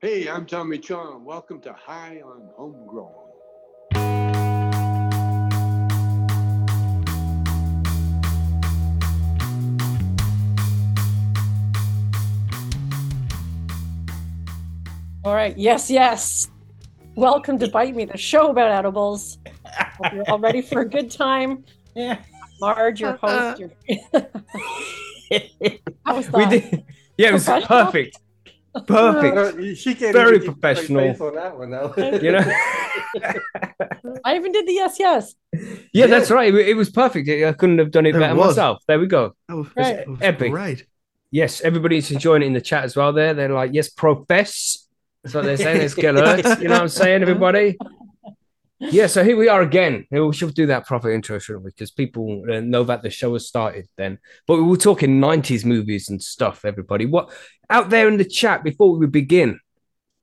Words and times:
Hey, 0.00 0.28
I'm 0.28 0.46
Tommy 0.46 0.78
Chong. 0.78 1.24
Welcome 1.24 1.60
to 1.62 1.72
High 1.72 2.22
on 2.24 2.48
Homegrown. 2.56 3.10
All 15.24 15.34
right. 15.34 15.58
Yes, 15.58 15.90
yes. 15.90 16.48
Welcome 17.16 17.58
to 17.58 17.68
Bite 17.72 17.96
Me, 17.96 18.04
the 18.04 18.16
show 18.16 18.50
about 18.50 18.70
edibles. 18.70 19.38
Hope 19.66 20.12
you're 20.12 20.30
all 20.30 20.38
ready 20.38 20.62
for 20.62 20.82
a 20.82 20.88
good 20.88 21.10
time. 21.10 21.64
Yeah. 21.96 22.20
Marge, 22.60 23.00
your 23.00 23.18
uh-uh. 23.20 23.56
host. 23.56 23.60
Your... 23.60 23.72
How 26.06 26.14
was 26.14 26.30
we 26.30 26.46
did. 26.46 26.84
Yeah, 27.16 27.30
it 27.30 27.32
was 27.32 27.46
perfect. 27.46 28.16
Perfect. 28.86 29.76
She 29.78 29.94
can't 29.94 30.12
Very 30.12 30.36
even 30.36 30.54
keep 30.54 30.64
a 30.64 30.74
straight 30.76 30.86
professional. 30.86 31.00
face 31.12 31.20
on 31.20 31.34
that 31.34 31.58
one, 31.58 31.70
though. 31.70 31.94
You 32.22 32.32
know. 32.32 32.52
I 34.24 34.36
even 34.36 34.52
did 34.52 34.66
the 34.66 34.72
yes, 34.72 34.96
yes. 34.98 35.34
Yeah, 35.92 36.06
that's 36.06 36.30
right. 36.30 36.52
It, 36.54 36.68
it 36.68 36.74
was 36.74 36.90
perfect. 36.90 37.28
I 37.28 37.52
couldn't 37.52 37.78
have 37.78 37.90
done 37.90 38.06
it 38.06 38.14
It 38.14 38.18
better 38.18 38.34
was. 38.34 38.48
myself. 38.56 38.82
There 38.86 38.98
we 38.98 39.06
go. 39.06 39.34
Oh, 39.48 39.68
Right. 39.76 39.96
it 40.00 40.08
was 40.08 40.18
Epic. 40.20 40.52
Great. 40.52 40.86
Yes, 41.30 41.60
everybody 41.60 41.96
needs 41.96 42.08
to 42.08 42.16
join 42.16 42.42
in 42.42 42.52
the 42.52 42.60
chat 42.60 42.84
as 42.84 42.96
well. 42.96 43.12
There, 43.12 43.34
they're 43.34 43.48
like, 43.52 43.72
yes, 43.72 43.88
profess. 43.88 44.86
That's 45.22 45.34
what 45.34 45.44
they're 45.44 45.56
saying. 45.56 45.78
Let's 45.78 45.94
get 45.94 46.14
alert. 46.16 46.44
You 46.60 46.68
know 46.68 46.74
what 46.74 46.82
I'm 46.82 46.88
saying, 46.88 47.22
everybody? 47.22 47.76
Yeah, 48.80 49.08
so 49.08 49.24
here 49.24 49.36
we 49.36 49.48
are 49.48 49.60
again. 49.60 50.06
We 50.10 50.32
should 50.32 50.54
do 50.54 50.66
that 50.66 50.86
proper 50.86 51.10
intro, 51.12 51.38
shouldn't 51.40 51.64
we? 51.64 51.70
Because 51.70 51.90
people 51.90 52.44
uh, 52.50 52.60
know 52.60 52.84
that 52.84 53.02
the 53.02 53.10
show 53.10 53.32
has 53.32 53.46
started 53.46 53.88
then. 53.96 54.18
But 54.46 54.56
we 54.58 54.62
were 54.62 54.76
talking 54.76 55.20
90s 55.20 55.64
movies 55.64 56.08
and 56.10 56.22
stuff, 56.22 56.64
everybody. 56.64 57.04
What 57.04 57.30
out 57.70 57.90
there 57.90 58.08
in 58.08 58.16
the 58.16 58.24
chat 58.24 58.64
before 58.64 58.96
we 58.96 59.06
begin? 59.06 59.60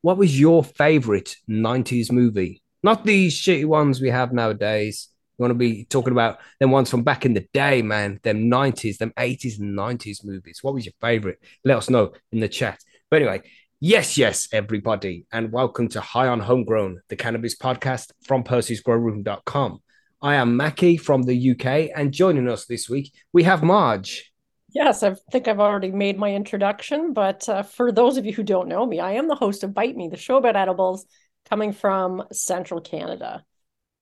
What 0.02 0.18
was 0.18 0.40
your 0.40 0.64
favorite 0.64 1.36
90s 1.50 2.12
movie? 2.12 2.62
Not 2.84 3.06
these 3.06 3.36
shitty 3.36 3.66
ones 3.66 4.02
we 4.02 4.10
have 4.10 4.34
nowadays. 4.34 5.10
We 5.38 5.44
want 5.44 5.52
to 5.52 5.56
be 5.56 5.86
talking 5.86 6.12
about 6.12 6.40
them 6.60 6.72
ones 6.72 6.90
from 6.90 7.04
back 7.04 7.26
in 7.26 7.34
the 7.34 7.48
day, 7.54 7.82
man. 7.82 8.20
Them 8.24 8.50
90s, 8.50 8.98
them 8.98 9.14
80s 9.18 9.60
and 9.60 9.78
90s 9.78 10.24
movies. 10.24 10.60
What 10.62 10.74
was 10.74 10.86
your 10.86 10.94
favorite? 11.02 11.40
Let 11.64 11.78
us 11.78 11.90
know 11.90 12.14
in 12.32 12.40
the 12.40 12.48
chat. 12.48 12.80
But 13.10 13.22
anyway, 13.22 13.42
yes, 13.80 14.18
yes, 14.18 14.48
everybody, 14.52 15.26
and 15.32 15.52
welcome 15.52 15.88
to 15.90 16.02
High 16.02 16.28
on 16.28 16.40
Homegrown, 16.40 17.02
the 17.10 17.16
cannabis 17.16 17.56
podcast 17.56 18.12
from 18.24 18.44
Percy'sGrowroom.com. 18.44 19.82
I 20.22 20.36
am 20.36 20.58
Mackie 20.58 20.98
from 20.98 21.24
the 21.24 21.52
UK, 21.52 21.92
and 21.96 22.12
joining 22.12 22.50
us 22.50 22.66
this 22.66 22.90
week, 22.90 23.14
we 23.34 23.44
have 23.44 23.62
Marge. 23.62 24.32
Yes, 24.76 25.04
I 25.04 25.16
think 25.32 25.48
I've 25.48 25.62
already 25.62 25.90
made 25.90 26.20
my 26.20 26.34
introduction, 26.34 27.14
but 27.14 27.48
uh, 27.48 27.64
for 27.64 27.94
those 27.94 28.18
of 28.18 28.26
you 28.26 28.34
who 28.34 28.44
don't 28.44 28.68
know 28.68 28.86
me, 28.86 29.00
I 29.00 29.14
am 29.14 29.30
the 29.30 29.36
host 29.36 29.64
of 29.64 29.74
Bite 29.74 29.96
Me, 29.96 30.10
the 30.10 30.18
show 30.18 30.36
about 30.36 30.58
edibles 30.58 31.06
coming 31.50 31.72
from 31.72 32.26
Central 32.34 32.82
Canada. 32.82 33.46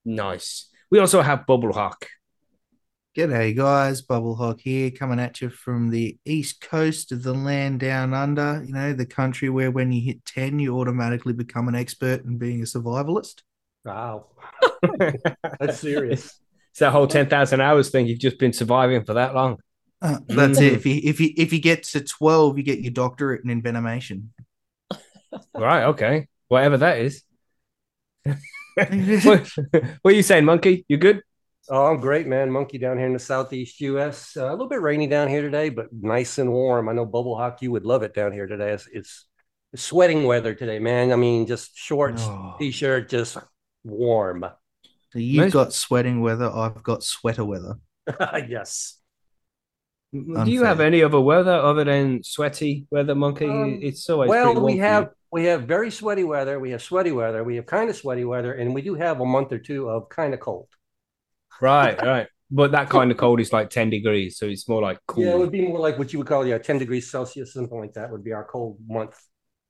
Nice. 0.03 0.71
We 0.89 0.97
also 0.97 1.21
have 1.21 1.45
Bubble 1.45 1.73
Hawk. 1.73 2.07
G'day, 3.15 3.55
guys. 3.55 4.01
Bubble 4.01 4.33
Hawk 4.33 4.61
here, 4.61 4.89
coming 4.89 5.19
at 5.19 5.41
you 5.41 5.49
from 5.51 5.91
the 5.91 6.17
east 6.25 6.59
coast 6.61 7.11
of 7.11 7.21
the 7.21 7.35
land 7.35 7.79
down 7.79 8.15
under. 8.15 8.63
You 8.65 8.73
know, 8.73 8.93
the 8.93 9.05
country 9.05 9.51
where 9.51 9.69
when 9.69 9.91
you 9.91 10.01
hit 10.01 10.25
10, 10.25 10.57
you 10.57 10.79
automatically 10.79 11.33
become 11.33 11.67
an 11.67 11.75
expert 11.75 12.25
in 12.25 12.39
being 12.39 12.61
a 12.61 12.65
survivalist. 12.65 13.43
Wow. 13.85 14.29
That's 15.59 15.79
serious. 15.79 16.39
It's 16.71 16.79
that 16.79 16.91
whole 16.91 17.05
10,000 17.05 17.61
hours 17.61 17.91
thing. 17.91 18.07
You've 18.07 18.17
just 18.17 18.39
been 18.39 18.51
surviving 18.51 19.05
for 19.05 19.13
that 19.13 19.35
long. 19.35 19.59
Uh, 20.03 20.19
that's 20.27 20.59
it. 20.59 20.73
If 20.73 20.85
you 20.85 20.99
if 21.03 21.19
you 21.21 21.33
if 21.37 21.53
you 21.53 21.59
get 21.59 21.83
to 21.83 22.01
12, 22.01 22.57
you 22.57 22.63
get 22.63 22.79
your 22.81 22.91
doctorate 22.91 23.43
in 23.45 23.61
envenomation. 23.61 24.27
Right. 25.55 25.85
Okay. 25.85 26.27
Whatever 26.47 26.77
that 26.77 26.99
is. 26.99 27.23
what, 28.23 29.49
what 30.01 30.13
are 30.13 30.15
you 30.15 30.21
saying, 30.21 30.45
Monkey? 30.45 30.85
You 30.87 30.97
good? 30.97 31.23
Oh, 31.69 31.87
I'm 31.87 31.99
great, 31.99 32.27
man. 32.27 32.51
Monkey 32.51 32.77
down 32.77 32.97
here 32.99 33.07
in 33.07 33.13
the 33.13 33.19
southeast 33.19 33.81
U.S. 33.81 34.37
Uh, 34.37 34.49
a 34.49 34.51
little 34.51 34.67
bit 34.67 34.81
rainy 34.81 35.07
down 35.07 35.29
here 35.29 35.41
today, 35.41 35.69
but 35.69 35.87
nice 35.91 36.37
and 36.37 36.51
warm. 36.51 36.87
I 36.87 36.93
know 36.93 37.05
Bubble 37.05 37.35
Hawk, 37.35 37.63
you 37.63 37.71
would 37.71 37.83
love 37.83 38.03
it 38.03 38.13
down 38.13 38.31
here 38.31 38.45
today. 38.45 38.73
It's, 38.73 38.87
it's 38.91 39.25
sweating 39.75 40.25
weather 40.25 40.53
today, 40.53 40.77
man. 40.77 41.11
I 41.11 41.15
mean, 41.15 41.47
just 41.47 41.75
shorts, 41.75 42.21
Oh. 42.23 42.55
t-shirt, 42.59 43.09
just 43.09 43.37
warm. 43.83 44.45
So 45.13 45.19
you've 45.19 45.45
Nice. 45.45 45.53
got 45.53 45.73
sweating 45.73 46.21
weather, 46.21 46.51
I've 46.51 46.83
got 46.83 47.03
sweater 47.03 47.45
weather. 47.45 47.75
yes. 48.47 48.99
Do 50.13 50.51
you 50.51 50.63
have 50.63 50.79
any 50.79 51.01
other 51.01 51.19
weather 51.19 51.53
other 51.53 51.83
than 51.83 52.23
sweaty 52.23 52.85
weather, 52.91 53.15
Monkey? 53.15 53.47
Um, 53.47 53.79
it's 53.81 54.07
always 54.09 54.29
Well, 54.29 54.61
we 54.61 54.77
have 54.77 55.09
we 55.31 55.45
have 55.45 55.63
very 55.63 55.89
sweaty 55.89 56.23
weather. 56.23 56.59
We 56.59 56.69
have 56.71 56.83
sweaty 56.83 57.11
weather. 57.11 57.43
We 57.43 57.55
have 57.55 57.65
kind 57.65 57.89
of 57.89 57.95
sweaty 57.95 58.23
weather, 58.23 58.53
and 58.53 58.75
we 58.75 58.83
do 58.83 58.93
have 58.93 59.21
a 59.21 59.25
month 59.25 59.51
or 59.51 59.57
two 59.57 59.89
of 59.89 60.09
kind 60.09 60.33
of 60.35 60.39
cold. 60.39 60.67
right, 61.61 61.99
right. 62.01 62.27
But 62.51 62.71
that 62.73 62.89
kind 62.89 63.09
of 63.09 63.17
cold 63.17 63.39
is 63.39 63.51
like 63.51 63.71
10 63.71 63.89
degrees, 63.89 64.37
so 64.37 64.45
it's 64.45 64.69
more 64.69 64.79
like 64.79 64.99
cool. 65.07 65.23
Yeah, 65.23 65.33
it 65.33 65.39
would 65.39 65.51
be 65.51 65.67
more 65.67 65.79
like 65.79 65.97
what 65.97 66.13
you 66.13 66.19
would 66.19 66.27
call 66.27 66.45
yeah, 66.45 66.59
10 66.59 66.77
degrees 66.77 67.09
Celsius, 67.09 67.53
something 67.53 67.79
like 67.79 67.93
that 67.93 68.11
would 68.11 68.23
be 68.23 68.31
our 68.31 68.45
cold 68.45 68.77
month. 68.87 69.17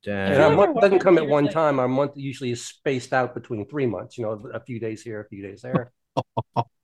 Damn. 0.03 0.33
And 0.33 0.41
our 0.41 0.51
month 0.53 0.81
doesn't 0.81 0.99
come 0.99 1.17
at 1.17 1.25
one 1.25 1.47
time. 1.47 1.79
Our 1.79 1.87
month 1.87 2.11
usually 2.15 2.51
is 2.51 2.65
spaced 2.65 3.13
out 3.13 3.33
between 3.33 3.65
three 3.69 3.85
months. 3.85 4.17
You 4.17 4.25
know, 4.25 4.49
a 4.53 4.59
few 4.59 4.81
days 4.81 5.01
here, 5.01 5.21
a 5.21 5.27
few 5.29 5.41
days 5.41 5.61
there. 5.61 5.93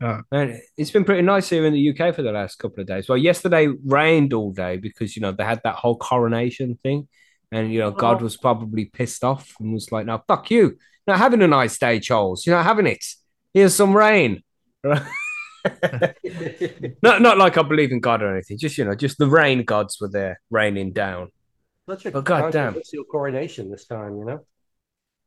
And 0.00 0.60
it's 0.76 0.90
been 0.90 1.04
pretty 1.04 1.22
nice 1.22 1.48
here 1.48 1.64
in 1.66 1.72
the 1.72 1.90
UK 1.90 2.14
for 2.14 2.22
the 2.22 2.32
last 2.32 2.56
couple 2.58 2.80
of 2.80 2.86
days. 2.86 3.08
Well, 3.08 3.18
yesterday 3.18 3.68
rained 3.84 4.32
all 4.34 4.52
day 4.52 4.76
because 4.76 5.16
you 5.16 5.22
know 5.22 5.32
they 5.32 5.44
had 5.44 5.60
that 5.64 5.76
whole 5.76 5.96
coronation 5.96 6.76
thing, 6.82 7.08
and 7.50 7.72
you 7.72 7.78
know 7.80 7.88
oh. 7.88 7.92
God 7.92 8.20
Oh. 8.20 8.24
was 8.24 8.36
probably 8.36 8.84
pissed 8.86 9.24
off 9.24 9.54
and 9.60 9.72
was 9.72 9.90
like, 9.92 10.04
"Now 10.06 10.22
fuck 10.28 10.50
you, 10.50 10.76
not 11.06 11.18
having 11.18 11.42
a 11.42 11.48
nice 11.48 11.78
day, 11.78 11.98
Charles. 12.00 12.46
You're 12.46 12.56
not 12.56 12.64
having 12.66 12.86
it. 12.86 13.04
Here's 13.54 13.74
some 13.74 13.96
rain." 13.96 14.42
not 17.02 17.22
not 17.22 17.38
like 17.38 17.58
I 17.58 17.62
believe 17.62 17.90
in 17.92 18.00
God 18.00 18.22
or 18.22 18.32
anything. 18.32 18.58
Just 18.58 18.78
you 18.78 18.84
know, 18.84 18.94
just 18.94 19.18
the 19.18 19.28
rain 19.28 19.64
gods 19.64 19.98
were 20.00 20.08
there 20.10 20.40
raining 20.50 20.92
down. 20.92 21.30
Such 21.88 22.06
a 22.06 22.10
But 22.10 22.24
goddamn. 22.24 22.74
controversial 22.74 23.04
coronation 23.04 23.70
this 23.70 23.86
time, 23.86 24.18
you 24.18 24.24
know. 24.24 24.40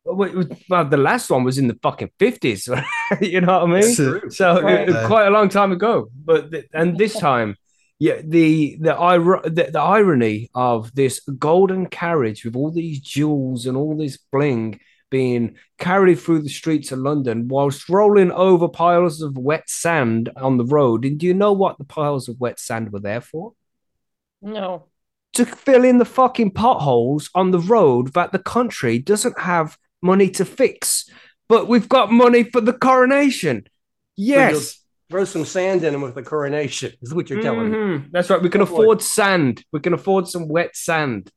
Well, 0.05 0.45
well, 0.69 0.85
the 0.85 0.97
last 0.97 1.29
one 1.29 1.43
was 1.43 1.57
in 1.57 1.67
the 1.67 1.77
fucking 1.83 2.11
fifties. 2.17 2.67
you 3.21 3.41
know 3.41 3.59
what 3.65 3.69
I 3.77 3.81
mean? 3.81 3.95
True. 3.95 4.29
So 4.29 4.61
Right. 4.61 4.87
it- 4.87 4.95
it- 4.95 5.07
quite 5.07 5.27
a 5.27 5.31
long 5.31 5.49
time 5.49 5.71
ago. 5.71 6.09
But 6.15 6.51
th- 6.51 6.65
and 6.73 6.97
this 6.97 7.17
time, 7.19 7.55
yeah, 7.99 8.21
the 8.23 8.77
the, 8.79 8.93
the 9.45 9.69
the 9.73 9.79
irony 9.79 10.49
of 10.55 10.93
this 10.95 11.19
golden 11.21 11.85
carriage 11.87 12.45
with 12.45 12.55
all 12.55 12.71
these 12.71 12.99
jewels 13.01 13.65
and 13.65 13.75
all 13.77 13.95
this 13.97 14.17
bling 14.31 14.79
being 15.11 15.55
carried 15.79 16.19
through 16.19 16.39
the 16.43 16.49
streets 16.49 16.91
of 16.91 16.99
London 16.99 17.47
whilst 17.47 17.89
rolling 17.89 18.31
over 18.31 18.67
piles 18.69 19.21
of 19.21 19.37
wet 19.37 19.67
sand 19.67 20.29
on 20.37 20.57
the 20.57 20.65
road. 20.65 21.03
And 21.03 21.17
do 21.19 21.25
you 21.25 21.33
know 21.33 21.51
what 21.51 21.77
the 21.77 21.83
piles 21.83 22.29
of 22.29 22.39
wet 22.39 22.59
sand 22.59 22.91
were 22.91 22.99
there 22.99 23.21
for? 23.21 23.53
No. 24.41 24.85
To 25.33 25.45
fill 25.45 25.83
in 25.83 25.97
the 25.97 26.05
fucking 26.05 26.51
potholes 26.51 27.29
on 27.35 27.51
the 27.51 27.59
road 27.59 28.13
that 28.13 28.31
the 28.31 28.39
country 28.39 28.99
doesn't 28.99 29.39
have 29.39 29.77
money 30.01 30.29
to 30.31 30.45
fix. 30.45 31.09
But 31.47 31.67
we've 31.67 31.89
got 31.89 32.11
money 32.11 32.43
for 32.43 32.61
the 32.61 32.73
coronation. 32.73 33.67
Yes. 34.15 34.83
Throw 35.09 35.25
some 35.25 35.45
sand 35.45 35.83
in 35.83 35.93
them 35.93 36.01
with 36.03 36.13
the 36.13 36.21
coronation, 36.21 36.93
is 37.01 37.13
what 37.13 37.29
you're 37.29 37.41
telling 37.41 37.71
me. 37.71 37.77
Mhm. 37.77 38.11
That's 38.11 38.29
right. 38.29 38.41
We 38.41 38.49
can 38.49 38.61
Oh, 38.61 38.65
boy. 38.65 38.73
afford 38.73 39.01
sand. 39.01 39.63
We 39.71 39.79
can 39.79 39.93
afford 39.93 40.27
some 40.27 40.47
wet 40.47 40.75
sand. 40.75 41.31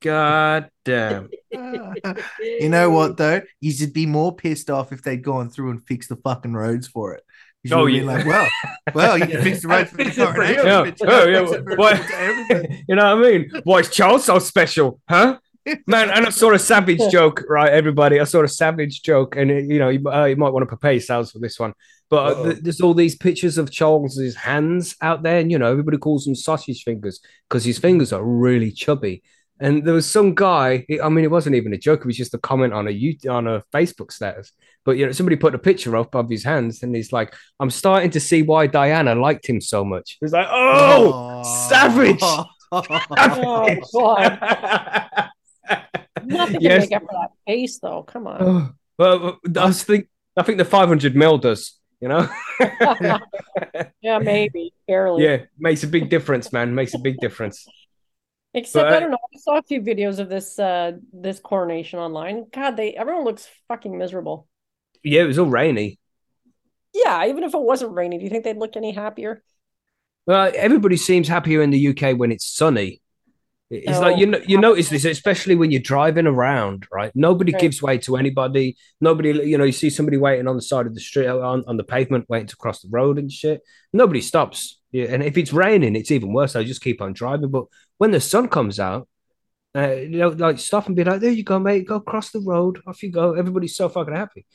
God 0.00 0.70
damn. 0.86 1.28
you 1.50 2.68
know 2.70 2.88
what 2.90 3.18
though? 3.18 3.42
You 3.60 3.72
should 3.72 3.92
be 3.92 4.06
more 4.06 4.34
pissed 4.34 4.70
off 4.70 4.92
if 4.92 5.02
they'd 5.02 5.22
gone 5.22 5.50
through 5.50 5.72
and 5.72 5.86
fixed 5.86 6.08
the 6.08 6.16
fucking 6.16 6.54
roads 6.54 6.88
for 6.88 7.12
it. 7.14 7.22
You 7.62 7.74
Oh, 7.76 7.86
have 7.86 7.92
been 7.94 8.04
yeah. 8.06 8.12
like, 8.14 8.24
well, 8.24 8.48
well, 8.94 9.18
you 9.18 9.26
can 9.26 9.42
fix 9.42 9.60
the 9.60 9.68
roads 9.68 9.90
for 9.90 9.98
the 9.98 10.04
it 10.04 10.14
coronation. 10.16 10.66
him. 10.66 10.84
but 10.84 11.00
you 11.00 11.06
Oh, 11.06 11.26
yeah, 11.28 11.40
fix 11.46 11.52
it 11.52 11.78
what- 11.78 12.84
you 12.88 12.94
know 12.96 13.16
what 13.16 13.26
I 13.26 13.30
mean? 13.30 13.50
Why 13.64 13.80
is 13.80 13.90
Charles 13.90 14.24
so 14.24 14.38
special? 14.38 14.98
Huh? 15.06 15.38
Man, 15.86 16.10
and 16.10 16.26
I 16.26 16.30
saw 16.30 16.52
a 16.52 16.58
savage 16.58 17.00
joke, 17.10 17.44
right? 17.48 17.70
Everybody, 17.70 18.18
I 18.18 18.24
saw 18.24 18.42
a 18.42 18.48
savage 18.48 19.02
joke, 19.02 19.36
and 19.36 19.50
you 19.70 19.78
know, 19.78 19.90
you, 19.90 20.00
uh, 20.08 20.24
you 20.24 20.36
might 20.36 20.50
want 20.50 20.62
to 20.62 20.66
prepare 20.66 20.92
yourselves 20.92 21.32
for 21.32 21.38
this 21.38 21.58
one. 21.58 21.74
But 22.08 22.36
uh, 22.36 22.44
th- 22.44 22.58
there's 22.62 22.80
all 22.80 22.94
these 22.94 23.16
pictures 23.16 23.58
of 23.58 23.70
Charles's 23.70 24.34
hands 24.34 24.96
out 25.02 25.22
there, 25.22 25.38
and 25.38 25.50
you 25.50 25.58
know, 25.58 25.70
everybody 25.70 25.98
calls 25.98 26.24
them 26.24 26.34
sausage 26.34 26.82
fingers 26.82 27.20
because 27.48 27.64
his 27.64 27.78
fingers 27.78 28.12
are 28.12 28.24
really 28.24 28.72
chubby. 28.72 29.22
And 29.60 29.84
there 29.84 29.92
was 29.92 30.10
some 30.10 30.34
guy. 30.34 30.86
I 31.02 31.10
mean, 31.10 31.24
it 31.24 31.30
wasn't 31.30 31.56
even 31.56 31.74
a 31.74 31.78
joke; 31.78 32.00
it 32.00 32.06
was 32.06 32.16
just 32.16 32.34
a 32.34 32.38
comment 32.38 32.72
on 32.72 32.88
a 32.88 32.90
YouTube, 32.90 33.30
on 33.30 33.46
a 33.46 33.62
Facebook 33.72 34.12
status. 34.12 34.52
But 34.86 34.96
you 34.96 35.04
know, 35.04 35.12
somebody 35.12 35.36
put 35.36 35.54
a 35.54 35.58
picture 35.58 35.94
up 35.96 36.14
of 36.14 36.30
his 36.30 36.42
hands, 36.42 36.82
and 36.82 36.96
he's 36.96 37.12
like, 37.12 37.34
"I'm 37.60 37.70
starting 37.70 38.10
to 38.12 38.20
see 38.20 38.40
why 38.40 38.66
Diana 38.66 39.14
liked 39.14 39.46
him 39.46 39.60
so 39.60 39.84
much." 39.84 40.16
He's 40.22 40.32
like, 40.32 40.48
"Oh, 40.50 41.42
savage!" 41.68 42.22
Oh, 42.72 42.86
God. 43.92 44.38
Nothing 46.30 46.60
Yes. 46.60 46.82
make 46.82 46.96
up 46.96 47.02
for 47.02 47.12
that 47.20 47.30
face, 47.46 47.78
though. 47.80 48.02
Come 48.02 48.26
on. 48.26 48.38
Oh, 48.40 48.72
well, 48.98 49.38
I 49.56 49.72
think 49.72 50.08
I 50.36 50.42
think 50.42 50.58
the 50.58 50.64
500 50.64 51.14
mil 51.16 51.38
does. 51.38 51.76
You 52.00 52.08
know, 52.08 52.28
yeah, 54.00 54.18
maybe. 54.20 54.72
Barely. 54.88 55.24
yeah, 55.24 55.38
makes 55.58 55.82
a 55.82 55.86
big 55.86 56.08
difference, 56.08 56.50
man. 56.50 56.74
Makes 56.74 56.94
a 56.94 56.98
big 56.98 57.18
difference. 57.18 57.66
Except 58.54 58.86
But, 58.88 58.94
I 58.94 59.00
don't 59.00 59.10
know. 59.10 59.18
I 59.18 59.38
saw 59.38 59.58
a 59.58 59.62
few 59.62 59.82
videos 59.82 60.18
of 60.18 60.30
this 60.30 60.58
uh 60.58 60.92
this 61.12 61.40
coronation 61.40 61.98
online. 61.98 62.46
God, 62.52 62.76
they 62.78 62.94
everyone 62.94 63.24
looks 63.24 63.46
fucking 63.68 63.96
miserable. 63.98 64.48
Yeah, 65.04 65.22
it 65.22 65.26
was 65.26 65.38
all 65.38 65.46
rainy. 65.46 65.98
Yeah, 66.94 67.26
even 67.26 67.44
if 67.44 67.52
it 67.54 67.60
wasn't 67.60 67.92
rainy, 67.92 68.16
do 68.18 68.24
you 68.24 68.30
think 68.30 68.44
they'd 68.44 68.56
look 68.56 68.76
any 68.76 68.92
happier? 68.92 69.42
Well, 70.26 70.50
everybody 70.54 70.96
seems 70.96 71.28
happier 71.28 71.60
in 71.62 71.70
the 71.70 71.88
UK 71.88 72.16
when 72.18 72.32
it's 72.32 72.50
sunny. 72.50 72.99
It's 73.70 73.98
Oh, 73.98 74.00
like 74.00 74.18
you 74.18 74.26
know, 74.26 74.40
you 74.48 74.58
notice 74.58 74.88
this, 74.88 75.04
especially 75.04 75.54
when 75.54 75.70
you're 75.70 75.80
driving 75.80 76.26
around, 76.26 76.88
right? 76.92 77.12
Nobody 77.14 77.52
Right. 77.52 77.60
gives 77.60 77.80
way 77.80 77.98
to 77.98 78.16
anybody. 78.16 78.76
Nobody, 79.00 79.30
you 79.48 79.56
know, 79.56 79.64
you 79.64 79.70
see 79.72 79.90
somebody 79.90 80.16
waiting 80.16 80.48
on 80.48 80.56
the 80.56 80.62
side 80.62 80.86
of 80.86 80.94
the 80.94 81.00
street, 81.00 81.28
on, 81.28 81.62
on 81.68 81.76
the 81.76 81.84
pavement, 81.84 82.26
waiting 82.28 82.48
to 82.48 82.56
cross 82.56 82.82
the 82.82 82.88
road 82.90 83.16
and 83.16 83.30
shit. 83.30 83.60
Nobody 83.92 84.20
stops. 84.20 84.80
Yeah, 84.90 85.04
and 85.10 85.22
if 85.22 85.38
it's 85.38 85.52
raining, 85.52 85.94
it's 85.94 86.10
even 86.10 86.32
worse. 86.32 86.56
I 86.56 86.64
just 86.64 86.82
keep 86.82 87.00
on 87.00 87.12
driving. 87.12 87.50
But 87.50 87.66
when 87.98 88.10
the 88.10 88.20
sun 88.20 88.48
comes 88.48 88.80
out, 88.80 89.08
uh, 89.76 89.92
you 89.92 90.18
know, 90.18 90.28
like 90.30 90.58
stop 90.58 90.88
and 90.88 90.96
be 90.96 91.04
like, 91.04 91.20
"There 91.20 91.30
you 91.30 91.44
go, 91.44 91.60
mate. 91.60 91.86
Go 91.86 92.00
cross 92.00 92.32
the 92.32 92.40
road. 92.40 92.80
Off 92.88 93.04
you 93.04 93.12
go." 93.12 93.34
Everybody's 93.34 93.76
so 93.76 93.88
fucking 93.88 94.16
happy. 94.16 94.46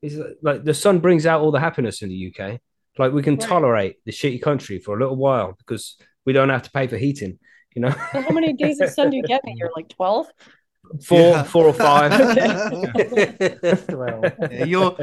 It's 0.00 0.14
like- 0.16 0.36
like 0.42 0.64
the 0.64 0.72
sun 0.72 0.98
brings 1.00 1.26
out 1.26 1.42
all 1.42 1.50
the 1.50 1.60
happiness 1.60 2.00
in 2.00 2.08
the 2.08 2.14
UK. 2.14 2.58
Like 2.98 3.12
we 3.12 3.22
can 3.22 3.34
Right. 3.34 3.42
tolerate 3.48 3.96
the 4.06 4.12
shitty 4.12 4.40
country 4.40 4.78
for 4.78 4.96
a 4.96 4.98
little 4.98 5.16
while 5.16 5.54
because 5.58 5.96
we 6.24 6.32
don't 6.32 6.48
have 6.48 6.62
to 6.62 6.70
pay 6.70 6.86
for 6.86 6.96
heating. 6.96 7.38
You 7.74 7.82
know, 7.82 7.94
So 8.14 8.22
how 8.22 8.30
many 8.30 8.52
days 8.52 8.80
of 8.80 8.88
sun 8.90 9.10
do 9.10 9.16
you 9.16 9.22
get 9.22 9.42
in 9.44 9.52
a 9.52 9.56
year? 9.56 9.70
Like 9.74 9.88
12? 9.88 10.28
four, 11.06 11.38
Yeah. 11.38 11.44
four 11.44 11.66
or 11.66 11.74
five. 11.74 12.12
Yeah, 13.92 14.26
your 14.50 14.98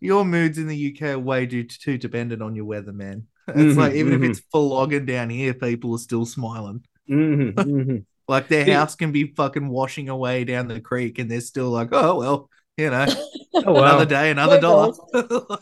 your 0.00 0.24
moods 0.24 0.58
in 0.58 0.66
the 0.68 0.76
UK 0.76 1.12
are 1.12 1.18
way 1.18 1.46
too, 1.46 1.64
too 1.64 1.98
dependent 1.98 2.42
on 2.42 2.54
your 2.54 2.64
weather, 2.64 2.92
man. 2.92 3.26
It's 3.54 3.76
like 3.76 3.94
Mhm, 3.94 3.96
even 3.96 4.12
mhm. 4.12 4.22
if 4.22 4.22
it's 4.22 4.40
flogging 4.52 5.06
down 5.06 5.30
here, 5.30 5.54
people 5.54 5.94
are 5.94 5.98
still 5.98 6.26
smiling. 6.26 6.84
Mhm, 7.08 7.52
mhm. 7.56 8.06
Like 8.28 8.48
their 8.48 8.66
house 8.66 8.94
can 8.94 9.12
be 9.12 9.34
fucking 9.34 9.68
washing 9.68 10.08
away 10.08 10.44
down 10.44 10.68
the 10.68 10.80
creek, 10.80 11.18
and 11.18 11.30
they're 11.30 11.40
still 11.40 11.70
like, 11.70 11.88
oh 11.92 12.18
well, 12.18 12.50
you 12.80 12.90
know, 12.90 13.06
Oh 13.54 13.76
another 13.76 14.06
day, 14.06 14.30
another 14.30 14.60
There 14.60 14.60
dollar. 14.60 14.92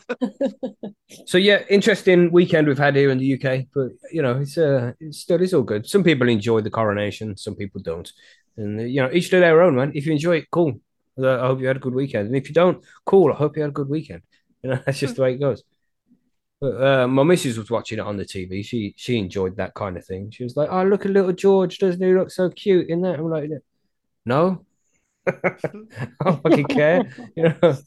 So 1.25 1.37
yeah, 1.37 1.63
interesting 1.69 2.31
weekend 2.31 2.67
we've 2.67 2.77
had 2.77 2.95
here 2.95 3.09
in 3.09 3.17
the 3.17 3.25
UK, 3.25 3.67
but 3.73 3.89
you 4.11 4.21
know, 4.21 4.39
it's 4.39 4.57
uh, 4.57 4.93
it's 4.99 5.19
still 5.19 5.41
it's 5.41 5.53
all 5.53 5.63
good. 5.63 5.87
Some 5.87 6.03
people 6.03 6.29
enjoy 6.29 6.61
the 6.61 6.69
coronation, 6.69 7.35
some 7.35 7.55
people 7.55 7.81
don't, 7.81 8.11
and 8.57 8.79
uh, 8.79 8.83
you 8.83 9.01
know, 9.01 9.09
each 9.11 9.29
to 9.31 9.39
their 9.39 9.61
own, 9.61 9.75
man. 9.75 9.91
If 9.95 10.05
you 10.05 10.11
enjoy 10.13 10.37
it, 10.37 10.51
cool. 10.51 10.79
I 11.17 11.47
hope 11.47 11.59
you 11.59 11.67
had 11.67 11.77
a 11.77 11.79
good 11.79 11.95
weekend, 11.95 12.27
and 12.27 12.35
if 12.35 12.47
you 12.47 12.53
don't, 12.53 12.83
cool. 13.05 13.33
I 13.33 13.35
hope 13.35 13.57
you 13.57 13.63
had 13.63 13.71
a 13.71 13.73
good 13.73 13.89
weekend. 13.89 14.21
You 14.63 14.69
know, 14.69 14.79
that's 14.85 14.99
just 14.99 15.15
the 15.15 15.23
way 15.23 15.33
it 15.33 15.39
goes. 15.39 15.63
But 16.61 16.81
uh, 16.81 17.07
my 17.07 17.23
missus 17.23 17.57
was 17.57 17.71
watching 17.71 17.97
it 17.97 18.05
on 18.05 18.17
the 18.17 18.25
TV. 18.25 18.63
She 18.63 18.93
she 18.97 19.17
enjoyed 19.17 19.57
that 19.57 19.73
kind 19.73 19.97
of 19.97 20.05
thing. 20.05 20.29
She 20.31 20.43
was 20.43 20.55
like, 20.55 20.69
"Oh, 20.71 20.83
look 20.83 21.05
at 21.05 21.11
little 21.11 21.33
George! 21.33 21.79
Doesn't 21.79 22.01
he 22.01 22.13
look 22.13 22.29
so 22.29 22.49
cute 22.49 22.87
in 22.87 23.01
that?" 23.01 23.19
I'm 23.19 23.29
like, 23.29 23.49
"No, 24.25 24.65
I 25.29 26.07
don't 26.23 26.43
fucking 26.43 26.65
care." 26.65 27.09
You 27.35 27.43
know, 27.43 27.55
I'm 27.61 27.77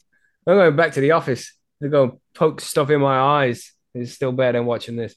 going 0.45 0.75
back 0.75 0.93
to 0.93 1.01
the 1.01 1.11
office 1.11 1.53
They're 1.79 1.89
going 1.89 2.09
to 2.09 2.15
go 2.15 2.21
poke 2.33 2.61
stuff 2.61 2.89
in 2.89 3.01
my 3.01 3.19
eyes. 3.19 3.71
It's 3.93 4.13
still 4.13 4.31
better 4.31 4.57
than 4.57 4.65
watching 4.65 4.95
this. 4.95 5.15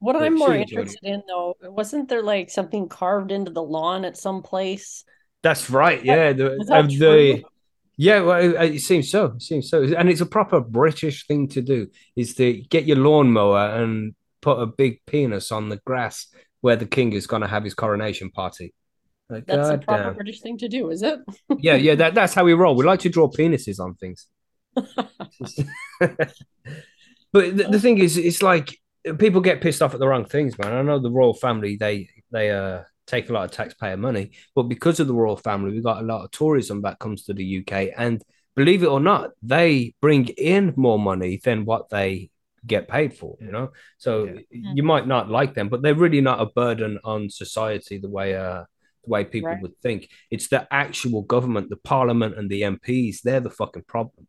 What 0.00 0.16
I'm 0.16 0.34
more 0.34 0.54
she 0.54 0.62
enjoyed 0.62 0.78
it. 0.78 0.80
interested 0.80 1.04
in 1.04 1.22
though, 1.28 1.56
wasn't 1.62 2.08
there 2.08 2.22
like 2.22 2.50
something 2.50 2.88
carved 2.88 3.30
into 3.30 3.50
the 3.50 3.62
lawn 3.62 4.04
at 4.04 4.16
some 4.16 4.42
place? 4.42 5.04
That's 5.42 5.70
right. 5.70 6.02
Yeah, 6.02 6.32
the, 6.32 6.56
the 6.66 7.42
yeah. 7.96 8.20
Well, 8.20 8.40
it, 8.40 8.74
it 8.76 8.80
seems 8.80 9.10
so. 9.10 9.26
It 9.36 9.42
seems 9.42 9.68
so, 9.68 9.82
and 9.82 10.08
it's 10.08 10.22
a 10.22 10.26
proper 10.26 10.60
British 10.60 11.26
thing 11.26 11.48
to 11.48 11.60
do. 11.60 11.88
Is 12.16 12.34
to 12.36 12.54
get 12.54 12.86
your 12.86 12.96
lawnmower 12.96 13.76
and 13.76 14.14
put 14.40 14.58
a 14.58 14.66
big 14.66 15.04
penis 15.06 15.52
on 15.52 15.68
the 15.68 15.80
grass 15.84 16.26
where 16.62 16.76
the 16.76 16.86
king 16.86 17.12
is 17.12 17.26
going 17.26 17.42
to 17.42 17.48
have 17.48 17.64
his 17.64 17.74
coronation 17.74 18.30
party. 18.30 18.72
Like, 19.30 19.46
That's 19.46 19.68
a 19.68 19.72
God 19.76 19.86
proper 19.86 20.02
damn. 20.02 20.14
British 20.14 20.40
thing 20.40 20.58
to 20.58 20.68
do, 20.68 20.90
is 20.90 21.02
it? 21.02 21.20
Yeah, 21.58 21.76
yeah. 21.76 21.94
That, 21.94 22.14
that's 22.14 22.34
how 22.34 22.44
we 22.44 22.52
roll. 22.52 22.74
We 22.74 22.84
like 22.84 23.00
to 23.00 23.08
draw 23.08 23.28
penises 23.28 23.78
on 23.80 23.94
things. 23.94 24.26
but 24.74 24.86
the, 27.32 27.66
the 27.70 27.80
thing 27.80 27.98
is, 27.98 28.16
it's 28.16 28.42
like 28.42 28.78
people 29.18 29.40
get 29.40 29.60
pissed 29.60 29.82
off 29.82 29.94
at 29.94 30.00
the 30.00 30.08
wrong 30.08 30.24
things, 30.24 30.58
man. 30.58 30.72
I 30.72 30.82
know 30.82 30.98
the 30.98 31.10
royal 31.10 31.34
family 31.34 31.76
they 31.76 32.08
they 32.30 32.50
uh 32.50 32.82
take 33.06 33.28
a 33.28 33.32
lot 33.32 33.44
of 33.44 33.50
taxpayer 33.50 33.96
money, 33.96 34.30
but 34.54 34.64
because 34.64 35.00
of 35.00 35.06
the 35.06 35.14
royal 35.14 35.36
family, 35.36 35.72
we 35.72 35.80
got 35.80 36.02
a 36.02 36.06
lot 36.06 36.24
of 36.24 36.30
tourism 36.30 36.82
that 36.82 36.98
comes 36.98 37.24
to 37.24 37.34
the 37.34 37.44
UK, 37.58 37.88
and 37.96 38.22
believe 38.56 38.82
it 38.82 38.86
or 38.88 39.00
not, 39.00 39.30
they 39.42 39.94
bring 40.00 40.28
in 40.28 40.72
more 40.76 40.98
money 40.98 41.40
than 41.42 41.64
what 41.64 41.88
they 41.90 42.30
get 42.66 42.88
paid 42.88 43.14
for. 43.14 43.36
You 43.40 43.50
know, 43.50 43.70
so 43.98 44.24
Yeah. 44.24 44.72
you 44.74 44.82
might 44.82 45.06
not 45.06 45.28
like 45.30 45.54
them, 45.54 45.68
but 45.68 45.82
they're 45.82 45.94
really 45.94 46.20
not 46.20 46.40
a 46.40 46.46
burden 46.46 46.98
on 47.04 47.30
society 47.30 47.98
the 47.98 48.08
way 48.10 48.34
uh 48.36 48.64
the 49.04 49.10
way 49.10 49.24
people 49.24 49.50
Right. 49.50 49.62
would 49.62 49.76
think. 49.82 50.08
It's 50.30 50.48
the 50.48 50.66
actual 50.72 51.22
government, 51.22 51.70
the 51.70 51.76
parliament, 51.76 52.36
and 52.38 52.50
the 52.50 52.62
MPs. 52.62 53.22
They're 53.22 53.40
the 53.40 53.50
fucking 53.50 53.84
problem. 53.86 54.26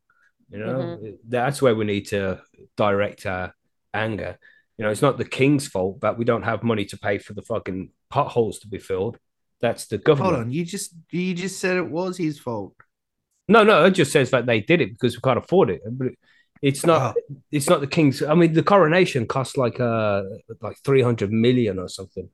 You 0.49 0.59
know, 0.59 0.99
that's 1.27 1.61
where 1.61 1.75
we 1.75 1.85
need 1.85 2.07
to 2.07 2.41
direct 2.75 3.25
our 3.25 3.53
anger. 3.93 4.37
You 4.77 4.85
know, 4.85 4.91
it's 4.91 5.01
not 5.01 5.17
the 5.17 5.25
king's 5.25 5.67
fault 5.67 6.01
that 6.01 6.17
we 6.17 6.25
don't 6.25 6.43
have 6.43 6.63
money 6.63 6.85
to 6.85 6.97
pay 6.97 7.19
for 7.19 7.33
the 7.33 7.41
fucking 7.41 7.91
potholes 8.09 8.59
to 8.59 8.67
be 8.67 8.77
filled. 8.77 9.17
That's 9.61 9.85
the 9.87 9.97
government. 9.97 10.35
Hold 10.35 10.45
on, 10.47 10.51
you 10.51 10.65
just 10.65 10.93
you 11.11 11.33
just 11.35 11.59
said 11.59 11.77
it 11.77 11.89
was 11.89 12.17
his 12.17 12.39
fault. 12.39 12.73
No, 13.47 13.63
no, 13.63 13.85
it 13.85 13.91
just 13.91 14.11
says 14.11 14.31
that 14.31 14.45
they 14.45 14.59
did 14.59 14.81
it 14.81 14.91
because 14.91 15.15
we 15.15 15.21
can't 15.21 15.37
afford 15.37 15.69
it. 15.69 15.81
But 15.85 16.13
it's 16.61 16.85
not. 16.85 17.15
Oh. 17.17 17.35
It's 17.51 17.69
not 17.69 17.79
the 17.81 17.87
king's. 17.87 18.21
I 18.23 18.33
mean, 18.33 18.53
the 18.53 18.63
coronation 18.63 19.27
cost 19.27 19.57
like 19.57 19.79
uh 19.79 20.23
like 20.61 20.77
three 20.83 21.01
hundred 21.01 21.31
million 21.31 21.79
or 21.79 21.87
something, 21.87 22.29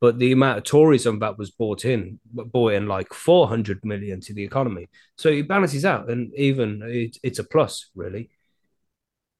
but 0.00 0.18
the 0.18 0.32
amount 0.32 0.58
of 0.58 0.64
tourism 0.64 1.18
that 1.20 1.38
was 1.38 1.50
brought 1.50 1.84
in 1.84 2.20
brought 2.32 2.74
in 2.74 2.86
like 2.86 3.12
four 3.12 3.48
hundred 3.48 3.84
million 3.84 4.20
to 4.20 4.34
the 4.34 4.44
economy. 4.44 4.88
So 5.16 5.28
it 5.28 5.48
balances 5.48 5.84
out, 5.84 6.10
and 6.10 6.32
even 6.34 6.82
it, 6.84 7.16
it's 7.22 7.38
a 7.38 7.44
plus 7.44 7.90
really. 7.94 8.30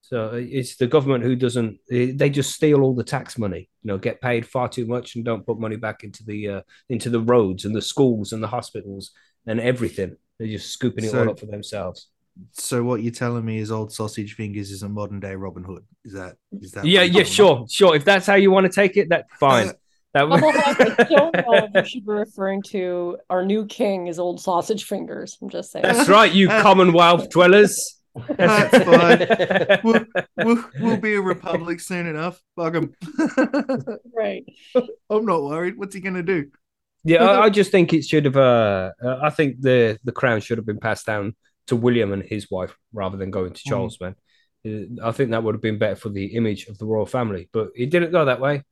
So 0.02 0.34
it's 0.34 0.76
the 0.76 0.86
government 0.86 1.24
who 1.24 1.34
doesn't. 1.34 1.78
They 1.90 2.30
just 2.30 2.54
steal 2.54 2.82
all 2.82 2.94
the 2.94 3.02
tax 3.02 3.36
money. 3.38 3.68
You 3.82 3.88
know, 3.88 3.98
get 3.98 4.20
paid 4.20 4.46
far 4.46 4.68
too 4.68 4.86
much 4.86 5.16
and 5.16 5.24
don't 5.24 5.44
put 5.44 5.58
money 5.58 5.76
back 5.76 6.04
into 6.04 6.24
the 6.24 6.48
uh, 6.48 6.60
into 6.88 7.10
the 7.10 7.20
roads 7.20 7.64
and 7.64 7.74
the 7.74 7.82
schools 7.82 8.32
and 8.32 8.42
the 8.42 8.46
hospitals 8.48 9.10
and 9.46 9.60
everything. 9.60 10.16
They're 10.38 10.48
just 10.48 10.70
scooping 10.70 11.04
it 11.04 11.10
So- 11.10 11.22
all 11.22 11.30
up 11.30 11.40
for 11.40 11.46
themselves. 11.46 12.08
So 12.52 12.84
what 12.84 13.02
you're 13.02 13.14
telling 13.14 13.46
me 13.46 13.58
is 13.60 13.72
old 13.72 13.90
sausage 13.94 14.34
fingers 14.34 14.70
is 14.70 14.82
a 14.82 14.88
modern 14.90 15.20
day 15.20 15.34
Robin 15.34 15.64
Hood? 15.64 15.84
Is 16.04 16.12
that 16.12 16.36
is 16.60 16.72
that? 16.72 16.84
Yeah, 16.84 17.00
yeah, 17.02 17.22
sure, 17.22 17.64
sure. 17.66 17.96
If 17.96 18.04
that's 18.04 18.26
how 18.26 18.34
you 18.34 18.50
want 18.50 18.66
to 18.66 18.72
take 18.72 18.98
it, 18.98 19.08
that's 19.08 19.26
fine. 19.40 19.70
That 20.16 20.28
Bubble 20.30 20.50
Hawk, 20.52 20.80
I 20.80 21.04
don't 21.04 21.34
know 21.34 21.54
if 21.54 21.70
you 21.74 21.80
was. 21.80 21.88
should 21.90 22.06
be 22.06 22.12
referring 22.12 22.62
to 22.70 23.18
our 23.28 23.44
new 23.44 23.66
king 23.66 24.08
as 24.08 24.18
old 24.18 24.40
sausage 24.40 24.84
fingers. 24.84 25.36
I'm 25.42 25.50
just 25.50 25.70
saying. 25.72 25.82
That's 25.84 26.08
right, 26.08 26.32
you 26.32 26.48
Commonwealth 26.66 27.28
dwellers. 27.30 28.00
That's 28.28 28.78
fine. 28.84 29.80
We'll, 29.84 30.04
we'll, 30.38 30.64
we'll 30.80 30.96
be 30.96 31.14
a 31.14 31.20
republic 31.20 31.80
soon 31.80 32.06
enough. 32.06 32.40
Fuck 32.56 32.74
'em. 32.76 32.94
Right. 34.14 34.44
I'm 35.10 35.26
not 35.26 35.42
worried. 35.42 35.74
What's 35.76 35.94
he 35.94 36.00
gonna 36.00 36.22
do? 36.22 36.50
Yeah, 37.04 37.22
I, 37.24 37.44
I 37.44 37.50
just 37.50 37.70
think 37.70 37.92
it 37.92 38.04
should 38.04 38.24
have. 38.24 38.36
Uh, 38.36 38.92
uh, 39.04 39.18
I 39.22 39.30
think 39.30 39.60
the 39.60 39.98
the 40.02 40.12
crown 40.12 40.40
should 40.40 40.56
have 40.58 40.66
been 40.66 40.80
passed 40.80 41.04
down 41.06 41.36
to 41.66 41.76
William 41.76 42.12
and 42.12 42.22
his 42.22 42.50
wife 42.50 42.74
rather 42.92 43.16
than 43.18 43.30
going 43.30 43.52
to 43.52 43.60
Mm. 43.60 43.68
Charles. 43.68 43.98
Man, 44.00 44.14
Uh, 44.66 45.08
I 45.08 45.12
think 45.12 45.30
that 45.32 45.42
would 45.42 45.54
have 45.54 45.62
been 45.62 45.78
better 45.78 45.96
for 45.96 46.08
the 46.08 46.26
image 46.34 46.66
of 46.68 46.78
the 46.78 46.86
royal 46.86 47.06
family, 47.06 47.48
but 47.52 47.68
it 47.76 47.90
didn't 47.90 48.12
go 48.12 48.24
that 48.24 48.40
way. 48.40 48.62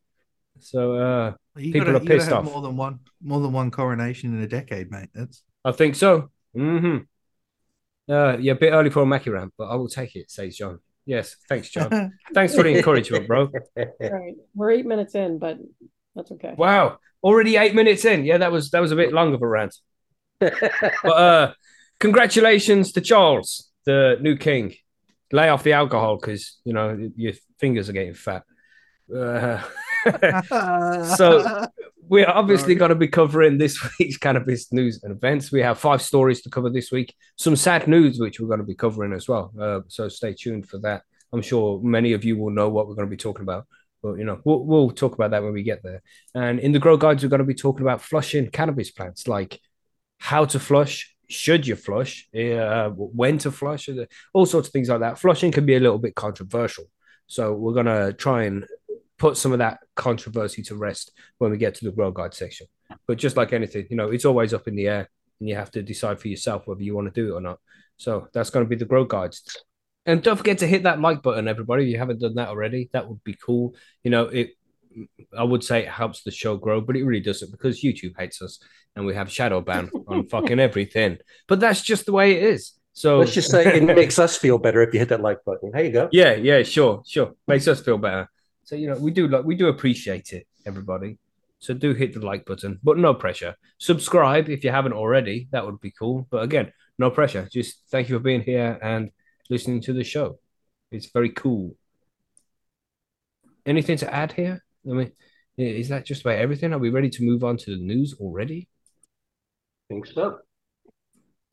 So 0.60 0.94
uh, 0.94 1.34
You 1.56 1.72
People 1.72 1.92
gotta, 1.92 2.04
are 2.04 2.06
pissed 2.06 2.26
have 2.26 2.38
off. 2.38 2.44
more 2.44 2.62
than 2.62 2.76
one 2.76 3.00
more 3.22 3.40
than 3.40 3.52
one 3.52 3.70
coronation 3.70 4.36
in 4.36 4.42
a 4.42 4.46
decade, 4.48 4.90
mate. 4.90 5.08
That's 5.14 5.42
I 5.64 5.72
think 5.72 5.94
so. 5.94 6.30
hmm 6.54 6.98
Uh, 8.08 8.36
yeah, 8.38 8.52
a 8.52 8.54
bit 8.56 8.72
early 8.72 8.90
for 8.90 9.02
a 9.02 9.06
Mackie 9.06 9.30
rant, 9.30 9.52
but 9.56 9.64
I 9.68 9.74
will 9.76 9.88
take 9.88 10.14
it, 10.16 10.30
says 10.30 10.56
John. 10.56 10.78
Yes, 11.06 11.36
thanks, 11.48 11.68
John. 11.70 12.12
thanks 12.34 12.54
for 12.54 12.62
the 12.62 12.76
encouragement, 12.76 13.26
bro. 13.26 13.50
Right. 13.76 14.34
We're 14.54 14.70
eight 14.70 14.86
minutes 14.86 15.14
in, 15.14 15.38
but 15.38 15.58
that's 16.14 16.30
okay. 16.32 16.54
Wow, 16.56 16.98
already 17.22 17.56
eight 17.56 17.74
minutes 17.74 18.04
in. 18.04 18.24
Yeah, 18.24 18.38
that 18.38 18.52
was 18.52 18.70
that 18.70 18.80
was 18.80 18.92
a 18.92 18.96
bit 18.96 19.12
long 19.12 19.34
of 19.34 19.42
a 19.42 19.46
rant. 19.46 19.76
But 20.40 21.04
uh, 21.04 21.52
congratulations 21.98 22.92
to 22.92 23.00
Charles, 23.00 23.70
the 23.86 24.16
new 24.20 24.36
king. 24.36 24.74
Lay 25.32 25.48
off 25.48 25.62
the 25.64 25.72
alcohol 25.72 26.16
because 26.16 26.60
you 26.64 26.72
know 26.72 27.10
your 27.16 27.32
fingers 27.58 27.88
are 27.88 27.92
getting 27.92 28.14
fat. 28.14 28.44
Uh, 29.12 29.62
So- 31.16 31.66
we're 32.08 32.28
obviously 32.28 32.74
going 32.74 32.90
to 32.90 32.94
be 32.94 33.08
covering 33.08 33.58
this 33.58 33.78
week's 33.98 34.16
cannabis 34.18 34.72
news 34.72 35.02
and 35.02 35.12
events. 35.12 35.50
We 35.50 35.62
have 35.62 35.78
five 35.78 36.02
stories 36.02 36.42
to 36.42 36.50
cover 36.50 36.70
this 36.70 36.92
week. 36.92 37.14
Some 37.36 37.56
sad 37.56 37.88
news, 37.88 38.18
which 38.18 38.40
we're 38.40 38.48
going 38.48 38.60
to 38.60 38.64
be 38.66 38.74
covering 38.74 39.12
as 39.12 39.28
well. 39.28 39.52
Uh, 39.58 39.80
so 39.88 40.08
stay 40.08 40.34
tuned 40.34 40.68
for 40.68 40.78
that. 40.80 41.02
I'm 41.32 41.42
sure 41.42 41.80
many 41.82 42.12
of 42.12 42.24
you 42.24 42.36
will 42.36 42.50
know 42.50 42.68
what 42.68 42.86
we're 42.86 42.94
going 42.94 43.08
to 43.08 43.10
be 43.10 43.16
talking 43.16 43.42
about. 43.42 43.66
But 44.02 44.18
you 44.18 44.24
know, 44.24 44.40
we'll, 44.44 44.60
we'll 44.64 44.90
talk 44.90 45.14
about 45.14 45.30
that 45.30 45.42
when 45.42 45.52
we 45.54 45.62
get 45.62 45.82
there. 45.82 46.02
And 46.34 46.60
in 46.60 46.72
the 46.72 46.78
grow 46.78 46.96
guides, 46.96 47.22
we're 47.22 47.30
going 47.30 47.38
to 47.38 47.44
be 47.44 47.54
talking 47.54 47.82
about 47.82 48.02
flushing 48.02 48.50
cannabis 48.50 48.90
plants, 48.90 49.26
like 49.26 49.58
how 50.18 50.44
to 50.44 50.60
flush, 50.60 51.14
should 51.28 51.66
you 51.66 51.74
flush, 51.74 52.28
uh, 52.38 52.90
when 52.90 53.38
to 53.38 53.50
flush, 53.50 53.88
all 54.34 54.46
sorts 54.46 54.68
of 54.68 54.72
things 54.72 54.90
like 54.90 55.00
that. 55.00 55.18
Flushing 55.18 55.52
can 55.52 55.64
be 55.64 55.74
a 55.74 55.80
little 55.80 55.98
bit 55.98 56.14
controversial, 56.14 56.84
so 57.26 57.54
we're 57.54 57.72
going 57.72 57.86
to 57.86 58.12
try 58.12 58.44
and 58.44 58.66
put 59.18 59.36
some 59.36 59.52
of 59.52 59.58
that 59.58 59.78
controversy 59.94 60.62
to 60.64 60.76
rest 60.76 61.12
when 61.38 61.50
we 61.50 61.58
get 61.58 61.74
to 61.76 61.84
the 61.84 61.92
grow 61.92 62.10
guide 62.10 62.34
section. 62.34 62.66
But 63.06 63.18
just 63.18 63.36
like 63.36 63.52
anything, 63.52 63.86
you 63.90 63.96
know, 63.96 64.10
it's 64.10 64.24
always 64.24 64.54
up 64.54 64.68
in 64.68 64.76
the 64.76 64.88
air, 64.88 65.08
and 65.40 65.48
you 65.48 65.54
have 65.56 65.70
to 65.72 65.82
decide 65.82 66.20
for 66.20 66.28
yourself 66.28 66.66
whether 66.66 66.82
you 66.82 66.94
want 66.94 67.12
to 67.12 67.20
do 67.20 67.32
it 67.32 67.38
or 67.38 67.40
not. 67.40 67.58
So 67.96 68.28
that's 68.32 68.50
going 68.50 68.64
to 68.64 68.68
be 68.68 68.76
the 68.76 68.84
grow 68.84 69.04
guides. 69.04 69.56
And 70.06 70.22
don't 70.22 70.36
forget 70.36 70.58
to 70.58 70.66
hit 70.66 70.82
that 70.82 71.00
like 71.00 71.22
button, 71.22 71.48
everybody. 71.48 71.84
If 71.84 71.90
you 71.90 71.98
haven't 71.98 72.20
done 72.20 72.34
that 72.34 72.48
already, 72.48 72.90
that 72.92 73.08
would 73.08 73.24
be 73.24 73.34
cool. 73.34 73.74
You 74.02 74.10
know, 74.10 74.24
it. 74.24 74.50
I 75.36 75.42
would 75.42 75.64
say 75.64 75.80
it 75.80 75.88
helps 75.88 76.22
the 76.22 76.30
show 76.30 76.56
grow, 76.56 76.80
but 76.80 76.96
it 76.96 77.04
really 77.04 77.20
doesn't 77.20 77.50
because 77.50 77.82
YouTube 77.82 78.12
hates 78.16 78.40
us 78.40 78.60
and 78.94 79.04
we 79.04 79.14
have 79.14 79.28
shadow 79.30 79.60
ban 79.60 79.90
on 80.06 80.28
fucking 80.28 80.60
everything. 80.60 81.18
But 81.48 81.58
that's 81.58 81.82
just 81.82 82.06
the 82.06 82.12
way 82.12 82.36
it 82.36 82.44
is. 82.44 82.72
So 82.92 83.18
Let's 83.18 83.34
just 83.34 83.50
say 83.50 83.64
it 83.76 83.82
makes 83.82 84.20
us 84.20 84.36
feel 84.36 84.56
better 84.56 84.80
if 84.82 84.94
you 84.94 85.00
hit 85.00 85.08
that 85.08 85.20
like 85.20 85.38
button. 85.44 85.72
There 85.72 85.84
you 85.84 85.90
go. 85.90 86.08
yeah, 86.12 86.34
yeah, 86.34 86.62
sure, 86.62 87.02
sure. 87.04 87.34
Makes 87.48 87.66
us 87.66 87.80
feel 87.80 87.98
better. 87.98 88.30
So 88.64 88.76
you 88.76 88.88
know, 88.88 88.96
we 88.96 89.10
do 89.10 89.28
like 89.28 89.44
we 89.44 89.54
do 89.54 89.68
appreciate 89.68 90.32
it, 90.32 90.46
everybody. 90.66 91.18
So 91.58 91.72
do 91.74 91.94
hit 91.94 92.14
the 92.14 92.20
like 92.20 92.44
button, 92.44 92.78
but 92.82 92.98
no 92.98 93.14
pressure. 93.14 93.54
Subscribe 93.78 94.48
if 94.48 94.64
you 94.64 94.70
haven't 94.70 94.92
already. 94.92 95.48
That 95.52 95.64
would 95.64 95.80
be 95.80 95.92
cool. 95.98 96.26
But 96.30 96.42
again, 96.42 96.72
no 96.98 97.10
pressure. 97.10 97.48
Just 97.50 97.82
thank 97.90 98.08
you 98.08 98.16
for 98.16 98.22
being 98.22 98.42
here 98.42 98.78
and 98.82 99.10
listening 99.50 99.80
to 99.82 99.92
the 99.92 100.04
show. 100.04 100.38
It's 100.90 101.10
very 101.10 101.30
cool. 101.30 101.76
Anything 103.66 103.96
to 103.98 104.12
add 104.12 104.32
here? 104.32 104.62
I 104.88 104.92
mean, 104.92 105.12
is 105.56 105.88
that 105.88 106.04
just 106.04 106.22
about 106.22 106.38
everything? 106.38 106.72
Are 106.72 106.78
we 106.78 106.90
ready 106.90 107.10
to 107.10 107.24
move 107.24 107.44
on 107.44 107.56
to 107.58 107.70
the 107.70 107.82
news 107.82 108.14
already? 108.20 108.68
I 109.90 109.94
think 109.94 110.06
so. 110.06 110.38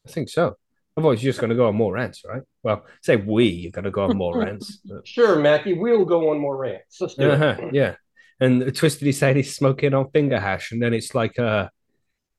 I 0.07 0.11
think 0.11 0.29
so. 0.29 0.57
Otherwise, 0.98 1.24
you're 1.24 1.29
just 1.31 1.39
going 1.39 1.50
to 1.51 1.55
go 1.55 1.67
on 1.67 1.75
more 1.75 1.93
rants, 1.93 2.24
right? 2.27 2.41
Well, 2.63 2.86
say 3.01 3.15
we, 3.15 3.45
you're 3.45 3.71
going 3.71 3.86
to 3.86 3.91
go 3.91 4.03
on 4.03 4.17
more 4.17 4.38
rants. 4.43 4.77
but- 4.86 5.07
Sure, 5.07 5.39
Matthew. 5.39 5.79
We'll 5.79 6.05
go 6.05 6.29
on 6.31 6.39
more 6.39 6.57
rants. 6.57 7.00
Let's 7.00 7.15
do 7.15 7.31
Uh-huh, 7.31 7.55
it. 7.60 7.74
yeah. 7.74 7.95
And 8.39 8.75
Twisted, 8.75 9.05
he 9.05 9.12
said 9.12 9.36
he's 9.36 9.55
smoking 9.55 9.93
on 9.93 10.10
finger 10.12 10.39
hash, 10.39 10.71
and 10.71 10.81
then 10.81 10.93
it's 10.93 11.13
like, 11.13 11.38
uh, 11.39 11.69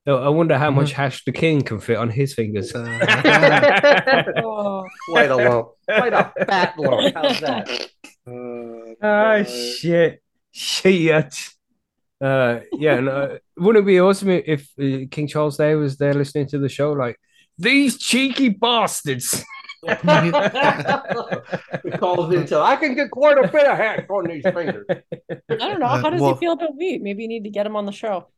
oh, 0.07 0.17
I 0.17 0.29
wonder 0.31 0.59
how 0.59 0.71
much 0.71 0.93
hash 0.93 1.25
the 1.25 1.31
king 1.33 1.63
can 1.63 1.79
fit 1.81 1.97
on 1.97 2.11
his 2.11 2.35
fingers. 2.35 2.73
Uh, 2.77 4.25
Oh, 4.45 4.85
Quite 5.09 5.31
a 5.31 5.37
lump. 5.37 5.69
Quite 5.87 6.13
a 6.13 6.33
fat 6.47 6.75
lump. 6.79 7.15
How's 7.15 7.41
that? 7.41 7.89
Uh, 8.27 8.95
Ah, 9.05 9.43
shit, 9.45 10.23
shit. 10.53 11.35
Uh, 12.21 12.61
yeah, 12.73 12.95
and, 12.99 13.09
uh, 13.09 13.29
wouldn't 13.57 13.83
it 13.85 13.87
be 13.87 14.01
awesome 14.01 14.29
if 14.31 14.69
uh, 14.81 15.07
King 15.11 15.27
Charles 15.27 15.57
Day 15.57 15.75
was 15.75 15.97
there 15.97 16.15
listening 16.15 16.47
to 16.49 16.59
the 16.59 16.69
show? 16.69 16.93
Like 16.93 17.17
these 17.59 17.99
cheeky 17.99 18.49
bastards. 18.51 19.45
we 19.85 19.91
calls 21.99 22.33
into 22.33 22.59
I 22.59 22.77
can 22.77 22.95
get 22.95 23.11
quite 23.11 23.37
a 23.39 23.49
bit 23.49 23.67
of 23.67 23.77
hash 23.77 24.07
on 24.09 24.29
these 24.29 24.43
fingers. 24.45 24.87
I 24.89 24.97
don't 25.49 25.81
know. 25.81 25.87
Uh, 25.87 26.01
How 26.03 26.11
does 26.11 26.21
well- 26.21 26.35
he 26.35 26.41
feel 26.41 26.53
about 26.53 26.75
me? 26.77 26.99
Maybe 26.99 27.23
you 27.25 27.29
need 27.29 27.45
to 27.45 27.51
get 27.51 27.67
him 27.67 27.77
on 27.77 27.87
the 27.87 27.93
show. 27.93 28.29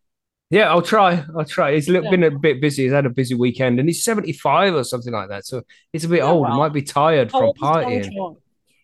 Yeah, 0.51 0.71
I'll 0.71 0.83
try. 0.83 1.25
I'll 1.37 1.45
try. 1.45 1.75
He's 1.75 1.89
a 1.89 1.93
little, 1.93 2.05
Yeah. 2.05 2.11
been 2.11 2.23
a 2.25 2.31
bit 2.31 2.61
busy. 2.61 2.85
He's 2.85 2.93
had 2.93 3.07
a 3.07 3.11
busy 3.11 3.35
weekend, 3.35 3.81
and 3.81 3.89
he's 3.89 4.05
seventy-five 4.05 4.75
or 4.75 4.85
something 4.85 5.13
like 5.13 5.29
that. 5.31 5.47
So 5.47 5.63
he's 5.93 6.05
a 6.05 6.09
bit 6.09 6.19
Yeah, 6.19 6.31
old. 6.31 6.47
He 6.49 6.53
might 6.57 6.73
be 6.73 6.83
tired 6.83 7.33
How 7.33 7.39
from 7.39 7.47
old 7.49 7.59
Tommy 7.59 7.85
partying. 8.01 8.15
Chong? 8.15 8.37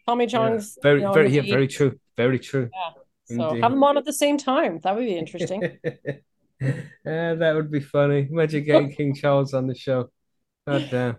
Tommy 0.07 0.25
Yeah. 0.27 0.61
Very, 0.83 1.01
you 1.01 1.07
know, 1.07 1.13
very, 1.13 1.29
yeah, 1.31 1.43
very 1.43 1.69
true. 1.69 1.99
Very 2.17 2.39
true. 2.39 2.71
So 3.27 3.49
Indeed. 3.51 3.63
have 3.63 3.73
them 3.73 3.85
on 3.85 3.97
at 3.99 4.05
the 4.05 4.13
same 4.13 4.39
time. 4.39 4.81
That 4.83 4.97
would 4.97 5.05
be 5.05 5.17
interesting. 5.17 5.79
yeah, 6.61 7.35
that 7.35 7.53
would 7.55 7.71
be 7.71 7.81
funny. 7.81 8.27
Imagine 8.31 8.65
getting 8.65 8.91
King 8.93 9.15
Charles 9.15 9.55
on 9.55 9.67
the 9.69 9.75
show. 9.75 10.11
God 10.67 10.88
damn. 10.90 11.17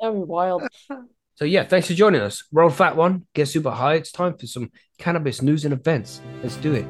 That'd 0.00 0.16
be 0.16 0.24
wild. 0.24 0.62
So 1.36 1.46
yeah, 1.46 1.64
thanks 1.64 1.86
for 1.86 1.94
joining 1.94 2.20
us. 2.20 2.44
Roll 2.52 2.68
fat 2.68 2.96
one, 2.96 3.24
get 3.32 3.48
super 3.48 3.70
high. 3.70 3.94
It's 3.94 4.12
time 4.12 4.36
for 4.36 4.46
some 4.46 4.70
cannabis 4.98 5.40
news 5.40 5.64
and 5.64 5.72
events. 5.72 6.20
Let's 6.42 6.56
do 6.56 6.74
it. 6.74 6.84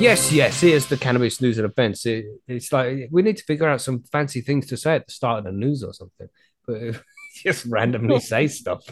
Yes, 0.00 0.32
yes, 0.32 0.58
here's 0.58 0.86
the 0.86 0.96
cannabis 0.96 1.42
news 1.42 1.58
and 1.58 1.70
events. 1.70 2.06
It, 2.06 2.24
it's 2.48 2.72
like 2.72 3.08
we 3.10 3.20
need 3.20 3.36
to 3.36 3.44
figure 3.44 3.68
out 3.68 3.82
some 3.82 4.04
fancy 4.10 4.40
things 4.40 4.66
to 4.68 4.78
say 4.78 4.94
at 4.94 5.06
the 5.06 5.12
start 5.12 5.40
of 5.40 5.44
the 5.44 5.52
news 5.52 5.84
or 5.84 5.92
something. 5.92 6.28
But 6.66 7.02
just 7.42 7.66
randomly 7.66 8.20
say 8.20 8.46
stuff. 8.46 8.84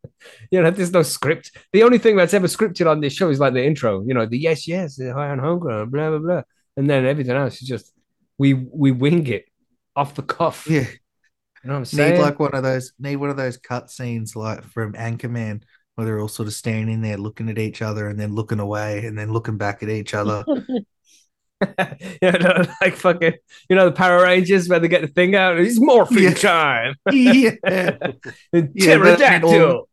you 0.50 0.62
know, 0.62 0.70
there's 0.70 0.92
no 0.92 1.02
script. 1.02 1.56
The 1.72 1.82
only 1.82 1.98
thing 1.98 2.16
that's 2.16 2.34
ever 2.34 2.46
scripted 2.46 2.90
on 2.90 3.00
this 3.00 3.12
show 3.12 3.30
is 3.30 3.38
like 3.40 3.54
the 3.54 3.64
intro, 3.64 4.04
you 4.06 4.14
know, 4.14 4.26
the 4.26 4.38
yes, 4.38 4.66
yes, 4.66 4.96
the 4.96 5.12
high 5.12 5.30
on 5.30 5.38
homegrown, 5.38 5.90
blah, 5.90 6.10
blah, 6.10 6.18
blah. 6.18 6.42
And 6.76 6.90
then 6.90 7.06
everything 7.06 7.36
else 7.36 7.62
is 7.62 7.68
just 7.68 7.92
we 8.38 8.54
we 8.54 8.90
wing 8.90 9.26
it 9.28 9.44
off 9.94 10.14
the 10.14 10.22
cuff. 10.22 10.66
yeah, 10.68 10.80
You 10.80 10.86
know 11.64 11.74
what 11.74 11.78
I'm 11.78 11.84
saying? 11.84 12.14
need 12.14 12.20
like 12.20 12.40
one 12.40 12.54
of 12.54 12.62
those. 12.62 12.92
Need 12.98 13.16
one 13.16 13.30
of 13.30 13.36
those 13.36 13.56
cut 13.56 13.90
scenes 13.90 14.34
like 14.34 14.64
from 14.64 14.94
Anchorman, 14.94 15.62
where 15.94 16.04
they're 16.04 16.20
all 16.20 16.28
sort 16.28 16.48
of 16.48 16.54
standing 16.54 17.00
there 17.00 17.16
looking 17.16 17.48
at 17.48 17.58
each 17.58 17.80
other 17.82 18.08
and 18.08 18.18
then 18.18 18.34
looking 18.34 18.60
away 18.60 19.06
and 19.06 19.16
then 19.16 19.32
looking 19.32 19.56
back 19.56 19.82
at 19.82 19.88
each 19.88 20.14
other. 20.14 20.44
yeah, 22.22 22.30
know, 22.32 22.64
like 22.80 22.96
fucking, 22.96 23.34
you 23.68 23.76
know, 23.76 23.86
the 23.86 23.92
Power 23.92 24.22
Rangers 24.22 24.68
where 24.68 24.78
they 24.80 24.88
get 24.88 25.02
the 25.02 25.08
thing 25.08 25.34
out. 25.34 25.58
It's 25.58 25.78
morphing 25.78 26.22
Yeah. 26.22 26.34
time. 26.34 26.94
yeah, 27.12 27.96
And 28.52 28.70
Yeah, 28.74 28.98
but- 28.98 29.18
pterodactyl. 29.18 29.88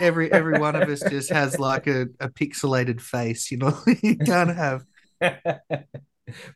every 0.00 0.32
every 0.32 0.58
one 0.60 0.76
of 0.76 0.88
us 0.88 1.00
just 1.10 1.30
has 1.30 1.58
like 1.58 1.86
a, 1.86 2.02
a 2.20 2.28
pixelated 2.28 3.00
face. 3.00 3.50
You 3.50 3.58
know, 3.58 3.76
you 4.02 4.16
can't 4.16 4.54
have. 4.56 4.84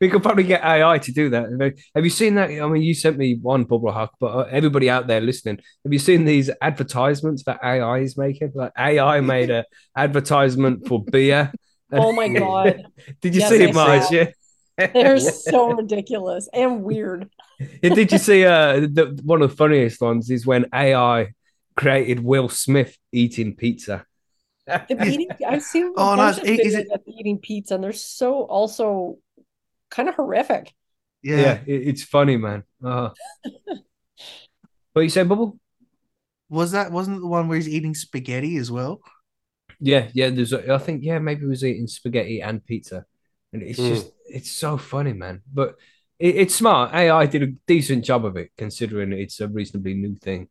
we 0.00 0.08
could 0.08 0.22
probably 0.22 0.44
get 0.44 0.62
AI 0.64 0.98
to 0.98 1.12
do 1.12 1.30
that. 1.30 1.74
Have 1.94 2.04
you 2.04 2.10
seen 2.10 2.36
that? 2.36 2.50
I 2.50 2.66
mean, 2.68 2.82
you 2.82 2.94
sent 2.94 3.18
me 3.18 3.36
one 3.40 3.64
Bubble 3.64 3.92
Hawk, 3.92 4.14
but 4.20 4.26
uh, 4.28 4.48
everybody 4.50 4.88
out 4.88 5.06
there 5.06 5.20
listening, 5.20 5.58
have 5.84 5.92
you 5.92 5.98
seen 5.98 6.24
these 6.24 6.50
advertisements 6.62 7.42
that 7.44 7.58
AI 7.62 7.98
is 7.98 8.16
making? 8.16 8.52
Like 8.54 8.72
AI 8.78 9.20
made 9.20 9.50
a 9.50 9.64
advertisement 9.96 10.86
for 10.86 11.04
beer. 11.04 11.52
Oh 11.92 12.12
my 12.12 12.28
god. 12.28 12.82
Did 13.20 13.34
you 13.34 13.40
Yes, 13.40 13.50
see 13.50 13.62
it, 13.62 13.74
saw 13.74 13.86
Marge? 13.86 14.10
Yeah. 14.10 14.30
They're 14.76 15.18
so 15.50 15.72
ridiculous 15.72 16.48
and 16.52 16.82
weird. 16.82 17.30
Did 17.82 18.12
you 18.12 18.18
see 18.18 18.44
uh 18.44 18.80
the, 18.80 19.18
one 19.24 19.42
of 19.42 19.50
the 19.50 19.56
funniest 19.56 20.00
ones 20.00 20.30
is 20.30 20.46
when 20.46 20.66
AI 20.74 21.32
created 21.76 22.20
Will 22.20 22.48
Smith 22.48 22.96
eating 23.12 23.54
pizza. 23.56 24.04
The 24.66 25.06
eating, 25.06 25.28
I've 25.46 25.62
seen 25.62 25.86
a 25.86 25.92
Oh, 25.96 26.10
no, 26.14 26.16
bunch 26.16 26.38
of 26.38 26.44
is 26.44 26.74
it- 26.74 26.88
of 26.92 27.00
eating 27.06 27.38
pizza, 27.38 27.74
and 27.74 27.84
they're 27.84 27.92
so 27.92 28.42
also 28.42 29.18
kind 29.90 30.08
of 30.08 30.14
horrific. 30.16 30.74
Yeah, 31.22 31.36
Yeah. 31.36 31.58
it- 31.66 31.88
it's 31.88 32.02
funny, 32.02 32.36
man. 32.36 32.64
Uh, 32.84 33.10
what 34.92 35.02
you 35.02 35.08
say, 35.10 35.22
Bubble? 35.22 35.58
Was 36.48 36.72
that 36.72 36.92
wasn't 36.92 37.20
the 37.20 37.26
one 37.26 37.48
where 37.48 37.56
he's 37.56 37.68
eating 37.68 37.94
spaghetti 37.94 38.56
as 38.56 38.70
well? 38.70 39.00
Yeah, 39.80 40.08
yeah. 40.14 40.30
There's, 40.30 40.52
a, 40.52 40.72
I 40.74 40.78
think, 40.78 41.02
yeah, 41.02 41.18
maybe 41.18 41.40
he 41.40 41.46
was 41.46 41.64
eating 41.64 41.86
spaghetti 41.86 42.40
and 42.40 42.64
pizza, 42.64 43.04
and 43.52 43.62
it's 43.62 43.78
Mm. 43.78 43.88
just, 43.88 44.12
it's 44.28 44.50
so 44.50 44.76
funny, 44.76 45.12
man. 45.12 45.42
But 45.52 45.76
it, 46.18 46.36
it's 46.36 46.54
smart. 46.54 46.94
AI 46.94 47.26
did 47.26 47.42
a 47.42 47.52
decent 47.66 48.04
job 48.04 48.24
of 48.24 48.36
it, 48.36 48.50
considering 48.56 49.12
it's 49.12 49.40
a 49.40 49.48
reasonably 49.48 49.94
new 49.94 50.16
thing. 50.16 50.48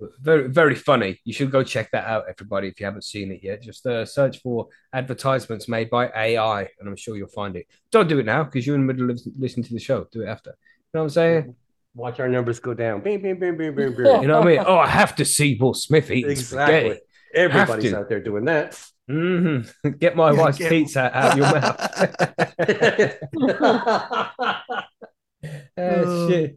But 0.00 0.10
Very, 0.20 0.48
very 0.48 0.74
funny. 0.74 1.20
You 1.24 1.32
should 1.32 1.50
go 1.50 1.64
check 1.64 1.90
that 1.90 2.06
out, 2.06 2.24
everybody, 2.28 2.68
if 2.68 2.78
you 2.78 2.86
haven't 2.86 3.02
seen 3.04 3.32
it 3.32 3.40
yet. 3.42 3.62
Just 3.62 3.84
uh, 3.84 4.04
search 4.04 4.40
for 4.40 4.68
advertisements 4.92 5.68
made 5.68 5.90
by 5.90 6.08
AI, 6.14 6.68
and 6.78 6.88
I'm 6.88 6.96
sure 6.96 7.16
you'll 7.16 7.28
find 7.28 7.56
it. 7.56 7.66
Don't 7.90 8.08
do 8.08 8.18
it 8.18 8.26
now 8.26 8.44
because 8.44 8.66
you're 8.66 8.76
in 8.76 8.86
the 8.86 8.92
middle 8.92 9.10
of 9.10 9.20
listening 9.36 9.64
to 9.64 9.72
the 9.72 9.80
show. 9.80 10.06
Do 10.12 10.22
it 10.22 10.26
after. 10.26 10.50
You 10.50 10.54
know 10.94 11.00
what 11.00 11.04
I'm 11.04 11.10
saying? 11.10 11.56
Watch 11.94 12.20
our 12.20 12.28
numbers 12.28 12.60
go 12.60 12.74
down. 12.74 13.00
Bing, 13.00 13.20
bing, 13.20 13.40
bing, 13.40 13.56
bing, 13.56 13.74
bing, 13.74 13.94
bing. 13.94 14.06
You 14.22 14.28
know 14.28 14.38
what 14.38 14.48
I 14.48 14.50
mean? 14.50 14.64
Oh, 14.64 14.78
I 14.78 14.86
have 14.86 15.16
to 15.16 15.24
see 15.24 15.58
Will 15.60 15.74
Smith 15.74 16.10
eating 16.10 16.30
exactly. 16.30 16.74
spaghetti. 16.74 17.00
Everybody's 17.34 17.92
out 17.92 18.08
there 18.08 18.20
doing 18.20 18.44
that. 18.44 18.80
Hmm 19.08 19.60
Get 19.98 20.14
my 20.16 20.32
Yeah, 20.32 20.38
wife's 20.40 20.58
get- 20.58 20.68
pizza 20.70 21.10
out 21.16 21.32
of 21.32 21.38
your 21.38 21.52
mouth. 21.60 21.78
oh, 25.78 26.28
shit. 26.28 26.56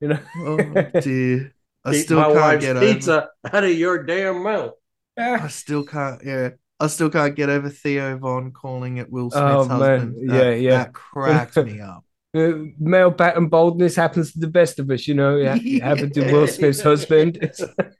You 0.00 0.08
know, 0.08 0.18
Oh 0.38 0.56
dear. 1.00 1.54
I 1.84 1.92
Keep 1.92 2.04
still 2.04 2.18
my 2.18 2.24
can't 2.24 2.34
wife's 2.36 2.64
get 2.64 2.76
over. 2.76 2.86
pizza 2.94 3.28
out 3.52 3.64
of 3.64 3.70
your 3.72 4.02
damn 4.02 4.42
mouth. 4.42 4.72
I 5.16 5.46
still 5.48 5.84
can't. 5.84 6.20
Yeah, 6.24 6.50
I 6.80 6.88
still 6.88 7.08
can't 7.10 7.34
get 7.36 7.48
over 7.48 7.70
Theo 7.70 8.18
Von 8.18 8.50
calling 8.52 8.96
it 8.98 9.10
Will 9.10 9.30
Smith's 9.30 9.44
Oh, 9.46 9.64
husband. 9.68 10.16
Yeah, 10.20 10.32
That- 10.38 10.60
yeah. 10.60 10.70
That 10.78 10.92
cracks 10.92 11.56
me 11.56 11.80
up. 11.92 12.04
Uh, 12.36 12.52
male 12.78 13.12
pattern 13.12 13.48
baldness 13.48 13.96
happens 13.96 14.32
to 14.32 14.40
the 14.40 14.46
best 14.48 14.78
of 14.78 14.90
us, 14.90 15.08
you 15.08 15.14
know. 15.14 15.38
It, 15.38 15.62
it 15.64 15.82
happened 15.82 16.12
to 16.14 16.30
Will 16.30 16.46
Smith's 16.46 16.82
husband. 16.82 17.38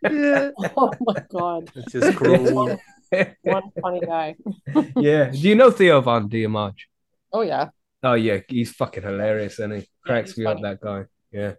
Yeah. 0.03 0.51
Oh 0.77 0.93
my 1.01 1.15
god. 1.31 1.71
It's 1.75 1.93
just 1.93 2.17
cruel. 2.19 2.79
One 3.43 3.71
funny 3.81 4.01
guy. 4.01 4.37
yeah. 4.97 5.31
Do 5.31 5.39
you 5.39 5.55
know 5.55 5.71
Theo 5.71 6.01
Von, 6.01 6.29
do 6.29 6.39
you, 6.39 6.49
Marge? 6.49 6.89
Oh 7.33 7.43
yeah. 7.43 7.69
Oh, 8.03 8.15
yeah. 8.15 8.39
He's 8.49 8.73
fucking 8.73 9.03
hilarious, 9.03 9.59
and 9.59 9.73
he 9.73 9.89
cracks 10.05 10.31
he's 10.33 10.39
me 10.39 10.47
up, 10.47 10.61
that 10.63 10.81
guy. 10.81 11.05
Yeah. 11.33 11.55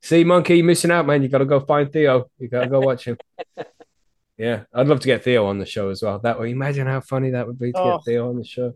See, 0.00 0.22
Monkey, 0.22 0.56
you're 0.58 0.66
missing 0.66 0.90
out, 0.92 1.06
man. 1.06 1.22
You 1.22 1.28
got 1.28 1.38
to 1.38 1.44
go 1.44 1.58
find 1.60 1.92
Theo. 1.92 2.30
You 2.38 2.48
got 2.48 2.60
to 2.64 2.68
go 2.68 2.78
watch 2.80 3.04
him. 3.04 3.16
yeah. 4.36 4.64
I'd 4.72 4.86
love 4.86 5.00
to 5.00 5.06
get 5.06 5.24
Theo 5.24 5.46
on 5.46 5.58
the 5.58 5.66
show 5.66 5.88
as 5.90 6.02
well. 6.02 6.18
That 6.20 6.38
way, 6.38 6.50
imagine 6.50 6.86
how 6.86 7.00
funny 7.00 7.30
that 7.30 7.46
would 7.46 7.58
be 7.58 7.72
to 7.72 7.78
Oh. 7.78 7.96
get 7.96 8.04
Theo 8.04 8.28
on 8.28 8.36
the 8.38 8.44
show. 8.44 8.74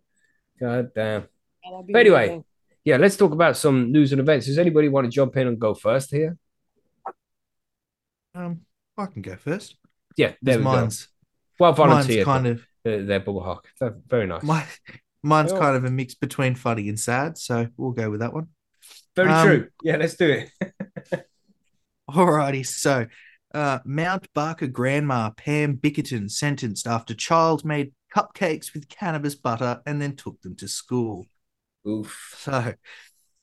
God 0.59 0.91
damn. 0.95 1.29
Yeah, 1.65 1.83
But 1.89 1.99
anyway, 2.01 2.25
amazing. 2.25 2.45
Yeah, 2.85 2.97
let's 2.97 3.17
talk 3.17 3.31
about 3.33 3.57
some 3.57 3.93
news 3.93 4.11
and 4.13 4.21
events. 4.21 4.47
Does 4.47 4.59
anybody 4.59 4.89
want 4.89 5.05
to 5.05 5.11
jump 5.11 5.37
in 5.37 5.47
and 5.47 5.61
go 5.61 5.75
first 5.75 6.11
here? 6.11 6.37
Um, 8.35 8.63
I 8.99 9.07
can 9.07 9.23
go 9.23 9.37
first. 9.37 9.77
Yeah, 10.17 10.29
there 10.43 10.57
There's 10.57 10.59
we 10.59 10.65
go. 10.65 10.71
mine's 10.73 11.09
Well 11.59 11.71
mine's 11.73 12.07
volunteered. 12.07 12.25
kind 12.25 12.47
of 12.47 12.65
Hawk. 12.85 13.69
They're 13.79 13.97
very 14.09 14.27
nice. 14.27 14.43
my 14.43 14.67
mine's 15.23 15.53
Oh. 15.53 15.59
kind 15.59 15.77
of 15.77 15.85
a 15.85 15.91
mix 15.91 16.15
between 16.15 16.55
funny 16.55 16.89
and 16.89 16.99
sad, 16.99 17.39
so 17.39 17.69
we'll 17.77 17.93
go 17.93 18.11
with 18.11 18.21
that 18.21 18.33
one. 18.33 18.49
very 19.15 19.31
um, 19.31 19.47
true. 19.47 19.69
Yeah, 19.83 19.97
let's 19.97 20.15
do 20.17 20.31
it. 20.31 21.27
Alrighty, 22.11 22.67
so 22.67 23.07
uh, 23.55 23.79
Mount 23.85 24.33
Barker 24.35 24.67
grandma 24.67 25.31
Pam 25.31 25.77
Bickerton 25.77 26.31
sentenced 26.31 26.87
after 26.87 27.15
child 27.15 27.65
made 27.65 27.93
cupcakes 28.15 28.75
with 28.75 28.89
cannabis 28.89 29.35
butter 29.35 29.81
and 29.87 30.01
then 30.01 30.17
took 30.17 30.41
them 30.43 30.57
to 30.57 30.69
school. 30.69 31.27
Oof. 31.87 32.37
So, 32.39 32.75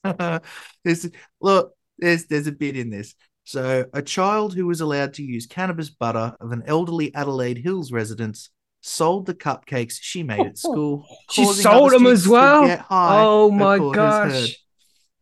there's 0.83 1.09
look, 1.41 1.73
there's 1.97 2.25
there's 2.25 2.47
a 2.47 2.51
bit 2.51 2.77
in 2.77 2.89
this. 2.89 3.15
So, 3.50 3.86
a 3.96 4.03
child 4.03 4.53
who 4.53 4.68
was 4.68 4.79
allowed 4.79 5.15
to 5.15 5.24
use 5.24 5.48
cannabis 5.48 5.89
butter 5.89 6.36
of 6.39 6.51
an 6.51 6.62
elderly 6.68 7.12
Adelaide 7.15 7.58
Hills 7.58 7.91
residents 7.91 8.51
sold 8.82 9.25
the 9.25 9.34
cupcakes 9.34 9.98
she 10.00 10.22
made 10.22 10.46
at 10.46 10.58
school. 10.68 11.03
She 11.32 11.46
sold 11.46 11.91
them 11.94 12.06
as 12.06 12.27
well. 12.27 12.86
Oh 12.91 13.50
my 13.50 13.79
court 13.79 13.98
has 13.98 14.13
heard. 14.13 14.32
gosh. 14.41 14.56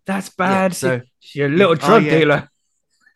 That's 0.07 0.29
bad. 0.29 0.75
so- 0.75 0.99
She's 1.21 1.43
a 1.43 1.47
little 1.47 1.71
Oh, 1.71 1.75
drug 1.75 2.03
yeah. 2.03 2.11
dealer. 2.19 2.49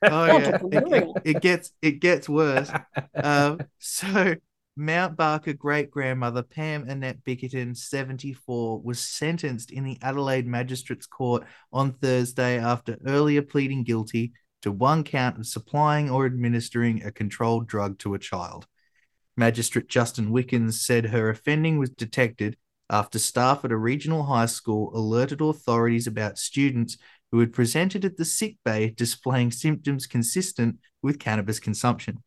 Oh 0.04 0.26
yeah, 0.28 0.60
it, 0.72 0.94
it- 0.94 1.22
it 1.36 1.42
gets 1.42 1.72
it 1.82 2.00
gets 2.00 2.30
worse. 2.30 2.72
um, 3.14 3.60
so 3.80 4.36
Mount 4.78 5.18
Barker 5.18 5.52
great 5.52 5.92
grandmother 5.92 6.42
Pam 6.42 6.88
Annette 6.88 7.22
Bickerton, 7.26 7.76
74, 7.76 8.80
was 8.82 9.02
sentenced 9.02 9.72
in 9.72 9.84
the 9.84 9.98
Adelaide 10.02 10.48
Magistrates 10.48 11.06
Court 11.06 11.44
on 11.74 11.92
Thursday 11.92 12.58
after 12.60 12.98
earlier 13.06 13.42
pleading 13.42 13.84
guilty 13.84 14.32
to 14.62 14.72
one 14.72 15.04
count 15.04 15.38
of 15.38 15.48
supplying 15.48 16.10
or 16.10 16.26
administering 16.26 17.04
a 17.04 17.12
controlled 17.12 17.68
drug 17.68 17.98
to 18.00 18.14
a 18.14 18.20
child. 18.20 18.68
Magistrate 19.38 19.88
Justin 19.88 20.32
Wickens 20.32 20.82
said 20.82 21.06
her 21.06 21.30
offending 21.30 21.78
was 21.78 21.90
detected 21.90 22.58
after 22.90 23.18
staff 23.18 23.64
at 23.64 23.72
a 23.72 23.78
regional 23.78 24.24
high 24.24 24.46
school 24.46 24.92
alerted 24.96 25.42
authorities 25.42 26.08
about 26.08 26.38
students 26.38 26.98
who 27.32 27.40
had 27.40 27.54
presented 27.54 28.04
at 28.04 28.18
the 28.18 28.26
sick 28.26 28.58
bay 28.66 28.90
displaying 28.90 29.52
symptoms 29.52 30.06
consistent 30.06 30.78
with 31.02 31.20
cannabis 31.20 31.60
consumption. 31.60 32.22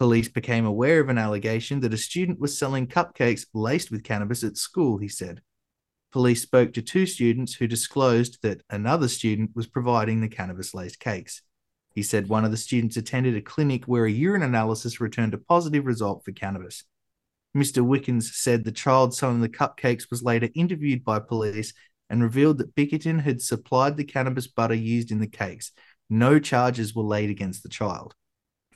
Police 0.00 0.28
became 0.28 0.66
aware 0.66 1.00
of 1.00 1.08
an 1.08 1.18
allegation 1.18 1.80
that 1.80 1.94
a 1.94 1.98
student 1.98 2.40
was 2.40 2.58
selling 2.58 2.88
cupcakes 2.88 3.46
laced 3.54 3.92
with 3.92 4.02
cannabis 4.02 4.42
at 4.42 4.56
school, 4.56 4.98
he 4.98 5.08
said. 5.08 5.40
Police 6.10 6.42
spoke 6.42 6.72
to 6.72 6.82
two 6.82 7.06
students 7.06 7.54
who 7.54 7.66
disclosed 7.68 8.38
that 8.42 8.62
another 8.70 9.08
student 9.08 9.50
was 9.54 9.66
providing 9.68 10.20
the 10.20 10.28
cannabis 10.28 10.74
laced 10.74 10.98
cakes. 10.98 11.42
He 11.94 12.02
said 12.02 12.28
one 12.28 12.44
of 12.44 12.50
the 12.50 12.56
students 12.56 12.96
attended 12.96 13.36
a 13.36 13.40
clinic 13.40 13.84
where 13.84 14.04
a 14.06 14.10
urine 14.10 14.42
analysis 14.42 15.00
returned 15.00 15.32
a 15.34 15.38
positive 15.38 15.86
result 15.86 16.24
for 16.24 16.32
cannabis. 16.32 16.84
Mr. 17.56 17.82
Wickens 17.86 18.34
said 18.34 18.64
the 18.64 18.72
child 18.72 19.14
selling 19.14 19.40
the 19.40 19.48
cupcakes 19.48 20.10
was 20.10 20.22
later 20.22 20.48
interviewed 20.56 21.04
by 21.04 21.20
police 21.20 21.72
and 22.10 22.20
revealed 22.22 22.58
that 22.58 22.74
Bickerton 22.74 23.20
had 23.22 23.40
supplied 23.40 23.96
the 23.96 24.04
cannabis 24.04 24.48
butter 24.48 24.74
used 24.74 25.12
in 25.12 25.20
the 25.20 25.28
cakes. 25.28 25.70
No 26.10 26.38
charges 26.40 26.94
were 26.94 27.04
laid 27.04 27.30
against 27.30 27.62
the 27.62 27.68
child. 27.68 28.14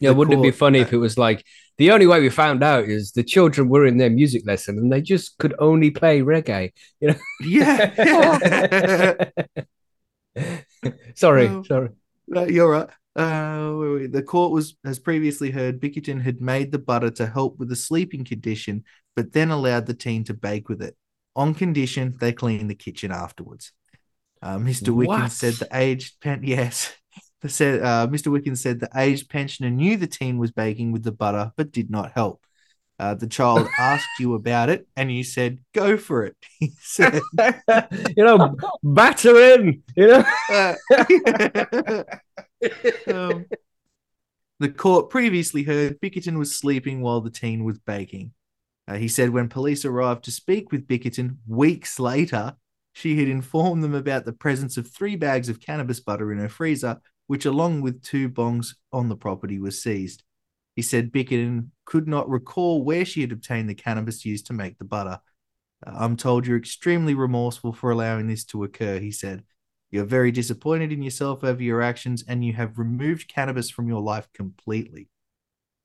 Yeah, 0.00 0.10
The 0.10 0.14
wouldn't 0.14 0.34
it 0.38 0.42
be 0.42 0.50
court- 0.50 0.58
funny 0.58 0.78
if 0.78 0.92
it 0.92 0.98
was 0.98 1.18
like 1.18 1.44
the 1.76 1.90
only 1.90 2.06
way 2.06 2.20
we 2.20 2.28
found 2.30 2.62
out 2.62 2.84
is 2.84 3.10
the 3.12 3.24
children 3.24 3.68
were 3.68 3.84
in 3.84 3.96
their 3.98 4.10
music 4.10 4.46
lesson 4.46 4.78
and 4.78 4.92
they 4.92 5.02
just 5.02 5.36
could 5.38 5.54
only 5.58 5.90
play 5.90 6.20
reggae. 6.20 6.70
You 7.00 7.08
know? 7.08 7.14
Yeah. 7.40 9.24
sorry, 11.16 11.48
Oh. 11.48 11.62
sorry. 11.64 11.88
No, 12.28 12.44
you're 12.44 12.70
right. 12.70 12.88
Uh, 13.16 14.06
the 14.10 14.24
court 14.24 14.52
was 14.52 14.76
has 14.84 14.98
previously 14.98 15.50
heard 15.50 15.80
Bickerton 15.80 16.20
had 16.20 16.40
made 16.40 16.70
the 16.70 16.78
butter 16.78 17.10
to 17.10 17.26
help 17.26 17.58
with 17.58 17.68
the 17.68 17.76
sleeping 17.76 18.24
condition, 18.24 18.84
but 19.16 19.32
then 19.32 19.50
allowed 19.50 19.86
the 19.86 19.94
teen 19.94 20.24
to 20.24 20.34
bake 20.34 20.68
with 20.68 20.82
it 20.82 20.96
on 21.38 21.54
condition 21.54 22.16
they 22.18 22.32
clean 22.32 22.66
the 22.66 22.74
kitchen 22.74 23.12
afterwards. 23.12 23.72
Uh, 24.42 24.58
Mr. 24.58 24.94
Wickens 24.94 25.36
said 25.36 25.54
the 25.54 25.68
aged 25.72 26.20
pen 26.20 26.42
yes. 26.44 26.92
Said 27.46 27.84
uh, 27.84 28.08
Mr. 28.08 28.32
Wickens 28.32 28.60
said 28.60 28.80
the 28.80 28.90
aged 28.96 29.30
pensioner 29.30 29.70
knew 29.70 29.96
the 29.96 30.08
teen 30.08 30.38
was 30.38 30.50
baking 30.50 30.90
with 30.90 31.04
the 31.04 31.12
butter, 31.12 31.52
but 31.56 31.70
did 31.70 31.88
not 31.88 32.10
help. 32.10 32.42
Uh, 32.98 33.14
the 33.14 33.28
child 33.28 33.68
asked 33.78 34.08
you 34.18 34.34
about 34.34 34.70
it, 34.70 34.88
and 34.96 35.12
you 35.12 35.22
said, 35.22 35.60
"Go 35.72 35.96
for 35.96 36.24
it." 36.24 36.36
He 36.58 36.72
said. 36.80 37.20
you 38.16 38.24
know, 38.24 38.56
batter 38.82 39.38
in, 39.54 39.84
you 39.94 40.08
know. 40.08 40.24
Um, 43.06 43.46
the 44.58 44.68
court 44.68 45.10
previously 45.10 45.62
heard 45.62 46.00
Bickerton 46.00 46.38
was 46.38 46.54
sleeping 46.54 47.00
while 47.00 47.20
the 47.20 47.30
teen 47.30 47.64
was 47.64 47.78
baking. 47.78 48.32
Uh, 48.86 48.96
he 48.96 49.08
said 49.08 49.30
when 49.30 49.48
police 49.48 49.84
arrived 49.84 50.24
to 50.24 50.30
speak 50.30 50.72
with 50.72 50.86
Bickerton 50.86 51.36
weeks 51.46 52.00
later, 52.00 52.56
she 52.92 53.18
had 53.18 53.28
informed 53.28 53.84
them 53.84 53.94
about 53.94 54.24
the 54.24 54.32
presence 54.32 54.76
of 54.76 54.88
three 54.88 55.14
bags 55.14 55.48
of 55.48 55.60
cannabis 55.60 56.00
butter 56.00 56.32
in 56.32 56.38
her 56.38 56.48
freezer, 56.48 57.00
which, 57.26 57.44
along 57.44 57.82
with 57.82 58.02
two 58.02 58.28
bongs 58.28 58.74
on 58.92 59.08
the 59.08 59.16
property, 59.16 59.58
was 59.58 59.80
seized. 59.80 60.24
He 60.74 60.82
said 60.82 61.12
Bickerton 61.12 61.70
could 61.84 62.08
not 62.08 62.28
recall 62.28 62.82
where 62.82 63.04
she 63.04 63.20
had 63.20 63.30
obtained 63.30 63.68
the 63.68 63.74
cannabis 63.74 64.24
used 64.24 64.46
to 64.46 64.52
make 64.52 64.78
the 64.78 64.84
butter. 64.84 65.20
Uh, 65.86 65.92
I'm 65.96 66.16
told 66.16 66.46
you're 66.46 66.56
extremely 66.56 67.14
remorseful 67.14 67.72
for 67.72 67.90
allowing 67.90 68.26
this 68.26 68.44
to 68.46 68.64
occur, 68.64 68.98
he 68.98 69.10
said. 69.10 69.44
You're 69.90 70.04
very 70.04 70.30
disappointed 70.30 70.92
in 70.92 71.02
yourself 71.02 71.42
over 71.42 71.62
your 71.62 71.80
actions, 71.80 72.24
and 72.28 72.44
you 72.44 72.52
have 72.52 72.78
removed 72.78 73.28
cannabis 73.28 73.70
from 73.70 73.88
your 73.88 74.02
life 74.02 74.28
completely. 74.34 75.08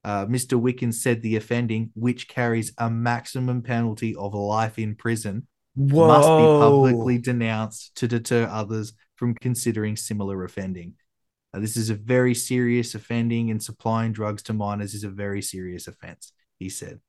Uh, 0.04 0.26
Mr. 0.26 0.60
Wickens 0.60 1.02
said 1.02 1.22
the 1.22 1.38
offending, 1.38 1.92
which 1.96 2.28
carries 2.28 2.74
a 2.78 2.90
maximum 2.90 3.62
penalty 3.62 4.16
of 4.16 4.34
life 4.34 4.78
in 4.78 4.96
prison, 4.96 5.48
must 5.76 6.28
be 6.28 6.44
publicly 6.44 7.18
denounced 7.18 7.96
to 7.96 8.08
deter 8.08 8.46
others 8.46 8.94
from 9.16 9.34
considering 9.34 9.96
similar 9.96 10.44
offending. 10.44 10.96
Uh, 11.54 11.60
this 11.60 11.78
is 11.78 11.90
a 11.90 11.96
very 11.96 12.36
serious 12.36 12.96
offending, 12.96 13.52
and 13.52 13.64
supplying 13.64 14.12
drugs 14.12 14.44
to 14.44 14.54
minors 14.54 14.94
is 14.94 15.06
a 15.06 15.10
very 15.10 15.42
serious 15.42 15.88
offense, 15.88 16.34
he 16.60 16.68
said. 16.68 17.00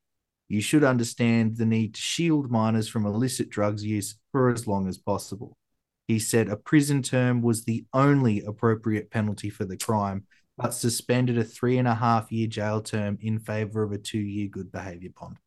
You 0.48 0.61
should 0.61 0.85
understand 0.85 1.57
the 1.57 1.66
need 1.66 1.94
to 1.94 2.00
shield 2.00 2.50
minors 2.50 2.87
from 2.87 3.07
illicit 3.07 3.50
drugs 3.50 3.85
use 3.85 4.16
for 4.30 4.52
as 4.52 4.66
long 4.68 4.87
as 4.87 4.98
possible. 4.98 5.57
He 6.06 6.18
said 6.18 6.48
a 6.48 6.56
prison 6.56 7.02
term 7.02 7.40
was 7.40 7.64
the 7.64 7.86
only 7.92 8.42
appropriate 8.42 9.10
penalty 9.10 9.50
for 9.50 9.64
the 9.64 9.76
crime, 9.76 10.26
but 10.56 10.74
suspended 10.74 11.38
a 11.38 11.44
three 11.44 11.78
and 11.78 11.88
a 11.88 11.94
half 11.94 12.30
year 12.30 12.46
jail 12.46 12.82
term 12.82 13.18
in 13.20 13.38
favor 13.38 13.82
of 13.82 13.92
a 13.92 13.98
two 13.98 14.18
year 14.18 14.48
good 14.48 14.70
behavior 14.70 15.10
bond. 15.18 15.38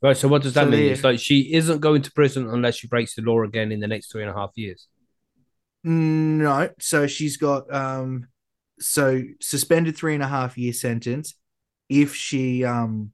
Right. 0.00 0.16
So 0.16 0.28
what 0.28 0.42
does 0.42 0.54
that 0.54 0.64
So 0.64 0.70
mean? 0.70 0.92
It's 0.92 1.04
like 1.04 1.20
she 1.20 1.54
isn't 1.54 1.80
going 1.80 2.02
to 2.02 2.12
prison 2.12 2.48
unless 2.48 2.76
she 2.76 2.88
breaks 2.88 3.14
the 3.14 3.22
law 3.22 3.42
again 3.42 3.70
in 3.70 3.80
the 3.80 3.86
next 3.88 4.10
three 4.10 4.22
and 4.22 4.30
a 4.30 4.34
half 4.34 4.50
years. 4.56 4.88
No, 5.84 6.70
so 6.78 7.06
she's 7.06 7.36
got 7.36 7.72
um 7.72 8.26
so 8.78 9.22
suspended 9.40 9.96
three 9.96 10.14
and 10.14 10.22
a 10.22 10.28
half 10.28 10.56
year 10.58 10.72
sentence 10.72 11.34
if 11.88 12.14
she 12.14 12.64
um 12.64 13.12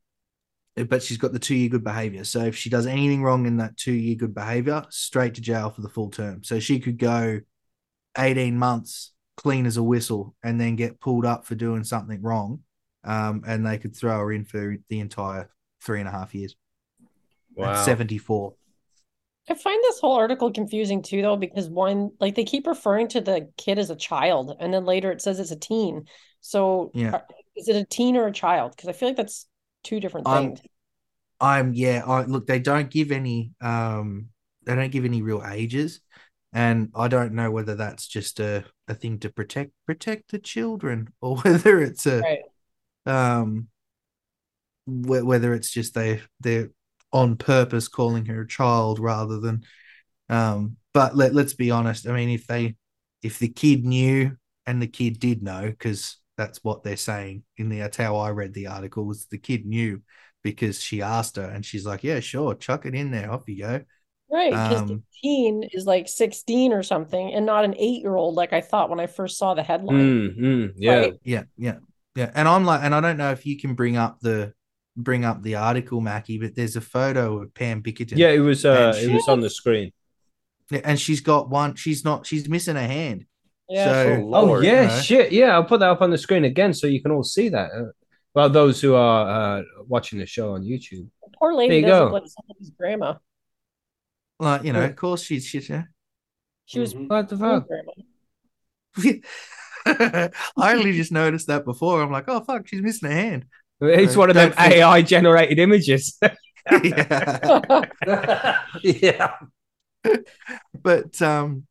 but 0.84 1.02
she's 1.02 1.16
got 1.18 1.32
the 1.32 1.38
two 1.38 1.54
year 1.54 1.68
good 1.68 1.84
behavior. 1.84 2.24
So 2.24 2.44
if 2.44 2.56
she 2.56 2.70
does 2.70 2.86
anything 2.86 3.22
wrong 3.22 3.46
in 3.46 3.56
that 3.58 3.76
two 3.76 3.92
year 3.92 4.16
good 4.16 4.34
behavior, 4.34 4.84
straight 4.90 5.34
to 5.34 5.40
jail 5.40 5.70
for 5.70 5.80
the 5.80 5.88
full 5.88 6.10
term. 6.10 6.44
So 6.44 6.60
she 6.60 6.80
could 6.80 6.98
go 6.98 7.40
18 8.16 8.56
months 8.58 9.12
clean 9.36 9.66
as 9.66 9.76
a 9.76 9.82
whistle 9.82 10.34
and 10.42 10.60
then 10.60 10.76
get 10.76 11.00
pulled 11.00 11.24
up 11.24 11.46
for 11.46 11.54
doing 11.54 11.84
something 11.84 12.20
wrong. 12.22 12.60
Um, 13.04 13.42
and 13.46 13.64
they 13.66 13.78
could 13.78 13.96
throw 13.96 14.18
her 14.18 14.32
in 14.32 14.44
for 14.44 14.76
the 14.88 15.00
entire 15.00 15.48
three 15.82 16.00
and 16.00 16.08
a 16.08 16.12
half 16.12 16.34
years. 16.34 16.56
At 17.60 17.84
74. 17.84 18.54
I 19.50 19.54
find 19.54 19.82
this 19.82 19.98
whole 19.98 20.12
article 20.12 20.52
confusing 20.52 21.02
too, 21.02 21.22
though, 21.22 21.36
because 21.36 21.68
one, 21.68 22.10
like 22.20 22.34
they 22.34 22.44
keep 22.44 22.66
referring 22.66 23.08
to 23.08 23.20
the 23.20 23.48
kid 23.56 23.78
as 23.78 23.88
a 23.90 23.96
child, 23.96 24.54
and 24.60 24.74
then 24.74 24.84
later 24.84 25.10
it 25.10 25.22
says 25.22 25.40
it's 25.40 25.50
a 25.50 25.56
teen. 25.56 26.04
So, 26.40 26.90
Yeah. 26.94 27.12
are- 27.12 27.26
is 27.56 27.68
it 27.68 27.74
a 27.76 27.84
teen 27.84 28.16
or 28.16 28.26
a 28.26 28.32
child? 28.32 28.76
Because 28.76 28.88
I 28.88 28.92
feel 28.92 29.08
like 29.08 29.16
that's 29.16 29.47
two 29.82 30.00
different 30.00 30.26
I'm- 30.26 30.56
things. 30.56 30.60
I'm 31.40 31.72
yeah. 31.72 32.02
I 32.04 32.24
look, 32.24 32.46
they 32.48 32.58
don't 32.58 32.90
give 32.90 33.12
any 33.12 33.52
um, 33.60 34.30
they 34.64 34.74
don't 34.74 34.90
give 34.90 35.04
any 35.04 35.22
real 35.22 35.44
ages, 35.48 36.00
and 36.52 36.90
I 36.96 37.06
don't 37.06 37.32
know 37.32 37.52
whether 37.52 37.76
that's 37.76 38.08
just 38.08 38.40
a, 38.40 38.64
a 38.88 38.94
thing 38.94 39.20
to 39.20 39.30
protect 39.30 39.70
protect 39.86 40.32
the 40.32 40.40
children 40.40 41.12
or 41.20 41.36
whether 41.38 41.80
it's 41.80 42.06
a 42.06 42.22
Right. 42.22 42.40
um, 43.06 43.68
wh- 44.86 45.24
whether 45.24 45.54
it's 45.54 45.70
just 45.70 45.94
they 45.94 46.22
they're 46.40 46.70
on 47.12 47.36
purpose 47.36 47.86
calling 47.88 48.26
her 48.26 48.42
a 48.42 48.48
child 48.48 48.98
rather 48.98 49.38
than 49.38 49.62
um. 50.28 50.76
But 50.92 51.14
let 51.16 51.34
let's 51.34 51.54
be 51.54 51.70
honest. 51.70 52.08
I 52.08 52.12
mean, 52.12 52.30
if 52.30 52.48
they 52.48 52.74
if 53.22 53.38
the 53.38 53.48
kid 53.48 53.84
knew 53.84 54.36
and 54.66 54.82
the 54.82 54.88
kid 54.88 55.20
did 55.20 55.42
know, 55.42 55.66
because 55.70 56.16
that's 56.38 56.64
what 56.64 56.82
they're 56.82 56.96
saying 56.96 57.42
in 57.58 57.68
the 57.68 57.80
that's 57.80 57.98
how 57.98 58.16
I 58.16 58.30
read 58.30 58.54
the 58.54 58.68
article 58.68 59.04
was 59.04 59.26
the 59.26 59.36
kid 59.38 59.66
knew 59.66 60.00
because 60.42 60.80
she 60.80 61.02
asked 61.02 61.36
her 61.36 61.42
and 61.44 61.66
she's 61.66 61.84
like, 61.84 62.02
Yeah, 62.04 62.20
sure, 62.20 62.54
chuck 62.54 62.86
it 62.86 62.94
in 62.94 63.10
there, 63.10 63.30
off 63.30 63.42
you 63.46 63.58
go. 63.58 63.80
Right. 64.30 64.52
Because 64.52 64.82
the 64.84 64.94
Um, 64.94 65.02
teen 65.22 65.64
is 65.72 65.84
like 65.84 66.08
16 66.08 66.72
or 66.72 66.82
something 66.82 67.32
and 67.34 67.44
not 67.44 67.64
an 67.64 67.74
eight 67.76 68.00
year 68.02 68.14
old, 68.16 68.36
like 68.36 68.52
I 68.54 68.60
thought 68.60 68.88
when 68.88 69.00
I 69.00 69.06
first 69.06 69.36
saw 69.36 69.54
the 69.54 69.62
headline. 69.62 69.96
Mm, 69.96 70.38
mm, 70.38 70.72
yeah. 70.76 71.00
Right. 71.00 71.18
Yeah, 71.24 71.42
yeah, 71.56 71.76
yeah. 72.14 72.30
And 72.34 72.46
I'm 72.46 72.64
like, 72.64 72.82
and 72.82 72.94
I 72.94 73.00
don't 73.00 73.16
know 73.16 73.32
if 73.32 73.44
you 73.46 73.58
can 73.58 73.74
bring 73.74 73.96
up 73.96 74.20
the 74.20 74.52
bring 74.96 75.24
up 75.24 75.42
the 75.42 75.54
article, 75.56 76.00
Mackie, 76.00 76.38
but 76.38 76.54
there's 76.54 76.76
a 76.76 76.80
photo 76.80 77.42
of 77.42 77.54
Pam 77.54 77.82
Bickerton. 77.82 78.18
Yeah, 78.18 78.30
it 78.30 78.40
was. 78.40 78.64
Uh, 78.64 78.92
And 78.96 79.10
it 79.10 79.14
was 79.14 79.28
on 79.28 79.40
the 79.40 79.50
screen. 79.50 79.92
Yeah, 80.70 80.80
and 80.84 81.00
she's 81.00 81.20
got 81.20 81.48
one. 81.48 81.74
She's 81.76 82.04
not. 82.04 82.26
She's 82.26 82.48
missing 82.48 82.76
a 82.76 82.86
hand. 82.86 83.24
Yeah. 83.68 83.84
So- 84.04 84.10
Oh, 84.22 84.34
Oh 84.34 84.44
Lord. 84.46 84.64
yeah, 84.64 84.86
no. 84.86 85.00
shit. 85.00 85.32
Yeah, 85.32 85.52
I'll 85.54 85.64
put 85.64 85.80
that 85.80 85.90
up 85.90 86.00
on 86.02 86.10
the 86.10 86.18
screen 86.18 86.44
again 86.44 86.72
so 86.74 86.86
you 86.86 87.00
can 87.02 87.10
all 87.12 87.22
see 87.24 87.48
that. 87.50 87.70
Uh, 87.72 87.84
well, 88.34 88.48
those 88.50 88.80
who 88.80 88.94
are 88.94 89.58
uh, 89.58 89.62
watching 89.86 90.18
the 90.18 90.26
show 90.26 90.52
on 90.54 90.62
YouTube. 90.62 91.08
Poor 91.38 91.52
There 91.52 91.58
lady 91.58 91.76
you 91.76 91.82
does 91.82 91.90
go. 91.98 92.04
look 92.04 92.12
like 92.22 92.22
somebody's 92.26 92.70
grandma. 92.70 93.14
Like 94.40 94.62
you 94.64 94.72
know, 94.72 94.84
of 94.84 94.94
course 94.96 95.22
she's 95.22 95.46
she's. 95.46 95.68
Yeah. 95.68 95.84
She 96.66 96.78
was 96.80 96.94
Mhm. 96.94 97.08
What 97.08 97.28
the 97.28 97.36
poor 97.36 97.60
fuck? 97.60 97.68
grandma. 97.68 97.92
I 100.56 100.74
only 100.74 100.92
just 100.92 101.12
noticed 101.12 101.46
that 101.48 101.64
before. 101.64 102.02
I'm 102.02 102.12
like, 102.12 102.24
oh 102.28 102.40
fuck, 102.40 102.66
she's 102.68 102.82
missing 102.82 103.10
a 103.10 103.14
hand. 103.14 103.46
It's 103.80 104.14
Uh, 104.16 104.18
one 104.18 104.28
of 104.30 104.34
them 104.34 104.52
think- 104.52 104.72
AI 104.74 105.02
generated 105.02 105.58
images. 105.58 106.18
yeah. 106.82 107.88
yeah. 108.82 109.32
but 110.82 111.20
um 111.22 111.66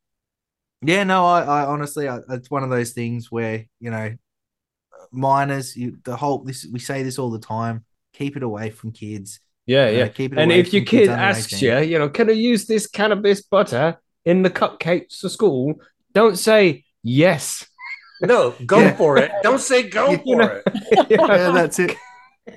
yeah 0.81 1.03
no 1.03 1.25
i, 1.25 1.41
I 1.41 1.65
honestly 1.65 2.07
I, 2.07 2.19
it's 2.29 2.51
one 2.51 2.63
of 2.63 2.69
those 2.69 2.91
things 2.91 3.31
where 3.31 3.65
you 3.79 3.89
know 3.91 4.15
minors 5.11 5.75
you, 5.75 5.97
the 6.03 6.15
whole 6.15 6.39
this 6.39 6.65
we 6.71 6.79
say 6.79 7.03
this 7.03 7.17
all 7.17 7.31
the 7.31 7.39
time 7.39 7.85
keep 8.13 8.35
it 8.37 8.43
away 8.43 8.69
from 8.69 8.91
kids 8.91 9.39
yeah, 9.65 9.87
you 9.89 9.97
know, 9.97 10.03
yeah. 10.03 10.07
keep 10.07 10.31
it 10.31 10.39
And 10.39 10.49
away 10.49 10.61
if 10.61 10.71
your 10.73 10.81
from 10.83 10.87
kids 10.87 11.09
kid 11.09 11.19
asks 11.19 11.53
18. 11.61 11.69
you, 11.83 11.89
you 11.91 11.99
know, 11.99 12.07
can 12.07 12.29
I 12.29 12.33
use 12.33 12.67
this 12.67 12.87
cannabis 12.87 13.41
butter 13.41 13.97
in 14.23 14.41
the 14.41 14.49
cupcakes 14.49 15.19
for 15.19 15.27
school? 15.27 15.73
Don't 16.13 16.37
say 16.37 16.85
yes. 17.03 17.67
No, 18.21 18.51
go 18.65 18.79
Yeah. 18.79 18.95
for 18.95 19.17
it. 19.17 19.29
Don't 19.43 19.59
say 19.59 19.89
go 19.89 20.11
You 20.11 20.17
for 20.19 20.35
know- 20.37 20.61
it. 20.65 21.07
yeah 21.09 21.51
that's 21.51 21.79
it 21.79 21.97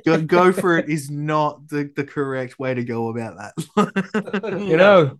go, 0.07 0.23
go 0.23 0.53
for 0.53 0.79
it 0.79 0.89
is 0.89 1.11
not 1.11 1.67
the, 1.69 1.91
the 1.97 2.05
correct 2.05 2.61
way 2.61 2.75
to 2.75 2.85
go 2.85 3.09
about 3.09 3.37
that 3.77 4.63
you 4.69 4.77
know, 4.77 5.19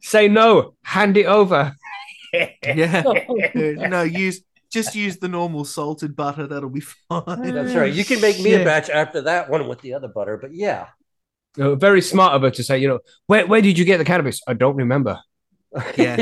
say 0.00 0.28
no, 0.28 0.74
hand 0.84 1.16
it 1.16 1.26
over. 1.26 1.74
yeah 2.64 3.02
no 3.88 4.02
use 4.02 4.42
just 4.70 4.94
use 4.94 5.18
the 5.18 5.28
normal 5.28 5.64
salted 5.64 6.16
butter 6.16 6.46
that'll 6.46 6.70
be 6.70 6.80
fine 6.80 7.52
That's 7.52 7.74
right. 7.74 7.92
You 7.92 8.04
can 8.04 8.20
make 8.20 8.40
me 8.40 8.54
a 8.54 8.64
batch 8.64 8.88
after 8.88 9.20
that 9.22 9.50
one 9.50 9.68
with 9.68 9.82
the 9.82 9.92
other 9.92 10.08
butter, 10.08 10.38
but 10.38 10.54
yeah. 10.54 10.86
Uh, 11.58 11.74
very 11.74 12.00
smart 12.00 12.32
of 12.32 12.40
her 12.40 12.50
to 12.50 12.62
say, 12.64 12.78
you 12.78 12.88
know, 12.88 13.00
where, 13.26 13.46
where 13.46 13.60
did 13.60 13.76
you 13.76 13.84
get 13.84 13.98
the 13.98 14.04
cannabis? 14.06 14.40
I 14.48 14.54
don't 14.54 14.76
remember. 14.76 15.20
Yeah. 15.96 16.16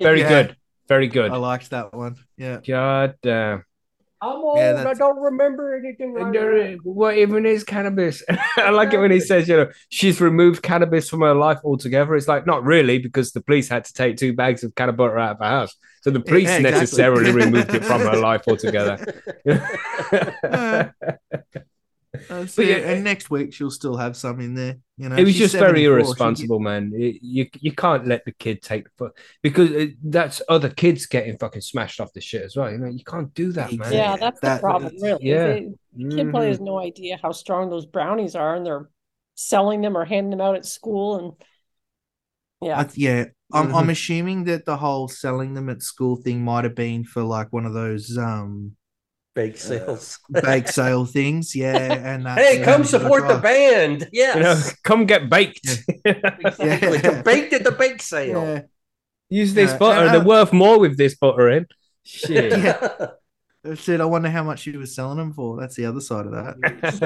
Very 0.00 0.20
Yeah. 0.20 0.28
good. 0.28 0.56
Very 0.88 1.08
good. 1.08 1.30
i 1.30 1.36
liked 1.36 1.70
that 1.70 1.92
one 1.92 2.16
yeah 2.36 2.60
God 2.66 3.16
damn. 3.22 3.64
I'm 4.20 4.36
old. 4.36 4.58
Yeah, 4.58 4.84
I 4.86 4.94
don't 4.94 5.20
remember 5.20 5.76
anything. 5.76 6.14
Like 6.14 6.32
There- 6.32 6.76
What 6.82 7.16
even 7.16 7.46
is 7.46 7.62
cannabis? 7.62 8.22
I 8.56 8.70
like 8.70 8.92
it 8.92 8.98
when 8.98 9.10
he 9.10 9.20
says, 9.20 9.48
you 9.48 9.56
know, 9.56 9.68
she's 9.90 10.20
removed 10.20 10.62
cannabis 10.62 11.08
from 11.08 11.20
her 11.20 11.34
life 11.34 11.58
altogether. 11.62 12.16
It's 12.16 12.26
like, 12.26 12.46
not 12.46 12.64
really, 12.64 12.98
because 12.98 13.32
the 13.32 13.40
police 13.40 13.68
had 13.68 13.84
to 13.84 13.92
take 13.92 14.16
two 14.16 14.32
bags 14.32 14.64
of 14.64 14.74
cannabis 14.74 14.98
butter 14.98 15.18
out 15.18 15.32
of 15.32 15.38
her 15.38 15.44
house. 15.44 15.76
So 16.02 16.10
the 16.10 16.20
police 16.20 16.48
exactly. 16.48 16.70
necessarily 16.70 17.30
removed 17.30 17.74
it 17.74 17.84
from 17.84 18.00
her 18.00 18.16
life 18.20 18.42
altogether. 18.48 19.22
That's 22.28 22.56
But 22.56 22.64
it. 22.66 22.68
yeah, 22.82 22.90
and 22.92 23.04
next 23.04 23.30
week 23.30 23.52
she'll 23.52 23.70
still 23.70 23.96
have 23.96 24.16
some 24.16 24.40
in 24.40 24.54
there. 24.54 24.78
You 24.96 25.08
know, 25.08 25.16
it 25.16 25.24
was 25.24 25.36
just 25.36 25.54
very 25.54 25.84
irresponsible, 25.84 26.58
man. 26.60 26.92
It- 26.94 27.18
you 27.22 27.48
you 27.60 27.72
can't 27.72 28.06
let 28.06 28.24
the 28.24 28.32
kid 28.32 28.62
take 28.62 28.84
the 28.84 28.90
foot 28.98 29.12
because 29.42 29.70
it, 29.70 29.94
that's 30.02 30.42
other 30.48 30.68
kids 30.70 31.06
getting 31.06 31.38
fucking 31.38 31.60
smashed 31.62 32.00
off 32.00 32.12
the 32.12 32.20
shit 32.20 32.42
as 32.42 32.56
well. 32.56 32.70
You 32.70 32.78
know, 32.78 32.88
you 32.88 33.04
can't 33.04 33.32
do 33.34 33.52
that, 33.52 33.72
man. 33.72 33.92
yeah, 33.92 34.16
that's 34.16 34.40
the 34.40 34.46
that- 34.46 34.60
problem, 34.60 34.92
really. 35.00 35.18
yeah. 35.26 35.46
They- 35.46 35.68
the 35.96 36.14
kid 36.16 36.30
probably 36.30 36.46
Mhm. 36.48 36.50
has 36.50 36.60
no 36.60 36.78
idea 36.78 37.18
how 37.22 37.32
strong 37.32 37.70
those 37.70 37.86
brownies 37.86 38.34
are, 38.36 38.54
and 38.54 38.64
they're 38.64 38.88
selling 39.34 39.80
them 39.80 39.96
or 39.96 40.04
handing 40.04 40.30
them 40.30 40.40
out 40.40 40.54
at 40.56 40.64
school. 40.66 41.18
And 41.18 41.32
yeah, 42.60 42.80
I- 42.80 42.90
yeah, 42.94 43.24
I'm 43.52 43.68
Mhm. 43.68 43.74
I'm 43.74 43.90
assuming 43.90 44.44
that 44.44 44.64
the 44.66 44.76
whole 44.76 45.08
selling 45.08 45.54
them 45.54 45.68
at 45.68 45.82
school 45.82 46.16
thing 46.16 46.42
might 46.44 46.64
have 46.64 46.74
been 46.74 47.04
for 47.04 47.22
like 47.22 47.52
one 47.52 47.66
of 47.66 47.72
those 47.72 48.16
um 48.18 48.76
Bake 49.38 49.56
sales. 49.56 50.18
bake 50.42 50.66
sale 50.66 51.04
things. 51.04 51.54
Yeah, 51.54 51.76
and 51.76 52.26
that's 52.26 52.42
hey, 52.42 52.56
come 52.64 52.80
that's 52.80 52.90
support 52.90 53.28
the 53.28 53.34
like, 53.34 53.42
band. 53.44 54.08
You 54.12 54.34
know, 54.34 54.60
come 54.82 55.06
get 55.06 55.30
baked. 55.30 55.84
Exactly. 56.04 56.98
Yeah. 57.04 57.22
Baked 57.22 57.52
at 57.52 57.62
the 57.62 57.70
bake 57.70 58.02
sale. 58.02 58.42
Yeah, 58.42 58.62
Use 59.30 59.54
this 59.54 59.70
Yeah, 59.70 59.78
butter. 59.78 60.08
They're 60.08 60.22
uh, 60.22 60.24
worth 60.24 60.52
more 60.52 60.80
with 60.80 60.96
this 60.98 61.14
butter 61.14 61.50
in. 61.50 61.66
Shit. 62.02 62.50
that's 63.62 63.88
it. 63.88 64.00
I 64.00 64.06
wonder 64.06 64.28
how 64.28 64.42
much 64.42 64.66
you 64.66 64.76
were 64.76 64.86
selling 64.86 65.18
them 65.18 65.32
for. 65.32 65.60
That's 65.60 65.76
the 65.76 65.86
other 65.86 66.00
side 66.00 66.26
of 66.26 66.32
that. 66.32 66.56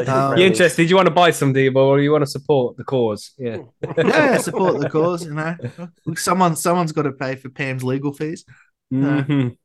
Um, 0.09 0.39
You 0.39 0.47
brownies. 0.47 0.47
interested? 0.47 0.89
You 0.89 0.97
want 0.97 1.09
to 1.09 1.15
buy 1.15 1.33
some, 1.33 1.53
do 1.53 1.61
you, 1.61 1.73
or 1.75 2.01
you 2.01 2.13
want 2.13 2.23
to 2.23 2.31
support 2.31 2.79
the 2.79 2.85
cause? 2.85 3.33
Yeah. 3.37 3.59
yeah, 3.99 4.39
support 4.39 4.81
the 4.81 4.89
cause. 4.89 5.27
You 5.27 5.35
know, 5.35 5.55
someone 6.17 6.57
someone's 6.57 6.93
got 6.93 7.03
to 7.03 7.13
pay 7.13 7.37
for 7.37 7.51
Pam's 7.51 7.85
legal 7.85 8.15
fees. 8.15 8.47
Mhm. 8.91 9.59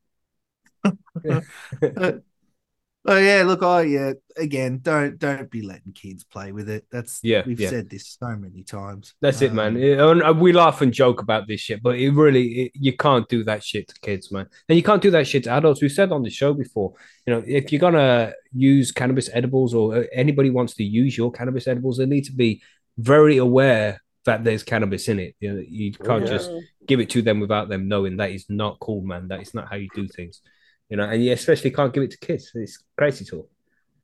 Oh 3.10 3.18
yeah, 3.18 3.44
look, 3.44 3.64
I 3.64 3.84
yeah, 3.84 4.14
again, 4.36 4.80
don't 4.82 5.18
don't 5.18 5.50
be 5.50 5.62
letting 5.62 5.94
kids 5.94 6.26
play 6.26 6.52
with 6.52 6.70
it. 6.70 6.86
That's 6.92 7.22
Yeah, 7.24 7.44
we've 7.48 7.58
yeah. 7.58 7.70
said 7.70 7.90
this 7.90 8.18
so 8.20 8.36
many 8.36 8.64
times. 8.64 9.14
That's 9.22 9.42
it, 9.42 9.54
man. 9.54 9.78
Um, 9.78 9.82
It- 9.82 9.98
and, 9.98 10.24
uh, 10.24 10.34
we 10.34 10.52
laugh 10.52 10.82
and 10.82 10.92
joke 10.94 11.22
about 11.22 11.48
this 11.48 11.62
shit, 11.62 11.82
but 11.82 11.98
it 11.98 12.12
really, 12.12 12.64
it, 12.64 12.72
you 12.76 12.98
can't 12.98 13.28
do 13.30 13.46
that 13.46 13.64
shit 13.64 13.88
to 13.88 13.96
kids, 14.02 14.30
man. 14.30 14.48
And 14.68 14.76
you 14.76 14.84
can't 14.84 15.02
do 15.02 15.12
that 15.12 15.26
shit 15.26 15.46
to 15.46 15.52
adults. 15.52 15.82
We 15.82 15.88
said 15.88 16.12
on 16.12 16.22
the 16.22 16.30
show 16.30 16.54
before, 16.54 16.96
you 17.26 17.34
know, 17.34 17.44
if 17.48 17.72
you're 17.72 17.80
gonna 17.80 18.34
use 18.52 18.92
cannabis 18.92 19.30
edibles 19.32 19.74
or 19.74 19.96
uh, 19.96 20.04
anybody 20.12 20.50
wants 20.50 20.74
to 20.76 20.84
use 20.84 21.18
your 21.18 21.32
cannabis 21.32 21.66
edibles, 21.66 21.98
they 21.98 22.06
need 22.06 22.26
to 22.26 22.34
be 22.34 22.62
very 22.98 23.38
aware 23.38 24.02
that 24.26 24.44
there's 24.44 24.64
cannabis 24.64 25.08
in 25.08 25.20
it. 25.20 25.36
You 25.40 25.54
know, 25.54 25.64
you 25.66 25.94
can't 25.94 26.26
yeah. 26.26 26.32
just 26.32 26.52
give 26.86 27.00
it 27.00 27.10
to 27.12 27.22
them 27.22 27.40
without 27.40 27.70
them 27.70 27.88
knowing 27.88 28.18
that 28.18 28.32
is 28.32 28.48
not 28.50 28.80
cool, 28.82 29.02
man. 29.02 29.30
That 29.30 29.42
is 29.42 29.54
not 29.54 29.70
how 29.70 29.78
you 29.78 29.88
do 29.96 30.10
things. 30.10 30.42
You 30.90 30.98
know, 30.98 31.04
and 31.04 31.24
you 31.24 31.34
especially 31.34 31.72
can't 31.72 31.94
give 31.94 32.04
it 32.04 32.12
to 32.12 32.18
kids. 32.18 32.52
It's 32.56 32.84
crazy 32.98 33.26
talk. 33.26 33.50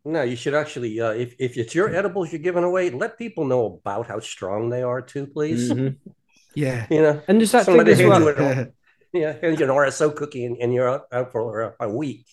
No, 0.06 0.22
you 0.22 0.36
should 0.36 0.54
actually, 0.54 1.00
uh, 1.00 1.12
if, 1.12 1.34
if 1.39 1.56
it's 1.58 1.74
your 1.74 1.96
edibles 1.96 2.32
you're 2.34 2.41
giving 2.41 2.65
away, 2.65 2.89
let 2.89 3.17
people 3.17 3.46
know 3.46 3.80
about 3.86 4.06
how 4.08 4.19
strong 4.19 4.69
they 4.69 4.84
are 4.84 5.02
too, 5.02 5.28
please. 5.28 5.72
Mhm. 5.72 5.98
Yeah. 6.56 6.86
You 6.91 7.02
know, 7.02 7.22
And 7.28 7.39
just 7.39 7.52
that 7.54 7.65
Somebody 7.65 7.96
thing 7.96 8.12
as 8.12 8.12
hands 8.12 8.26
well. 8.26 8.36
you 8.38 8.62
an- 8.62 8.74
yeah, 9.12 9.34
hands 9.41 9.60
you 9.60 9.65
an 9.65 9.72
RSO 9.72 10.15
cookie 10.15 10.46
and, 10.46 10.56
and 10.58 10.72
you're 10.72 10.88
out, 10.88 11.06
out 11.12 11.32
for 11.32 11.62
a, 11.62 11.88
a 11.88 11.89
week. 11.89 12.28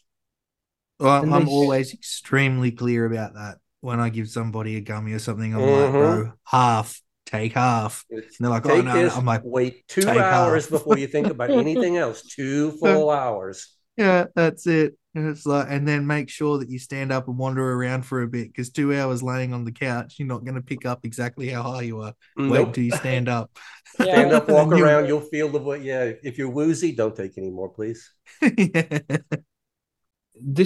Well, 0.98 1.22
And 1.22 1.32
I'm 1.34 1.46
they- 1.46 1.50
always 1.50 1.94
extremely 1.94 2.70
clear 2.72 3.06
about 3.06 3.32
that. 3.34 3.58
When 3.80 3.98
I 3.98 4.10
give 4.10 4.28
somebody 4.28 4.76
a 4.76 4.82
gummy 4.82 5.12
or 5.12 5.18
something, 5.20 5.54
I'm 5.54 5.60
like, 5.62 5.70
Mhm. 5.70 5.92
bro, 5.92 6.32
half, 6.44 7.00
take 7.24 7.54
half. 7.54 8.04
And 8.10 8.22
they're 8.38 8.50
like, 8.50 8.66
oh 8.66 8.82
no, 8.82 8.92
this, 8.92 9.14
no. 9.14 9.18
I'm 9.20 9.24
like, 9.24 9.40
wait 9.42 9.88
two 9.88 10.06
hours 10.06 10.64
half. 10.64 10.70
before 10.70 10.98
you 10.98 11.06
think 11.06 11.28
about 11.28 11.48
anything 11.64 11.96
else. 11.96 12.20
Two 12.22 12.72
full 12.72 13.08
hours. 13.22 13.74
Yeah, 13.96 14.26
that's 14.35 14.66
it. 14.66 14.94
And 15.14 15.29
it's 15.29 15.44
like, 15.44 15.66
and 15.68 15.88
then 15.88 16.07
make 16.07 16.29
sure 16.29 16.59
that 16.59 16.70
you 16.70 16.79
stand 16.79 17.11
up 17.11 17.26
and 17.26 17.37
wander 17.37 17.72
around 17.72 18.07
for 18.07 18.22
a 18.22 18.29
bit 18.29 18.48
because 18.48 18.70
two 18.70 18.94
hours 18.94 19.24
laying 19.24 19.53
on 19.53 19.64
the 19.64 19.72
couch, 19.72 20.16
you're 20.18 20.29
not 20.29 20.44
going 20.44 20.55
to 20.55 20.62
pick 20.62 20.87
up 20.87 21.05
exactly 21.05 21.48
how 21.48 21.62
high 21.62 21.83
you 21.83 22.00
are. 22.00 22.14
Wait 22.37 22.48
Nope. 22.48 22.74
till 22.74 22.85
you 22.85 22.92
stand 22.92 23.29
up. 23.29 23.50
Stand 24.00 24.33
up, 24.33 24.48
walk 24.48 24.68
around. 24.72 25.09
You'll 25.09 25.20
feel 25.20 25.48
the 25.48 25.59
way. 25.59 25.83
Yeah, 25.83 26.12
if 26.22 26.38
you're 26.38 26.48
woozy, 26.48 26.92
don't 26.92 27.16
take 27.16 27.37
any 27.37 27.50
more, 27.50 27.68
please. 27.68 28.09
this 28.40 29.03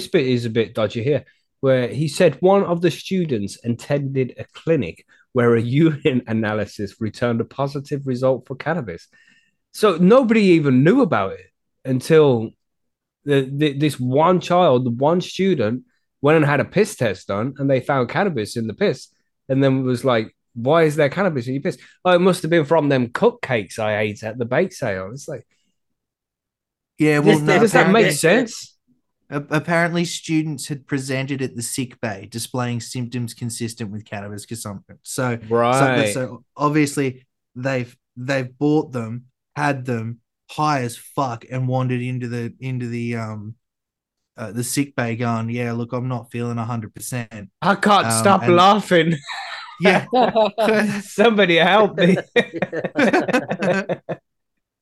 bit 0.07 0.27
is 0.27 0.45
a 0.45 0.51
bit 0.51 0.75
dodgy 0.75 1.03
here, 1.03 1.25
where 1.59 1.87
he 1.87 2.07
said 2.07 2.37
one 2.39 2.63
of 2.63 2.81
the 2.81 2.91
students 2.91 3.57
attended 3.63 4.35
a 4.37 4.45
clinic 4.53 5.07
where 5.33 5.55
a 5.55 5.61
urine 5.61 6.21
analysis 6.27 7.01
returned 7.01 7.41
a 7.41 7.45
positive 7.45 8.05
result 8.05 8.45
for 8.45 8.55
cannabis. 8.55 9.07
So 9.73 9.97
nobody 9.97 10.41
even 10.41 10.83
knew 10.83 11.01
about 11.01 11.33
it 11.33 11.47
until 11.83 12.51
the, 13.25 13.49
the, 13.51 13.73
this 13.73 13.99
one 13.99 14.39
child, 14.39 14.99
one 14.99 15.21
student, 15.21 15.83
went 16.21 16.37
and 16.37 16.45
had 16.45 16.59
a 16.59 16.65
piss 16.65 16.95
test 16.95 17.27
done, 17.27 17.55
and 17.57 17.69
they 17.69 17.79
found 17.79 18.09
cannabis 18.09 18.55
in 18.55 18.67
the 18.67 18.73
piss, 18.73 19.09
and 19.49 19.63
then 19.63 19.83
was 19.83 20.05
like, 20.05 20.35
"Why 20.53 20.83
is 20.83 20.95
there 20.95 21.09
cannabis 21.09 21.47
in 21.47 21.53
your 21.53 21.63
piss?" 21.63 21.77
Oh, 22.03 22.11
it 22.11 22.19
must 22.21 22.41
have 22.43 22.51
been 22.51 22.65
from 22.65 22.89
them 22.89 23.09
cupcakes 23.09 23.79
I 23.79 23.99
ate 23.99 24.23
at 24.23 24.37
the 24.37 24.45
bake 24.45 24.73
sale. 24.73 25.09
It's 25.11 25.27
like, 25.27 25.45
yeah, 26.97 27.19
well, 27.19 27.33
does, 27.33 27.41
no, 27.41 27.59
does 27.59 27.71
that 27.73 27.91
make 27.91 28.11
sense? 28.11 28.77
Apparently, 29.29 30.05
students 30.05 30.67
had 30.67 30.85
presented 30.85 31.41
at 31.41 31.55
the 31.55 31.61
sick 31.63 31.99
bay 31.99 32.27
displaying 32.29 32.79
symptoms 32.79 33.33
consistent 33.33 33.91
with 33.91 34.05
cannabis 34.05 34.45
consumption. 34.45 34.99
So, 35.01 35.39
so, 35.41 35.47
Right. 35.49 36.13
so 36.13 36.43
obviously, 36.55 37.25
they've 37.55 37.95
they've 38.15 38.55
bought 38.57 38.91
them, 38.91 39.25
had 39.55 39.85
them 39.85 40.19
high 40.51 40.81
as 40.81 40.97
fuck, 40.97 41.45
and 41.49 41.67
wandered 41.67 42.01
into 42.01 42.27
the 42.27 42.53
into 42.59 42.87
the 42.87 43.15
um 43.15 43.55
uh, 44.37 44.51
the 44.51 44.63
sick 44.63 44.95
bay, 44.95 45.15
going, 45.15 45.49
"Yeah, 45.49 45.71
look, 45.73 45.93
I'm 45.93 46.07
not 46.07 46.31
feeling 46.31 46.57
hundred 46.57 46.93
percent." 46.93 47.49
I 47.61 47.75
can't 47.75 48.05
Um, 48.07 48.11
stop 48.11 48.43
and- 48.43 48.55
laughing. 48.55 49.15
Yeah, 49.81 50.05
Somebody 51.01 51.55
help 51.57 51.97
me. 51.97 52.15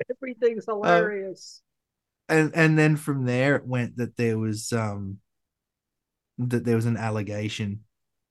Everything's 0.10 0.66
hilarious. 0.66 1.62
and 2.30 2.52
and 2.56 2.78
then 2.78 2.96
from 2.96 3.26
there 3.26 3.56
it 3.56 3.66
went 3.66 3.98
that 3.98 4.16
there 4.18 4.38
was 4.38 4.72
um 4.74 5.18
that 6.38 6.64
there 6.66 6.76
was 6.76 6.86
an 6.86 6.98
allegation 6.98 7.82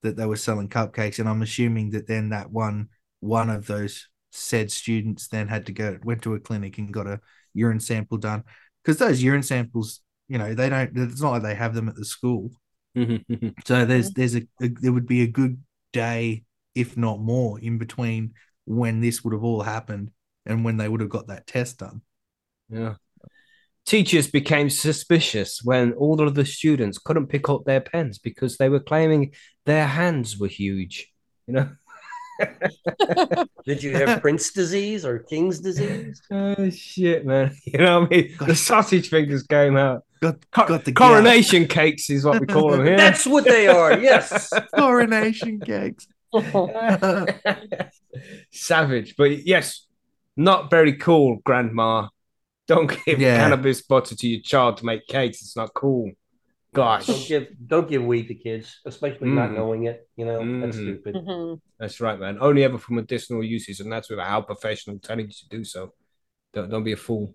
that 0.02 0.16
they 0.16 0.26
were 0.26 0.36
selling 0.36 0.68
cupcakes, 0.68 1.18
and 1.18 1.28
I'm 1.28 1.42
assuming 1.42 1.90
that 1.90 2.06
then 2.06 2.30
that 2.30 2.50
one 2.50 2.88
one 3.20 3.50
of 3.50 3.66
those 3.66 4.08
said 4.32 4.72
students 4.72 5.28
then 5.28 5.46
had 5.46 5.66
to 5.66 5.72
go 5.72 5.98
went 6.02 6.22
to 6.22 6.34
a 6.34 6.40
clinic 6.40 6.78
and 6.78 6.92
got 6.92 7.06
a 7.06 7.20
urine 7.54 7.80
sample 7.80 8.18
done 8.18 8.42
because 8.82 8.98
those 8.98 9.22
urine 9.22 9.42
samples, 9.42 10.00
you 10.28 10.38
know, 10.38 10.54
they 10.54 10.68
don't. 10.68 10.90
It's 10.96 11.20
not 11.20 11.32
like 11.32 11.42
they 11.42 11.54
have 11.54 11.74
them 11.74 11.88
at 11.88 11.94
the 11.94 12.04
school. 12.04 12.50
Mm-hmm. 12.96 13.48
So 13.64 13.84
there's 13.84 14.10
there's 14.12 14.34
a, 14.36 14.42
a 14.60 14.68
there 14.68 14.92
would 14.92 15.06
be 15.06 15.22
a 15.22 15.26
good 15.26 15.62
day, 15.92 16.44
if 16.74 16.96
not 16.96 17.20
more, 17.20 17.60
in 17.60 17.78
between 17.78 18.34
when 18.64 19.00
this 19.00 19.22
would 19.22 19.34
have 19.34 19.44
all 19.44 19.62
happened 19.62 20.10
and 20.46 20.64
when 20.64 20.76
they 20.76 20.88
would 20.88 21.00
have 21.00 21.10
got 21.10 21.28
that 21.28 21.46
test 21.46 21.78
done. 21.78 22.02
Yeah. 22.68 22.94
Teachers 23.84 24.30
became 24.30 24.70
suspicious 24.70 25.60
when 25.64 25.92
all 25.94 26.20
of 26.20 26.34
the 26.34 26.44
students 26.44 26.98
couldn't 26.98 27.26
pick 27.26 27.48
up 27.48 27.64
their 27.64 27.80
pens 27.80 28.18
because 28.18 28.56
they 28.56 28.68
were 28.68 28.80
claiming 28.80 29.32
their 29.66 29.86
hands 29.86 30.38
were 30.38 30.48
huge. 30.48 31.12
You 31.48 31.54
know? 31.54 31.70
Did 33.64 33.82
you 33.82 33.92
have 33.96 34.20
Prince 34.20 34.52
disease 34.52 35.04
or 35.04 35.20
King's 35.20 35.60
disease? 35.60 36.22
oh 36.30 36.70
shit, 36.70 37.24
man. 37.26 37.56
You 37.64 37.78
know 37.78 38.00
what 38.00 38.12
I 38.12 38.16
mean? 38.16 38.36
The 38.40 38.56
sausage 38.56 39.08
fingers 39.08 39.42
came 39.44 39.76
out. 39.76 40.04
Got 40.20 40.50
Co- 40.50 40.66
got 40.66 40.84
the 40.84 40.92
coronation 40.92 41.66
cakes 41.66 42.08
is 42.10 42.24
what 42.24 42.40
we 42.40 42.46
call 42.46 42.70
them 42.70 42.84
here. 42.86 42.96
That's 42.96 43.26
what 43.26 43.44
they 43.44 43.66
are. 43.68 43.98
Yes. 43.98 44.52
coronation 44.74 45.60
cakes. 45.60 46.06
Savage, 48.50 49.16
but 49.16 49.46
yes, 49.46 49.86
not 50.36 50.70
very 50.70 50.94
cool, 50.94 51.38
Grandma. 51.44 52.08
Don't 52.68 52.96
give 53.04 53.20
Yeah. 53.20 53.36
cannabis 53.36 53.82
butter 53.82 54.14
to 54.14 54.28
your 54.28 54.40
child 54.42 54.78
to 54.78 54.86
make 54.86 55.06
cakes. 55.06 55.42
It's 55.42 55.56
not 55.56 55.74
cool. 55.74 56.12
Gosh, 56.74 57.06
Don't 57.06 57.28
give 57.28 57.46
don't 57.66 57.88
give 57.88 58.02
weed 58.02 58.28
to 58.28 58.34
kids, 58.34 58.80
especially 58.86 59.28
not 59.28 59.50
Mm. 59.50 59.56
knowing 59.56 59.84
it. 59.84 60.08
You 60.16 60.24
know, 60.24 60.38
that's 60.60 60.76
Mhm. 60.76 60.82
stupid. 60.82 61.14
Mhm. 61.16 61.60
that's 61.78 62.00
right, 62.00 62.18
man. 62.18 62.38
Only 62.40 62.64
ever 62.64 62.78
for 62.78 62.94
medicinal 62.94 63.42
uses, 63.44 63.80
and 63.80 63.92
that's 63.92 64.08
without 64.08 64.30
our 64.30 64.42
professional 64.42 64.98
telling 64.98 65.26
you 65.26 65.32
to 65.32 65.48
do 65.50 65.64
so. 65.64 65.92
Don't 66.54 66.70
don't 66.70 66.84
be 66.84 66.92
a 66.92 66.96
fool. 66.96 67.34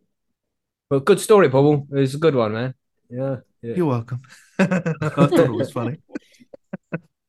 But 0.89 1.06
good 1.06 1.19
story, 1.19 1.50
Bubble. 1.50 1.88
It's 1.91 2.15
a 2.15 2.17
good 2.17 2.34
one, 2.34 2.54
man. 2.54 2.73
Yeah. 3.10 3.38
yeah. 3.62 3.76
You're 3.76 3.86
welcome. 3.86 4.21
I 4.60 4.65
thought 4.67 5.34
it 5.34 5.52
was 5.52 5.71
funny. 5.71 5.97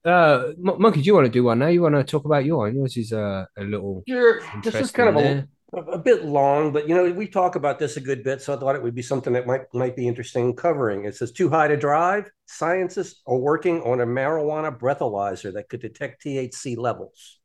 Uh, 0.04 0.52
Monkey, 0.56 1.02
do 1.02 1.06
you 1.06 1.14
want 1.14 1.26
to 1.26 1.30
do 1.30 1.44
one 1.44 1.58
now? 1.58 1.66
You 1.66 1.82
want 1.82 1.94
to 1.94 2.04
talk 2.04 2.24
about 2.24 2.42
your 2.44 2.68
yours? 2.68 2.74
Yours 2.94 2.96
is 2.96 3.12
uh, 3.12 3.44
a 3.58 3.64
little 3.64 4.04
Sure. 4.08 4.40
This 4.62 4.74
is 4.76 4.90
kind 4.90 5.08
of 5.10 5.16
a, 5.16 5.18
interesting 5.18 5.48
a 5.74 5.98
bit 5.98 6.24
long, 6.24 6.72
but 6.72 6.88
you 6.88 6.94
know, 6.94 7.10
we 7.12 7.28
talk 7.28 7.54
about 7.54 7.78
this 7.78 7.96
a 7.96 8.00
good 8.00 8.24
bit, 8.24 8.40
so 8.40 8.54
I 8.54 8.58
thought 8.58 8.74
it 8.74 8.82
would 8.82 8.94
be 8.94 9.02
something 9.02 9.34
that 9.34 9.46
might 9.46 9.62
might 9.74 9.96
be 9.96 10.08
interesting 10.08 10.56
covering. 10.56 11.04
It 11.04 11.14
says 11.14 11.30
too 11.30 11.50
high 11.50 11.68
to 11.68 11.76
drive. 11.76 12.30
Scientists 12.46 13.20
are 13.26 13.36
working 13.36 13.82
on 13.82 14.00
a 14.00 14.06
marijuana 14.06 14.76
breathalyzer 14.76 15.52
that 15.54 15.68
could 15.68 15.80
detect 15.80 16.22
THC 16.22 16.74
levels. 16.74 17.38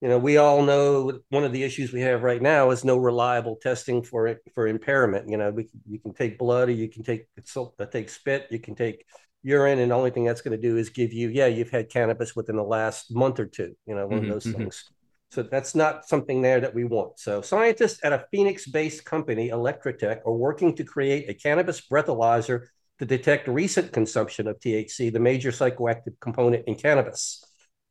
You 0.00 0.08
know, 0.08 0.18
we 0.18 0.36
all 0.36 0.62
know 0.62 1.20
one 1.30 1.44
of 1.44 1.52
the 1.52 1.64
issues 1.64 1.92
we 1.92 2.02
have 2.02 2.22
right 2.22 2.42
now 2.42 2.70
is 2.70 2.84
no 2.84 2.96
reliable 2.96 3.56
testing 3.56 4.02
for 4.02 4.28
it 4.28 4.40
for 4.54 4.68
impairment. 4.68 5.28
You 5.28 5.36
know, 5.38 5.50
we 5.50 5.68
you 5.86 5.98
can 6.00 6.14
take 6.14 6.38
blood 6.38 6.68
or 6.68 6.72
you 6.72 6.88
can 6.88 7.02
take 7.04 7.26
uh, 7.56 7.86
take 7.86 8.08
spit, 8.10 8.46
you 8.50 8.60
can 8.60 8.76
take 8.76 9.06
urine, 9.42 9.78
and 9.80 9.90
the 9.90 9.96
only 9.96 10.10
thing 10.10 10.24
that's 10.24 10.40
going 10.42 10.60
to 10.60 10.62
do 10.68 10.76
is 10.76 10.90
give 10.90 11.12
you, 11.12 11.28
yeah, 11.30 11.46
you've 11.46 11.70
had 11.70 11.90
cannabis 11.90 12.36
within 12.36 12.56
the 12.56 12.62
last 12.64 13.14
month 13.14 13.40
or 13.40 13.46
two. 13.46 13.74
You 13.86 13.94
know, 13.96 14.06
one 14.06 14.18
Mhm, 14.18 14.24
of 14.24 14.28
those 14.28 14.46
mhm. 14.46 14.54
things. 14.56 14.84
So 15.30 15.42
that's 15.42 15.74
not 15.74 16.08
something 16.08 16.40
there 16.40 16.60
that 16.60 16.74
we 16.74 16.84
want. 16.84 17.18
So 17.18 17.42
scientists 17.42 18.00
at 18.02 18.12
a 18.12 18.24
Phoenix-based 18.30 19.04
company, 19.04 19.50
Electrotech, 19.50 20.20
are 20.26 20.32
working 20.32 20.74
to 20.76 20.84
create 20.84 21.28
a 21.28 21.34
cannabis 21.34 21.82
breathalyzer 21.86 22.66
to 22.98 23.04
detect 23.04 23.46
recent 23.46 23.92
consumption 23.92 24.48
of 24.48 24.58
THC, 24.58 25.12
the 25.12 25.20
major 25.20 25.50
psychoactive 25.50 26.18
component 26.20 26.66
in 26.66 26.74
cannabis. 26.74 27.44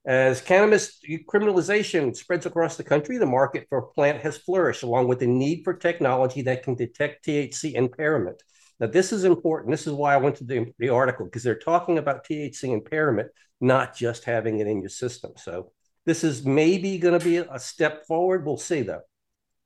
As 0.06 0.42
cannabis 0.42 1.00
criminalization 1.30 2.16
spreads 2.16 2.46
across 2.46 2.78
the 2.78 2.84
country, 2.84 3.18
the 3.18 3.26
market 3.26 3.68
for 3.70 3.84
plant 3.84 4.22
has 4.22 4.38
flourished, 4.38 4.84
along 4.84 5.08
with 5.08 5.20
the 5.20 5.28
need 5.28 5.64
for 5.64 5.74
technology 5.74 6.42
that 6.44 6.64
can 6.64 6.76
detect 6.76 7.26
THC 7.26 7.74
impairment. 7.74 8.42
Now, 8.80 8.88
this 8.88 9.12
is 9.12 9.26
important. 9.26 9.72
This 9.72 9.86
is 9.86 9.94
why 9.94 10.14
I 10.14 10.18
went 10.18 10.38
to 10.38 10.44
the, 10.44 10.74
the 10.80 10.90
article, 10.90 11.26
because 11.26 11.44
they're 11.44 11.56
talking 11.56 11.98
about 11.98 12.26
THC 12.26 12.72
impairment, 12.74 13.30
not 13.60 13.96
just 13.96 14.24
having 14.24 14.60
it 14.60 14.68
in 14.68 14.82
your 14.82 14.90
system. 14.90 15.34
So 15.36 15.72
this 16.08 16.24
is 16.24 16.46
maybe 16.46 16.98
going 16.98 17.20
to 17.20 17.24
be 17.24 17.38
a 17.38 17.60
step 17.60 18.08
forward. 18.08 18.46
We'll 18.46 18.58
see, 18.58 18.82
though. 18.82 19.02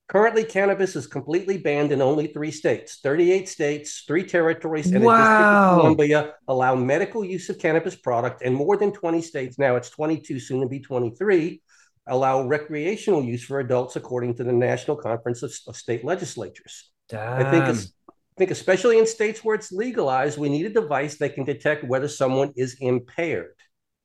Currently, 0.09 0.43
cannabis 0.43 0.97
is 0.97 1.07
completely 1.07 1.57
banned 1.59 1.93
in 1.93 2.01
only 2.01 2.27
three 2.27 2.51
states 2.51 2.99
38 3.01 3.47
states, 3.47 4.03
three 4.05 4.25
territories, 4.25 4.91
and 4.91 5.05
Wow. 5.05 5.13
the 5.13 5.21
District 5.21 5.53
of 5.53 5.79
Columbia 5.79 6.33
allow 6.49 6.75
medical 6.75 7.23
use 7.23 7.47
of 7.49 7.59
cannabis 7.59 7.95
product, 7.95 8.41
and 8.41 8.53
more 8.53 8.75
than 8.75 8.91
20 8.91 9.21
states 9.21 9.57
now, 9.57 9.77
it's 9.77 9.89
22, 9.91 10.39
soon 10.39 10.59
to 10.61 10.67
be 10.67 10.81
23, 10.81 11.61
allow 12.07 12.45
recreational 12.45 13.23
use 13.23 13.43
for 13.43 13.59
adults, 13.59 13.95
according 13.95 14.35
to 14.35 14.43
the 14.43 14.51
National 14.51 14.97
Conference 14.97 15.43
of, 15.43 15.53
of 15.67 15.77
State 15.77 16.03
Legislatures. 16.03 16.91
I 17.13 17.49
think 17.51 17.65
it's, 17.69 17.93
I 18.09 18.35
think 18.37 18.51
especially 18.51 18.97
in 18.97 19.05
states 19.05 19.43
where 19.43 19.55
it's 19.55 19.71
legalized, 19.71 20.37
we 20.39 20.49
need 20.49 20.65
a 20.65 20.69
device 20.69 21.17
that 21.19 21.35
can 21.35 21.45
detect 21.45 21.85
whether 21.85 22.07
someone 22.09 22.51
is 22.57 22.77
impaired, 22.81 23.53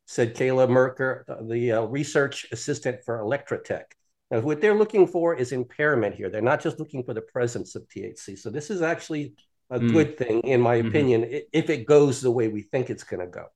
said 0.07 0.35
Kayla 0.35 0.69
Merker, 0.69 1.25
the 1.43 1.73
uh, 1.73 1.83
research 1.83 2.47
assistant 2.53 3.05
for 3.05 3.19
Electrotech. 3.19 3.85
Now, 4.31 4.41
what 4.41 4.61
they're 4.61 4.75
looking 4.75 5.07
for 5.07 5.35
is 5.35 5.53
impairment 5.53 6.15
here. 6.15 6.31
They're 6.31 6.41
not 6.41 6.63
just 6.63 6.79
looking 6.79 7.05
for 7.05 7.15
the 7.15 7.23
presence 7.23 7.75
of 7.75 7.87
THC. 7.89 8.39
So 8.39 8.51
this 8.51 8.71
is 8.71 8.83
actually 8.83 9.35
a 9.71 9.81
Mm. 9.81 9.93
good 9.93 10.17
thing, 10.17 10.41
in 10.43 10.61
my 10.61 10.77
Mhm. 10.77 10.89
opinion, 10.89 11.43
if 11.53 11.71
it 11.71 11.87
goes 11.87 12.21
the 12.21 12.31
way 12.31 12.49
we 12.49 12.63
think 12.63 12.89
it's 12.89 13.05
going 13.05 13.21
to 13.21 13.27
go. 13.27 13.47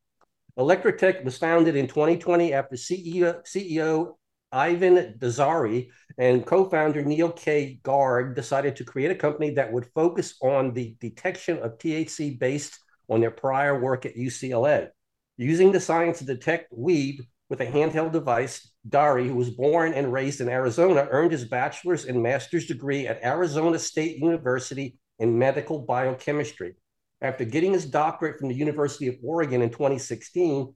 Electrotech 0.58 1.24
was 1.24 1.38
founded 1.38 1.76
in 1.76 1.86
2020 1.86 2.52
after 2.52 2.76
CEO, 2.76 3.40
CEO 3.44 4.18
Ivan 4.52 5.14
Dazari 5.18 5.90
and 6.18 6.44
co-founder 6.44 7.04
Neil 7.04 7.30
K. 7.30 7.78
Garg 7.84 8.34
decided 8.34 8.74
to 8.76 8.84
create 8.84 9.12
a 9.12 9.14
company 9.14 9.50
that 9.54 9.72
would 9.72 9.86
focus 9.94 10.34
on 10.42 10.74
the 10.74 10.96
detection 11.00 11.58
of 11.58 11.78
THC 11.78 12.30
based 12.30 12.80
on 13.08 13.20
their 13.20 13.30
prior 13.30 13.78
work 13.78 14.04
at 14.04 14.16
UCLA. 14.16 14.90
Using 15.40 15.72
the 15.72 15.80
science 15.80 16.18
to 16.18 16.26
detect 16.26 16.70
weed 16.70 17.22
with 17.48 17.62
a 17.62 17.66
handheld 17.66 18.12
device, 18.12 18.70
Dari, 18.86 19.26
who 19.26 19.36
was 19.36 19.48
born 19.48 19.94
and 19.94 20.12
raised 20.12 20.42
in 20.42 20.50
Arizona, 20.50 21.08
earned 21.10 21.32
his 21.32 21.46
bachelor's 21.46 22.04
and 22.04 22.22
master's 22.22 22.66
degree 22.66 23.06
at 23.06 23.24
Arizona 23.24 23.78
State 23.78 24.18
University 24.18 24.98
in 25.18 25.38
medical 25.38 25.78
biochemistry. 25.78 26.74
After 27.22 27.46
getting 27.46 27.72
his 27.72 27.86
doctorate 27.86 28.38
from 28.38 28.50
the 28.50 28.54
University 28.54 29.06
of 29.06 29.16
Oregon 29.24 29.62
in 29.62 29.70
2016, 29.70 30.74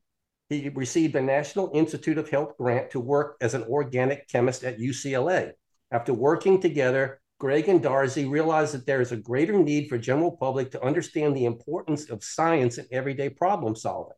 he 0.48 0.70
received 0.70 1.14
a 1.14 1.20
National 1.20 1.70
Institute 1.74 2.16
of 2.16 2.30
Health 2.30 2.56
grant 2.56 2.90
to 2.92 3.00
work 3.00 3.36
as 3.42 3.52
an 3.52 3.64
organic 3.64 4.30
chemist 4.30 4.64
at 4.64 4.78
UCLA. 4.78 5.52
After 5.90 6.14
working 6.14 6.58
together, 6.58 7.20
Greg 7.38 7.68
and 7.68 7.82
Darcy 7.82 8.24
realized 8.24 8.72
that 8.72 8.86
there 8.86 9.02
is 9.02 9.12
a 9.12 9.18
greater 9.18 9.58
need 9.58 9.90
for 9.90 9.98
general 9.98 10.38
public 10.38 10.70
to 10.70 10.82
understand 10.82 11.36
the 11.36 11.44
importance 11.44 12.08
of 12.08 12.24
science 12.24 12.78
in 12.78 12.86
everyday 12.90 13.28
problem 13.28 13.76
solving. 13.76 14.16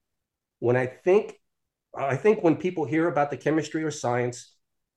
When 0.59 0.77
I 0.77 0.87
think, 0.87 1.35
I 1.97 2.17
think 2.17 2.43
when 2.43 2.57
people 2.57 2.85
hear 2.85 3.09
about 3.09 3.31
the 3.31 3.37
chemistry 3.37 3.85
or 3.85 3.91
science, 3.91 4.55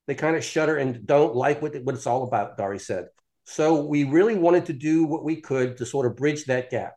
they 0.08 0.16
kind 0.16 0.36
of 0.36 0.44
shudder 0.44 0.78
and 0.78 1.06
don't 1.06 1.36
like 1.36 1.62
what, 1.62 1.76
what 1.84 1.96
it's 1.96 2.08
all 2.08 2.24
about, 2.24 2.58
Dari 2.58 2.80
said. 2.80 3.08
So 3.46 3.86
we 3.86 4.04
really 4.04 4.36
wanted 4.36 4.66
to 4.68 4.74
do 4.74 5.06
what 5.06 5.24
we 5.24 5.42
could 5.42 5.78
to 5.78 5.86
sort 5.86 6.06
of 6.06 6.16
bridge 6.16 6.46
that 6.46 6.70
gap. 6.70 6.94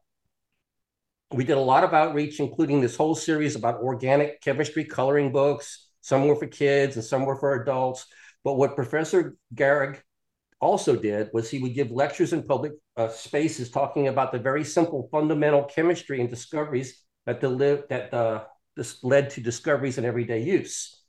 We 1.33 1.45
did 1.45 1.57
a 1.57 1.61
lot 1.61 1.85
of 1.85 1.95
outreach, 1.95 2.41
including 2.41 2.81
this 2.81 2.97
whole 2.97 3.15
series 3.15 3.57
about 3.57 3.81
organic 3.81 4.43
chemistry 4.43 4.85
coloring 4.85 5.33
books. 5.33 5.89
Some 6.03 6.27
were 6.27 6.37
for 6.37 6.47
kids 6.47 6.97
and 6.97 7.05
some 7.05 7.25
were 7.25 7.37
for 7.37 7.63
adults. 7.63 8.07
But 8.45 8.55
what 8.55 8.77
Professor 8.77 9.37
Garg 9.55 9.99
also 10.61 10.95
did 10.95 11.31
was 11.33 11.51
he 11.51 11.59
would 11.59 11.75
give 11.75 11.91
lectures 11.91 12.33
in 12.33 12.43
public 12.43 12.73
uh, 12.97 13.09
spaces 13.09 13.71
talking 13.71 14.09
about 14.09 14.33
the 14.33 14.39
very 14.39 14.65
simple 14.65 15.09
fundamental 15.11 15.65
chemistry 15.65 16.21
and 16.21 16.29
discoveries 16.29 17.03
that, 17.27 17.41
deli- 17.41 17.83
that 17.89 18.13
uh, 18.13 18.45
this 18.77 19.03
led 19.05 19.31
to 19.31 19.41
discoveries 19.41 19.99
in 19.99 20.05
everyday 20.05 20.43
use. 20.43 21.03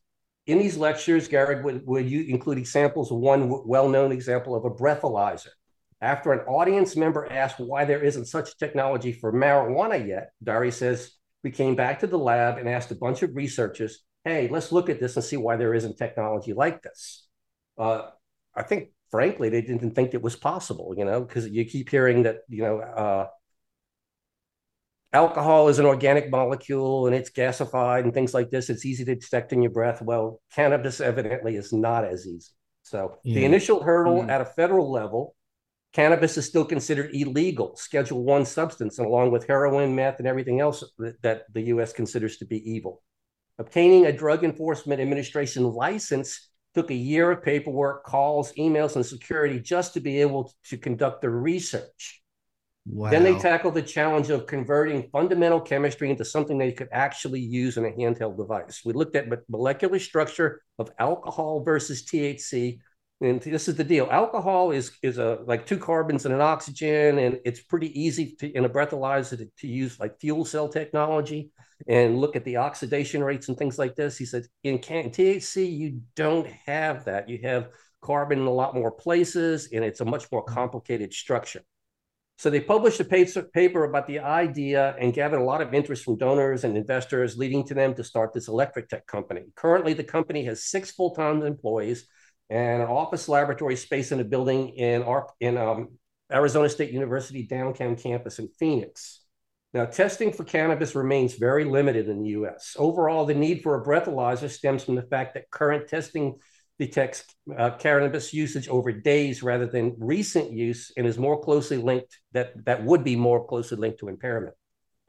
In 0.45 0.59
these 0.59 0.77
lectures, 0.77 1.29
Garg 1.29 1.63
would, 1.63 1.85
would 1.85 2.05
include 2.05 2.57
examples 2.57 3.11
of 3.11 3.17
one 3.17 3.65
well-known 3.65 4.11
example 4.11 4.55
of 4.55 4.65
a 4.65 4.69
breathalyzer. 4.69 5.49
After 6.01 6.33
an 6.33 6.41
audience 6.47 6.97
member 6.97 7.31
asked 7.31 7.59
why 7.59 7.85
there 7.85 8.03
isn't 8.03 8.25
such 8.25 8.57
technology 8.57 9.13
for 9.13 9.31
marijuana 9.31 10.05
yet, 10.05 10.31
Dari 10.43 10.71
says, 10.71 11.13
we 11.45 11.51
came 11.51 11.75
back 11.75 12.01
to 12.01 12.07
the 12.07 12.19
lab 12.19 12.57
and 12.57 12.67
asked 12.67 12.91
a 12.91 12.95
bunch 12.95 13.23
of 13.23 13.35
researchers, 13.35 14.03
hey, 14.25 14.49
let's 14.49 14.73
look 14.73 14.89
at 14.89 14.99
this 14.99 15.15
and 15.15 15.23
see 15.23 15.37
why 15.37 15.55
there 15.55 15.73
isn't 15.73 15.97
technology 15.97 16.51
like 16.51 16.81
this. 16.81 17.27
Uh, 17.77 18.09
I 18.53 18.63
think, 18.63 18.89
frankly, 19.11 19.47
they 19.47 19.61
didn't 19.61 19.95
think 19.95 20.13
it 20.13 20.21
was 20.21 20.35
possible, 20.35 20.93
you 20.97 21.05
know, 21.05 21.21
because 21.21 21.47
you 21.47 21.63
keep 21.63 21.89
hearing 21.89 22.23
that, 22.23 22.39
you 22.49 22.63
know, 22.63 22.79
uh, 22.79 23.27
alcohol 25.13 25.69
is 25.69 25.79
an 25.79 25.85
organic 25.85 26.29
molecule 26.31 27.07
and 27.07 27.15
it's 27.15 27.29
gasified 27.29 28.03
and 28.03 28.13
things 28.13 28.33
like 28.33 28.49
this. 28.49 28.69
It's 28.69 28.85
easy 28.85 29.05
to 29.05 29.15
detect 29.15 29.53
in 29.53 29.61
your 29.61 29.71
breath. 29.71 30.01
Well, 30.01 30.41
cannabis 30.53 30.99
evidently 30.99 31.55
is 31.55 31.71
not 31.71 32.03
as 32.03 32.27
easy. 32.27 32.51
So 32.81 33.17
the 33.23 33.45
initial 33.45 33.81
hurdle 33.81 34.23
Mm. 34.23 34.29
at 34.29 34.41
a 34.41 34.45
federal 34.45 34.91
level, 34.91 35.35
cannabis 35.93 36.37
is 36.37 36.45
still 36.45 36.65
considered 36.65 37.11
illegal, 37.13 37.75
Schedule 37.77 38.23
One 38.23 38.45
substance, 38.45 38.97
and 38.97 39.07
along 39.07 39.31
with 39.31 39.47
heroin, 39.47 39.95
meth, 39.95 40.19
and 40.19 40.27
everything 40.27 40.59
else 40.59 40.83
that, 40.97 41.21
that 41.21 41.43
the 41.53 41.61
U.S. 41.73 41.93
considers 41.93 42.37
to 42.37 42.45
be 42.45 42.57
evil. 42.69 43.01
Obtaining 43.59 44.07
a 44.07 44.11
Drug 44.11 44.43
Enforcement 44.43 44.99
Administration 44.99 45.63
license 45.63 46.49
took 46.73 46.89
a 46.89 46.95
year 46.95 47.29
of 47.29 47.43
paperwork, 47.43 48.03
calls, 48.03 48.51
emails, 48.53 48.95
and 48.95 49.05
security 49.05 49.59
just 49.59 49.93
to 49.93 49.99
be 49.99 50.19
able 50.21 50.51
to 50.65 50.77
conduct 50.77 51.21
the 51.21 51.29
research. 51.29 52.22
Wow. 52.85 53.11
Then 53.11 53.23
they 53.23 53.37
tackled 53.37 53.75
the 53.75 53.81
challenge 53.81 54.29
of 54.29 54.45
converting 54.45 55.09
fundamental 55.11 55.61
chemistry 55.61 56.09
into 56.09 56.25
something 56.25 56.57
they 56.57 56.73
could 56.73 56.89
actually 56.91 57.39
use 57.39 57.77
in 57.77 57.85
a 57.85 57.91
handheld 57.91 58.37
device. 58.37 58.81
We 58.83 58.91
looked 58.91 59.15
at 59.15 59.29
the 59.29 59.41
molecular 59.47 59.99
structure 59.99 60.61
of 60.77 60.91
alcohol 60.99 61.63
versus 61.63 62.03
THC. 62.03 62.79
And 63.21 63.41
this 63.41 63.69
is 63.69 63.75
the 63.75 63.85
deal. 63.85 64.09
Alcohol 64.11 64.71
is 64.71 64.97
is 65.01 65.17
a 65.17 65.39
like 65.45 65.65
two 65.65 65.77
carbons 65.77 66.25
and 66.25 66.35
an 66.35 66.41
oxygen, 66.41 67.19
and 67.19 67.39
it's 67.45 67.61
pretty 67.61 67.97
easy 67.97 68.35
to 68.39 68.51
in 68.51 68.65
a 68.65 68.69
breathalyzer 68.69 69.37
to, 69.37 69.47
to 69.59 69.67
use 69.67 69.97
like 69.97 70.19
fuel 70.19 70.43
cell 70.43 70.67
technology 70.67 71.51
and 71.87 72.19
look 72.19 72.35
at 72.35 72.43
the 72.43 72.57
oxidation 72.57 73.23
rates 73.23 73.47
and 73.47 73.57
things 73.57 73.79
like 73.79 73.95
this. 73.95 74.17
He 74.17 74.25
said 74.25 74.43
in 74.63 74.79
can- 74.79 75.09
THC 75.09 75.71
you 75.71 76.01
don't 76.17 76.47
have 76.65 77.05
that. 77.05 77.29
You 77.29 77.39
have 77.43 77.69
carbon 78.01 78.39
in 78.39 78.45
a 78.45 78.51
lot 78.51 78.75
more 78.75 78.91
places, 78.91 79.69
and 79.71 79.85
it's 79.85 80.01
a 80.01 80.05
much 80.05 80.29
more 80.29 80.43
mm-hmm. 80.43 80.55
complicated 80.55 81.13
structure. 81.13 81.61
So 82.37 82.49
they 82.49 82.59
published 82.59 82.99
a 82.99 83.05
paper 83.05 83.85
about 83.85 84.07
the 84.07 84.19
idea 84.19 84.95
and 84.99 85.13
gathered 85.13 85.39
a 85.39 85.43
lot 85.43 85.61
of 85.61 85.73
interest 85.73 86.03
from 86.03 86.17
donors 86.17 86.63
and 86.63 86.75
investors, 86.75 87.37
leading 87.37 87.65
to 87.67 87.73
them 87.73 87.93
to 87.95 88.03
start 88.03 88.33
this 88.33 88.49
ElectraTect 88.49 89.05
company. 89.05 89.43
Currently, 89.55 89.93
the 89.93 90.03
company 90.03 90.43
has 90.45 90.65
six 90.65 90.91
full-time 90.91 91.43
employees 91.43 92.07
and 92.49 92.81
an 92.81 92.89
office 92.89 93.29
laboratory 93.29 93.75
space 93.75 94.11
in 94.11 94.19
a 94.19 94.23
building 94.23 94.69
in, 94.69 95.03
our, 95.03 95.27
in 95.39 95.57
um, 95.57 95.89
Arizona 96.31 96.69
State 96.69 96.91
University 96.91 97.43
downtown 97.47 97.95
campus 97.95 98.39
in 98.39 98.49
Phoenix. 98.59 99.21
Now, 99.73 99.85
testing 99.85 100.31
for 100.31 100.43
cannabis 100.43 100.93
remains 100.93 101.33
very 101.33 101.65
limited 101.65 102.07
in 102.07 102.21
the 102.21 102.29
US. 102.29 102.75
Overall, 102.77 103.25
the 103.25 103.33
need 103.33 103.63
for 103.63 103.79
a 103.79 103.83
breathalyzer 103.83 104.49
stems 104.49 104.83
from 104.83 104.95
the 104.95 105.01
fact 105.01 105.33
that 105.33 105.49
current 105.49 105.87
testing 105.87 106.35
detects 106.79 107.23
uh, 107.57 107.71
cannabis 107.71 108.33
usage 108.33 108.67
over 108.67 108.91
days 108.91 109.43
rather 109.43 109.67
than 109.67 109.95
recent 109.97 110.51
use 110.51 110.91
and 110.97 111.05
is 111.05 111.17
more 111.17 111.39
closely 111.39 111.77
linked 111.77 112.19
that 112.31 112.53
that 112.65 112.83
would 112.83 113.03
be 113.03 113.15
more 113.15 113.45
closely 113.45 113.77
linked 113.77 113.99
to 113.99 114.07
impairment 114.07 114.55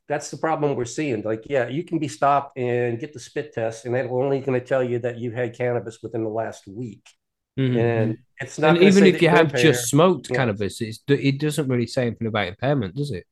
that's 0.07 0.31
the 0.31 0.37
problem 0.37 0.77
we're 0.77 0.85
seeing 0.85 1.23
like 1.23 1.45
yeah 1.49 1.67
you 1.69 1.83
can 1.83 1.99
be 1.99 2.09
stopped 2.09 2.59
and 2.59 2.99
get 2.99 3.13
the 3.13 3.21
spit 3.21 3.55
test 3.55 3.87
and 3.87 3.95
that's 3.95 4.09
only 4.11 4.41
going 4.41 4.59
to 4.59 4.65
tell 4.65 4.85
you 4.85 4.99
that 4.99 5.19
you 5.19 5.31
had 5.31 5.57
cannabis 5.57 6.01
within 6.03 6.23
the 6.23 6.31
last 6.31 6.67
week 6.67 7.09
mm-hmm. 7.59 7.79
and 7.79 8.19
it's 8.41 8.59
not 8.59 8.77
and 8.77 8.85
even 8.85 9.05
if 9.07 9.23
you 9.23 9.31
have 9.31 9.55
just 9.55 9.89
smoked 9.89 10.29
yeah. 10.31 10.37
cannabis 10.37 10.83
it 10.83 11.41
doesn't 11.41 11.69
really 11.69 11.87
say 11.87 12.07
anything 12.07 12.27
about 12.27 12.47
impairment 12.47 12.95
does 12.95 13.11
it 13.11 13.27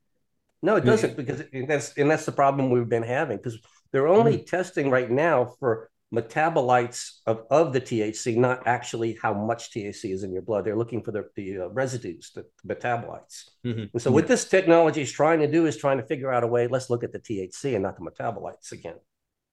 no 0.62 0.76
it 0.76 0.84
doesn't 0.84 1.10
yeah. 1.10 1.16
because 1.16 1.42
that's 1.68 1.92
and 1.98 2.10
that's 2.10 2.24
the 2.24 2.32
problem 2.32 2.70
we've 2.70 2.88
been 2.88 3.02
having 3.02 3.36
because 3.36 3.58
they're 3.92 4.08
only 4.08 4.38
mm-hmm. 4.38 4.46
testing 4.46 4.88
right 4.88 5.10
now 5.10 5.52
for 5.60 5.90
metabolites 6.12 7.20
of, 7.26 7.44
of 7.50 7.72
the 7.72 7.80
THC, 7.80 8.36
not 8.36 8.66
actually 8.66 9.18
how 9.22 9.32
much 9.32 9.70
THC 9.70 10.12
is 10.12 10.22
in 10.22 10.32
your 10.32 10.42
blood. 10.42 10.64
They're 10.64 10.76
looking 10.76 11.02
for 11.02 11.10
the, 11.10 11.28
the 11.36 11.60
uh, 11.60 11.68
residues, 11.68 12.30
the, 12.34 12.44
the 12.62 12.74
metabolites. 12.74 13.48
Mm-hmm. 13.64 13.84
And 13.92 14.02
so, 14.02 14.10
what 14.10 14.26
this 14.26 14.44
technology 14.44 15.00
is 15.00 15.10
trying 15.10 15.40
to 15.40 15.50
do 15.50 15.66
is 15.66 15.76
trying 15.76 15.98
to 15.98 16.04
figure 16.04 16.32
out 16.32 16.44
a 16.44 16.46
way, 16.46 16.66
let's 16.66 16.90
look 16.90 17.02
at 17.02 17.12
the 17.12 17.18
THC 17.18 17.74
and 17.74 17.82
not 17.82 17.96
the 17.96 18.04
metabolites 18.04 18.72
again. 18.72 18.96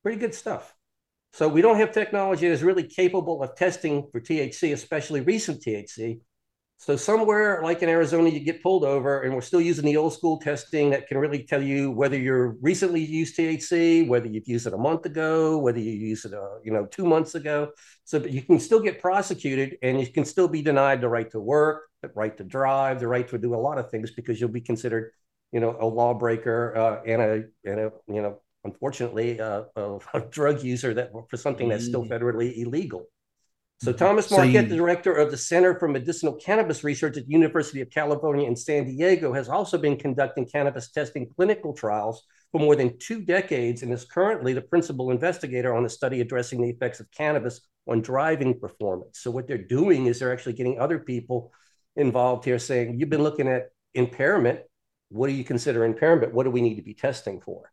Pretty 0.04 0.20
good 0.20 0.36
stuff. 0.36 0.76
So, 1.32 1.48
we 1.48 1.62
don't 1.62 1.78
have 1.78 1.94
technology 1.94 2.48
that 2.48 2.54
is 2.54 2.64
really 2.64 2.84
capable 2.84 3.42
of 3.42 3.56
testing 3.56 4.08
for 4.12 4.20
THC, 4.20 4.74
especially 4.74 5.22
recent 5.22 5.64
THC, 5.64 6.20
so 6.82 6.96
somewhere 6.96 7.60
like 7.62 7.82
in 7.82 7.90
Arizona, 7.90 8.30
you 8.30 8.40
get 8.40 8.64
pulled 8.64 8.86
over, 8.86 9.24
and 9.24 9.36
we're 9.36 9.42
still 9.42 9.60
using 9.60 9.84
the 9.84 9.98
old 9.98 10.14
school 10.14 10.40
testing 10.40 10.90
that 10.92 11.10
can 11.10 11.18
really 11.18 11.44
tell 11.44 11.62
you 11.62 11.92
whether 11.92 12.18
you're 12.18 12.56
recently 12.62 13.04
used 13.04 13.38
THC, 13.38 14.08
whether 14.08 14.28
you've 14.28 14.48
used 14.48 14.66
it 14.66 14.72
a 14.72 14.78
month 14.78 15.06
ago, 15.06 15.58
whether 15.58 15.78
you 15.78 15.92
used 15.92 16.26
it, 16.26 16.34
uh, 16.34 16.58
you 16.64 16.72
know, 16.72 16.86
two 16.86 17.06
months 17.06 17.36
ago. 17.36 17.72
So 18.06 18.20
you 18.20 18.42
can 18.42 18.62
still 18.62 18.80
get 18.80 19.02
prosecuted, 19.02 19.78
and 19.82 20.00
you 20.00 20.08
can 20.08 20.24
still 20.24 20.48
be 20.48 20.62
denied 20.62 21.02
the 21.02 21.10
right 21.10 21.30
to 21.32 21.42
work, 21.42 21.90
the 22.02 22.12
right 22.16 22.36
to 22.38 22.46
drive, 22.46 23.02
the 23.02 23.10
right 23.10 23.28
to 23.28 23.38
do 23.38 23.54
a 23.56 23.58
lot 23.58 23.78
of 23.78 23.92
things 23.92 24.12
because 24.12 24.40
you'll 24.40 24.50
be 24.50 24.62
considered, 24.62 25.12
you 25.52 25.60
know, 25.60 25.76
a 25.82 25.86
lawbreaker 25.86 26.78
uh, 26.78 27.02
and 27.06 27.22
a 27.22 27.44
and 27.66 27.80
a 27.82 27.92
you 28.08 28.22
know, 28.22 28.40
unfortunately, 28.64 29.42
uh, 29.42 29.64
a, 29.76 30.00
a 30.14 30.22
drug 30.22 30.64
user 30.64 30.94
that 30.94 31.12
for 31.30 31.36
something 31.36 31.68
that's 31.68 31.86
still 31.86 32.06
mm. 32.06 32.10
federally 32.10 32.58
illegal. 32.58 33.06
So 33.82 33.92
mm-hmm. 33.92 33.98
Thomas 33.98 34.30
Marcotte, 34.30 34.54
so 34.54 34.60
you, 34.60 34.68
the 34.68 34.76
director 34.76 35.14
of 35.14 35.32
the 35.32 35.38
Center 35.38 35.80
for 35.80 35.88
Medicinal 35.88 36.34
Cannabis 36.36 36.84
Research 36.84 37.16
at 37.18 37.26
the 37.26 37.32
University 37.32 37.80
of 37.80 37.90
California 37.90 38.46
in 38.46 38.56
San 38.56 38.86
Diego, 38.86 39.34
has 39.34 39.48
also 39.48 39.78
been 39.78 39.96
conducting 39.96 40.46
cannabis 40.46 40.92
testing 40.92 41.30
clinical 41.36 41.74
trials 41.74 42.26
for 42.52 42.60
more 42.60 42.76
than 42.76 42.98
two 43.00 43.22
decades 43.22 43.82
and 43.84 43.94
is 43.94 44.04
currently 44.04 44.54
the 44.54 44.62
principal 44.62 45.12
investigator 45.12 45.74
on 45.74 45.86
a 45.86 45.90
study 45.90 46.20
addressing 46.20 46.62
the 46.62 46.70
effects 46.70 47.00
of 47.00 47.10
cannabis 47.12 47.62
on 47.88 48.02
driving 48.02 48.60
performance. 48.60 49.20
So 49.22 49.32
what 49.32 49.48
they're 49.48 49.58
doing 49.58 50.08
is 50.08 50.20
they're 50.20 50.34
actually 50.34 50.54
getting 50.54 50.80
other 50.80 51.00
people 51.00 51.54
involved 51.96 52.46
here 52.46 52.60
saying, 52.60 53.00
you've 53.00 53.10
been 53.10 53.24
looking 53.24 53.48
at 53.48 53.70
impairment. 53.94 54.60
What 55.10 55.28
do 55.28 55.34
you 55.34 55.44
consider 55.44 55.86
impairment? 55.86 56.34
What 56.34 56.44
do 56.44 56.52
we 56.52 56.62
need 56.62 56.76
to 56.76 56.82
be 56.82 56.94
testing 56.94 57.40
for? 57.40 57.72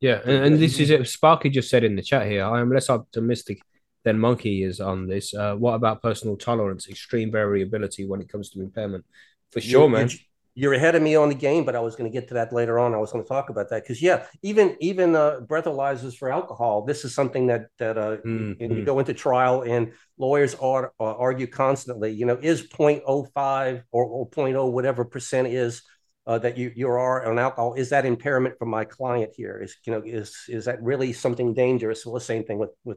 Yeah, 0.00 0.20
and, 0.24 0.44
and 0.44 0.58
this 0.58 0.80
is 0.80 0.90
it. 0.90 1.06
Sparky 1.06 1.50
just 1.50 1.70
said 1.70 1.84
in 1.84 1.94
the 1.94 2.02
chat 2.02 2.26
here, 2.26 2.44
I 2.44 2.60
am 2.60 2.72
less 2.72 2.90
optimistic 2.90 3.60
then 4.04 4.18
Monkey 4.18 4.62
is 4.62 4.80
on 4.80 5.06
this. 5.06 5.34
Uh, 5.34 5.54
what 5.56 5.72
about 5.72 6.02
personal 6.02 6.36
tolerance, 6.36 6.88
extreme 6.88 7.32
variability 7.32 8.06
when 8.06 8.20
it 8.20 8.28
comes 8.28 8.50
to 8.50 8.60
impairment? 8.60 9.04
For 9.50 9.60
sure, 9.60 9.80
you're, 9.80 9.88
man. 9.88 10.08
You're, 10.08 10.18
you're, 10.54 10.72
ahead 10.74 10.94
of 10.94 11.02
me 11.02 11.16
on 11.16 11.30
the 11.30 11.34
game, 11.34 11.64
but 11.64 11.74
I 11.74 11.80
was 11.80 11.96
going 11.96 12.10
to 12.10 12.12
get 12.12 12.28
to 12.28 12.34
that 12.34 12.52
later 12.52 12.78
on. 12.78 12.94
I 12.94 12.98
was 12.98 13.10
going 13.10 13.24
to 13.24 13.28
talk 13.28 13.48
about 13.48 13.70
that 13.70 13.82
because 13.82 14.02
yeah, 14.02 14.26
even 14.42 14.76
even 14.80 15.16
uh, 15.16 15.40
breathalyzers 15.46 16.16
for 16.16 16.30
alcohol. 16.30 16.84
This 16.84 17.04
is 17.04 17.14
something 17.14 17.46
that 17.46 17.68
that 17.78 17.96
uh, 17.96 18.16
mm-hmm. 18.18 18.72
you 18.72 18.84
go 18.84 18.98
into 18.98 19.14
trial 19.14 19.62
and 19.62 19.92
lawyers 20.18 20.54
are, 20.56 20.92
uh, 21.00 21.16
argue 21.16 21.46
constantly. 21.46 22.12
You 22.12 22.26
know, 22.26 22.38
is 22.40 22.68
0.05 22.68 23.82
or, 23.90 24.04
or 24.04 24.30
0.0 24.30 24.70
whatever 24.70 25.04
percent 25.04 25.48
is. 25.48 25.82
Uh, 26.26 26.38
that 26.38 26.56
you 26.56 26.72
you 26.74 26.88
are 26.88 27.30
on 27.30 27.38
alcohol 27.38 27.74
is 27.74 27.90
that 27.90 28.06
impairment 28.06 28.56
for 28.56 28.64
my 28.64 28.82
client 28.82 29.30
here 29.36 29.60
is 29.62 29.76
you 29.84 29.92
know 29.92 30.00
is 30.06 30.34
is 30.48 30.64
that 30.64 30.82
really 30.82 31.12
something 31.12 31.52
dangerous 31.52 32.06
well 32.06 32.14
the 32.14 32.20
same 32.20 32.42
thing 32.42 32.56
with 32.56 32.70
with 32.82 32.96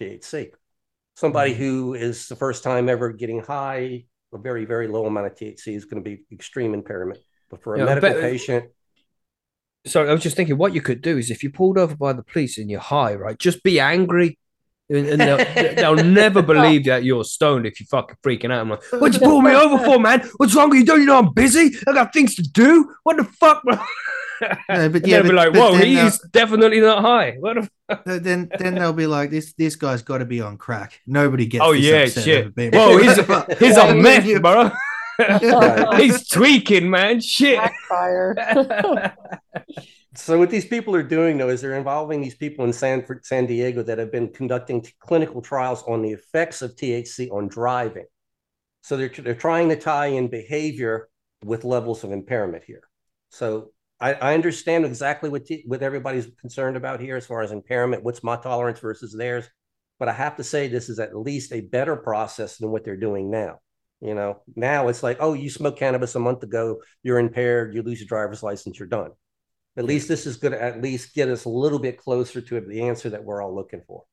THC. 0.00 0.50
Somebody 1.16 1.52
mm-hmm. 1.52 1.62
who 1.62 1.94
is 1.94 2.28
the 2.28 2.36
first 2.36 2.62
time 2.62 2.88
ever 2.88 3.12
getting 3.12 3.40
high, 3.40 4.04
a 4.32 4.38
very, 4.38 4.64
very 4.64 4.88
low 4.88 5.06
amount 5.06 5.26
of 5.26 5.34
THC 5.34 5.74
is 5.74 5.84
going 5.84 6.02
to 6.02 6.08
be 6.08 6.22
extreme 6.32 6.74
impairment. 6.74 7.18
But 7.50 7.62
for 7.62 7.74
a 7.74 7.78
yeah, 7.78 7.84
medical 7.84 8.12
but, 8.12 8.20
patient, 8.20 8.70
so 9.86 10.06
I 10.06 10.12
was 10.12 10.22
just 10.22 10.36
thinking, 10.36 10.58
what 10.58 10.74
you 10.74 10.82
could 10.82 11.00
do 11.00 11.16
is 11.16 11.30
if 11.30 11.42
you're 11.42 11.52
pulled 11.52 11.78
over 11.78 11.96
by 11.96 12.12
the 12.12 12.22
police 12.22 12.58
and 12.58 12.70
you're 12.70 12.80
high, 12.80 13.14
right? 13.14 13.38
Just 13.38 13.62
be 13.62 13.80
angry, 13.80 14.38
and, 14.90 15.20
they'll, 15.20 15.36
they'll, 15.74 16.04
never 16.04 16.42
believe 16.42 16.84
that 16.84 17.04
you're 17.04 17.24
stoned 17.24 17.64
if 17.64 17.80
you're 17.80 17.86
fucking 17.86 18.16
freaking 18.24 18.52
out. 18.52 18.60
I'm 18.60 18.70
like, 18.70 18.82
what'd 18.92 19.20
you 19.20 19.26
pull 19.26 19.40
me 19.40 19.54
over 19.54 19.82
for, 19.82 19.98
man? 19.98 20.28
What's 20.36 20.54
wrong 20.54 20.68
with 20.68 20.80
you? 20.80 20.84
Don't 20.84 21.00
you 21.00 21.06
know 21.06 21.18
I'm 21.18 21.32
busy? 21.32 21.70
I 21.86 21.92
got 21.92 22.12
things 22.12 22.34
to 22.34 22.42
do. 22.42 22.92
What 23.04 23.16
the 23.16 23.24
fuck? 23.24 23.62
No, 24.40 24.88
but 24.88 25.06
yeah, 25.06 25.20
they'll 25.20 25.30
be 25.30 25.32
like, 25.32 25.54
"Whoa, 25.54 25.74
he's 25.74 25.98
uh, 25.98 26.28
definitely 26.30 26.80
not 26.80 27.02
high." 27.02 27.36
What? 27.38 27.58
A... 27.58 27.68
then, 28.20 28.50
then 28.58 28.74
they'll 28.74 28.92
be 28.92 29.06
like, 29.06 29.30
"This, 29.30 29.52
this 29.54 29.76
guy's 29.76 30.02
got 30.02 30.18
to 30.18 30.24
be 30.24 30.40
on 30.40 30.56
crack." 30.56 31.00
Nobody 31.06 31.46
gets. 31.46 31.64
Oh 31.64 31.72
yeah, 31.72 32.06
shit. 32.06 32.52
Whoa, 32.56 32.98
he's 32.98 33.18
a, 33.18 33.56
he's 33.58 33.78
on 33.78 34.02
meth, 34.02 34.40
bro. 34.40 34.70
he's 35.96 36.28
tweaking, 36.28 36.88
man. 36.88 37.20
Shit. 37.20 37.60
Fire. 37.88 38.34
so 40.14 40.38
what 40.38 40.50
these 40.50 40.64
people 40.64 40.94
are 40.94 41.02
doing 41.02 41.36
though 41.36 41.50
is 41.50 41.60
they're 41.60 41.76
involving 41.76 42.20
these 42.20 42.34
people 42.34 42.64
in 42.64 42.72
San 42.72 43.04
San 43.22 43.46
Diego 43.46 43.82
that 43.82 43.98
have 43.98 44.10
been 44.10 44.28
conducting 44.28 44.84
clinical 45.00 45.42
trials 45.42 45.82
on 45.84 46.02
the 46.02 46.12
effects 46.12 46.62
of 46.62 46.74
THC 46.74 47.30
on 47.30 47.48
driving. 47.48 48.06
So 48.82 48.96
they're 48.96 49.08
they're 49.08 49.34
trying 49.34 49.68
to 49.68 49.76
tie 49.76 50.06
in 50.06 50.28
behavior 50.28 51.08
with 51.44 51.64
levels 51.64 52.04
of 52.04 52.12
impairment 52.12 52.64
here. 52.64 52.82
So 53.30 53.72
I, 54.00 54.14
I 54.14 54.34
understand 54.34 54.84
exactly 54.84 55.28
what 55.28 55.46
t- 55.46 55.64
what 55.66 55.82
everybody's 55.82 56.28
concerned 56.40 56.76
about 56.76 57.00
here 57.00 57.16
as 57.16 57.26
far 57.26 57.42
as 57.42 57.52
impairment. 57.52 58.02
What's 58.02 58.22
my 58.22 58.36
tolerance 58.36 58.80
versus 58.80 59.14
theirs? 59.16 59.48
But 59.98 60.08
I 60.08 60.12
have 60.12 60.36
to 60.36 60.44
say 60.44 60.68
this 60.68 60.88
is 60.88 60.98
at 60.98 61.16
least 61.16 61.52
a 61.52 61.60
better 61.60 61.96
process 61.96 62.56
than 62.56 62.70
what 62.70 62.84
they're 62.84 62.96
doing 62.96 63.30
now. 63.30 63.60
You 64.00 64.14
know, 64.14 64.40
now 64.56 64.88
it's 64.88 65.02
like, 65.02 65.18
oh, 65.20 65.34
you 65.34 65.50
smoked 65.50 65.78
cannabis 65.78 66.14
a 66.14 66.18
month 66.20 66.42
ago, 66.42 66.80
you're 67.02 67.18
impaired, 67.18 67.74
you 67.74 67.82
lose 67.82 68.00
your 68.00 68.08
driver's 68.08 68.42
license, 68.42 68.78
you're 68.78 68.88
done. 68.88 69.10
At 69.76 69.84
least 69.84 70.08
this 70.08 70.26
is 70.26 70.38
going 70.38 70.52
to 70.52 70.62
at 70.62 70.80
least 70.82 71.14
get 71.14 71.28
us 71.28 71.44
a 71.44 71.50
little 71.50 71.78
bit 71.78 71.98
closer 71.98 72.40
to 72.40 72.60
the 72.60 72.82
answer 72.82 73.10
that 73.10 73.22
we're 73.22 73.42
all 73.42 73.54
looking 73.54 73.82
for. 73.86 74.04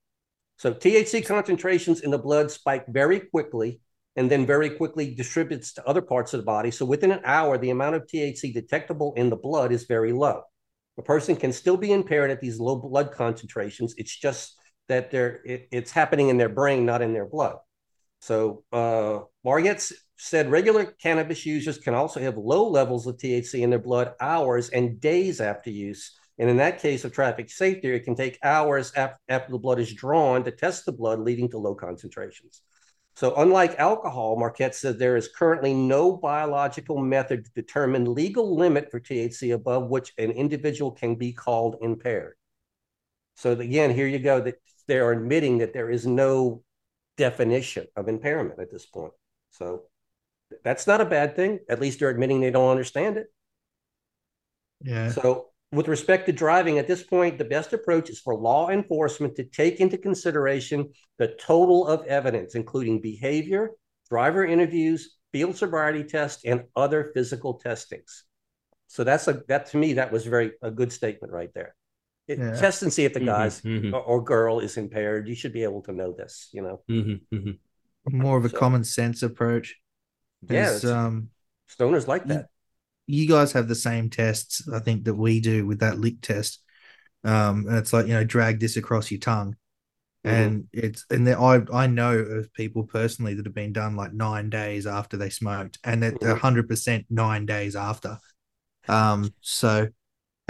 So 0.57 0.73
THC 0.73 1.25
concentrations 1.25 2.01
in 2.01 2.11
the 2.11 2.17
blood 2.17 2.51
spike 2.51 2.85
very 2.87 3.21
quickly 3.21 3.79
and 4.17 4.31
then 4.31 4.47
very 4.47 4.71
quickly 4.71 5.13
distributes 5.13 5.73
to 5.73 5.87
other 5.87 6.01
parts 6.01 6.33
of 6.33 6.39
the 6.39 6.45
body. 6.45 6.71
So 6.71 6.85
within 6.85 7.11
an 7.11 7.21
hour, 7.23 7.57
the 7.57 7.69
amount 7.69 7.95
of 7.95 8.07
THC 8.07 8.51
detectable 8.51 9.13
in 9.15 9.29
the 9.29 9.35
blood 9.35 9.71
is 9.71 9.85
very 9.85 10.11
low. 10.11 10.41
A 10.97 11.03
person 11.03 11.35
can 11.35 11.53
still 11.53 11.77
be 11.77 11.93
impaired 11.93 12.31
at 12.31 12.41
these 12.41 12.59
low 12.59 12.77
blood 12.77 13.11
concentrations. 13.11 13.93
It's 13.97 14.17
just 14.17 14.57
that 14.87 15.11
they're 15.11 15.41
it, 15.45 15.67
it's 15.71 15.91
happening 15.91 16.29
in 16.29 16.37
their 16.37 16.49
brain, 16.49 16.85
not 16.85 17.03
in 17.03 17.13
their 17.13 17.27
blood. 17.27 17.57
So 18.19 18.63
uh, 18.73 19.19
Marcotte 19.45 19.91
said 20.17 20.49
regular 20.49 20.85
cannabis 20.85 21.45
users 21.45 21.77
can 21.77 21.93
also 21.93 22.19
have 22.19 22.37
low 22.37 22.67
levels 22.67 23.05
of 23.05 23.17
THC 23.17 23.61
in 23.61 23.69
their 23.69 23.77
blood 23.77 24.15
hours 24.19 24.69
and 24.69 24.99
days 24.99 25.39
after 25.39 25.69
use, 25.69 26.17
And 26.39 26.49
in 26.49 26.57
that 26.57 26.81
case 26.81 27.05
of 27.05 27.13
traffic 27.13 27.51
safety, 27.51 27.89
it 27.93 28.03
can 28.03 28.15
take 28.15 28.39
hours 28.43 28.91
after 28.95 29.51
the 29.51 29.59
blood 29.59 29.79
is 29.79 29.93
drawn 29.93 30.43
to 30.43 30.51
test 30.51 30.87
the 30.87 30.91
blood, 30.91 31.19
leading 31.19 31.49
to 31.49 31.59
low 31.59 31.75
concentrations. 31.75 32.63
So, 33.17 33.33
unlike 33.37 33.79
alcohol, 33.79 34.37
Marcotte 34.37 34.75
says 34.75 34.97
there 34.97 35.17
is 35.17 35.27
currently 35.27 35.73
no 35.73 36.15
biological 36.15 36.99
method 36.99 37.45
to 37.45 37.51
determine 37.55 38.13
legal 38.13 38.55
limit 38.55 38.91
for 38.91 38.99
THC 38.99 39.55
above 39.55 39.89
which 39.89 40.13
an 40.19 40.29
individual 40.29 40.91
can 40.91 41.15
be 41.15 41.33
called 41.33 41.77
impaired. 41.81 42.35
So, 43.35 43.53
again, 43.53 43.91
here 43.91 44.05
you 44.05 44.19
go. 44.19 44.39
That 44.41 44.61
they 44.87 44.99
are 44.99 45.11
admitting 45.11 45.57
that 45.57 45.73
there 45.73 45.89
is 45.89 46.05
no 46.05 46.61
definition 47.17 47.87
of 47.95 48.07
impairment 48.07 48.59
at 48.59 48.71
this 48.71 48.85
point. 48.85 49.13
So, 49.49 49.85
that's 50.63 50.85
not 50.85 51.01
a 51.01 51.05
bad 51.05 51.35
thing. 51.35 51.61
At 51.67 51.81
least 51.81 51.97
they're 51.97 52.11
admitting 52.11 52.39
they 52.39 52.51
don't 52.51 52.69
understand 52.69 53.17
it. 53.17 53.33
Yeah. 54.83 55.09
So, 55.09 55.47
with 55.71 55.87
respect 55.87 56.25
to 56.27 56.31
driving, 56.31 56.77
at 56.77 56.87
this 56.87 57.03
point, 57.03 57.37
the 57.37 57.45
best 57.45 57.73
approach 57.73 58.09
is 58.09 58.19
for 58.19 58.35
law 58.35 58.69
enforcement 58.69 59.35
to 59.35 59.43
take 59.43 59.79
into 59.79 59.97
consideration 59.97 60.89
the 61.17 61.27
total 61.39 61.85
of 61.87 62.05
evidence, 62.05 62.55
including 62.55 63.01
behavior, 63.01 63.71
driver 64.09 64.45
interviews, 64.45 65.17
field 65.33 65.57
sobriety 65.57 66.03
tests, 66.03 66.45
and 66.45 66.63
other 66.75 67.11
physical 67.13 67.55
testings. 67.55 68.23
So 68.87 69.03
that's 69.03 69.27
a 69.27 69.41
that 69.49 69.65
to 69.71 69.77
me 69.77 69.93
that 69.93 70.13
was 70.13 70.25
very 70.25 70.53
a 70.61 70.71
good 70.71 70.93
statement 70.93 71.33
right 71.33 71.53
there. 71.53 71.75
It, 72.29 72.39
Yeah. 72.39 72.55
Test 72.55 72.83
and 72.83 72.91
see 72.93 73.03
if 73.03 73.13
the 73.13 73.19
Mhm, 73.19 73.25
guys 73.25 73.61
mhm. 73.61 73.93
or, 73.93 74.01
or 74.01 74.23
girl 74.23 74.59
is 74.61 74.77
impaired. 74.77 75.27
You 75.27 75.35
should 75.35 75.51
be 75.51 75.63
able 75.63 75.81
to 75.83 75.91
know 75.91 76.13
this. 76.13 76.49
You 76.53 76.61
know, 76.61 76.83
Mhm, 76.89 77.21
mhm. 77.33 77.59
More 78.09 78.37
of 78.37 78.45
a 78.45 78.49
So- 78.49 78.57
common 78.57 78.85
sense 78.85 79.21
approach. 79.21 79.75
yeah, 80.49 80.79
um, 80.85 81.29
stoners 81.69 82.07
like 82.07 82.21
you- 82.23 82.35
that. 82.35 82.49
You 83.07 83.27
guys 83.27 83.53
have 83.53 83.67
the 83.67 83.75
same 83.75 84.09
tests, 84.09 84.67
I 84.69 84.79
think, 84.79 85.05
that 85.05 85.15
we 85.15 85.39
do 85.39 85.65
with 85.65 85.79
that 85.79 85.99
lick 85.99 86.21
test. 86.21 86.61
Um, 87.23 87.65
and 87.67 87.77
it's 87.77 87.93
like, 87.93 88.05
you 88.07 88.13
know, 88.13 88.23
drag 88.23 88.59
this 88.59 88.77
across 88.77 89.09
your 89.09 89.19
tongue. 89.19 89.55
Mhm. 90.25 90.29
And 90.31 90.67
it's 90.73 91.05
and 91.09 91.25
there, 91.25 91.39
I 91.39 91.61
I 91.73 91.87
know 91.87 92.17
of 92.17 92.53
people 92.53 92.83
personally 92.83 93.33
that 93.35 93.45
have 93.45 93.55
been 93.55 93.73
done 93.73 93.95
like 93.95 94.13
nine 94.13 94.49
days 94.49 94.85
after 94.85 95.15
they 95.17 95.29
smoked, 95.29 95.79
and 95.83 96.03
that 96.03 96.19
Mhm. 96.19 96.37
hundred 96.37 96.67
percent 96.67 97.05
nine 97.09 97.45
days 97.45 97.75
after. 97.75 98.19
Um, 98.87 99.33
so 99.41 99.87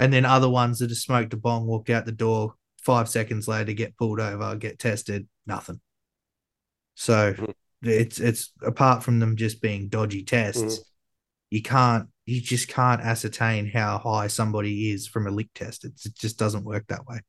and 0.00 0.12
then 0.12 0.24
other 0.24 0.48
ones 0.48 0.78
that 0.78 0.90
have 0.90 0.98
smoked 0.98 1.32
a 1.32 1.36
bong, 1.36 1.66
walk 1.66 1.90
out 1.90 2.06
the 2.06 2.12
door, 2.12 2.54
five 2.78 3.08
seconds 3.08 3.48
later 3.48 3.72
get 3.72 3.96
pulled 3.96 4.20
over, 4.20 4.54
get 4.56 4.78
tested, 4.78 5.28
nothing. 5.46 5.80
So 6.94 7.34
Mhm. 7.34 7.54
it's 7.82 8.18
it's 8.20 8.52
apart 8.62 9.02
from 9.02 9.18
them 9.20 9.36
just 9.36 9.60
being 9.60 9.88
dodgy 9.88 10.22
tests, 10.24 10.78
Mhm. 10.78 10.84
you 11.50 11.62
can't 11.62 12.08
you 12.28 12.42
just 12.42 12.68
can't 12.68 13.00
ascertain 13.00 13.66
how 13.66 13.96
high 13.96 14.26
somebody 14.26 14.90
is 14.90 15.06
from 15.06 15.26
a 15.26 15.30
lick 15.30 15.48
test. 15.54 15.86
It's, 15.86 16.04
it 16.04 16.14
just 16.14 16.38
doesn't 16.38 16.62
work 16.62 16.86
that 16.88 17.06
way. 17.06 17.20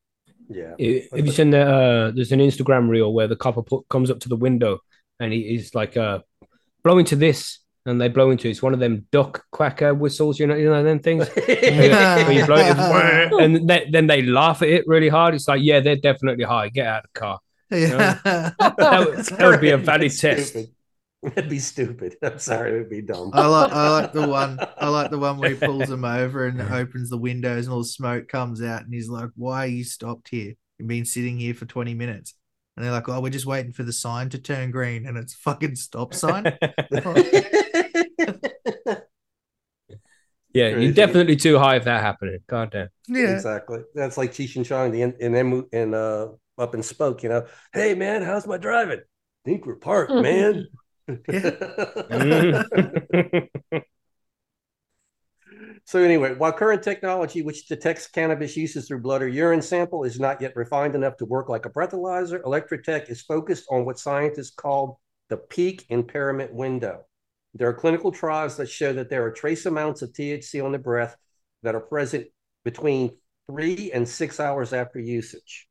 Yeah. 0.49 0.71
Have 1.15 1.25
you 1.25 1.31
seen 1.31 1.51
the? 1.51 1.61
Uh, 1.61 2.11
there's 2.11 2.33
an 2.33 2.41
Instagram 2.41 2.89
reel 2.89 3.13
where 3.13 3.27
the 3.27 3.37
couple 3.37 3.63
put, 3.63 3.87
comes 3.87 4.11
up 4.11 4.19
to 4.21 4.29
the 4.29 4.35
window 4.35 4.79
and 5.19 5.31
he 5.31 5.55
is 5.55 5.73
like, 5.73 5.95
uh, 5.95 6.19
blow 6.83 6.97
into 6.97 7.15
this, 7.15 7.59
and 7.85 7.99
they 8.01 8.09
blow 8.09 8.29
into 8.29 8.49
it. 8.49 8.51
it's 8.51 8.61
one 8.61 8.73
of 8.73 8.81
them 8.81 9.05
duck 9.09 9.45
quacker 9.51 9.93
whistles, 9.93 10.37
you 10.37 10.47
know, 10.47 10.55
you 10.55 10.65
know 10.65 10.83
them 10.83 10.99
things. 10.99 11.29
where 11.35 12.31
you 12.31 12.45
blow 12.45 12.57
it, 12.57 13.31
and 13.41 13.69
then, 13.69 13.91
then 13.91 14.07
they 14.07 14.21
laugh 14.21 14.61
at 14.61 14.67
it 14.67 14.83
really 14.85 15.09
hard. 15.09 15.33
It's 15.33 15.47
like, 15.47 15.61
yeah, 15.63 15.79
they're 15.79 15.95
definitely 15.95 16.43
high. 16.43 16.67
Get 16.67 16.87
out 16.87 17.05
of 17.05 17.09
the 17.13 17.19
car. 17.19 17.39
Yeah. 17.71 18.19
That 18.25 19.05
would, 19.05 19.25
that 19.25 19.47
would 19.47 19.61
be 19.61 19.71
a 19.71 19.77
valid 19.77 20.11
test. 20.17 20.49
stupid. 20.49 20.71
It'd 21.23 21.49
be 21.49 21.59
stupid. 21.59 22.15
I'm 22.23 22.39
sorry, 22.39 22.73
it 22.73 22.77
would 22.77 22.89
be 22.89 23.01
dumb. 23.01 23.31
I 23.33 23.45
like 23.45 23.71
I 23.71 23.89
like 23.89 24.13
the 24.13 24.27
one 24.27 24.59
I 24.77 24.87
like 24.89 25.11
the 25.11 25.19
one 25.19 25.37
where 25.37 25.49
he 25.49 25.55
pulls 25.55 25.89
them 25.89 26.05
over 26.05 26.47
and 26.47 26.61
opens 26.61 27.09
the 27.09 27.17
windows 27.17 27.65
and 27.65 27.73
all 27.73 27.79
the 27.79 27.85
smoke 27.85 28.27
comes 28.27 28.61
out 28.61 28.83
and 28.83 28.93
he's 28.93 29.09
like, 29.09 29.29
Why 29.35 29.65
are 29.65 29.67
you 29.67 29.83
stopped 29.83 30.29
here? 30.29 30.53
You've 30.77 30.87
been 30.87 31.05
sitting 31.05 31.37
here 31.37 31.53
for 31.53 31.65
20 31.65 31.93
minutes. 31.93 32.35
And 32.77 32.85
they're 32.85 32.93
like, 32.93 33.09
Oh, 33.09 33.19
we're 33.19 33.29
just 33.31 33.45
waiting 33.45 33.73
for 33.73 33.83
the 33.83 33.91
sign 33.91 34.29
to 34.29 34.39
turn 34.39 34.71
green 34.71 35.05
and 35.05 35.17
it's 35.17 35.33
fucking 35.33 35.75
stop 35.75 36.13
sign. 36.13 36.57
Yeah, 40.53 40.71
Crazy. 40.71 40.85
you're 40.85 40.93
definitely 40.93 41.35
too 41.35 41.59
high 41.59 41.75
if 41.75 41.83
that 41.83 42.01
happened. 42.01 42.39
God 42.47 42.71
damn. 42.71 42.89
yeah. 43.07 43.33
Exactly. 43.33 43.79
That's 43.93 44.17
like 44.17 44.31
Cheech 44.31 44.55
and 44.55 44.65
Chong, 44.65 44.91
the 44.91 45.01
in 45.01 45.13
in, 45.19 45.67
in 45.71 45.93
uh 45.93 46.27
up 46.57 46.73
in 46.73 46.81
Smoke, 46.81 47.23
you 47.23 47.29
know. 47.29 47.45
Hey 47.73 47.93
man, 47.93 48.23
how's 48.23 48.47
my 48.47 48.57
driving? 48.57 49.01
Think 49.45 49.65
we're 49.65 49.75
parked, 49.75 50.11
man. 50.11 50.67
so 55.85 55.99
anyway, 55.99 56.35
while 56.35 56.53
current 56.53 56.83
technology 56.83 57.41
which 57.41 57.67
detects 57.67 58.07
cannabis 58.07 58.55
uses 58.55 58.87
through 58.87 59.01
blood 59.01 59.21
or 59.21 59.27
urine 59.27 59.61
sample 59.61 60.03
is 60.03 60.19
not 60.19 60.41
yet 60.41 60.55
refined 60.55 60.95
enough 60.95 61.17
to 61.17 61.25
work 61.25 61.49
like 61.49 61.65
a 61.65 61.69
breathalyzer, 61.69 62.41
ElectraTect 62.43 63.09
is 63.09 63.21
focused 63.21 63.65
on 63.71 63.85
what 63.85 63.97
scientists 63.97 64.51
call 64.51 64.99
the 65.29 65.37
peak 65.37 65.85
impairment 65.89 66.53
window. 66.53 67.01
There 67.55 67.67
are 67.67 67.73
clinical 67.73 68.11
trials 68.11 68.57
that 68.57 68.69
show 68.69 68.93
that 68.93 69.09
there 69.09 69.25
are 69.25 69.31
trace 69.31 69.65
amounts 69.65 70.01
of 70.01 70.13
THC 70.13 70.63
on 70.63 70.71
the 70.71 70.79
breath 70.79 71.15
that 71.63 71.75
are 71.75 71.81
present 71.81 72.27
between 72.63 73.11
three 73.49 73.91
and 73.91 74.07
six 74.07 74.39
hours 74.39 74.73
after 74.73 74.99
usage. 74.99 75.67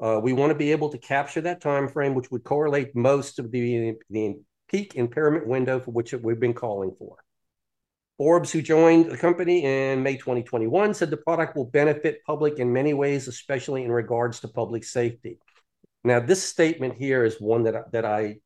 Uh, 0.00 0.20
we 0.22 0.32
want 0.32 0.50
to 0.50 0.54
be 0.54 0.72
able 0.72 0.88
to 0.88 0.98
capture 0.98 1.40
that 1.40 1.60
time 1.60 1.88
frame, 1.88 2.14
which 2.14 2.30
would 2.30 2.44
correlate 2.44 2.94
most 2.94 3.38
of 3.38 3.50
the, 3.50 3.94
the 4.10 4.36
peak 4.68 4.94
impairment 4.94 5.46
window 5.46 5.80
for 5.80 5.90
which 5.90 6.12
we've 6.12 6.40
been 6.40 6.54
calling 6.54 6.94
for. 6.98 7.16
Forbes, 8.18 8.50
who 8.50 8.60
joined 8.60 9.10
the 9.10 9.16
company 9.16 9.64
in 9.64 10.02
May 10.02 10.16
2021, 10.16 10.92
said 10.92 11.10
the 11.10 11.16
product 11.16 11.56
will 11.56 11.66
benefit 11.66 12.24
public 12.26 12.58
in 12.58 12.72
many 12.72 12.92
ways, 12.92 13.28
especially 13.28 13.84
in 13.84 13.92
regards 13.92 14.40
to 14.40 14.48
public 14.48 14.82
safety. 14.82 15.38
Now, 16.02 16.18
this 16.18 16.42
statement 16.42 16.94
here 16.94 17.24
is 17.24 17.40
one 17.40 17.62
that, 17.64 17.92
that 17.92 18.04
I 18.04 18.40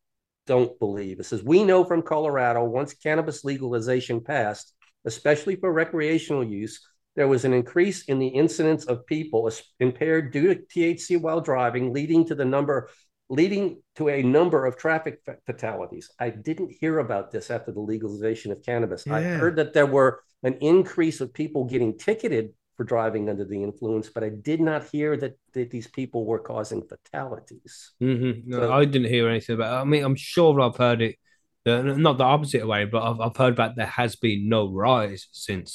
don't 0.46 0.78
believe. 0.78 1.20
It 1.20 1.24
says, 1.24 1.42
We 1.42 1.64
know 1.64 1.84
from 1.84 2.02
Colorado, 2.02 2.64
once 2.64 2.92
cannabis 2.92 3.44
legalization 3.44 4.20
passed, 4.20 4.74
especially 5.06 5.56
for 5.56 5.72
recreational 5.72 6.44
use, 6.44 6.86
there 7.14 7.28
was 7.28 7.44
an 7.44 7.52
increase 7.52 8.04
in 8.04 8.18
the 8.18 8.28
incidence 8.28 8.84
of 8.86 9.06
people 9.06 9.50
impaired 9.80 10.32
due 10.32 10.54
to 10.54 10.60
THC 10.60 11.20
while 11.20 11.40
driving, 11.40 11.92
leading 11.92 12.26
to 12.26 12.34
the 12.34 12.44
number 12.44 12.88
leading 13.36 13.80
to 13.96 14.10
a 14.10 14.22
number 14.22 14.66
of 14.66 14.76
traffic 14.76 15.14
fatalities. 15.46 16.10
I 16.18 16.28
didn't 16.30 16.70
hear 16.80 16.98
about 16.98 17.30
this 17.30 17.50
after 17.50 17.72
the 17.72 17.80
legalization 17.80 18.52
of 18.52 18.62
cannabis. 18.62 19.06
I 19.06 19.20
heard 19.22 19.56
that 19.56 19.72
there 19.72 19.86
were 19.86 20.20
an 20.42 20.54
increase 20.60 21.20
of 21.22 21.32
people 21.32 21.64
getting 21.64 21.96
ticketed 21.96 22.50
for 22.76 22.84
driving 22.84 23.30
under 23.30 23.44
the 23.46 23.62
influence, 23.62 24.10
but 24.14 24.22
I 24.22 24.28
did 24.50 24.60
not 24.60 24.84
hear 24.92 25.16
that, 25.16 25.34
that 25.54 25.70
these 25.70 25.86
people 25.86 26.26
were 26.26 26.40
causing 26.40 26.82
fatalities. 26.82 27.92
Mhm. 28.02 28.46
No, 28.46 28.60
So- 28.60 28.72
I 28.72 28.84
didn't 28.84 29.08
hear 29.08 29.28
anything 29.28 29.54
about. 29.56 29.80
I 29.80 29.84
mean, 29.84 30.04
I'm 30.04 30.16
sure 30.16 30.60
I've 30.60 30.76
heard 30.76 31.00
it. 31.02 31.16
uh, 31.64 31.80
not 31.80 32.18
the 32.18 32.24
opposite 32.24 32.66
way, 32.66 32.84
but 32.84 33.00
I've 33.08 33.20
I've 33.20 33.36
heard 33.36 33.56
that 33.60 33.76
there 33.76 33.86
has 33.86 34.16
been 34.16 34.48
no 34.48 34.62
rise 34.68 35.28
since 35.30 35.68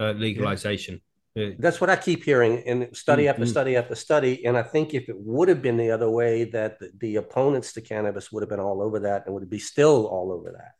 uh, 0.00 0.10
legalization. 0.26 1.00
That's 1.34 1.80
what 1.80 1.90
I 1.90 1.96
keep 1.96 2.24
hearing 2.24 2.58
in 2.58 2.94
study 2.94 3.28
after 3.28 3.44
Mhm. 3.44 3.50
study 3.50 3.76
after 3.76 3.94
study. 3.94 4.44
And 4.46 4.56
I 4.56 4.62
think 4.62 4.94
if 4.94 5.08
it 5.08 5.16
would 5.18 5.48
have 5.48 5.62
been 5.62 5.76
the 5.76 5.90
other 5.90 6.10
way, 6.10 6.44
that 6.44 6.78
the, 6.78 6.90
the 6.98 7.16
opponents 7.16 7.72
to 7.74 7.80
cannabis 7.80 8.32
would 8.32 8.42
have 8.42 8.50
been 8.50 8.60
all 8.60 8.82
over 8.82 9.00
that 9.00 9.26
and 9.26 9.34
would 9.34 9.48
be 9.50 9.58
still 9.58 10.06
all 10.06 10.32
over 10.32 10.52
that. 10.52 10.74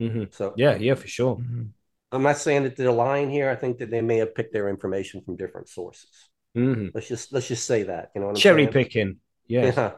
mhm. 0.00 0.32
So 0.34 0.54
Yeah, 0.56 0.76
yeah, 0.76 0.94
for 0.94 1.08
sure. 1.08 1.36
Mhm. 1.36 1.72
I'm 2.12 2.22
not 2.22 2.38
saying 2.38 2.62
that 2.64 2.76
they're 2.76 2.92
lying 2.92 3.30
here. 3.30 3.50
I 3.50 3.56
think 3.56 3.78
that 3.78 3.90
they 3.90 4.00
may 4.00 4.18
have 4.18 4.34
picked 4.34 4.52
their 4.52 4.68
information 4.68 5.22
from 5.22 5.36
different 5.36 5.68
sources. 5.68 6.28
hmm 6.54 6.88
Let's 6.94 7.08
just 7.08 7.32
let's 7.32 7.48
just 7.48 7.66
say 7.66 7.84
that. 7.84 8.10
You 8.14 8.20
know 8.20 8.28
what 8.28 8.36
I'm 8.36 8.42
Cherry 8.42 8.66
saying? 8.66 8.72
picking. 8.72 9.20
Yes. 9.48 9.76
Yeah. 9.76 9.92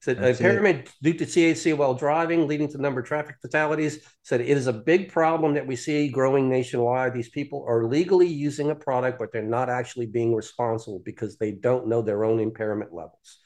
Said 0.00 0.18
That's 0.18 0.40
it. 0.40 0.46
impairment 0.46 0.88
due 1.02 1.12
to 1.12 1.26
THC 1.26 1.76
while 1.76 1.92
driving, 1.94 2.46
leading 2.46 2.68
to 2.68 2.78
number 2.78 3.00
of 3.00 3.06
traffic 3.06 3.36
fatalities. 3.42 4.02
Said 4.22 4.40
it 4.40 4.48
is 4.48 4.66
a 4.66 4.72
big 4.72 5.12
problem 5.12 5.54
that 5.54 5.66
we 5.66 5.76
see 5.76 6.08
growing 6.08 6.48
nationwide. 6.48 7.12
These 7.12 7.28
people 7.28 7.66
are 7.68 7.84
legally 7.84 8.26
using 8.26 8.70
a 8.70 8.74
product, 8.74 9.18
but 9.18 9.30
they're 9.30 9.42
not 9.42 9.68
actually 9.68 10.06
being 10.06 10.34
responsible 10.34 11.02
because 11.04 11.36
they 11.36 11.52
don't 11.52 11.86
know 11.86 12.00
their 12.00 12.24
own 12.24 12.40
impairment 12.40 12.94
levels. 12.94 13.38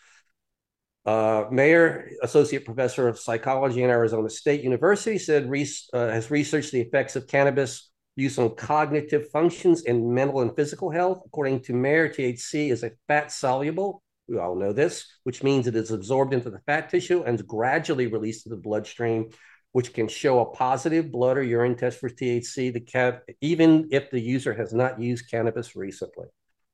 Uh, 1.05 1.45
Meier, 1.51 2.09
associate 2.23 2.65
professor 2.65 3.09
of 3.09 3.19
psychology 3.19 3.83
in 3.83 3.91
Arizona 3.91 4.31
State 4.31 4.63
University, 4.63 5.19
said 5.19 5.47
uh, 5.93 6.09
has 6.09 6.31
researched 6.31 6.71
the 6.71 6.81
effects 6.81 7.17
of 7.17 7.27
cannabis 7.27 7.91
use 8.15 8.39
on 8.39 8.55
cognitive 8.55 9.29
functions 9.31 9.85
and 9.87 10.09
mental 10.09 10.41
and 10.41 10.55
physical 10.55 10.89
health. 10.89 11.21
According 11.27 11.63
to 11.65 11.73
Meier, 11.73 12.09
THC 12.09 12.71
is 12.71 12.85
a 12.85 12.93
fat 13.09 13.33
soluble 13.33 14.04
we 14.29 14.39
all 14.39 14.57
know 14.57 14.73
this, 14.73 15.07
which 15.25 15.43
means 15.43 15.67
it 15.67 15.77
is 15.77 15.91
absorbed 15.91 16.33
into 16.33 16.51
the 16.51 16.61
fat 16.61 16.89
tissue 16.89 17.23
and 17.23 17.47
gradually 17.47 18.07
released 18.07 18.45
to 18.45 18.49
the 18.49 18.57
bloodstream, 18.57 19.31
which 19.73 19.93
can 19.93 20.09
show 20.09 20.41
a 20.41 20.51
positive 20.53 21.11
blood 21.11 21.37
or 21.37 21.43
urine 21.43 21.77
test 21.77 21.99
for 21.99 22.09
THC, 22.09 22.73
the 22.73 22.81
cat, 22.81 23.23
even 23.41 23.89
if 23.91 24.11
the 24.11 24.21
user 24.21 24.55
has 24.55 24.73
not 24.73 25.01
used 25.01 25.31
cannabis 25.31 25.77
recently. 25.77 26.27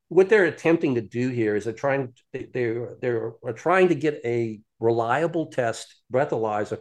What 0.08 0.28
they're 0.28 0.44
attempting 0.44 0.96
to 0.96 1.00
do 1.00 1.28
here 1.28 1.54
is 1.54 1.64
they're 1.64 1.72
trying 1.72 2.14
they're 2.32 2.96
they're 3.00 3.32
trying 3.54 3.88
to 3.88 3.94
get 3.94 4.20
a 4.24 4.60
reliable 4.80 5.46
test 5.46 5.94
breathalyzer. 6.12 6.78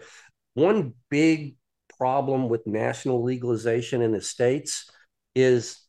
One 0.56 0.94
big 1.10 1.56
problem 1.98 2.50
with 2.50 2.66
national 2.66 3.24
legalization 3.24 4.02
in 4.02 4.12
the 4.12 4.22
states 4.22 4.90
is 5.36 5.80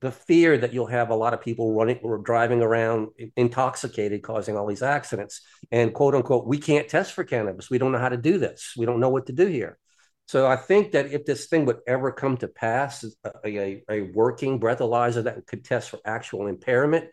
the 0.00 0.10
fear 0.10 0.56
that 0.56 0.72
you'll 0.72 0.86
have 0.86 1.10
a 1.10 1.14
lot 1.14 1.34
of 1.34 1.42
people 1.42 1.74
running 1.74 1.98
or 2.02 2.18
driving 2.18 2.62
around 2.62 3.08
intoxicated, 3.36 4.22
causing 4.22 4.56
all 4.56 4.66
these 4.66 4.82
accidents. 4.82 5.42
And 5.70 5.92
quote 5.92 6.14
unquote, 6.14 6.46
we 6.46 6.58
can't 6.58 6.88
test 6.88 7.12
for 7.12 7.24
cannabis. 7.24 7.70
We 7.70 7.78
don't 7.78 7.92
know 7.92 7.98
how 7.98 8.08
to 8.08 8.16
do 8.16 8.38
this. 8.38 8.72
We 8.76 8.86
don't 8.86 9.00
know 9.00 9.10
what 9.10 9.26
to 9.26 9.32
do 9.32 9.46
here. 9.46 9.78
So 10.26 10.46
I 10.46 10.56
think 10.56 10.92
that 10.92 11.12
if 11.12 11.26
this 11.26 11.48
thing 11.48 11.66
would 11.66 11.80
ever 11.86 12.12
come 12.12 12.36
to 12.38 12.48
pass, 12.48 13.04
a, 13.24 13.30
a, 13.44 13.82
a 13.90 14.00
working 14.14 14.60
breathalyzer 14.60 15.24
that 15.24 15.46
could 15.46 15.64
test 15.64 15.90
for 15.90 15.98
actual 16.04 16.46
impairment, 16.46 17.06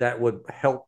that 0.00 0.20
would 0.20 0.40
help. 0.50 0.86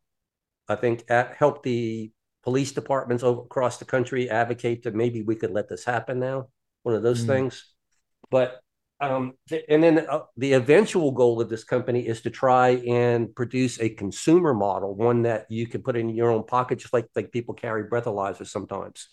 I 0.67 0.75
think 0.75 1.05
at, 1.09 1.35
help 1.37 1.63
the 1.63 2.11
police 2.43 2.73
departments 2.73 3.23
over 3.23 3.41
across 3.41 3.77
the 3.77 3.85
country 3.85 4.29
advocate 4.29 4.83
that 4.83 4.95
maybe 4.95 5.21
we 5.21 5.35
could 5.35 5.51
let 5.51 5.69
this 5.69 5.85
happen 5.85 6.19
now. 6.19 6.49
One 6.83 6.93
of 6.93 7.03
those 7.03 7.23
Mm. 7.23 7.27
things, 7.27 7.73
but 8.29 8.59
um, 8.99 9.33
th- 9.47 9.65
and 9.69 9.83
then 9.83 10.05
uh, 10.09 10.21
the 10.37 10.53
eventual 10.53 11.11
goal 11.11 11.39
of 11.39 11.49
this 11.49 11.63
company 11.63 12.07
is 12.07 12.21
to 12.21 12.29
try 12.29 12.69
and 12.69 13.33
produce 13.35 13.79
a 13.79 13.89
consumer 13.89 14.53
model, 14.53 14.95
one 14.95 15.23
that 15.23 15.45
you 15.49 15.67
can 15.67 15.83
put 15.83 15.95
in 15.95 16.09
your 16.09 16.31
own 16.31 16.43
pocket, 16.43 16.79
just 16.79 16.93
like 16.93 17.07
like 17.15 17.31
people 17.31 17.53
carry 17.53 17.83
breathalyzers 17.83 18.47
sometimes 18.47 19.09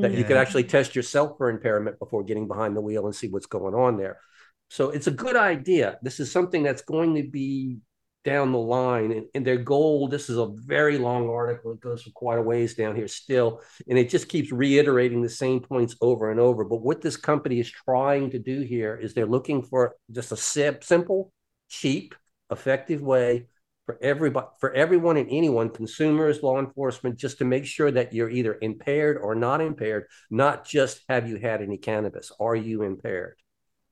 that 0.00 0.14
you 0.14 0.24
could 0.24 0.36
actually 0.36 0.64
test 0.64 0.94
yourself 0.94 1.36
for 1.38 1.50
impairment 1.50 1.98
before 1.98 2.22
getting 2.22 2.48
behind 2.48 2.76
the 2.76 2.80
wheel 2.80 3.06
and 3.06 3.14
see 3.14 3.28
what's 3.28 3.46
going 3.46 3.74
on 3.74 3.96
there. 3.96 4.18
So 4.68 4.90
it's 4.90 5.06
a 5.06 5.12
good 5.12 5.36
idea. 5.36 5.98
This 6.02 6.18
is 6.20 6.32
something 6.32 6.62
that's 6.62 6.82
going 6.82 7.14
to 7.16 7.22
be 7.28 7.78
down 8.26 8.50
the 8.52 8.58
line. 8.58 9.12
And, 9.12 9.26
and 9.34 9.46
their 9.46 9.56
goal, 9.56 10.08
this 10.08 10.28
is 10.28 10.36
a 10.36 10.48
very 10.48 10.98
long 10.98 11.30
article. 11.30 11.72
It 11.72 11.80
goes 11.80 12.02
for 12.02 12.10
quite 12.10 12.38
a 12.38 12.42
ways 12.42 12.74
down 12.74 12.96
here 12.96 13.08
still. 13.08 13.62
And 13.88 13.96
it 13.96 14.10
just 14.10 14.28
keeps 14.28 14.50
reiterating 14.52 15.22
the 15.22 15.28
same 15.30 15.60
points 15.60 15.96
over 16.00 16.30
and 16.32 16.40
over. 16.40 16.64
But 16.64 16.82
what 16.82 17.00
this 17.00 17.16
company 17.16 17.60
is 17.60 17.70
trying 17.70 18.30
to 18.30 18.38
do 18.38 18.60
here 18.60 18.96
is 19.00 19.14
they're 19.14 19.26
looking 19.26 19.62
for 19.62 19.94
just 20.10 20.32
a 20.32 20.36
simple, 20.36 21.32
cheap, 21.68 22.14
effective 22.50 23.00
way 23.00 23.46
for 23.86 23.96
everybody 24.02 24.48
for 24.58 24.72
everyone 24.74 25.16
and 25.16 25.28
anyone 25.30 25.70
consumers 25.70 26.42
law 26.42 26.58
enforcement 26.58 27.16
just 27.16 27.38
to 27.38 27.44
make 27.44 27.64
sure 27.64 27.90
that 27.92 28.12
you're 28.12 28.30
either 28.30 28.58
impaired 28.60 29.16
or 29.16 29.34
not 29.34 29.60
impaired 29.60 30.06
not 30.30 30.64
just 30.64 31.02
have 31.08 31.28
you 31.28 31.36
had 31.36 31.62
any 31.62 31.78
cannabis 31.78 32.30
are 32.38 32.56
you 32.56 32.82
impaired 32.82 33.36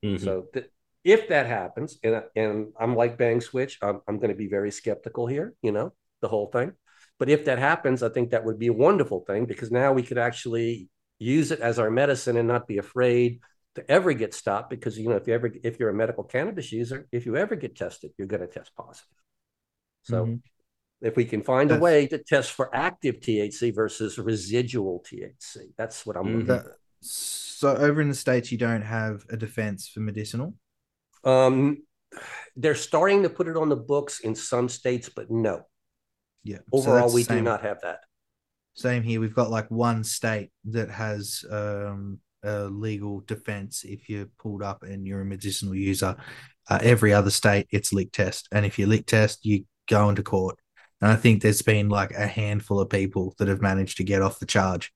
Mhm. 0.03 0.19
so 0.21 0.45
th- 0.53 0.69
if 1.05 1.29
that 1.29 1.45
happens 1.45 1.97
and, 2.03 2.23
and 2.35 2.73
i'm 2.79 2.95
like 2.95 3.17
bang 3.17 3.39
switch 3.39 3.77
i'm, 3.81 4.01
I'm 4.07 4.17
going 4.17 4.31
to 4.31 4.35
be 4.35 4.47
very 4.47 4.71
skeptical 4.71 5.27
here 5.27 5.53
you 5.61 5.71
know 5.71 5.93
the 6.21 6.27
whole 6.27 6.47
thing 6.47 6.73
but 7.19 7.29
if 7.29 7.45
that 7.45 7.59
happens 7.59 8.03
i 8.03 8.09
think 8.09 8.31
that 8.31 8.43
would 8.43 8.59
be 8.59 8.67
a 8.67 8.73
wonderful 8.73 9.23
thing 9.25 9.45
because 9.45 9.71
now 9.71 9.93
we 9.93 10.03
could 10.03 10.17
actually 10.17 10.89
use 11.19 11.51
it 11.51 11.61
as 11.61 11.79
our 11.79 11.89
medicine 11.91 12.35
and 12.35 12.47
not 12.47 12.67
be 12.67 12.79
afraid 12.79 13.39
to 13.75 13.89
ever 13.89 14.11
get 14.13 14.33
stopped 14.33 14.69
because 14.69 14.97
you 14.97 15.07
know 15.07 15.15
if 15.15 15.27
you 15.27 15.33
ever 15.33 15.51
if 15.63 15.79
you're 15.79 15.89
a 15.89 15.93
medical 15.93 16.23
cannabis 16.23 16.71
user 16.71 17.07
if 17.11 17.25
you 17.25 17.37
ever 17.37 17.55
get 17.55 17.75
tested 17.75 18.11
you're 18.17 18.27
going 18.27 18.41
to 18.41 18.47
test 18.47 18.71
positive 18.75 19.07
so 20.03 20.25
Mhm. 20.25 20.41
if 21.01 21.15
we 21.15 21.25
can 21.25 21.43
find 21.43 21.71
a 21.71 21.79
way 21.79 22.07
to 22.07 22.17
test 22.17 22.51
for 22.51 22.73
active 22.73 23.19
THC 23.19 23.73
versus 23.73 24.17
residual 24.17 25.03
THC, 25.07 25.73
that's 25.77 26.05
what 26.05 26.15
I'm 26.15 26.25
looking 26.25 26.47
That, 26.47 26.65
so 27.01 27.75
over 27.75 28.01
in 28.01 28.09
the 28.09 28.15
states, 28.15 28.51
you 28.51 28.57
don't 28.57 28.81
have 28.81 29.25
a 29.29 29.37
defense 29.37 29.87
for 29.87 29.99
medicinal. 29.99 30.55
Um, 31.25 31.83
they're 32.55 32.75
starting 32.75 33.23
to 33.23 33.29
put 33.29 33.47
it 33.47 33.57
on 33.57 33.69
the 33.69 33.75
books 33.75 34.19
in 34.21 34.35
some 34.35 34.69
states, 34.69 35.09
but 35.09 35.29
no. 35.29 35.63
Yeah. 36.43 36.59
Overall, 36.71 37.01
that's 37.01 37.13
we 37.13 37.23
same, 37.23 37.37
do 37.37 37.43
not 37.43 37.61
have 37.63 37.81
that. 37.81 38.01
Same 38.75 39.03
here. 39.03 39.19
We've 39.19 39.33
got 39.35 39.49
like 39.49 39.69
one 39.71 40.03
state 40.03 40.51
that 40.65 40.89
has 40.89 41.43
um, 41.49 42.19
a 42.43 42.65
legal 42.65 43.21
defense 43.21 43.83
if 43.83 44.07
you're 44.09 44.27
pulled 44.39 44.61
up 44.61 44.83
and 44.83 45.05
you're 45.05 45.21
a 45.21 45.25
medicinal 45.25 45.75
user. 45.75 46.15
Uh, 46.69 46.79
every 46.81 47.13
other 47.13 47.29
state, 47.31 47.67
it's 47.71 47.93
lick 47.93 48.11
test, 48.11 48.47
and 48.51 48.65
if 48.65 48.79
you 48.79 48.87
lick 48.87 49.05
test, 49.05 49.45
you 49.45 49.65
go 49.87 50.09
into 50.09 50.23
court. 50.23 50.57
And 51.01 51.11
I 51.11 51.15
think 51.15 51.41
there's 51.41 51.61
been 51.61 51.89
like 51.89 52.11
a 52.11 52.25
handful 52.25 52.79
of 52.79 52.89
people 52.89 53.35
that 53.37 53.47
have 53.47 53.61
managed 53.61 53.97
to 53.97 54.03
get 54.03 54.21
off 54.21 54.39
the 54.39 54.45
charge, 54.45 54.91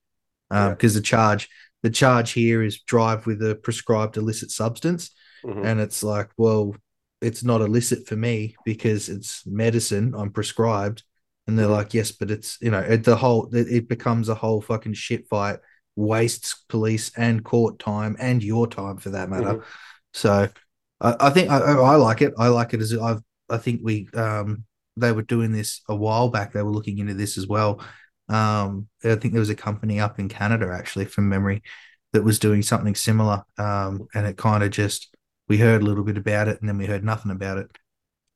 Yeah. 0.52 0.70
because 0.70 0.94
the 0.94 1.02
charge 1.02 1.50
the 1.84 1.90
charge 1.90 2.32
here 2.32 2.62
is 2.64 2.82
drive 2.82 3.26
with 3.26 3.42
a 3.42 3.56
prescribed 3.56 4.18
illicit 4.18 4.52
substance. 4.52 5.12
Mhm. 5.46 5.66
and 5.66 5.80
it's 5.80 6.04
like 6.04 6.30
well 6.38 6.76
it's 7.22 7.44
not 7.44 7.62
illicit 7.62 8.08
for 8.08 8.16
me 8.16 8.56
because 8.66 9.10
it's 9.10 9.46
medicine 9.46 10.14
i'm 10.18 10.32
prescribed. 10.32 11.04
And 11.48 11.58
they're 11.58 11.66
like 11.68 11.96
yes 11.96 12.12
but 12.12 12.30
it's 12.30 12.58
you 12.62 12.70
know 12.70 12.80
it, 12.80 13.04
the 13.04 13.16
whole 13.16 13.50
it, 13.56 13.68
it 13.72 13.90
becomes 13.90 14.30
a 14.30 14.36
whole 14.36 14.62
fucking 14.62 14.94
shit 14.94 15.28
fight 15.28 15.58
wastes 15.96 16.64
police 16.70 17.12
and 17.18 17.44
court 17.44 17.80
time 17.80 18.16
and 18.20 18.44
your 18.44 18.68
time 18.68 18.98
for 18.98 19.10
that 19.10 19.30
matter. 19.30 19.56
Mhm. 19.56 19.64
so 20.14 20.48
I, 21.02 21.16
I 21.20 21.30
think 21.32 21.50
I, 21.50 21.58
I 21.58 21.96
like 21.96 22.22
it. 22.22 22.34
I 22.38 22.50
like 22.50 22.74
it 22.76 22.82
as 22.82 22.94
i 22.96 23.18
i 23.50 23.58
think 23.58 23.82
we 23.84 24.08
um 24.14 24.64
they 24.96 25.12
were 25.12 25.24
doing 25.24 25.52
this 25.52 25.82
a 25.90 25.96
while 25.96 26.30
back. 26.30 26.54
They 26.54 26.62
were 26.62 26.70
looking 26.72 27.00
into 27.00 27.16
this 27.16 27.38
as 27.38 27.48
well. 27.48 27.82
Um 28.28 28.88
i 29.04 29.16
think 29.16 29.34
there 29.34 29.40
was 29.40 29.50
a 29.50 29.56
company 29.56 30.00
up 30.00 30.20
in 30.20 30.30
canada 30.30 30.70
actually 30.72 31.06
from 31.06 31.30
memory 31.30 31.64
that 32.14 32.24
was 32.24 32.38
doing 32.38 32.62
something 32.62 32.94
similar. 32.96 33.44
Um 33.58 34.08
and 34.14 34.28
it 34.28 34.38
kind 34.38 34.64
of 34.64 34.70
just 34.70 35.16
we 35.50 35.58
heard 35.58 35.82
a 35.82 35.86
little 35.86 36.04
bit 36.04 36.18
about 36.18 36.48
it 36.48 36.60
and 36.60 36.70
then 36.70 36.78
we 36.78 36.86
heard 36.86 37.04
nothing 37.04 37.32
about 37.32 37.58
it. 37.58 37.72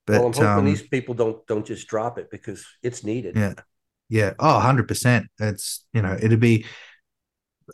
But 0.05 0.17
well, 0.17 0.27
I'm 0.27 0.33
hoping 0.33 0.47
um, 0.47 0.65
these 0.65 0.81
people 0.81 1.15
don't 1.15 1.45
don't 1.47 1.65
just 1.65 1.87
drop 1.87 2.17
it 2.17 2.29
because 2.29 2.65
it's 2.81 3.03
needed. 3.03 3.35
yeah. 3.35 3.53
Yeah. 4.09 4.33
Oh 4.37 4.59
100% 4.59 5.27
it's 5.39 5.85
you 5.93 6.01
know 6.01 6.17
it'd 6.21 6.39
be 6.39 6.65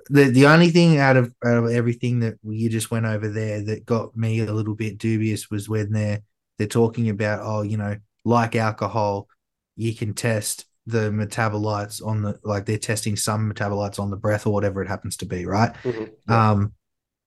the 0.09 0.25
the 0.25 0.45
only 0.45 0.69
thing 0.69 0.97
out 0.97 1.17
of 1.17 1.33
out 1.45 1.57
of 1.57 1.71
everything 1.71 2.19
that 2.19 2.35
you 2.43 2.69
just 2.69 2.91
went 2.91 3.05
over 3.05 3.27
there 3.27 3.61
that 3.63 3.85
got 3.85 4.15
me 4.15 4.39
a 4.39 4.53
little 4.53 4.75
bit 4.75 4.97
dubious 4.97 5.49
was 5.49 5.67
when 5.67 5.91
they're 5.91 6.21
they're 6.57 6.67
talking 6.67 7.09
about 7.09 7.39
oh 7.41 7.61
you 7.61 7.77
know 7.77 7.95
like 8.25 8.55
alcohol 8.55 9.27
you 9.75 9.95
can 9.95 10.13
test 10.13 10.65
the 10.85 11.09
metabolites 11.11 12.05
on 12.05 12.21
the 12.21 12.39
like 12.43 12.65
they're 12.65 12.77
testing 12.77 13.15
some 13.15 13.51
metabolites 13.51 13.99
on 13.99 14.09
the 14.09 14.17
breath 14.17 14.45
or 14.45 14.53
whatever 14.53 14.81
it 14.81 14.87
happens 14.87 15.17
to 15.17 15.25
be 15.25 15.45
right? 15.45 15.73
Mhm. 15.83 16.11
um 16.29 16.73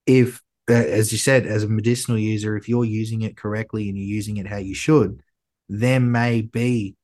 if 0.07 0.41
as 0.69 1.11
you 1.13 1.19
said 1.19 1.47
as 1.47 1.65
a 1.65 1.69
medicinal 1.69 2.19
user 2.19 2.57
if 2.57 2.69
you're 2.69 2.85
using 2.85 3.23
it 3.23 3.37
correctly 3.37 3.89
and 3.89 3.99
you're 3.99 4.07
using 4.17 4.37
it 4.37 4.47
how 4.47 4.57
you 4.59 4.75
should 4.75 5.23
there 5.69 6.01
may 6.01 6.41
be 6.41 6.95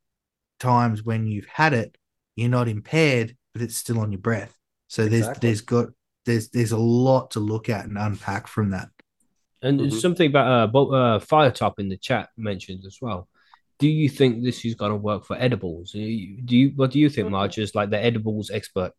times 0.61 1.03
when 1.03 1.27
you've 1.27 1.47
had 1.47 1.73
it 1.73 1.97
you're 2.37 2.49
not 2.49 2.69
impaired 2.69 3.37
but 3.53 3.63
it's 3.63 3.77
still 3.77 3.99
on 3.99 4.13
your 4.13 4.21
breath 4.21 4.57
so 4.87 5.03
there's 5.07 5.23
Exactly. 5.27 5.49
there's 5.49 5.61
got 5.63 5.87
there's 6.25 6.49
there's 6.51 6.73
a 6.73 6.79
lot 6.79 7.33
to 7.33 7.41
look 7.41 7.69
at 7.69 7.85
and 7.87 7.99
unpack 7.99 8.47
from 8.47 8.71
that 8.71 8.89
And 9.61 9.81
Mhm. 9.81 10.01
something 10.01 10.29
about 10.31 10.47
uh, 10.49 10.67
Bo- 10.69 10.93
uh, 10.95 11.19
Firetop 11.19 11.81
in 11.81 11.89
the 11.89 11.97
chat 11.97 12.29
mentioned 12.37 12.85
as 12.87 12.99
well. 13.03 13.29
Do 13.81 13.89
you 13.89 14.09
think 14.09 14.45
this 14.45 14.65
is 14.65 14.77
going 14.77 14.93
to 14.93 14.97
work 14.97 15.25
for 15.25 15.37
edibles? 15.37 15.91
Do 15.93 15.99
you, 16.01 16.73
what 16.77 16.93
do 16.93 16.99
you 17.01 17.09
think, 17.11 17.29
Marge, 17.31 17.59
is 17.59 17.75
like 17.75 17.91
the 17.91 17.99
edibles 17.99 18.51
expert? 18.51 18.93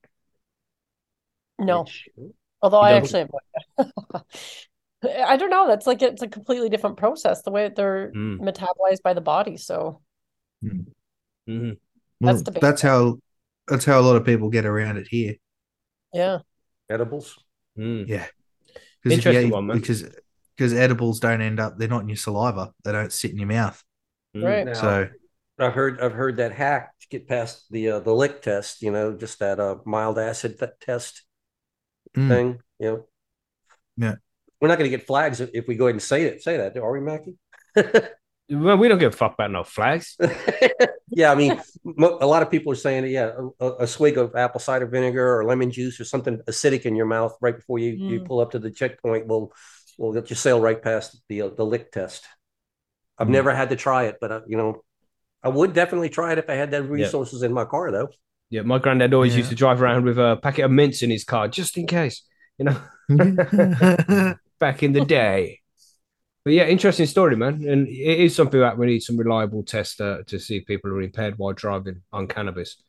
No, 1.60 1.84
Which- 1.84 2.10
although 2.62 2.80
I 2.80 2.92
actually 2.94 3.20
have. 3.22 3.32
I 5.04 5.38
don't 5.38 5.50
know. 5.50 5.68
That's 5.68 5.88
like 5.88 6.02
it's 6.02 6.22
a 6.22 6.28
completely 6.28 6.70
different 6.70 6.98
process, 6.98 7.42
the 7.42 7.52
way 7.52 7.70
they're 7.74 8.12
Mm. 8.12 8.40
metabolized 8.42 9.02
by 9.04 9.14
the 9.14 9.22
body. 9.22 9.58
So 9.58 10.02
Mhm. 10.64 10.86
well, 11.48 12.36
That's 12.36 12.44
that's, 12.60 12.82
how 12.82 13.20
that's 13.68 13.86
how 13.86 14.00
a 14.00 14.04
lot 14.04 14.18
of 14.18 14.26
people 14.26 14.50
get 14.50 14.66
around 14.66 14.98
it 14.98 15.08
here 15.08 15.36
yeah, 16.14 16.40
edibles. 16.90 17.38
Mm. 17.78 18.08
yeah 18.08 18.28
because 19.02 19.18
Interesting 19.18 19.52
one, 19.52 19.68
man. 19.68 19.78
because 19.80 20.04
because 20.58 20.74
edibles 20.74 21.22
don't 21.22 21.40
end 21.42 21.60
up 21.62 21.78
they're 21.78 21.88
not 21.88 22.02
in 22.02 22.10
your 22.10 22.18
saliva 22.18 22.74
they 22.84 22.92
don't 22.92 23.14
sit 23.14 23.32
in 23.32 23.38
your 23.38 23.48
mouth 23.48 23.82
Mm. 24.36 24.44
right. 24.44 24.66
Now, 24.66 24.74
so 24.74 25.08
I've 25.60 25.74
heard 25.74 26.00
I've 26.02 26.12
heard 26.14 26.38
that 26.38 26.52
hack 26.52 26.94
to 27.00 27.08
get 27.08 27.28
past 27.28 27.72
the 27.72 27.90
uh, 27.92 28.00
the 28.00 28.14
lick 28.14 28.42
test. 28.42 28.82
You 28.82 28.92
know, 28.92 29.14
just 29.14 29.40
that 29.40 29.60
uh, 29.60 29.78
mild 29.86 30.20
acid 30.20 30.60
th- 30.60 30.72
test 30.82 31.24
Mm. 32.18 32.28
thing. 32.28 32.62
You 32.80 32.86
know. 32.92 33.06
Yeah. 34.00 34.16
We're 34.60 34.68
not 34.70 34.78
going 34.78 34.90
to 34.92 34.98
get 34.98 35.06
flags 35.08 35.40
if, 35.42 35.50
if 35.54 35.68
we 35.68 35.76
go 35.76 35.86
ahead 35.86 35.96
and 35.96 36.02
say 36.02 36.24
it. 36.24 36.42
Say 36.44 36.58
that, 36.58 36.76
are 36.78 36.92
we, 36.92 37.00
Mackie? 37.02 37.36
Well, 38.52 38.78
we 38.78 38.88
don't 38.88 38.98
give 38.98 39.14
a 39.14 39.16
fuck 39.16 39.36
about 39.36 39.52
no 39.52 39.64
flags. 39.64 40.18
yeah, 41.12 41.32
I 41.32 41.36
mean, 41.36 41.62
mo- 41.84 42.18
a 42.20 42.26
lot 42.26 42.42
of 42.42 42.50
people 42.50 42.72
are 42.72 42.76
saying, 42.76 43.06
yeah, 43.06 43.30
a, 43.60 43.72
a 43.82 43.86
swig 43.88 44.18
of 44.18 44.36
apple 44.36 44.60
cider 44.60 44.88
vinegar 44.88 45.38
or 45.38 45.46
lemon 45.46 45.70
juice 45.70 46.00
or 46.00 46.04
something 46.04 46.40
acidic 46.48 46.88
in 46.88 46.96
your 46.96 47.06
mouth 47.06 47.38
right 47.42 47.56
before 47.56 47.78
you, 47.78 47.92
you 47.92 48.22
Mm. 48.22 48.26
pull 48.26 48.40
up 48.40 48.50
to 48.54 48.58
the 48.60 48.72
checkpoint 48.72 49.28
will 49.28 49.54
will 50.00 50.14
get 50.14 50.32
you 50.32 50.36
sail 50.36 50.60
right 50.60 50.82
past 50.82 51.22
the 51.30 51.44
uh, 51.44 51.50
the 51.50 51.64
lick 51.64 51.92
test. 51.92 52.26
I've 53.20 53.28
Mm. 53.28 53.34
never 53.38 53.54
had 53.54 53.70
to 53.70 53.76
try 53.76 54.06
it, 54.06 54.16
but 54.20 54.32
uh, 54.32 54.42
you 54.48 54.58
know, 54.58 54.82
I 55.44 55.50
would 55.50 55.74
definitely 55.74 56.10
try 56.10 56.32
it 56.32 56.40
if 56.40 56.50
I 56.50 56.56
had 56.56 56.72
that 56.72 56.84
resources 56.90 57.44
in 57.44 57.54
my 57.54 57.66
car, 57.66 57.92
though. 57.92 58.10
Yeah, 58.50 58.64
my 58.64 58.80
granddad 58.80 59.14
always 59.14 59.34
Yeah. 59.34 59.40
used 59.40 59.50
to 59.52 59.56
drive 59.56 59.80
around 59.80 60.06
with 60.06 60.18
a 60.18 60.40
packet 60.42 60.64
of 60.66 60.72
mints 60.72 61.04
in 61.04 61.12
his 61.12 61.24
car 61.24 61.48
just 61.50 61.78
in 61.78 61.86
case, 61.86 62.24
you 62.60 62.66
know, 62.66 64.36
back 64.60 64.84
in 64.84 64.94
the 64.94 65.06
day. 65.06 65.60
But 66.46 66.54
yeah, 66.54 66.68
interesting 66.68 67.06
story, 67.06 67.36
man. 67.36 67.66
And 67.68 67.88
it 67.88 68.20
is 68.20 68.36
something 68.36 68.60
that 68.60 68.78
we 68.78 68.86
need 68.88 69.02
some 69.02 69.18
reliable 69.18 69.64
tests 69.64 70.00
uh, 70.00 70.20
to 70.28 70.40
see 70.40 70.58
if 70.58 70.66
people 70.66 70.92
are 70.92 71.02
impaired 71.02 71.38
while 71.38 71.54
driving 71.54 72.02
on 72.14 72.28
cannabis. 72.28 72.82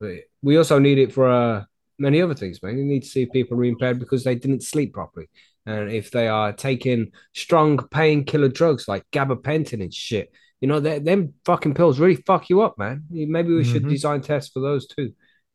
But 0.00 0.16
we 0.42 0.56
also 0.56 0.78
need 0.78 0.98
it 0.98 1.12
for 1.12 1.30
uh, 1.30 1.64
many 1.98 2.20
other 2.20 2.34
things, 2.34 2.62
man. 2.62 2.78
You 2.78 2.84
need 2.84 3.02
to 3.02 3.08
see 3.08 3.22
if 3.22 3.30
people 3.32 3.58
are 3.58 3.64
impaired 3.64 3.98
because 3.98 4.24
they 4.24 4.34
didn't 4.34 4.62
sleep 4.62 4.92
properly. 4.92 5.28
And 5.64 5.92
if 5.92 6.10
they 6.10 6.26
are 6.28 6.52
taking 6.52 7.12
strong 7.34 7.78
painkiller 7.88 8.48
drugs 8.48 8.88
like 8.88 9.04
gabapentin 9.12 9.82
and 9.82 9.94
shit, 9.94 10.32
you 10.60 10.68
know, 10.68 10.80
they- 10.80 10.98
them 10.98 11.34
fucking 11.44 11.74
pills 11.74 11.98
really 12.00 12.16
fuck 12.16 12.50
you 12.50 12.62
up, 12.62 12.78
man. 12.78 13.04
Maybe 13.10 13.54
we 13.54 13.64
should 13.64 13.84
Mhm. 13.84 13.88
design 13.90 14.20
tests 14.22 14.50
for 14.52 14.60
those 14.60 14.86
too. 14.86 15.12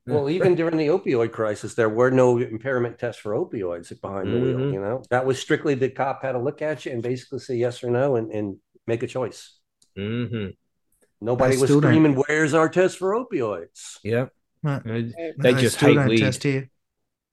Well, 0.08 0.30
even 0.30 0.56
during 0.56 0.78
the 0.78 0.88
opioid 0.88 1.32
crisis, 1.34 1.74
there 1.76 1.90
were 1.90 2.10
no 2.12 2.38
impairment 2.38 2.98
tests 2.98 3.22
for 3.22 3.34
opioids 3.34 3.90
behind 4.02 4.32
the 4.34 4.40
wheel. 4.40 4.58
Mhm. 4.58 4.74
You 4.74 4.80
know, 4.82 5.04
that 5.10 5.26
was 5.26 5.40
strictly 5.40 5.76
the 5.76 5.90
cop 5.90 6.22
had 6.24 6.32
to 6.32 6.40
look 6.40 6.62
at 6.62 6.86
you 6.86 6.94
and 6.94 7.04
basically 7.04 7.40
say 7.40 7.56
yes 7.56 7.84
or 7.84 7.90
no 7.92 8.16
and, 8.16 8.32
and 8.32 8.58
make 8.88 9.04
a 9.04 9.08
choice. 9.08 9.58
hmm 9.96 10.48
Nobody 11.20 11.58
was 11.58 11.64
still 11.70 11.82
don't- 11.82 11.92
screaming, 11.92 12.14
"Where's 12.16 12.54
our 12.54 12.70
test 12.70 12.98
for 13.00 13.14
opioids?" 13.14 13.98
Yeah. 14.04 14.28
Right. 14.64 14.82
Uh, 14.86 14.90
No, 14.90 15.12
They 15.40 15.54
just 15.56 15.78
still 15.78 15.98
hate 16.00 16.08
weed. 16.10 16.20
test 16.20 16.44
here. 16.44 16.70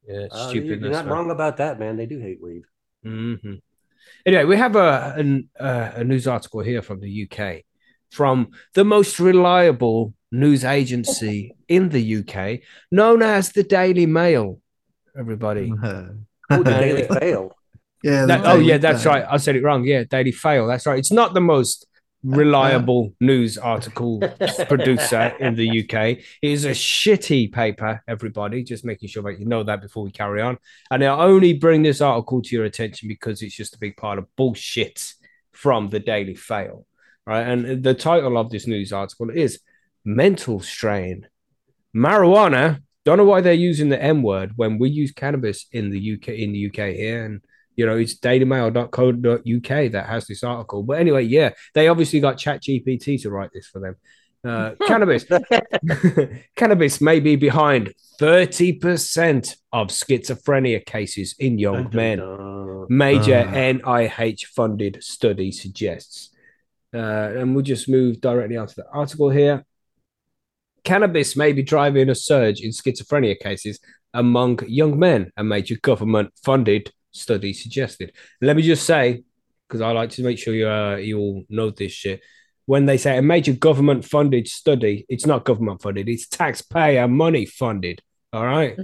Yeah, 0.09 0.27
Uh, 0.31 0.51
you- 0.53 0.61
stupidness. 0.63 0.81
You're 0.81 0.91
not 0.91 1.05
man. 1.07 1.15
wrong 1.15 1.31
about 1.31 1.59
that, 1.59 1.79
man. 1.79 1.97
They 1.97 2.07
do 2.07 2.19
hate 2.19 2.41
weed. 2.43 2.63
hmm 3.03 3.35
Anyway, 4.27 4.45
we 4.45 4.57
have 4.57 4.75
a, 4.77 5.15
an, 5.17 5.49
uh, 5.61 5.93
a 5.97 6.05
news 6.05 6.27
article 6.27 6.61
here 6.61 6.83
from 6.83 7.01
the 7.01 7.11
UK 7.31 7.65
from 8.11 8.51
the 8.75 8.85
most 8.85 9.19
reliable 9.21 10.15
news 10.35 10.65
agency 10.65 11.55
in 11.69 11.89
the 11.91 12.17
UK, 12.17 12.61
known 12.91 13.23
as 13.23 13.53
the 13.53 13.63
Daily 13.63 14.07
Mail. 14.07 14.61
Everybody. 15.19 15.73
Oh, 16.51 16.63
the 16.63 16.73
Daily 16.73 17.09
Fail. 17.21 17.57
yeah. 18.03 18.27
That- 18.27 18.45
oh, 18.45 18.59
yeah, 18.59 18.77
that's 18.77 19.03
Mail. 19.07 19.15
right. 19.15 19.25
I 19.31 19.39
said 19.39 19.57
it 19.57 19.63
wrong. 19.63 19.83
Yeah, 19.85 20.05
Daily 20.05 20.31
Fail. 20.31 20.67
That's 20.67 20.85
right. 20.85 20.99
It's 20.99 21.11
not 21.11 21.33
the 21.33 21.41
most 21.41 21.87
reliable 22.23 23.15
news 23.19 23.57
article 23.57 24.21
producer 24.69 25.35
in 25.41 25.55
the 25.55 25.81
UK. 25.81 25.95
It 26.19 26.23
is 26.43 26.67
a 26.67 26.73
shitty 26.73 27.51
paper, 27.51 28.03
everybody. 28.07 28.63
Just 28.63 28.85
making 28.85 29.09
sure 29.09 29.23
that 29.23 29.39
you 29.41 29.47
know 29.47 29.63
that 29.63 29.81
before 29.81 30.05
we 30.05 30.11
carry 30.11 30.43
on. 30.43 30.59
And 30.91 31.03
I 31.03 31.09
only 31.25 31.55
bring 31.55 31.83
this 31.83 32.03
article 32.03 32.43
to 32.43 32.55
your 32.55 32.67
attention 32.67 33.09
because 33.09 33.41
it's 33.41 33.57
just 33.57 33.75
a 33.77 33.79
big 33.79 33.97
pile 33.97 34.19
of 34.19 34.27
bullshit 34.37 35.15
from 35.53 35.89
the 35.89 35.99
Daily 36.01 36.35
Fail. 36.35 36.87
Right. 37.27 37.41
And 37.49 37.83
the 37.83 37.95
title 37.95 38.37
of 38.37 38.51
this 38.51 38.67
news 38.67 38.93
article 38.93 39.31
is 39.31 39.61
Mental 40.05 40.61
Strain. 40.61 41.27
Marijuana. 41.95 42.81
Don't 43.05 43.19
know 43.19 43.25
why 43.25 43.43
they're 43.43 43.53
using 43.53 43.91
the 43.91 44.03
M 44.03 44.23
word 44.23 44.53
when 44.57 44.79
we 44.79 44.89
use 44.89 45.13
cannabis 45.13 45.67
in 45.73 45.91
the 45.91 46.15
UK 46.15 46.29
in 46.29 46.53
the 46.53 46.67
UK 46.67 46.95
here. 46.95 47.27
And 47.27 47.43
you 47.77 47.87
know, 47.87 47.97
it's 47.97 48.19
dailymail.co.uk 48.19 49.93
that 49.93 50.07
has 50.09 50.27
this 50.27 50.43
article. 50.43 50.83
But 50.83 51.01
anyway, 51.01 51.25
yeah, 51.25 51.51
they 51.75 51.89
obviously 51.89 52.21
got 52.21 52.39
Chat 52.39 52.63
GPT 52.63 53.21
to 53.23 53.31
write 53.31 53.51
this 53.53 53.67
for 53.67 53.81
them. 53.81 53.97
Uh, 54.45 54.75
cannabis, 54.87 55.25
cannabis 56.57 57.01
may 57.01 57.21
be 57.21 57.37
behind 57.37 57.93
30% 58.21 59.57
of 59.73 59.89
schizophrenia 59.89 60.85
cases 60.85 61.35
in 61.39 61.59
young 61.59 61.91
men. 61.93 62.19
Major 62.89 63.39
Uh. 63.39 63.53
NIH 63.53 64.47
funded 64.47 65.03
study 65.03 65.51
suggests. 65.51 66.31
Uh, 66.93 67.33
and 67.37 67.55
we'll 67.55 67.65
just 67.65 67.89
move 67.89 68.21
directly 68.21 68.57
onto 68.57 68.75
the 68.75 68.87
article 68.93 69.31
here. 69.31 69.65
Cannabis 70.85 71.37
may 71.37 71.53
be 71.53 71.63
driving 71.63 72.11
a 72.11 72.15
surge 72.15 72.61
in 72.61 72.71
schizophrenia 72.71 73.39
cases 73.39 73.81
among 74.13 74.61
young 74.67 74.99
men, 74.99 75.33
a 75.37 75.43
major 75.43 75.77
government 75.83 76.31
funded 76.45 76.93
study 77.11 77.53
suggested. 77.53 78.13
Let 78.41 78.57
me 78.57 78.63
just 78.63 78.85
say, 78.87 79.25
because 79.67 79.81
I 79.81 79.93
like 79.93 80.11
to 80.11 80.23
make 80.23 80.39
sure 80.39 80.55
you, 80.55 80.69
uh, 80.69 80.97
you 80.97 81.19
all 81.19 81.45
know 81.49 81.71
this 81.71 81.93
shit. 81.93 82.21
When 82.67 82.87
they 82.87 82.97
say 82.97 83.19
a 83.19 83.23
major 83.23 83.53
government 83.53 84.05
funded 84.05 84.47
study, 84.49 85.05
it's 85.09 85.27
not 85.27 85.45
government 85.45 85.83
funded, 85.83 86.09
it's 86.09 86.29
taxpayer 86.29 87.09
money 87.09 87.47
funded. 87.47 88.01
All 88.33 88.45
right. 88.45 88.77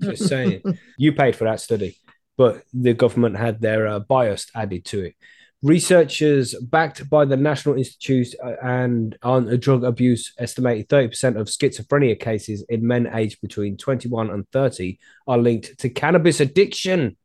Just 0.00 0.28
saying. 0.28 0.62
You 0.98 1.12
paid 1.12 1.36
for 1.36 1.44
that 1.44 1.60
study, 1.60 1.96
but 2.36 2.62
the 2.72 2.92
government 2.92 3.36
had 3.36 3.60
their 3.60 3.86
uh, 3.86 4.00
bias 4.00 4.46
added 4.54 4.84
to 4.86 5.06
it. 5.06 5.14
Researchers 5.66 6.54
backed 6.60 7.10
by 7.10 7.24
the 7.24 7.36
National 7.36 7.74
Institute 7.74 8.32
uh, 8.40 8.52
and 8.62 9.18
on 9.24 9.58
drug 9.58 9.82
abuse 9.82 10.32
estimated 10.38 10.88
30% 10.88 11.40
of 11.40 11.48
schizophrenia 11.48 12.20
cases 12.20 12.64
in 12.68 12.86
men 12.86 13.10
aged 13.12 13.40
between 13.40 13.76
21 13.76 14.30
and 14.30 14.48
30 14.52 14.96
are 15.26 15.38
linked 15.38 15.76
to 15.80 15.88
cannabis 15.88 16.38
addiction. 16.38 17.16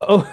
Oh, 0.00 0.30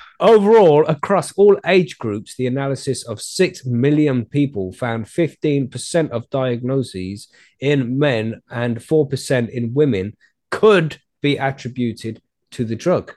overall, 0.20 0.86
across 0.86 1.32
all 1.32 1.58
age 1.66 1.98
groups, 1.98 2.36
the 2.36 2.46
analysis 2.46 3.02
of 3.02 3.20
6 3.20 3.66
million 3.66 4.24
people 4.24 4.72
found 4.72 5.06
15% 5.06 6.10
of 6.10 6.30
diagnoses 6.30 7.26
in 7.58 7.98
men 7.98 8.40
and 8.48 8.78
4% 8.78 9.48
in 9.48 9.74
women 9.74 10.16
could 10.52 11.00
be 11.20 11.38
attributed 11.38 12.22
to 12.52 12.64
the 12.64 12.76
drug. 12.76 13.14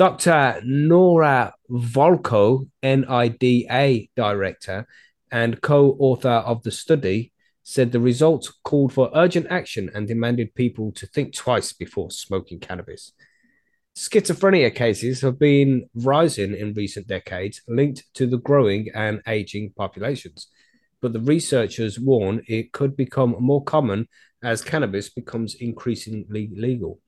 Dr. 0.00 0.62
Nora 0.64 1.52
Volkow, 1.70 2.66
NIDA 2.82 4.08
director 4.16 4.86
and 5.30 5.60
co 5.60 5.94
author 5.98 6.40
of 6.50 6.62
the 6.62 6.70
study, 6.70 7.34
said 7.64 7.92
the 7.92 8.00
results 8.00 8.50
called 8.64 8.94
for 8.94 9.10
urgent 9.14 9.48
action 9.50 9.90
and 9.94 10.08
demanded 10.08 10.54
people 10.54 10.90
to 10.92 11.06
think 11.06 11.34
twice 11.34 11.74
before 11.74 12.10
smoking 12.10 12.60
cannabis. 12.60 13.12
Schizophrenia 13.94 14.74
cases 14.74 15.20
have 15.20 15.38
been 15.38 15.84
rising 15.94 16.56
in 16.56 16.72
recent 16.72 17.06
decades, 17.06 17.60
linked 17.68 18.04
to 18.14 18.26
the 18.26 18.38
growing 18.38 18.88
and 18.94 19.20
aging 19.28 19.74
populations. 19.76 20.46
But 21.02 21.12
the 21.12 21.20
researchers 21.20 22.00
warn 22.00 22.40
it 22.48 22.72
could 22.72 22.96
become 22.96 23.36
more 23.38 23.62
common 23.64 24.08
as 24.42 24.62
cannabis 24.62 25.10
becomes 25.10 25.56
increasingly 25.56 26.48
legal. 26.56 27.00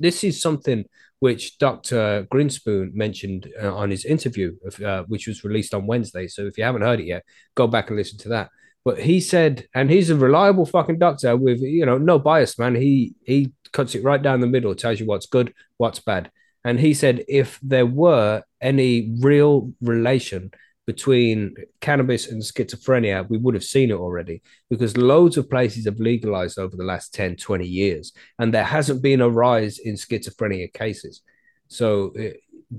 This 0.00 0.24
is 0.24 0.42
something 0.42 0.84
which 1.22 1.56
Dr. 1.58 2.26
Grinspoon 2.34 2.94
mentioned 2.94 3.48
uh, 3.62 3.72
on 3.72 3.92
his 3.92 4.04
interview, 4.04 4.56
uh, 4.84 5.04
which 5.04 5.28
was 5.28 5.44
released 5.44 5.72
on 5.72 5.86
Wednesday. 5.86 6.26
So 6.26 6.46
if 6.46 6.58
you 6.58 6.64
haven't 6.64 6.82
heard 6.82 6.98
it 6.98 7.06
yet, 7.06 7.22
go 7.54 7.68
back 7.68 7.90
and 7.90 7.96
listen 7.96 8.18
to 8.18 8.28
that. 8.30 8.50
But 8.84 8.98
he 8.98 9.20
said, 9.20 9.68
and 9.72 9.88
he's 9.88 10.10
a 10.10 10.16
reliable 10.16 10.66
fucking 10.66 10.98
doctor 10.98 11.36
with 11.36 11.60
you 11.60 11.86
know 11.86 11.96
no 11.96 12.18
bias, 12.18 12.58
man. 12.58 12.74
He 12.74 13.14
he 13.24 13.52
cuts 13.72 13.94
it 13.94 14.02
right 14.02 14.20
down 14.20 14.40
the 14.40 14.48
middle, 14.48 14.74
tells 14.74 14.98
you 14.98 15.06
what's 15.06 15.26
good, 15.26 15.54
what's 15.76 16.00
bad. 16.00 16.28
And 16.64 16.80
he 16.80 16.92
said 16.92 17.24
if 17.28 17.60
there 17.62 17.86
were 17.86 18.42
any 18.60 19.14
real 19.20 19.72
relation 19.80 20.50
between 20.86 21.54
cannabis 21.80 22.28
and 22.28 22.42
schizophrenia, 22.42 23.28
we 23.28 23.38
would 23.38 23.54
have 23.54 23.64
seen 23.64 23.90
it 23.90 23.94
already 23.96 24.42
because 24.68 24.96
loads 24.96 25.36
of 25.36 25.48
places 25.48 25.84
have 25.84 25.98
legalized 26.00 26.58
over 26.58 26.76
the 26.76 26.84
last 26.84 27.14
10, 27.14 27.36
20 27.36 27.66
years, 27.66 28.12
and 28.38 28.52
there 28.52 28.64
hasn't 28.64 29.02
been 29.02 29.20
a 29.20 29.28
rise 29.28 29.78
in 29.78 29.94
schizophrenia 29.94 30.72
cases. 30.72 31.22
So 31.68 32.12
uh, 32.18 32.30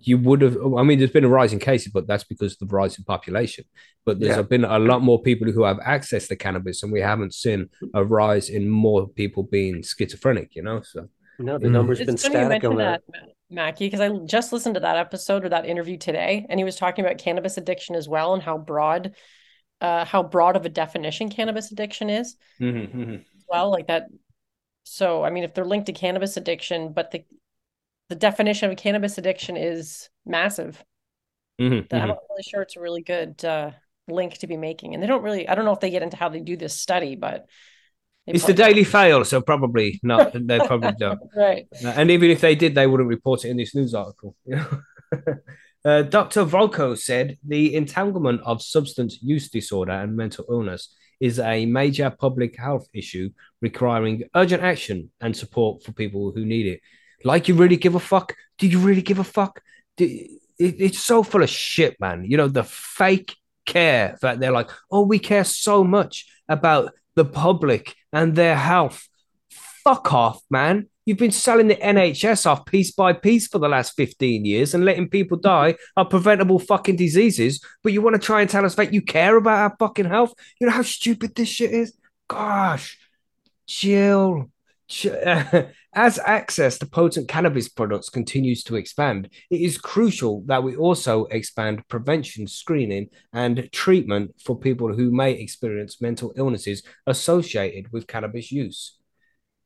you 0.01 0.18
would 0.18 0.41
have, 0.41 0.58
I 0.78 0.84
mean, 0.84 0.99
there's 0.99 1.12
been 1.12 1.24
a 1.24 1.30
rise 1.30 1.54
in 1.54 1.60
cases, 1.60 1.91
but 1.93 2.08
that's 2.08 2.24
because 2.26 2.54
of 2.54 2.60
the 2.68 2.76
rise 2.76 2.97
in 2.97 3.04
population. 3.06 3.64
But 4.06 4.20
there's 4.20 4.36
Yeah. 4.36 4.41
been 4.41 4.66
a 4.66 4.80
lot 4.80 5.01
more 5.01 5.22
people 5.22 5.49
who 5.51 5.64
have 5.64 5.80
access 5.84 6.28
to 6.28 6.36
cannabis, 6.36 6.84
and 6.84 6.91
we 6.91 6.99
haven't 6.99 7.34
seen 7.34 7.70
a 7.93 8.04
rise 8.04 8.49
in 8.49 8.68
more 8.68 9.08
people 9.08 9.43
being 9.43 9.82
schizophrenic, 9.82 10.56
you 10.56 10.64
know? 10.64 10.82
So, 10.82 11.08
No, 11.39 11.58
the 11.58 11.68
Mm. 11.68 11.72
number's 11.72 11.99
It's 11.99 12.06
been 12.06 12.18
funny 12.18 12.34
static 12.36 12.49
mention 12.49 12.72
on 12.74 12.78
that, 12.78 13.01
that. 13.12 13.30
Ma- 13.54 13.64
Mackie, 13.64 13.86
because 13.88 14.01
I 14.01 14.10
just 14.26 14.54
listened 14.54 14.76
to 14.76 14.82
that 14.82 14.97
episode 14.97 15.45
or 15.45 15.49
that 15.49 15.66
interview 15.66 15.97
today, 15.97 16.45
and 16.49 16.60
he 16.60 16.64
was 16.64 16.76
talking 16.76 17.06
about 17.06 17.18
cannabis 17.18 17.58
addiction 17.58 17.95
as 17.95 18.08
well 18.08 18.34
and 18.34 18.43
how 18.43 18.58
broad, 18.58 19.16
uh, 19.82 20.06
how 20.06 20.24
broad 20.24 20.56
of 20.56 20.66
a 20.66 20.70
definition 20.70 21.30
cannabis 21.30 21.72
addiction 21.72 22.10
is. 22.10 22.36
Mhm, 22.60 23.24
Well, 23.47 23.70
like 23.72 23.88
that. 23.88 24.08
So, 24.84 25.24
I 25.24 25.30
mean, 25.30 25.43
if 25.43 25.54
they're 25.54 25.66
linked 25.66 25.88
to 25.88 25.93
cannabis 25.93 26.38
addiction, 26.38 26.93
but 26.93 27.12
the 27.12 27.26
the 28.10 28.16
definition 28.16 28.70
of 28.70 28.78
cannabis 28.78 29.18
addiction 29.18 29.58
is 29.58 30.10
massive, 30.26 30.84
mhm, 31.60 31.88
then 31.89 32.01
I'm 32.01 32.08
mhm. 32.08 32.16
not 32.16 32.24
really 32.30 32.43
sure 32.43 32.62
it's 32.62 32.76
a 32.76 32.82
really 32.82 33.01
good 33.01 33.43
uh, 33.45 33.72
link 34.08 34.38
to 34.39 34.47
be 34.47 34.58
making. 34.58 34.93
And 34.93 35.01
they 35.01 35.08
don't 35.08 35.24
really, 35.24 35.47
I 35.47 35.56
don't 35.56 35.66
know 35.66 35.74
if 35.74 35.80
they 35.80 35.89
get 35.89 36.04
into 36.04 36.18
how 36.18 36.30
they 36.30 36.39
do 36.39 36.58
this 36.58 36.80
study, 36.80 37.16
but 37.16 37.47
it's 38.26 38.45
the 38.45 38.53
Daily 38.53 38.84
Fail, 38.84 39.26
so 39.26 39.41
probably 39.41 39.99
not. 40.03 40.34
They 40.47 40.59
probably 40.59 40.93
don't. 40.97 41.19
right. 41.36 41.67
Uh, 41.84 41.89
and 41.89 42.11
even 42.11 42.30
if 42.30 42.41
they 42.41 42.55
did, 42.55 42.76
they 42.76 42.88
wouldn't 42.88 43.09
report 43.09 43.45
it 43.45 43.49
in 43.49 43.57
this 43.57 43.76
news 43.76 43.93
article. 43.93 44.36
uh, 45.86 46.01
Dr. 46.03 46.45
Volkow 46.45 46.97
said 46.97 47.38
the 47.45 47.76
entanglement 47.76 48.41
of 48.45 48.61
substance 48.61 49.19
use 49.21 49.49
disorder 49.49 49.91
and 49.91 50.15
mental 50.15 50.45
illness 50.49 50.95
is 51.19 51.39
a 51.39 51.65
major 51.65 52.09
public 52.09 52.57
health 52.57 52.88
issue 52.93 53.30
requiring 53.61 54.24
urgent 54.36 54.63
action 54.63 55.11
and 55.21 55.36
support 55.36 55.84
for 55.84 55.91
people 55.91 56.32
who 56.32 56.45
need 56.45 56.67
it. 56.67 56.82
Like 57.24 57.47
you 57.47 57.55
really 57.55 57.78
give 57.78 57.95
a 57.95 57.99
fuck? 57.99 58.36
Do 58.57 58.67
you 58.67 58.80
really 58.80 59.01
give 59.01 59.19
a 59.19 59.24
fuck? 59.24 59.61
Do, 59.97 60.05
it, 60.05 60.39
it's 60.57 60.99
so 60.99 61.24
full 61.24 61.43
of 61.43 61.49
shit, 61.49 61.99
man. 61.99 62.26
You 62.26 62.38
know, 62.38 62.47
the 62.47 62.63
fake 62.63 63.36
care 63.65 64.17
that 64.21 64.39
they're 64.39 64.51
like, 64.51 64.69
oh, 64.91 65.03
we 65.05 65.19
care 65.19 65.43
so 65.43 65.84
much 65.84 66.26
about 66.49 66.91
the 67.15 67.26
public 67.26 67.95
and 68.14 68.36
their 68.36 68.55
health. 68.55 69.09
Fuck 69.84 70.14
off, 70.14 70.41
man. 70.49 70.88
You've 71.05 71.18
been 71.18 71.32
selling 71.32 71.68
the 71.68 71.76
NHS 71.76 72.45
off 72.45 72.66
piece 72.66 72.91
by 72.91 73.11
piece 73.11 73.47
for 73.47 73.59
the 73.59 73.68
last 73.68 73.93
15 73.97 74.45
years 74.45 74.74
and 74.74 74.86
letting 74.86 75.09
people 75.09 75.38
die 75.38 75.76
of 75.97 76.09
preventable 76.09 76.59
fucking 76.59 76.95
diseases, 76.95 77.61
but 77.84 77.91
you 77.91 78.01
want 78.01 78.14
to 78.16 78.26
try 78.26 78.39
and 78.39 78.49
tell 78.49 78.66
us 78.66 78.76
that 78.76 78.93
you 78.93 79.01
care 79.01 79.36
about 79.36 79.72
our 79.72 79.76
fucking 79.78 80.05
health? 80.05 80.34
You 80.61 80.68
know 80.68 80.74
how 80.74 80.84
stupid 80.84 81.36
this 81.36 81.49
shit 81.49 81.72
is? 81.72 81.93
Gosh, 82.30 82.97
chill, 83.68 84.45
ch- 84.45 84.53
as 85.94 86.20
access 86.20 86.78
to 86.78 86.86
potent 86.86 87.28
cannabis 87.28 87.70
products 87.70 88.10
continues 88.10 88.64
to 88.64 88.76
expand, 88.76 89.30
it 89.50 89.62
is 89.62 89.78
crucial 89.78 90.44
that 90.48 90.64
we 90.64 90.76
also 90.76 91.26
expand 91.26 91.88
prevention, 91.88 92.48
screening, 92.48 93.10
and 93.32 93.70
treatment 93.72 94.32
for 94.44 94.58
people 94.58 94.94
who 94.94 95.12
may 95.12 95.34
experience 95.34 96.02
mental 96.02 96.34
illnesses 96.36 96.84
associated 97.08 97.91
with 97.91 98.08
cannabis 98.08 98.52
use. 98.52 98.98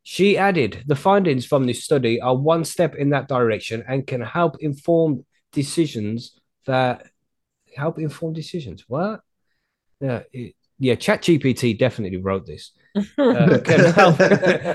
She 0.04 0.38
added, 0.38 0.84
the 0.88 0.96
findings 0.96 1.46
from 1.46 1.66
this 1.66 1.84
study 1.84 2.22
are 2.22 2.36
one 2.36 2.64
step 2.64 2.96
in 2.96 3.10
that 3.10 3.28
direction 3.28 3.84
and 3.88 4.08
can 4.08 4.22
help 4.22 4.58
inform 4.62 5.26
decisions 5.52 6.40
that 6.66 7.08
help 7.76 8.00
inform 8.00 8.34
decisions. 8.34 8.86
What? 8.88 9.20
Yeah, 10.00 10.24
it, 10.32 10.56
yeah. 10.80 10.96
ChatGPT 10.96 11.78
definitely 11.78 12.20
wrote 12.20 12.46
this. 12.46 12.72
Uh, 13.18 13.60
can 13.64 13.94
help 13.94 14.20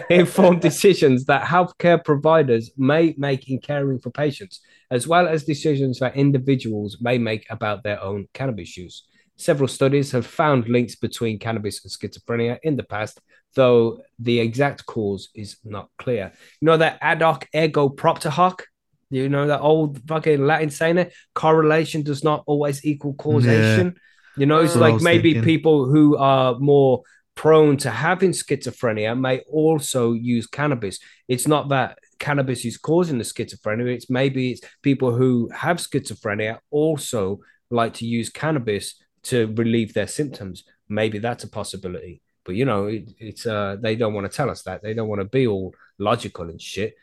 inform 0.10 0.58
decisions 0.58 1.24
that 1.26 1.44
healthcare 1.44 2.02
providers 2.02 2.70
may 2.76 3.14
make 3.16 3.48
in 3.50 3.58
caring 3.60 3.98
for 3.98 4.10
patients, 4.10 4.60
as 4.90 5.06
well 5.06 5.26
as 5.26 5.44
decisions 5.44 5.98
that 5.98 6.16
individuals 6.16 6.98
may 7.00 7.18
make 7.18 7.46
about 7.50 7.82
their 7.82 8.02
own 8.02 8.26
cannabis 8.34 8.76
use. 8.76 9.06
Several 9.36 9.68
studies 9.68 10.12
have 10.12 10.26
found 10.26 10.68
links 10.68 10.94
between 10.94 11.38
cannabis 11.38 11.82
and 11.84 11.92
schizophrenia 11.92 12.58
in 12.62 12.76
the 12.76 12.82
past, 12.84 13.20
though 13.54 14.00
the 14.18 14.38
exact 14.40 14.86
cause 14.86 15.30
is 15.34 15.56
not 15.64 15.88
clear. 15.98 16.32
You 16.60 16.66
know 16.66 16.76
that 16.76 16.98
ad 17.00 17.22
hoc 17.22 17.48
ergo 17.54 17.88
propter 17.88 18.30
hoc? 18.30 18.66
You 19.10 19.28
know 19.28 19.46
that 19.48 19.60
old 19.60 20.00
fucking 20.08 20.46
Latin 20.46 20.70
saying 20.70 20.98
it? 20.98 21.12
Correlation 21.34 22.02
does 22.02 22.24
not 22.24 22.44
always 22.46 22.84
equal 22.84 23.14
causation. 23.14 23.96
You 24.36 24.46
know, 24.46 24.60
it's 24.60 24.72
That's 24.74 24.80
like 24.80 25.02
maybe 25.02 25.34
thinking. 25.34 25.44
people 25.44 25.84
who 25.84 26.16
are 26.16 26.58
more 26.58 27.02
prone 27.34 27.76
to 27.78 27.90
having 27.90 28.30
schizophrenia 28.30 29.18
may 29.18 29.40
also 29.50 30.12
use 30.12 30.46
cannabis. 30.46 30.98
It's 31.28 31.48
not 31.48 31.68
that 31.70 31.98
cannabis 32.18 32.64
is 32.64 32.78
causing 32.78 33.18
the 33.18 33.24
schizophrenia. 33.24 33.94
It's 33.94 34.10
maybe 34.10 34.52
it's 34.52 34.62
people 34.82 35.12
who 35.12 35.50
have 35.54 35.78
schizophrenia 35.78 36.58
also 36.70 37.40
like 37.70 37.94
to 37.94 38.06
use 38.06 38.30
cannabis 38.30 39.02
to 39.24 39.52
relieve 39.56 39.94
their 39.94 40.06
symptoms. 40.06 40.64
Maybe 40.88 41.18
that's 41.18 41.44
a 41.44 41.48
possibility. 41.48 42.22
But 42.44 42.56
you 42.56 42.64
know, 42.64 42.86
it, 42.86 43.12
it's 43.18 43.46
uh 43.46 43.76
they 43.80 43.96
don't 43.96 44.14
want 44.14 44.30
to 44.30 44.36
tell 44.36 44.50
us 44.50 44.62
that. 44.62 44.82
They 44.82 44.94
don't 44.94 45.08
want 45.08 45.20
to 45.20 45.28
be 45.28 45.46
all 45.46 45.74
logical 45.98 46.48
and 46.48 46.60
shit. 46.60 46.94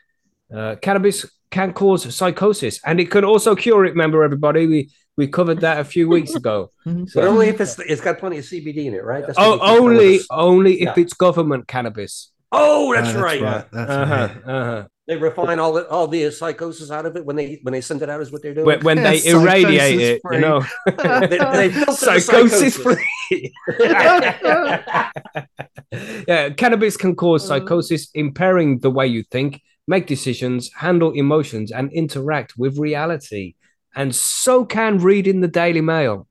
Uh, 0.54 0.76
cannabis 0.76 1.26
can 1.50 1.72
cause 1.72 2.12
psychosis, 2.14 2.80
and 2.84 3.00
it 3.00 3.10
can 3.10 3.24
also 3.24 3.54
cure 3.54 3.84
it. 3.84 3.90
Remember, 3.90 4.22
everybody, 4.22 4.66
we 4.66 4.90
we 5.20 5.28
covered 5.28 5.60
that 5.60 5.78
a 5.78 5.84
few 5.84 6.08
weeks 6.16 6.34
ago. 6.34 6.58
Mhm. 6.88 7.04
But 7.14 7.24
only 7.32 7.48
if 7.52 7.60
it's 7.60 7.78
it's 7.92 8.00
got 8.00 8.18
plenty 8.18 8.38
of 8.38 8.44
CBD 8.50 8.78
in 8.88 8.94
it, 8.94 9.04
right? 9.12 9.24
That's 9.26 9.38
Oh, 9.38 9.50
what 9.50 9.52
we 9.52 9.60
keep 9.60 9.68
telling 9.68 9.90
only 9.90 10.18
us. 10.20 10.26
only 10.48 10.74
if 10.86 10.90
Yeah. 10.96 11.02
it's 11.02 11.12
government 11.26 11.62
cannabis. 11.74 12.12
Oh, 12.50 12.94
that's, 12.94 13.10
Uh, 13.10 13.12
that's 13.12 13.22
right. 13.28 13.42
right. 13.42 13.64
That's 13.76 13.90
Uh-huh, 13.90 14.14
right. 14.14 14.30
uh-huh. 14.54 14.82
They 15.08 15.16
refine 15.16 15.58
all 15.62 15.72
the 15.76 15.82
all 15.94 16.06
the 16.06 16.30
psychosis 16.30 16.88
out 16.96 17.04
of 17.04 17.12
it 17.18 17.24
when 17.26 17.34
they 17.36 17.58
when 17.64 17.72
they 17.72 17.80
send 17.82 18.00
it 18.04 18.08
out 18.12 18.20
is 18.24 18.30
what 18.32 18.40
they're 18.42 18.54
doing. 18.54 18.66
When, 18.70 18.80
when 18.88 18.96
Yeah, 18.98 19.10
they 19.10 19.18
irradiate 19.34 20.00
it, 20.10 20.22
psychosis-free. 20.22 20.36
you 20.36 20.42
know, 20.46 20.58
they, 21.30 21.38
they 21.68 21.70
psychosis 21.92 22.74
psychosis. 22.74 22.76
free. 22.76 23.52
yeah, 26.28 26.50
cannabis 26.50 26.96
can 26.96 27.14
cause 27.16 27.46
psychosis, 27.46 28.10
impairing 28.14 28.78
the 28.80 28.90
way 28.90 29.06
you 29.06 29.22
think, 29.24 29.60
make 29.88 30.06
decisions, 30.06 30.70
handle 30.74 31.12
emotions, 31.12 31.72
and 31.72 31.92
interact 31.92 32.54
with 32.56 32.78
reality. 32.78 33.54
And 33.94 34.14
so 34.14 34.64
can 34.64 34.98
reading 34.98 35.40
the 35.40 35.48
Daily 35.48 35.80
Mail. 35.80 36.26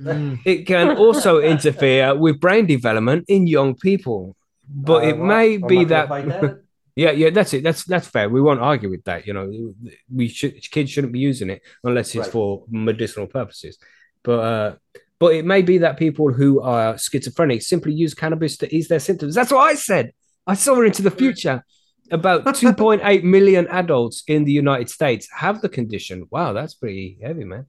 Mm. 0.00 0.40
It 0.44 0.66
can 0.66 0.96
also 0.96 1.40
interfere 1.54 2.14
with 2.14 2.40
brain 2.40 2.66
development 2.66 3.24
in 3.28 3.46
young 3.46 3.74
people. 3.74 4.36
But 4.68 5.04
Uh, 5.04 5.08
it 5.08 5.16
well, 5.18 5.26
may 5.26 5.54
I'm 5.54 5.66
be 5.66 5.84
that. 5.84 6.08
that. 6.08 6.58
Yeah, 6.94 7.12
yeah, 7.12 7.30
that's 7.30 7.54
it. 7.54 7.62
That's 7.64 7.84
that's 7.84 8.06
fair. 8.06 8.28
We 8.28 8.42
won't 8.42 8.60
argue 8.60 8.90
with 8.90 9.04
that. 9.04 9.26
You 9.26 9.32
know, 9.32 9.74
we 10.14 10.28
should 10.28 10.60
kids 10.70 10.90
shouldn't 10.90 11.14
be 11.14 11.20
using 11.20 11.48
it 11.48 11.62
unless 11.82 12.08
it's 12.14 12.26
Right. 12.26 12.30
for 12.30 12.64
medicinal 12.68 13.26
purposes. 13.26 13.78
But 14.22 14.40
uh, 14.40 14.74
but 15.18 15.34
it 15.34 15.46
may 15.46 15.62
be 15.62 15.78
that 15.78 15.96
people 15.96 16.34
who 16.34 16.60
are 16.60 16.98
schizophrenic 16.98 17.62
simply 17.62 17.94
use 17.94 18.12
cannabis 18.12 18.58
to 18.58 18.66
ease 18.76 18.88
their 18.88 19.00
symptoms. 19.00 19.34
That's 19.34 19.50
what 19.50 19.62
I 19.70 19.74
said. 19.74 20.12
I 20.46 20.52
saw 20.52 20.82
into 20.82 21.00
the 21.00 21.10
future. 21.10 21.64
About 22.10 22.44
2.8 22.46 23.22
million 23.22 23.66
adults 23.68 24.22
in 24.26 24.44
the 24.44 24.52
United 24.52 24.90
States 24.90 25.28
have 25.34 25.60
the 25.60 25.68
condition. 25.68 26.26
Wow, 26.30 26.52
that's 26.52 26.74
pretty 26.74 27.18
heavy, 27.22 27.44
man. 27.44 27.66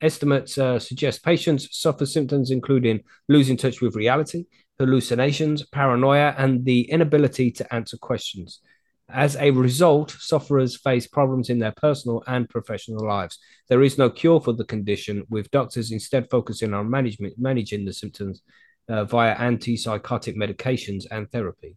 Estimates 0.00 0.58
uh, 0.58 0.78
suggest 0.78 1.24
patients 1.24 1.68
suffer 1.72 2.04
symptoms 2.04 2.50
including 2.50 3.00
losing 3.28 3.56
touch 3.56 3.80
with 3.80 3.94
reality, 3.94 4.44
hallucinations, 4.78 5.64
paranoia, 5.66 6.34
and 6.36 6.64
the 6.64 6.82
inability 6.90 7.50
to 7.52 7.74
answer 7.74 7.96
questions. 7.96 8.60
As 9.08 9.36
a 9.36 9.50
result, 9.50 10.10
sufferers 10.10 10.76
face 10.76 11.06
problems 11.06 11.50
in 11.50 11.58
their 11.58 11.74
personal 11.76 12.22
and 12.26 12.48
professional 12.48 13.06
lives. 13.06 13.38
There 13.68 13.82
is 13.82 13.98
no 13.98 14.08
cure 14.10 14.40
for 14.40 14.52
the 14.52 14.64
condition, 14.64 15.24
with 15.28 15.50
doctors 15.50 15.92
instead 15.92 16.28
focusing 16.30 16.72
on 16.72 16.90
management, 16.90 17.34
managing 17.38 17.84
the 17.84 17.92
symptoms 17.92 18.42
uh, 18.88 19.04
via 19.04 19.36
antipsychotic 19.36 20.36
medications 20.36 21.04
and 21.10 21.30
therapy. 21.30 21.76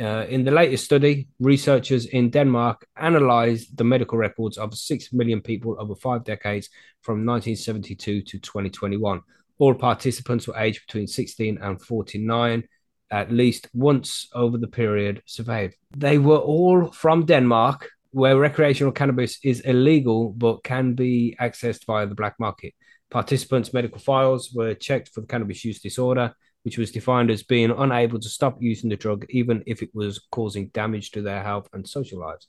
Uh, 0.00 0.24
in 0.30 0.44
the 0.44 0.50
latest 0.50 0.84
study, 0.84 1.28
researchers 1.40 2.06
in 2.06 2.30
Denmark 2.30 2.86
analyzed 2.96 3.76
the 3.76 3.84
medical 3.84 4.16
records 4.16 4.56
of 4.56 4.74
6 4.74 5.12
million 5.12 5.42
people 5.42 5.76
over 5.78 5.94
five 5.94 6.24
decades 6.24 6.70
from 7.02 7.26
1972 7.26 8.22
to 8.22 8.38
2021. 8.38 9.20
All 9.58 9.74
participants 9.74 10.48
were 10.48 10.56
aged 10.56 10.86
between 10.86 11.06
16 11.06 11.58
and 11.60 11.82
49 11.82 12.64
at 13.10 13.32
least 13.32 13.68
once 13.74 14.28
over 14.34 14.56
the 14.56 14.68
period 14.68 15.22
surveyed. 15.26 15.74
They 15.96 16.18
were 16.18 16.38
all 16.38 16.92
from 16.92 17.26
Denmark, 17.26 17.90
where 18.12 18.38
recreational 18.38 18.92
cannabis 18.92 19.38
is 19.44 19.60
illegal 19.60 20.30
but 20.30 20.64
can 20.64 20.94
be 20.94 21.36
accessed 21.40 21.84
via 21.86 22.06
the 22.06 22.14
black 22.14 22.36
market. 22.38 22.72
Participants' 23.10 23.72
medical 23.74 23.98
files 23.98 24.52
were 24.54 24.74
checked 24.74 25.08
for 25.08 25.20
the 25.20 25.26
cannabis 25.26 25.64
use 25.64 25.80
disorder, 25.80 26.32
which 26.62 26.78
was 26.78 26.90
defined 26.90 27.30
as 27.30 27.42
being 27.42 27.70
unable 27.70 28.18
to 28.20 28.28
stop 28.28 28.56
using 28.60 28.90
the 28.90 28.96
drug 28.96 29.24
even 29.30 29.62
if 29.66 29.82
it 29.82 29.90
was 29.94 30.20
causing 30.30 30.68
damage 30.68 31.10
to 31.12 31.22
their 31.22 31.42
health 31.42 31.68
and 31.72 31.88
social 31.88 32.20
lives. 32.20 32.48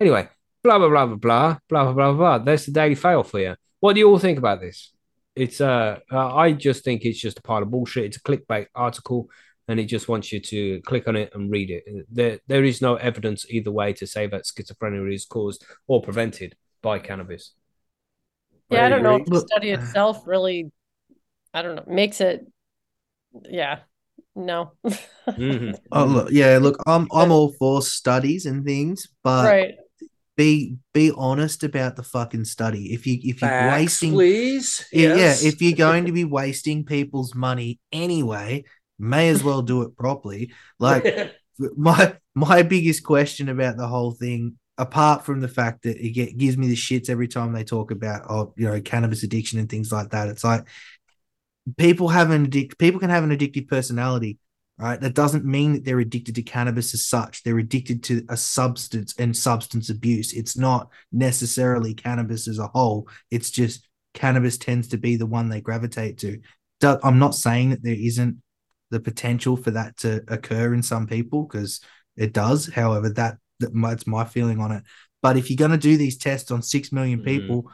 Anyway, 0.00 0.28
blah 0.62 0.78
blah 0.78 0.88
blah 0.88 1.06
blah 1.06 1.16
blah 1.16 1.58
blah 1.68 1.84
blah 1.84 1.92
blah 1.92 2.12
blah. 2.12 2.38
There's 2.38 2.66
the 2.66 2.72
daily 2.72 2.94
fail 2.94 3.22
for 3.22 3.40
you. 3.40 3.56
What 3.80 3.94
do 3.94 4.00
you 4.00 4.08
all 4.08 4.18
think 4.18 4.38
about 4.38 4.60
this? 4.60 4.92
It's 5.34 5.60
uh, 5.60 5.98
uh 6.10 6.34
I 6.34 6.52
just 6.52 6.84
think 6.84 7.04
it's 7.04 7.20
just 7.20 7.38
a 7.38 7.42
pile 7.42 7.62
of 7.62 7.70
bullshit. 7.70 8.04
It's 8.04 8.16
a 8.16 8.20
clickbait 8.20 8.66
article, 8.74 9.28
and 9.68 9.80
it 9.80 9.84
just 9.84 10.08
wants 10.08 10.32
you 10.32 10.40
to 10.40 10.80
click 10.82 11.08
on 11.08 11.16
it 11.16 11.30
and 11.34 11.50
read 11.50 11.70
it. 11.70 11.84
There 12.10 12.38
there 12.46 12.64
is 12.64 12.82
no 12.82 12.96
evidence 12.96 13.46
either 13.48 13.70
way 13.70 13.92
to 13.94 14.06
say 14.06 14.26
that 14.26 14.44
schizophrenia 14.44 15.12
is 15.12 15.24
caused 15.24 15.64
or 15.86 16.02
prevented 16.02 16.56
by 16.82 16.98
cannabis. 16.98 17.52
Yeah, 18.70 18.86
I 18.86 18.88
don't 18.88 19.02
know 19.02 19.16
if 19.16 19.26
the 19.26 19.40
study 19.40 19.70
itself 19.70 20.26
really, 20.26 20.72
I 21.52 21.62
don't 21.62 21.76
know, 21.76 21.84
makes 21.86 22.20
it. 22.20 22.46
Yeah, 23.48 23.80
no. 24.34 24.72
Mhm. 25.38 25.78
Oh 25.92 26.04
look, 26.04 26.28
yeah, 26.30 26.58
look, 26.60 26.76
I'm 26.86 27.08
I'm 27.12 27.30
all 27.32 27.52
for 27.58 27.80
studies 27.82 28.44
and 28.46 28.64
things, 28.64 29.08
but 29.24 29.60
Right. 29.60 29.76
be 30.36 30.78
be 30.94 31.12
honest 31.16 31.64
about 31.64 31.96
the 31.96 32.02
fucking 32.04 32.46
study. 32.46 32.92
If 32.94 33.06
you 33.06 33.18
if 33.22 33.42
you're 33.42 33.50
Facts, 33.50 33.56
wasting 33.56 34.12
please. 34.12 34.86
Yeah, 34.92 35.08
Yes. 35.08 35.42
yeah, 35.42 35.48
if 35.48 35.62
you're 35.62 35.74
going 35.76 36.06
to 36.06 36.12
be 36.12 36.24
wasting 36.24 36.84
people's 36.84 37.34
money 37.34 37.80
anyway, 37.92 38.64
may 38.98 39.30
as 39.30 39.44
well 39.44 39.62
do 39.62 39.82
it 39.82 39.96
properly. 39.96 40.52
Like 40.80 41.10
my 41.76 42.16
my 42.34 42.62
biggest 42.62 43.04
question 43.04 43.48
about 43.48 43.76
the 43.78 43.88
whole 43.88 44.12
thing, 44.12 44.58
apart 44.78 45.24
from 45.26 45.40
the 45.40 45.48
fact 45.48 45.82
that 45.84 45.98
it 45.98 46.10
get, 46.12 46.38
gives 46.38 46.56
me 46.58 46.68
the 46.68 46.76
shits 46.76 47.10
every 47.10 47.28
time 47.28 47.52
they 47.52 47.64
talk 47.64 47.90
about 47.90 48.22
oh 48.30 48.54
you 48.56 48.68
know 48.68 48.80
cannabis 48.82 49.22
addiction 49.24 49.58
and 49.60 49.68
things 49.70 49.92
like 49.92 50.10
that. 50.10 50.28
It's 50.28 50.44
like 50.44 50.66
people 51.76 52.08
have 52.08 52.30
an 52.30 52.44
addict 52.44 52.78
people 52.78 53.00
can 53.00 53.10
have 53.10 53.24
an 53.24 53.30
addictive 53.30 53.68
personality, 53.68 54.38
right? 54.78 55.00
That 55.00 55.14
doesn't 55.14 55.44
mean 55.44 55.74
that 55.74 55.84
they're 55.84 56.00
addicted 56.00 56.34
to 56.36 56.42
cannabis 56.42 56.94
as 56.94 57.06
such. 57.06 57.42
They're 57.42 57.58
addicted 57.58 58.02
to 58.04 58.24
a 58.28 58.36
substance 58.36 59.14
and 59.18 59.36
substance 59.36 59.90
abuse. 59.90 60.32
It's 60.32 60.56
not 60.56 60.88
necessarily 61.12 61.94
cannabis 61.94 62.48
as 62.48 62.58
a 62.58 62.66
whole. 62.68 63.08
It's 63.30 63.50
just 63.50 63.88
cannabis 64.14 64.58
tends 64.58 64.88
to 64.88 64.98
be 64.98 65.16
the 65.16 65.26
one 65.26 65.48
they 65.48 65.60
gravitate 65.60 66.18
to. 66.18 66.40
I'm 66.82 67.20
not 67.20 67.34
saying 67.36 67.70
that 67.70 67.82
there 67.82 67.94
isn't 67.94 68.42
the 68.90 68.98
potential 68.98 69.56
for 69.56 69.70
that 69.70 69.96
to 69.98 70.22
occur 70.28 70.74
in 70.74 70.82
some 70.82 71.06
people 71.06 71.44
because 71.44 71.80
it 72.16 72.32
does. 72.32 72.66
However, 72.66 73.08
that, 73.10 73.38
that 73.60 73.70
that's 73.72 74.06
my 74.06 74.24
feeling 74.24 74.60
on 74.60 74.72
it. 74.72 74.82
But 75.22 75.36
if 75.36 75.48
you're 75.48 75.56
going 75.56 75.70
to 75.70 75.78
do 75.78 75.96
these 75.96 76.18
tests 76.18 76.50
on 76.50 76.60
six 76.60 76.90
million 76.90 77.20
Mhm. 77.20 77.24
people, 77.24 77.70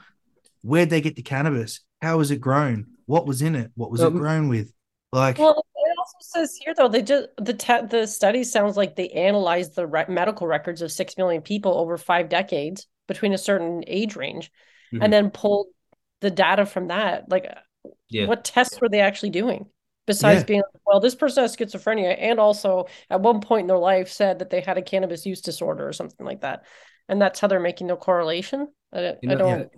where'd 0.63 0.91
they 0.91 1.01
get 1.01 1.17
the 1.17 1.23
cannabis? 1.23 1.81
How 2.03 2.19
was 2.19 2.31
it 2.31 2.41
grown? 2.41 2.87
What 3.09 3.27
was 3.27 3.41
in 3.41 3.57
it? 3.57 3.71
What 3.75 3.91
was 3.91 4.03
it 4.03 4.07
Um, 4.07 4.19
grown 4.19 4.49
with? 4.49 4.71
Like, 5.13 5.39
Well, 5.39 5.65
it 5.75 5.99
also 5.99 6.19
says 6.21 6.55
here 6.63 6.75
though 6.77 6.89
they 6.89 7.01
just 7.01 7.29
the 7.39 7.55
te- 7.55 7.87
the 7.89 8.07
study 8.07 8.45
sounds 8.45 8.77
like 8.77 8.97
they 8.97 9.09
analyzed 9.09 9.75
the 9.75 9.87
re- 9.87 10.05
medical 10.09 10.47
records 10.47 10.83
of 10.83 10.93
six 10.93 11.17
million 11.17 11.41
people 11.41 11.73
over 11.79 11.97
five 11.97 12.29
decades 12.29 12.87
between 13.07 13.33
a 13.33 13.39
certain 13.39 13.83
age 13.87 14.15
range, 14.15 14.53
Mhm. 14.93 15.03
and 15.03 15.11
then 15.13 15.31
pulled 15.31 15.69
the 16.21 16.31
data 16.31 16.67
from 16.67 16.89
that. 16.89 17.31
Like, 17.31 17.51
Yeah. 18.11 18.27
what 18.27 18.45
tests 18.45 18.79
were 18.79 18.91
they 18.91 19.01
actually 19.01 19.31
doing? 19.31 19.71
Besides 20.07 20.41
Yeah. 20.41 20.45
being 20.47 20.63
well, 20.85 21.01
this 21.01 21.15
person 21.15 21.43
has 21.45 21.57
schizophrenia, 21.57 22.15
and 22.19 22.39
also 22.39 22.89
at 23.09 23.23
one 23.23 23.41
point 23.41 23.63
in 23.63 23.67
their 23.69 23.79
life 23.79 24.11
said 24.11 24.41
that 24.41 24.51
they 24.51 24.61
had 24.61 24.77
a 24.77 24.83
cannabis 24.83 25.25
use 25.25 25.41
disorder 25.41 25.89
or 25.89 25.95
something 25.95 26.27
like 26.27 26.43
that, 26.43 26.65
and 27.09 27.21
that's 27.23 27.41
how 27.41 27.49
they're 27.49 27.59
making 27.61 27.87
the 27.87 27.97
correlation. 27.97 28.69
I, 28.93 29.01
don't- 29.01 29.19
You 29.23 29.31
I 29.33 29.35
don't. 29.35 29.73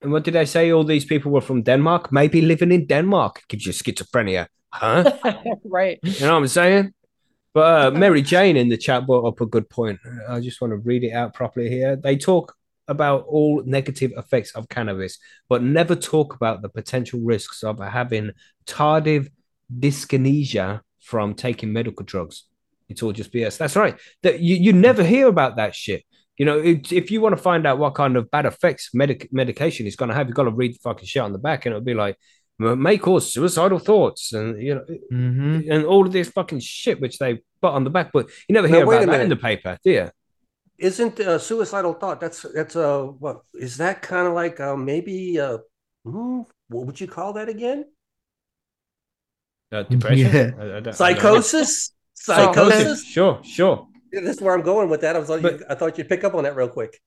And 0.00 0.12
what 0.12 0.24
did 0.24 0.36
I 0.36 0.44
say? 0.44 0.70
All 0.70 0.84
these 0.84 1.04
people 1.04 1.32
were 1.32 1.40
from 1.40 1.62
Denmark. 1.62 2.12
Maybe 2.12 2.40
living 2.40 2.72
in 2.72 2.86
Denmark 2.86 3.42
gives 3.48 3.66
you 3.66 3.72
schizophrenia, 3.72 4.46
huh? 4.72 5.10
right. 5.64 5.98
You 6.02 6.20
know 6.20 6.34
what 6.34 6.38
I'm 6.38 6.48
saying? 6.48 6.94
But 7.52 7.94
uh, 7.94 7.98
Mary 7.98 8.22
Jane 8.22 8.56
in 8.56 8.68
the 8.68 8.76
chat 8.76 9.06
brought 9.06 9.26
up 9.26 9.40
a 9.40 9.46
good 9.46 9.68
point. 9.68 9.98
I 10.28 10.38
just 10.40 10.60
want 10.60 10.72
to 10.72 10.76
read 10.76 11.02
it 11.02 11.12
out 11.12 11.34
properly 11.34 11.68
here. 11.68 11.96
They 11.96 12.16
talk 12.16 12.54
about 12.86 13.24
all 13.26 13.62
negative 13.64 14.12
effects 14.16 14.52
of 14.52 14.68
cannabis, 14.68 15.18
but 15.48 15.62
never 15.62 15.96
talk 15.96 16.34
about 16.34 16.62
the 16.62 16.68
potential 16.68 17.20
risks 17.20 17.62
of 17.64 17.78
having 17.80 18.30
tardive 18.66 19.28
dyskinesia 19.76 20.80
from 21.00 21.34
taking 21.34 21.72
medical 21.72 22.04
drugs. 22.04 22.44
It's 22.88 23.02
all 23.02 23.12
just 23.12 23.32
BS. 23.32 23.58
That's 23.58 23.76
right. 23.76 23.98
That 24.22 24.40
you, 24.40 24.56
you 24.56 24.72
never 24.72 25.02
hear 25.02 25.26
about 25.26 25.56
that 25.56 25.74
shit. 25.74 26.04
You 26.38 26.44
know, 26.46 26.58
it, 26.58 26.92
if 26.92 27.10
you 27.10 27.20
want 27.20 27.36
to 27.36 27.42
find 27.42 27.66
out 27.66 27.78
what 27.78 27.94
kind 27.94 28.16
of 28.16 28.30
bad 28.30 28.46
effects 28.46 28.90
medic- 28.94 29.32
medication 29.32 29.86
is 29.86 29.96
going 29.96 30.08
to 30.08 30.14
have, 30.14 30.28
you've 30.28 30.36
got 30.36 30.44
to 30.44 30.50
read 30.50 30.74
the 30.74 30.78
fucking 30.82 31.06
shit 31.06 31.22
on 31.22 31.32
the 31.32 31.38
back, 31.38 31.66
and 31.66 31.72
it'll 31.72 31.84
be 31.84 31.94
like 31.94 32.16
may 32.60 32.98
cause 32.98 33.32
suicidal 33.32 33.78
thoughts, 33.78 34.32
and 34.32 34.60
you 34.60 34.74
know, 34.76 34.84
hmm 35.10 35.60
and 35.70 35.84
all 35.84 36.06
of 36.06 36.12
this 36.12 36.28
fucking 36.28 36.58
shit 36.60 37.00
which 37.00 37.18
they 37.18 37.40
put 37.62 37.72
on 37.72 37.84
the 37.84 37.90
back, 37.90 38.10
but 38.12 38.28
you 38.48 38.52
never 38.52 38.66
hear 38.68 38.84
wait 38.86 39.02
about 39.02 39.14
a 39.14 39.18
that 39.18 39.20
in 39.22 39.28
the 39.28 39.36
paper, 39.36 39.78
do 39.84 39.90
you? 39.90 40.10
Isn't 40.78 41.18
a 41.20 41.38
suicidal 41.40 41.94
thought? 41.94 42.20
That's 42.20 42.42
that's 42.54 42.76
uh 42.76 43.02
what 43.02 43.42
is 43.54 43.76
that 43.78 44.00
kind 44.02 44.26
of 44.28 44.34
like 44.34 44.60
uh, 44.60 44.76
maybe 44.76 45.38
uh 45.40 45.58
hmm, 46.04 46.42
what 46.68 46.86
would 46.86 47.00
you 47.00 47.08
call 47.08 47.32
that 47.34 47.48
again? 47.48 47.84
Uh, 49.72 49.82
depression, 49.82 50.32
Yeah. 50.32 50.40
I- 50.40 50.42
I 50.42 50.50
don't- 50.52 50.76
I 50.76 50.80
don't. 50.80 50.94
Psychosis. 50.94 51.92
Psychosis. 52.14 53.04
Sure, 53.04 53.40
sure. 53.44 53.86
Yeah, 54.12 54.20
that's 54.22 54.40
where 54.40 54.54
I'm 54.54 54.62
going 54.62 54.88
with 54.88 55.00
that. 55.02 55.16
I 55.16 55.18
was 55.18 55.28
like, 55.28 55.42
But- 55.42 55.70
I 55.70 55.74
thought 55.74 55.98
you'd 55.98 56.08
pick 56.08 56.24
up 56.24 56.34
on 56.34 56.44
that 56.44 56.56
real 56.56 56.68
quick. 56.68 57.00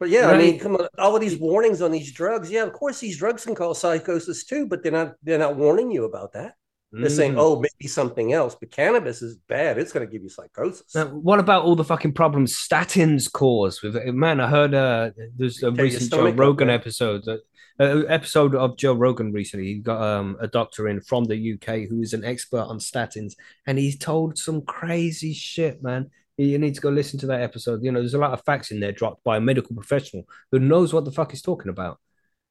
But 0.00 0.10
yeah, 0.10 0.28
I 0.28 0.38
mean, 0.38 0.60
come 0.60 0.76
on, 0.76 0.86
all 0.96 1.16
of 1.16 1.20
these 1.20 1.36
warnings 1.36 1.82
on 1.82 1.90
these 1.90 2.12
drugs. 2.12 2.50
Yeah, 2.52 2.62
of 2.62 2.72
course, 2.72 3.00
these 3.00 3.18
drugs 3.18 3.44
can 3.44 3.56
cause 3.56 3.80
psychosis 3.80 4.44
too, 4.44 4.66
but 4.66 4.82
they're 4.82 4.92
not 4.92 5.14
they're 5.24 5.38
not 5.40 5.56
warning 5.56 5.90
you 5.90 6.04
about 6.04 6.32
that. 6.34 6.54
They're 6.92 7.10
saying, 7.10 7.32
Mhm. 7.34 7.38
oh, 7.40 7.56
maybe 7.56 7.86
something 7.88 8.32
else. 8.32 8.54
But 8.58 8.70
cannabis 8.70 9.20
is 9.22 9.36
bad. 9.48 9.76
It's 9.76 9.92
going 9.92 10.06
to 10.06 10.10
give 10.10 10.22
you 10.22 10.30
psychosis. 10.30 10.94
Now, 10.94 11.06
what 11.08 11.38
about 11.38 11.64
all 11.64 11.76
the 11.76 11.84
fucking 11.84 12.12
problems 12.14 12.56
statins 12.56 13.30
cause? 13.30 13.82
With 13.82 13.96
man, 14.14 14.40
I 14.40 14.48
heard 14.48 14.72
uh, 14.72 15.10
there's 15.36 15.62
a 15.64 15.70
recent 15.72 16.02
Joe 16.10 16.16
stomach 16.18 16.34
up, 16.34 16.38
Rogan 16.40 16.70
episode, 16.70 17.24
uh, 17.28 17.84
episode 18.08 18.54
of 18.54 18.78
Joe 18.78 18.94
Rogan 18.94 19.32
recently. 19.32 19.66
He 19.66 19.74
got 19.80 20.00
um, 20.00 20.36
a 20.40 20.46
doctor 20.46 20.88
in 20.88 21.00
from 21.02 21.24
the 21.24 21.54
UK 21.54 21.88
who 21.88 22.00
is 22.00 22.14
an 22.14 22.24
expert 22.24 22.62
on 22.62 22.78
statins, 22.78 23.32
and 23.66 23.76
he's 23.78 23.98
told 23.98 24.38
some 24.38 24.62
crazy 24.62 25.34
shit, 25.34 25.82
man. 25.82 26.10
You 26.38 26.58
need 26.58 26.76
to 26.76 26.80
go 26.80 26.88
listen 26.88 27.18
to 27.20 27.26
that 27.26 27.42
episode. 27.42 27.82
You 27.82 27.92
know, 27.92 28.00
there's 28.00 28.14
a 28.14 28.18
lot 28.18 28.32
of 28.32 28.44
facts 28.44 28.70
in 28.70 28.80
there 28.80 28.92
dropped 28.92 29.24
by 29.24 29.36
a 29.36 29.40
medical 29.40 29.74
professional 29.74 30.24
who 30.52 30.60
knows 30.60 30.92
what 30.92 31.04
the 31.04 31.12
fuck 31.12 31.32
he's 31.32 31.42
talking 31.42 31.68
about. 31.68 31.98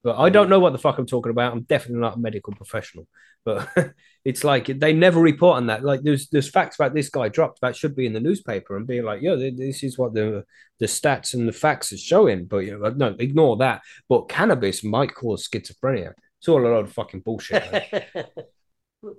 But 0.04 0.18
I 0.20 0.30
don't 0.30 0.50
know 0.50 0.60
what 0.60 0.74
the 0.74 0.80
fuck 0.80 0.98
I'm 0.98 1.06
talking 1.06 1.32
about. 1.32 1.54
I'm 1.54 1.64
definitely 1.64 2.02
not 2.02 2.18
a 2.18 2.20
medical 2.20 2.54
professional. 2.54 3.08
But 3.44 3.70
it's 4.26 4.44
like 4.44 4.68
they 4.68 4.94
never 4.94 5.20
report 5.20 5.58
on 5.58 5.68
that. 5.68 5.84
Like 5.84 6.02
there's 6.02 6.28
there's 6.30 6.50
facts 6.50 6.76
about 6.78 6.94
this 6.94 7.10
guy 7.10 7.30
dropped 7.30 7.62
that 7.62 7.76
should 7.76 7.96
be 7.96 8.06
in 8.06 8.14
the 8.14 8.20
newspaper 8.20 8.78
and 8.78 8.86
being 8.86 9.04
like, 9.04 9.22
yo, 9.22 9.38
this 9.38 9.84
is 9.84 9.98
what 9.98 10.14
the 10.14 10.44
the 10.80 10.86
stats 10.86 11.34
and 11.34 11.48
the 11.48 11.54
facts 11.54 11.92
are 11.94 11.98
showing. 11.98 12.46
But 12.46 12.60
you 12.60 12.78
know, 12.78 12.90
no, 12.90 13.16
ignore 13.20 13.58
that. 13.58 13.82
But 14.08 14.30
cannabis 14.30 14.84
might 14.84 15.16
cause 15.16 15.48
schizophrenia. 15.48 16.14
It's 16.40 16.48
all 16.48 16.66
a 16.66 16.68
lot 16.68 16.84
of 16.84 16.94
fucking 16.94 17.22
bullshit. 17.22 17.64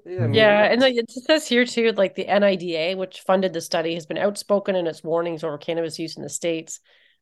man. 0.04 0.14
yeah, 0.14 0.18
I 0.18 0.26
mean, 0.26 0.34
Yeah, 0.34 0.62
and 0.64 0.80
like, 0.80 0.96
it 0.96 1.10
says 1.10 1.46
here 1.46 1.64
too, 1.64 1.92
like 1.92 2.14
the 2.14 2.24
NIDA, 2.26 2.96
which 2.96 3.20
funded 3.20 3.52
the 3.52 3.60
study, 3.60 3.94
has 3.94 4.06
been 4.06 4.18
outspoken 4.18 4.76
in 4.76 4.86
its 4.86 5.02
warnings 5.02 5.44
over 5.44 5.58
cannabis 5.58 5.98
use 5.98 6.16
in 6.16 6.22
the 6.22 6.28
states, 6.28 6.80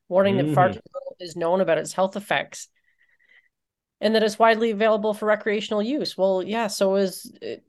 warning 0.08 0.36
that 0.36 0.54
far 0.54 0.68
Mhm. 0.68 0.74
too 0.74 0.80
little 0.94 1.16
is 1.20 1.36
known 1.36 1.60
about 1.60 1.78
its 1.78 1.92
health 1.92 2.16
effects, 2.16 2.68
and 4.00 4.14
that 4.14 4.22
it's 4.22 4.38
widely 4.38 4.70
available 4.70 5.14
for 5.14 5.26
recreational 5.26 5.82
use. 5.82 6.16
Well, 6.16 6.42
yeah, 6.42 6.66
so 6.66 6.96
is 6.96 7.32
it, 7.40 7.64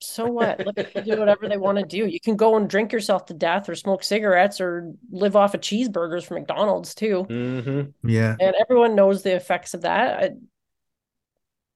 so 0.00 0.26
what? 0.26 0.64
Let 0.64 0.74
people 0.74 1.02
do 1.02 1.18
whatever 1.18 1.46
they 1.48 1.58
want 1.58 1.78
to 1.78 1.84
do. 1.84 2.06
You 2.06 2.20
can 2.20 2.36
go 2.36 2.56
and 2.56 2.68
drink 2.68 2.92
yourself 2.92 3.26
to 3.26 3.34
death, 3.34 3.68
or 3.68 3.74
smoke 3.74 4.02
cigarettes, 4.02 4.60
or 4.60 4.92
live 5.10 5.36
off 5.36 5.54
of 5.54 5.60
cheeseburgers 5.60 6.24
from 6.24 6.38
McDonald's 6.38 6.94
too, 6.94 7.24
Mhm. 7.28 7.92
Yeah. 8.02 8.34
and 8.40 8.56
everyone 8.58 8.94
knows 8.94 9.22
the 9.22 9.34
effects 9.34 9.74
of 9.74 9.82
that. 9.82 10.22
I- 10.24 10.30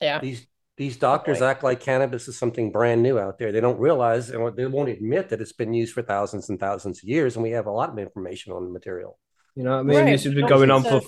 yeah, 0.00 0.18
these 0.20 0.46
these 0.76 0.96
doctors 0.96 1.38
point. 1.38 1.50
act 1.50 1.62
like 1.62 1.80
cannabis 1.80 2.26
is 2.28 2.36
something 2.38 2.72
brand 2.72 3.02
new 3.02 3.18
out 3.18 3.38
there. 3.38 3.52
They 3.52 3.60
don't 3.60 3.78
realize 3.78 4.30
and 4.30 4.56
they 4.56 4.66
won't 4.66 4.88
admit 4.88 5.28
that 5.28 5.40
it's 5.40 5.52
been 5.52 5.72
used 5.72 5.94
for 5.94 6.02
thousands 6.02 6.48
and 6.48 6.58
thousands 6.58 6.98
of 7.02 7.08
years, 7.08 7.36
and 7.36 7.42
we 7.42 7.50
have 7.52 7.66
a 7.66 7.70
lot 7.70 7.90
of 7.90 7.98
information 7.98 8.52
on 8.52 8.64
the 8.64 8.70
material. 8.70 9.18
You 9.54 9.62
know 9.64 9.70
what 9.72 9.80
I 9.80 9.82
mean? 9.84 9.98
Right, 9.98 10.10
This 10.12 10.24
has 10.24 10.34
been 10.34 10.48
going 10.48 10.70
on 10.70 10.82
for 10.82 11.00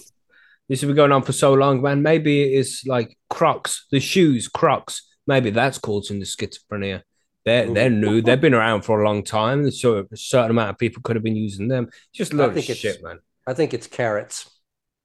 this 0.69 0.81
has 0.81 0.87
been 0.89 0.97
going 0.97 1.13
on 1.13 1.23
for 1.23 1.33
so 1.33 1.55
long, 1.55 1.81
man. 1.83 2.03
Maybe 2.03 2.43
it 2.43 2.59
is 2.59 2.83
like 2.87 3.17
Crocs, 3.31 3.87
the 3.91 4.01
shoes, 4.01 4.49
Crocs. 4.49 5.03
Maybe 5.27 5.51
that's 5.51 5.79
causing 5.79 6.19
the 6.21 6.27
schizophrenia. 6.27 7.03
They're 7.45 7.73
they're 7.73 7.91
new. 7.91 8.23
They've 8.23 8.41
been 8.41 8.55
around 8.55 8.83
for 8.83 9.01
a 9.01 9.05
long 9.05 9.23
time. 9.25 9.71
So 9.71 10.07
a 10.11 10.17
certain 10.17 10.51
amount 10.53 10.71
of 10.71 10.79
people 10.79 11.03
could 11.03 11.17
have 11.17 11.23
been 11.25 11.37
using 11.37 11.69
them. 11.69 11.89
Just 12.13 12.33
a 12.33 12.37
I 12.37 12.39
lot 12.39 12.49
of 12.51 12.55
think 12.55 12.71
it's- 12.71 12.79
shit, 12.79 13.03
man. 13.03 13.19
I 13.49 13.55
think 13.55 13.73
it's 13.75 13.87
carrots. 13.87 14.51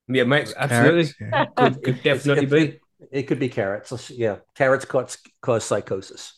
Yeah, 0.07 0.24
mate, 0.24 0.51
absolutely. 0.57 1.14
Carrots, 1.14 1.14
yeah. 1.20 1.45
Could, 1.55 1.84
could 1.84 2.03
definitely 2.03 2.45
be. 2.47 2.80
It 3.12 3.24
could 3.24 3.39
be 3.39 3.49
carrots. 3.49 4.10
Yeah, 4.12 4.38
carrots 4.56 4.86
cause, 4.86 5.18
cause 5.41 5.64
psychosis. 5.64 6.34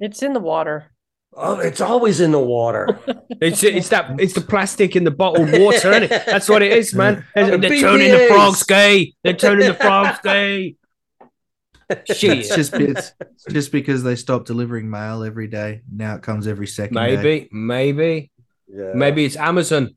it's 0.00 0.22
in 0.22 0.32
the 0.32 0.40
water. 0.40 0.90
Oh, 1.34 1.58
it's 1.60 1.80
always 1.80 2.20
in 2.20 2.32
the 2.32 2.38
water. 2.40 2.98
It's 3.40 3.64
it's 3.64 3.88
that 3.88 4.20
it's 4.20 4.34
the 4.34 4.40
plastic 4.40 4.94
in 4.94 5.02
the 5.02 5.10
bottled 5.10 5.50
water, 5.50 5.90
is 6.04 6.08
That's 6.10 6.48
what 6.48 6.62
it 6.62 6.72
is, 6.72 6.94
man. 7.00 7.24
They're 7.34 7.58
the 7.58 7.80
turning 7.80 8.12
the 8.12 8.26
frogs 8.28 8.62
gay. 8.62 9.14
They're 9.24 9.32
turning 9.32 9.66
the 9.66 9.74
frogs 9.74 10.18
gay. 10.22 10.76
It's 11.90 12.20
just 12.54 12.74
it's 12.74 13.12
just 13.50 13.72
because 13.72 14.02
they 14.02 14.14
stopped 14.16 14.46
delivering 14.46 14.88
mail 14.88 15.24
every 15.24 15.48
day. 15.48 15.82
Now 15.92 16.14
it 16.14 16.22
comes 16.22 16.46
every 16.46 16.66
second. 16.68 16.94
day. 16.96 17.16
Maybe, 17.16 17.48
maybe, 17.52 18.30
Yeah. 18.68 18.92
maybe 18.94 19.24
it's 19.24 19.36
Amazon. 19.36 19.96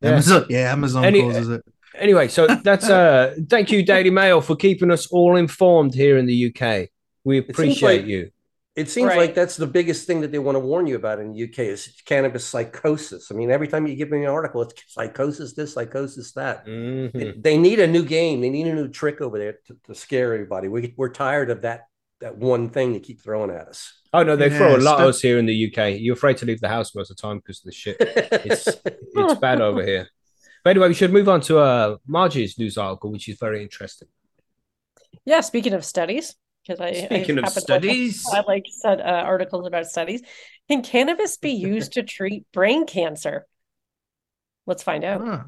Yeah. 0.00 0.10
Amazon, 0.12 0.46
yeah, 0.48 0.72
Amazon 0.72 1.04
Any- 1.04 1.20
causes 1.22 1.48
it. 1.48 1.62
Anyway, 1.98 2.28
so 2.28 2.46
that's 2.46 2.88
uh 2.88 3.34
thank 3.48 3.70
you, 3.70 3.82
Daily 3.84 4.10
Mail, 4.10 4.40
for 4.40 4.56
keeping 4.56 4.90
us 4.90 5.06
all 5.08 5.36
informed 5.36 5.94
here 5.94 6.16
in 6.18 6.26
the 6.26 6.46
UK. 6.54 6.88
We 7.24 7.38
seems 7.40 7.50
appreciate 7.50 8.00
like- 8.02 8.06
you. 8.06 8.30
It 8.76 8.90
seems 8.90 9.08
Right. 9.08 9.16
like 9.16 9.34
that's 9.34 9.56
the 9.56 9.66
biggest 9.66 10.06
thing 10.06 10.20
that 10.20 10.32
they 10.32 10.38
want 10.38 10.54
to 10.56 10.60
warn 10.60 10.86
you 10.86 10.96
about 10.96 11.18
in 11.18 11.32
the 11.32 11.44
UK 11.44 11.60
is 11.60 11.94
cannabis 12.04 12.44
psychosis. 12.44 13.30
I 13.32 13.34
mean, 13.34 13.50
every 13.50 13.68
time 13.68 13.86
you 13.86 13.94
give 13.96 14.10
me 14.10 14.22
an 14.24 14.28
article, 14.28 14.60
it's 14.60 14.74
psychosis 14.88 15.54
this, 15.54 15.72
psychosis 15.72 16.32
that. 16.34 16.66
Mhm. 16.66 17.10
They- 17.12 17.32
They 17.40 17.56
need 17.56 17.80
a 17.80 17.86
new 17.86 18.04
game. 18.04 18.42
They 18.42 18.50
need 18.50 18.66
a 18.66 18.74
new 18.74 18.88
trick 18.88 19.22
over 19.22 19.38
there 19.38 19.54
to, 19.68 19.76
to 19.86 19.94
scare 19.94 20.34
everybody. 20.34 20.68
We, 20.68 20.92
we're 20.98 21.08
tired 21.08 21.48
of 21.50 21.62
that 21.62 21.84
that 22.20 22.36
one 22.36 22.68
thing 22.70 22.92
they 22.92 23.00
keep 23.00 23.20
throwing 23.22 23.50
at 23.50 23.66
us. 23.68 23.92
Oh 24.12 24.22
no, 24.22 24.36
they 24.36 24.48
throw 24.50 24.74
a 24.74 24.78
lot 24.78 24.96
stuff- 24.96 25.00
at 25.00 25.06
us 25.06 25.20
here 25.22 25.38
in 25.38 25.46
the 25.46 25.54
UK. 25.68 25.98
You're 25.98 26.14
afraid 26.14 26.36
to 26.38 26.46
leave 26.46 26.60
the 26.60 26.68
house 26.68 26.94
most 26.94 27.10
of 27.10 27.16
the 27.16 27.22
time 27.22 27.38
because 27.38 27.60
the 27.62 27.72
shit. 27.72 27.96
It's 28.00 28.68
it's 28.84 29.34
bad 29.40 29.60
over 29.62 29.82
here. 29.84 30.08
But 30.66 30.70
anyway, 30.70 30.88
we 30.88 30.94
should 30.94 31.12
move 31.12 31.28
on 31.28 31.40
to 31.42 31.60
uh 31.60 31.96
Margie's 32.08 32.58
news 32.58 32.76
article, 32.76 33.12
which 33.12 33.28
is 33.28 33.38
very 33.38 33.62
interesting. 33.62 34.08
Yeah, 35.24 35.40
speaking 35.42 35.74
of 35.74 35.84
studies, 35.84 36.34
because 36.66 36.80
I 36.80 36.88
I 36.88 36.92
Speaking 37.04 37.38
of 37.38 37.44
happen 37.44 37.54
to- 37.54 37.60
studies, 37.60 38.24
I 38.32 38.40
like 38.40 38.64
said 38.68 39.00
uh, 39.00 39.04
articles 39.04 39.64
about 39.68 39.86
studies. 39.86 40.22
Can 40.68 40.82
cannabis 40.82 41.36
be 41.36 41.52
used 41.52 41.92
to 41.92 42.02
treat 42.02 42.50
brain 42.52 42.84
cancer? 42.84 43.46
Let's 44.66 44.82
find 44.82 45.04
out. 45.04 45.20
Huh. 45.24 45.42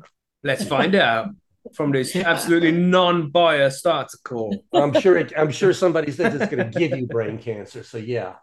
let's 0.44 0.62
find 0.62 0.94
out 0.94 1.30
from 1.74 1.90
this 1.90 2.14
absolutely 2.14 2.70
non-biased 2.70 3.84
article. 3.88 4.56
I'm 4.72 4.92
sure. 5.00 5.16
It, 5.16 5.32
I'm 5.36 5.50
sure 5.50 5.72
somebody 5.72 6.12
says 6.12 6.40
it's 6.40 6.48
going 6.48 6.70
to 6.70 6.78
give 6.78 6.96
you 6.96 7.08
brain 7.08 7.38
cancer. 7.38 7.82
So 7.82 7.98
yeah, 7.98 8.34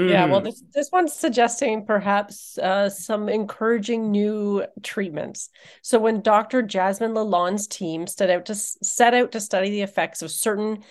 Yeah, 0.00 0.24
well, 0.26 0.40
Mhm. 0.40 0.44
this 0.44 0.62
this 0.74 0.90
one's 0.90 1.12
suggesting 1.12 1.84
perhaps 1.86 2.58
uh, 2.58 2.88
some 2.88 3.28
encouraging 3.28 4.10
new 4.10 4.64
treatments. 4.82 5.48
So 5.82 5.98
when 5.98 6.22
Dr. 6.22 6.62
Jasmin 6.62 7.12
Lalonde's 7.14 7.66
team 7.68 8.06
set 8.06 8.30
out 8.30 8.46
to 8.46 8.54
set 8.54 9.14
out 9.14 9.32
to 9.32 9.40
study 9.40 9.70
the 9.70 9.82
effects 9.82 10.22
of 10.22 10.30
certain 10.30 10.82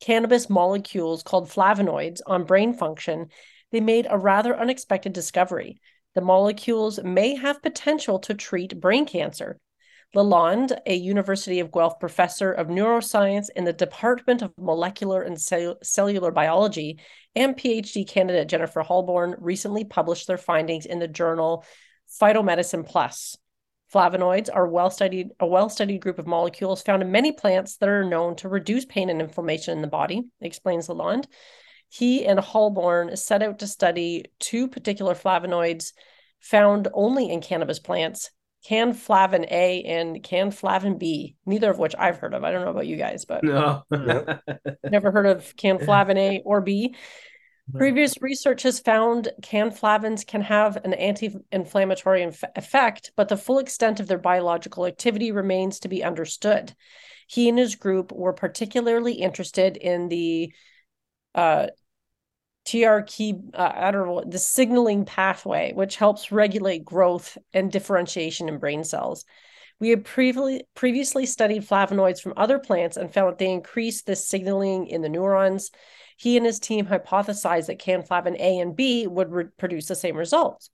cannabis 0.00 0.48
molecules 0.48 1.22
called 1.22 1.48
flavonoids 1.48 2.20
on 2.26 2.44
brain 2.44 2.72
function, 2.72 3.28
they 3.72 3.80
made 3.80 4.06
a 4.08 4.18
rather 4.18 4.56
unexpected 4.56 5.12
discovery. 5.12 5.80
The 6.14 6.20
molecules 6.20 7.02
may 7.02 7.34
have 7.36 7.62
potential 7.62 8.18
to 8.20 8.34
treat 8.34 8.80
brain 8.80 9.06
cancer. 9.06 9.58
Lalonde, 10.14 10.76
a 10.86 10.94
University 10.94 11.60
of 11.60 11.70
Guelph 11.70 12.00
professor 12.00 12.50
of 12.50 12.66
neuroscience 12.66 13.46
in 13.54 13.64
the 13.64 13.72
Department 13.72 14.42
of 14.42 14.52
Molecular 14.58 15.22
and 15.22 15.40
Cell- 15.40 15.78
Cellular 15.82 16.32
Biology, 16.32 16.98
and 17.36 17.56
PhD 17.56 18.08
candidate 18.08 18.48
Jennifer 18.48 18.82
Holborn 18.82 19.36
recently 19.38 19.84
published 19.84 20.26
their 20.26 20.36
findings 20.36 20.84
in 20.84 20.98
the 20.98 21.06
journal 21.06 21.64
Phytomedicine 22.20 22.84
Plus. 22.84 23.36
Flavonoids 23.94 24.48
are 24.52 24.68
well 24.68 24.90
studied 24.90 25.28
a 25.38 25.46
well-studied 25.46 26.00
group 26.00 26.18
of 26.18 26.26
molecules 26.26 26.82
found 26.82 27.02
in 27.02 27.12
many 27.12 27.30
plants 27.32 27.76
that 27.76 27.88
are 27.88 28.04
known 28.04 28.34
to 28.36 28.48
reduce 28.48 28.84
pain 28.84 29.10
and 29.10 29.20
inflammation 29.20 29.74
in 29.74 29.82
the 29.82 29.88
body, 29.88 30.22
explains 30.40 30.88
Lalonde. 30.88 31.26
He 31.88 32.24
and 32.26 32.38
Holborn 32.38 33.16
set 33.16 33.42
out 33.42 33.60
to 33.60 33.66
study 33.66 34.24
two 34.38 34.68
particular 34.68 35.14
flavonoids 35.14 35.92
found 36.40 36.88
only 36.94 37.30
in 37.30 37.40
cannabis 37.40 37.80
plants, 37.80 38.30
cannflavin 38.68 39.46
A 39.50 39.82
and 39.84 40.22
cannflavin 40.22 40.98
B, 40.98 41.36
neither 41.46 41.70
of 41.70 41.78
which 41.78 41.94
I've 41.98 42.18
heard 42.18 42.34
of. 42.34 42.44
I 42.44 42.50
don't 42.50 42.64
know 42.64 42.70
about 42.70 42.86
you 42.86 42.96
guys, 42.96 43.24
but 43.24 43.42
No. 43.42 43.84
never 44.84 45.10
heard 45.10 45.26
of 45.26 45.56
cannflavin 45.56 46.18
A 46.18 46.42
or 46.44 46.60
B. 46.60 46.94
Previous 47.76 48.20
research 48.20 48.62
has 48.64 48.80
found 48.80 49.28
cannflavins 49.42 50.26
can 50.26 50.40
have 50.42 50.76
an 50.84 50.92
anti-inflammatory 50.92 52.22
inf- 52.22 52.42
effect, 52.56 53.12
but 53.16 53.28
the 53.28 53.36
full 53.36 53.58
extent 53.58 54.00
of 54.00 54.08
their 54.08 54.18
biological 54.18 54.86
activity 54.86 55.30
remains 55.30 55.78
to 55.80 55.88
be 55.88 56.02
understood. 56.02 56.74
He 57.28 57.48
and 57.48 57.56
his 57.56 57.76
group 57.76 58.10
were 58.10 58.32
particularly 58.32 59.12
interested 59.12 59.76
in 59.76 60.08
the 60.08 60.52
uh, 61.34 61.68
TRK, 62.70 63.50
uh, 63.54 63.72
I 63.74 63.90
don't 63.90 64.06
know, 64.06 64.22
the 64.24 64.38
signaling 64.38 65.04
pathway, 65.04 65.72
which 65.72 65.96
helps 65.96 66.30
regulate 66.30 66.84
growth 66.84 67.36
and 67.52 67.72
differentiation 67.72 68.48
in 68.48 68.58
brain 68.58 68.84
cells. 68.84 69.24
We 69.80 69.88
had 69.88 70.04
previously 70.04 70.62
previously 70.76 71.26
studied 71.26 71.66
flavonoids 71.66 72.20
from 72.20 72.34
other 72.36 72.60
plants 72.60 72.96
and 72.96 73.12
found 73.12 73.32
that 73.32 73.38
they 73.38 73.50
increase 73.50 74.02
this 74.02 74.28
signaling 74.28 74.86
in 74.86 75.02
the 75.02 75.08
neurons. 75.08 75.72
He 76.16 76.36
and 76.36 76.46
his 76.46 76.60
team 76.60 76.86
hypothesized 76.86 77.66
that 77.66 77.80
cannflavin 77.80 78.36
A 78.38 78.58
and 78.60 78.76
B 78.76 79.08
would 79.08 79.32
re- 79.32 79.44
produce 79.58 79.86
the 79.86 79.96
same 79.96 80.16
results. 80.16 80.70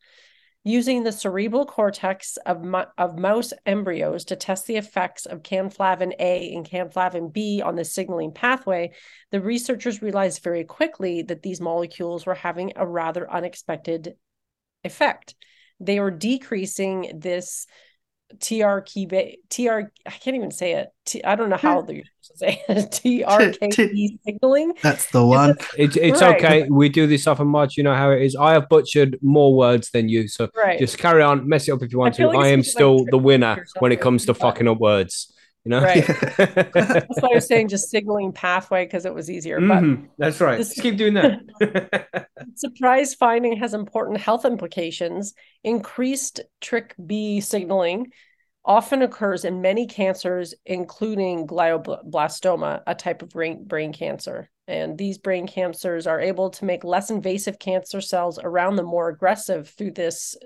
Using 0.68 1.04
the 1.04 1.12
cerebral 1.12 1.64
cortex 1.64 2.38
of, 2.38 2.66
of 2.98 3.16
mouse 3.16 3.52
embryos 3.66 4.24
to 4.24 4.34
test 4.34 4.66
the 4.66 4.74
effects 4.74 5.24
of 5.24 5.44
cannflavin 5.44 6.12
A 6.18 6.52
and 6.52 6.68
cannflavin 6.68 7.32
B 7.32 7.62
on 7.64 7.76
the 7.76 7.84
signaling 7.84 8.32
pathway, 8.32 8.90
the 9.30 9.40
researchers 9.40 10.02
realized 10.02 10.42
very 10.42 10.64
quickly 10.64 11.22
that 11.22 11.42
these 11.42 11.60
molecules 11.60 12.26
were 12.26 12.34
having 12.34 12.72
a 12.74 12.84
rather 12.84 13.30
unexpected 13.30 14.16
effect. 14.82 15.36
They 15.78 16.00
were 16.00 16.10
decreasing 16.10 17.12
this 17.14 17.68
TRK 18.34 19.36
TR 19.48 19.90
I 20.06 20.10
can't 20.10 20.36
even 20.36 20.50
say 20.50 20.72
it. 20.72 20.92
T, 21.04 21.22
I 21.22 21.36
don't 21.36 21.48
know 21.48 21.56
how 21.56 21.80
hmm. 21.80 21.86
they're 21.86 22.02
supposed 22.20 22.32
to 22.32 22.38
say 22.38 22.64
it. 22.68 22.90
TRKB 23.70 24.18
signaling. 24.24 24.74
That's 24.82 25.10
the 25.10 25.24
one. 25.24 25.56
It's 25.78 25.96
it's 25.96 26.20
Right. 26.20 26.36
okay. 26.36 26.68
We 26.68 26.88
do 26.88 27.06
this 27.06 27.26
often 27.26 27.46
much. 27.48 27.76
You 27.76 27.82
know 27.82 27.94
how 27.94 28.10
it 28.10 28.22
is. 28.22 28.36
I 28.36 28.52
have 28.52 28.68
butchered 28.68 29.18
more 29.22 29.56
words 29.56 29.90
than 29.90 30.08
you, 30.08 30.28
so 30.28 30.48
Right. 30.56 30.78
just 30.78 30.98
carry 30.98 31.22
on, 31.22 31.48
mess 31.48 31.68
it 31.68 31.72
up 31.72 31.82
if 31.82 31.92
you 31.92 31.98
want 31.98 32.14
I 32.14 32.16
to. 32.18 32.26
like 32.28 32.38
I 32.38 32.48
am 32.48 32.60
it's 32.60 32.72
something 32.72 32.96
like 32.96 32.98
still 33.00 33.18
the 33.18 33.22
winner 33.22 33.64
when 33.78 33.92
it 33.92 34.00
comes 34.00 34.26
to 34.26 34.34
fucking 34.34 34.68
up 34.68 34.78
words. 34.78 35.32
You 35.66 35.70
know, 35.70 35.82
Right. 35.82 36.06
That's 36.36 37.20
why 37.20 37.28
I 37.32 37.34
was 37.34 37.48
saying 37.48 37.68
just 37.68 37.90
signaling 37.90 38.30
pathway 38.32 38.84
because 38.84 39.04
it 39.04 39.12
was 39.12 39.28
easier. 39.28 39.58
But 39.60 39.82
Mhm. 39.82 40.08
That's 40.16 40.40
right. 40.40 40.58
This- 40.58 40.68
Just 40.68 40.80
keep 40.80 40.96
doing 40.96 41.14
that. 41.14 42.28
surprise 42.54 43.14
finding 43.14 43.56
has 43.56 43.74
important 43.74 44.20
health 44.20 44.44
implications. 44.44 45.34
Increased 45.64 46.40
trick 46.60 46.94
b 47.04 47.40
signaling 47.40 48.12
often 48.64 49.02
occurs 49.02 49.44
in 49.44 49.60
many 49.60 49.88
cancers, 49.88 50.54
including 50.64 51.48
glioblastoma, 51.48 52.82
a 52.86 52.94
type 52.94 53.22
of 53.22 53.30
brain, 53.30 53.64
brain 53.64 53.92
cancer. 53.92 54.48
And 54.68 54.96
these 54.96 55.18
brain 55.18 55.48
cancers 55.48 56.06
are 56.06 56.20
able 56.20 56.50
to 56.50 56.64
make 56.64 56.84
less 56.84 57.10
invasive 57.10 57.58
cancer 57.58 58.00
cells 58.00 58.38
around 58.40 58.76
them 58.76 58.86
more 58.86 59.08
aggressive 59.08 59.68
through 59.68 59.92
this 59.92 60.36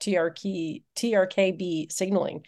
TRK, 0.00 0.82
TRKB 0.94 1.90
signaling. 1.90 2.44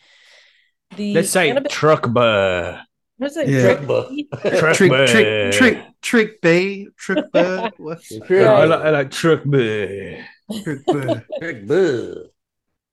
The 0.97 1.15
Let's 1.15 1.31
say 1.31 1.49
cannabis- 1.49 1.73
truck 1.73 2.09
burr. 2.09 2.81
what 3.19 3.31
is 3.31 3.37
it? 3.37 3.49
Yeah. 3.49 3.77
TRK-B? 3.77 4.29
Truck 4.59 4.75
trick, 4.77 4.91
burr. 4.91 5.07
trick, 5.07 5.53
trick, 5.53 5.85
trick 6.03 6.41
B, 6.41 6.89
trick 6.97 7.31
bird, 7.33 7.73
what? 7.79 7.99
Yeah, 8.29 8.53
I, 8.55 8.65
like, 8.65 8.81
I 8.81 8.91
like 8.91 9.11
truck 9.11 9.45
burr. 9.45 10.25
trick 10.63 10.87
bird. 10.87 11.67
Boo. 11.69 12.27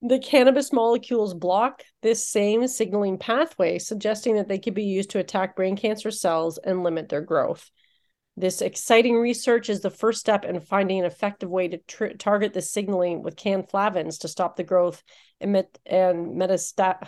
The 0.04 0.20
cannabis 0.20 0.72
molecules 0.72 1.34
block 1.34 1.82
this 2.04 2.28
same 2.30 2.68
signaling 2.68 3.18
pathway, 3.18 3.80
suggesting 3.80 4.36
that 4.36 4.48
they 4.48 4.60
could 4.60 4.76
be 4.76 4.84
used 4.84 5.10
to 5.12 5.20
attack 5.20 5.56
brain 5.56 5.76
cancer 5.76 6.12
cells 6.12 6.60
and 6.60 6.84
limit 6.84 7.10
their 7.10 7.22
growth. 7.22 7.72
This 8.40 8.62
exciting 8.62 9.16
research 9.18 9.68
is 9.72 9.82
the 9.82 9.90
first 9.90 10.20
step 10.20 10.46
in 10.46 10.60
finding 10.60 11.00
an 11.00 11.06
effective 11.06 11.50
way 11.50 11.70
to 11.70 11.78
tr- 11.80 12.06
target 12.20 12.54
the 12.54 12.62
signaling 12.62 13.24
with 13.24 13.36
cannflavins 13.36 14.20
to 14.20 14.28
stop 14.28 14.56
the 14.56 14.64
growth 14.64 15.02
and, 15.42 15.54
met- 15.54 15.80
and 15.88 16.40
metastat. 16.40 17.08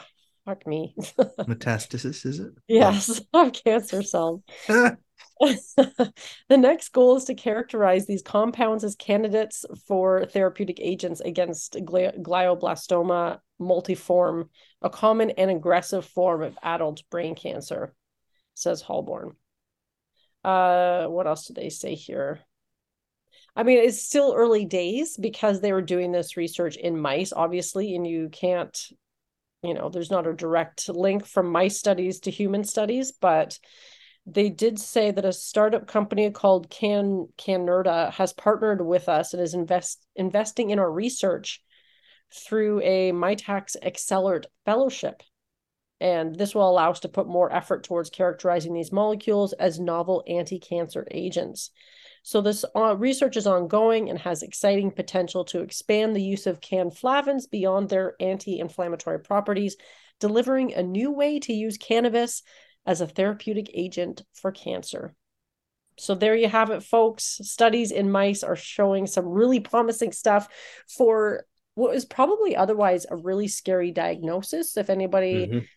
Fuck 0.49 0.65
me. 0.65 0.95
Metastasis, 0.97 2.25
is 2.25 2.39
it? 2.39 2.53
yes, 2.67 3.21
of 3.35 3.53
cancer 3.53 4.01
cells. 4.01 4.41
the 4.67 6.11
next 6.49 6.89
goal 6.89 7.17
is 7.17 7.25
to 7.25 7.35
characterize 7.35 8.07
these 8.07 8.23
compounds 8.23 8.83
as 8.83 8.95
candidates 8.95 9.63
for 9.85 10.25
therapeutic 10.25 10.79
agents 10.79 11.21
against 11.21 11.73
gli- 11.85 12.11
glioblastoma 12.19 13.37
multiforme, 13.61 14.49
a 14.81 14.89
common 14.89 15.29
and 15.31 15.51
aggressive 15.51 16.03
form 16.03 16.41
of 16.41 16.57
adult 16.63 17.03
brain 17.11 17.35
cancer, 17.35 17.93
says 18.55 18.81
Holborn. 18.81 19.33
Uh, 20.43 21.05
what 21.05 21.27
else 21.27 21.45
do 21.45 21.53
they 21.53 21.69
say 21.69 21.93
here? 21.93 22.39
I 23.55 23.61
mean, 23.61 23.77
it's 23.77 24.01
still 24.01 24.33
early 24.35 24.65
days 24.65 25.15
because 25.15 25.61
they 25.61 25.73
were 25.73 25.83
doing 25.83 26.11
this 26.11 26.37
research 26.37 26.75
in 26.75 26.99
mice, 26.99 27.33
obviously, 27.35 27.93
and 27.93 28.07
you 28.07 28.29
can't, 28.29 28.75
you 29.63 29.73
know, 29.73 29.89
there's 29.89 30.11
not 30.11 30.27
a 30.27 30.33
direct 30.33 30.87
link 30.89 31.25
from 31.25 31.51
my 31.51 31.67
studies 31.67 32.21
to 32.21 32.31
human 32.31 32.63
studies, 32.63 33.11
but 33.11 33.59
they 34.25 34.49
did 34.49 34.79
say 34.79 35.11
that 35.11 35.25
a 35.25 35.33
startup 35.33 35.87
company 35.87 36.29
called 36.31 36.69
Can 36.69 37.27
Canurta 37.37 38.11
has 38.13 38.31
partnered 38.33 38.85
with 38.85 39.09
us 39.09 39.33
and 39.33 39.41
is 39.41 39.53
invest 39.53 40.05
investing 40.15 40.69
in 40.69 40.79
our 40.79 40.91
research 40.91 41.61
through 42.33 42.81
a 42.81 43.11
Mitacs 43.11 43.75
Accelerate 43.81 44.45
fellowship. 44.65 45.23
And 45.99 46.35
this 46.35 46.55
will 46.55 46.69
allow 46.69 46.91
us 46.91 47.01
to 47.01 47.09
put 47.09 47.27
more 47.27 47.53
effort 47.53 47.83
towards 47.83 48.09
characterizing 48.09 48.73
these 48.73 48.91
molecules 48.91 49.53
as 49.53 49.79
novel 49.79 50.23
anti-cancer 50.27 51.05
agents. 51.11 51.71
So 52.23 52.41
this 52.41 52.65
uh, 52.75 52.95
research 52.95 53.37
is 53.37 53.47
ongoing 53.47 54.09
and 54.09 54.19
has 54.19 54.43
exciting 54.43 54.91
potential 54.91 55.45
to 55.45 55.61
expand 55.61 56.15
the 56.15 56.21
use 56.21 56.47
of 56.47 56.61
cannflavins 56.61 57.49
beyond 57.49 57.89
their 57.89 58.15
anti-inflammatory 58.19 59.19
properties, 59.19 59.77
delivering 60.19 60.73
a 60.73 60.83
new 60.83 61.11
way 61.11 61.39
to 61.39 61.53
use 61.53 61.77
cannabis 61.77 62.43
as 62.85 63.01
a 63.01 63.07
therapeutic 63.07 63.69
agent 63.73 64.23
for 64.33 64.51
cancer. 64.51 65.15
So 65.97 66.15
there 66.15 66.35
you 66.35 66.47
have 66.47 66.69
it, 66.69 66.83
folks. 66.83 67.39
Studies 67.43 67.91
in 67.91 68.11
mice 68.11 68.43
are 68.43 68.55
showing 68.55 69.05
some 69.05 69.27
really 69.27 69.59
promising 69.59 70.11
stuff 70.11 70.47
for 70.87 71.45
what 71.75 71.95
is 71.95 72.05
probably 72.05 72.55
otherwise 72.55 73.05
a 73.09 73.15
really 73.15 73.47
scary 73.47 73.91
diagnosis. 73.91 74.77
If 74.77 74.89
anybody, 74.89 75.47
Mhm. 75.47 75.67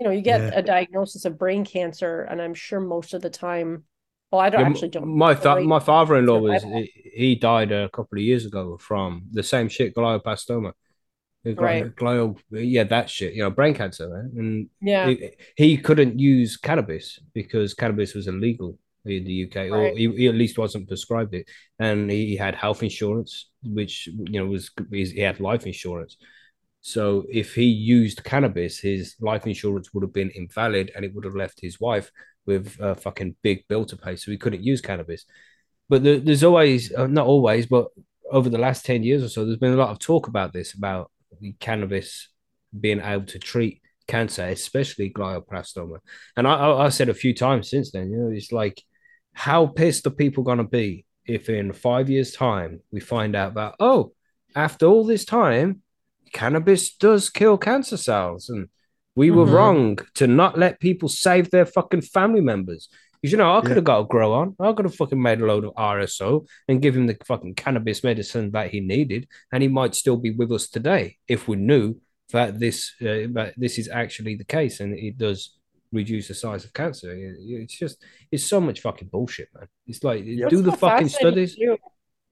you 0.00 0.06
know, 0.06 0.10
you 0.10 0.20
get 0.20 0.40
Yeah. 0.40 0.58
a 0.58 0.62
diagnosis 0.62 1.24
of 1.24 1.38
brain 1.38 1.64
cancer, 1.64 2.22
and 2.22 2.40
I'm 2.42 2.54
sure 2.54 2.80
most 2.80 3.14
of 3.14 3.22
the 3.22 3.30
time, 3.30 3.84
well, 4.30 4.40
I 4.40 4.50
don't 4.50 4.60
Yeah, 4.60 4.68
actually 4.68 4.88
don't. 4.88 5.08
My 5.16 5.34
my 5.60 5.80
father-in-law 5.80 6.38
was 6.38 6.62
he, 6.62 6.92
he 7.14 7.34
died 7.34 7.72
a 7.72 7.88
couple 7.88 8.18
of 8.18 8.22
years 8.22 8.46
ago 8.46 8.76
from 8.78 9.24
the 9.32 9.42
same 9.42 9.68
shit, 9.68 9.94
glioblastoma. 9.94 10.72
Right. 11.44 11.94
glio, 11.96 12.38
yeah, 12.50 12.84
that 12.84 13.08
shit, 13.08 13.32
you 13.34 13.42
know, 13.42 13.50
brain 13.50 13.74
cancer, 13.74 14.08
man. 14.08 14.32
And 14.36 14.70
Yeah, 14.80 15.08
he, 15.08 15.30
he 15.56 15.76
couldn't 15.78 16.18
use 16.18 16.56
cannabis 16.56 17.18
because 17.32 17.74
cannabis 17.74 18.14
was 18.14 18.26
illegal 18.28 18.78
in 19.06 19.24
the 19.24 19.32
UK, 19.32 19.70
or 19.70 19.96
he, 19.96 20.10
he 20.12 20.26
at 20.28 20.34
least 20.34 20.58
wasn't 20.58 20.88
prescribed 20.88 21.34
it. 21.34 21.48
And 21.78 22.10
he 22.10 22.36
had 22.36 22.54
health 22.54 22.82
insurance, 22.82 23.48
which 23.62 24.08
you 24.08 24.40
know 24.40 24.46
was 24.46 24.70
he 24.90 25.20
had 25.20 25.40
life 25.40 25.66
insurance. 25.66 26.16
So 26.80 27.24
if 27.30 27.54
he 27.54 27.64
used 27.64 28.24
cannabis, 28.24 28.78
his 28.78 29.16
life 29.20 29.46
insurance 29.46 29.92
would 29.94 30.02
have 30.02 30.12
been 30.12 30.30
invalid, 30.30 30.92
and 30.94 31.04
it 31.04 31.14
would 31.14 31.24
have 31.24 31.36
left 31.36 31.60
his 31.60 31.80
wife 31.80 32.10
with 32.48 32.76
a 32.80 32.96
fucking 32.96 33.36
big 33.42 33.58
bill 33.68 33.84
to 33.84 33.96
pay. 33.96 34.16
So 34.16 34.32
he 34.32 34.38
couldn't 34.38 34.64
use 34.64 34.80
cannabis. 34.80 35.24
But 35.88 36.02
there, 36.02 36.18
there's 36.18 36.42
always, 36.42 36.92
uh, 36.92 37.06
not 37.06 37.26
always, 37.26 37.66
but 37.66 37.86
over 38.30 38.48
the 38.50 38.64
last 38.66 38.84
ten 38.84 39.04
years 39.04 39.22
or 39.22 39.28
so, 39.28 39.44
there's 39.44 39.64
been 39.64 39.78
a 39.78 39.82
lot 39.84 39.90
of 39.90 39.98
talk 39.98 40.26
about 40.26 40.52
this 40.52 40.74
about 40.74 41.10
cannabis 41.60 42.28
being 42.78 43.00
able 43.00 43.26
to 43.26 43.38
treat 43.38 43.80
cancer, 44.06 44.44
especially 44.44 45.10
glioblastoma. 45.10 45.98
And 46.36 46.48
I, 46.48 46.54
I, 46.54 46.86
I 46.86 46.88
said 46.88 47.08
a 47.10 47.14
few 47.22 47.34
times 47.34 47.70
since 47.70 47.92
then, 47.92 48.10
you 48.10 48.16
know, 48.18 48.30
it's 48.30 48.52
like, 48.52 48.82
how 49.34 49.66
pissed 49.66 50.06
are 50.06 50.10
people 50.10 50.42
going 50.42 50.58
to 50.58 50.64
be 50.82 51.04
if 51.24 51.48
in 51.48 51.72
five 51.72 52.10
years' 52.10 52.32
time 52.32 52.80
we 52.90 53.00
find 53.00 53.36
out 53.36 53.54
that, 53.54 53.74
oh, 53.78 54.12
after 54.56 54.86
all 54.86 55.04
this 55.04 55.24
time, 55.24 55.82
cannabis 56.32 56.96
does 56.96 57.30
kill 57.30 57.56
cancer 57.56 57.96
cells. 57.96 58.48
And 58.48 58.68
we 59.20 59.28
were 59.36 59.46
Mhm. 59.46 59.52
wrong 59.56 59.98
to 60.20 60.24
not 60.40 60.52
let 60.64 60.80
people 60.88 61.08
save 61.26 61.46
their 61.50 61.66
fucking 61.76 62.02
family 62.16 62.40
members. 62.52 62.82
Because, 63.20 63.32
you 63.32 63.38
know, 63.38 63.52
I 63.56 63.60
could 63.62 63.70
Yeah. 63.70 63.80
have 63.82 63.90
got 63.92 64.00
a 64.04 64.06
grow 64.14 64.30
on. 64.40 64.48
I 64.60 64.72
could 64.74 64.84
have 64.88 64.94
fucking 65.02 65.20
made 65.28 65.40
a 65.40 65.46
load 65.50 65.64
of 65.64 65.72
RSO 65.76 66.30
and 66.68 66.80
give 66.84 66.94
him 66.98 67.06
the 67.08 67.16
fucking 67.30 67.54
cannabis 67.64 67.98
medicine 68.10 68.46
that 68.56 68.70
he 68.72 68.78
needed. 68.80 69.22
And 69.52 69.58
he 69.64 69.68
might 69.80 69.94
still 70.02 70.18
be 70.26 70.30
with 70.40 70.50
us 70.52 70.64
today 70.76 71.04
if 71.26 71.40
we 71.48 71.56
knew 71.70 71.86
that 72.36 72.48
this 72.60 72.78
uh, 73.02 73.26
that 73.36 73.54
this 73.56 73.74
is 73.82 73.88
actually 74.02 74.34
the 74.36 74.44
case 74.58 74.74
and 74.82 74.90
it 75.08 75.14
does 75.26 75.38
reduce 76.00 76.26
the 76.28 76.34
size 76.44 76.62
of 76.66 76.70
cancer. 76.80 77.08
It's 77.64 77.76
just 77.84 77.96
it's 78.30 78.44
so 78.44 78.58
much 78.60 78.78
fucking 78.86 79.08
bullshit, 79.14 79.48
man. 79.54 79.66
It's 79.90 80.02
like 80.04 80.20
do 80.54 80.60
the 80.68 80.76
fucking 80.84 81.08
studies. 81.20 81.56
too 81.56 81.76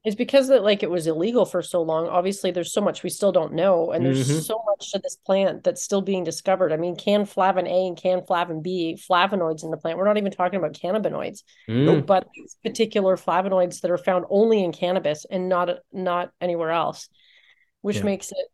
Is 0.06 0.14
because 0.14 0.46
that 0.48 0.62
like 0.62 0.84
it 0.84 0.90
was 0.90 1.08
illegal 1.08 1.44
for 1.44 1.62
so 1.62 1.82
long. 1.82 2.06
Obviously, 2.06 2.52
there's 2.52 2.72
so 2.72 2.80
much 2.80 3.02
we 3.02 3.10
still 3.10 3.32
don't 3.32 3.54
know, 3.54 3.90
and 3.90 4.06
there's 4.06 4.28
Mhm. 4.28 4.40
so 4.46 4.62
much 4.64 4.92
to 4.92 5.00
this 5.00 5.16
plant 5.16 5.64
that's 5.64 5.82
still 5.82 6.00
being 6.00 6.22
discovered. 6.22 6.72
I 6.72 6.76
mean, 6.76 6.94
cannflavin 6.94 7.66
A 7.66 7.88
and 7.88 7.96
cannflavin 7.96 8.62
B, 8.62 8.96
flavonoids 8.96 9.64
in 9.64 9.72
the 9.72 9.76
plant. 9.76 9.98
We're 9.98 10.04
not 10.04 10.16
even 10.16 10.30
talking 10.30 10.60
about 10.60 10.74
cannabinoids, 10.74 11.42
Mm. 11.68 12.06
but 12.06 12.28
these 12.36 12.56
particular 12.62 13.16
flavonoids 13.16 13.80
that 13.80 13.90
are 13.90 13.98
found 13.98 14.26
only 14.30 14.62
in 14.62 14.70
cannabis 14.70 15.24
and 15.28 15.48
not 15.48 15.80
not 15.92 16.30
anywhere 16.40 16.70
else, 16.70 17.08
which 17.80 17.96
Yeah. 17.96 18.04
makes 18.04 18.30
it 18.30 18.46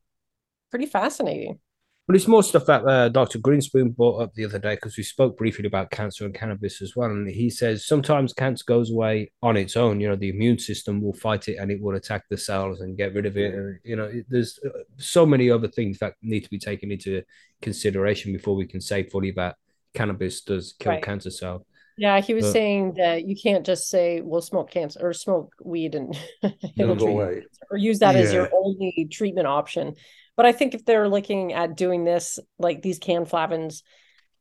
pretty 0.71 0.87
fascinating. 0.87 1.61
But 2.09 2.17
it's 2.17 2.27
more 2.27 2.43
stuff 2.43 2.67
that 2.67 2.85
uh, 2.85 3.09
Dr. 3.11 3.39
Grinspoon 3.39 3.95
brought 3.95 4.21
up 4.23 4.35
the 4.35 4.45
other 4.45 4.59
day 4.59 4.75
because 4.75 4.97
we 4.97 5.05
spoke 5.05 5.39
briefly 5.39 5.67
about 5.67 5.93
cancer 5.93 6.25
and 6.25 6.35
cannabis 6.35 6.83
as 6.83 6.95
well. 6.97 7.09
And 7.11 7.29
he 7.31 7.49
says 7.49 7.87
sometimes 7.87 8.33
cancer 8.33 8.65
goes 8.67 8.91
away 8.91 9.31
on 9.41 9.57
its 9.57 9.77
own. 9.77 10.01
You 10.01 10.09
know, 10.09 10.17
the 10.17 10.31
immune 10.31 10.59
system 10.59 11.01
will 11.01 11.13
fight 11.13 11.47
it 11.49 11.57
and 11.59 11.71
it 11.71 11.81
will 11.81 11.95
attack 11.95 12.25
the 12.29 12.37
cells 12.37 12.81
and 12.81 12.97
get 12.99 13.15
rid 13.15 13.25
of 13.25 13.37
it. 13.37 13.55
And, 13.55 13.79
you 13.85 13.95
know, 13.95 14.07
it, 14.07 14.27
there's 14.29 14.59
uh, 14.67 14.71
so 14.97 15.25
many 15.25 15.49
other 15.49 15.69
things 15.69 15.99
that 16.01 16.15
need 16.23 16.41
to 16.41 16.51
be 16.51 16.59
taken 16.59 16.91
into 16.91 17.23
consideration 17.63 18.33
before 18.33 18.57
we 18.57 18.67
can 18.67 18.81
say 18.81 19.05
fully 19.05 19.31
that 19.33 19.55
cannabis 19.95 20.41
does 20.41 20.75
kill 20.81 20.93
Right. 20.93 21.03
cancer 21.03 21.31
cells. 21.31 21.63
Yeah, 21.99 22.21
he 22.21 22.35
was 22.35 22.47
But- 22.47 22.53
saying 22.53 22.95
that 22.97 23.27
you 23.29 23.37
can't 23.37 23.65
just 23.65 23.89
say, 23.89 24.23
"Well, 24.23 24.41
smoke 24.41 24.71
cancer 24.71 24.99
or 25.03 25.13
smoke 25.13 25.53
weed 25.63 25.95
and 25.95 26.19
It'll 26.43 26.55
it'll 26.79 26.97
go 26.97 27.07
away. 27.09 27.43
or 27.71 27.77
use 27.77 28.01
that 28.01 28.17
as 28.17 28.33
your 28.33 28.51
only 28.53 29.07
treatment 29.13 29.47
option. 29.47 29.95
But 30.37 30.47
I 30.47 30.53
think 30.53 30.75
if 30.75 30.85
they're 30.85 31.09
looking 31.09 31.53
at 31.53 31.77
doing 31.77 32.05
this, 32.05 32.39
like 32.59 32.83
these 32.83 32.99
cannflavins, 32.99 33.83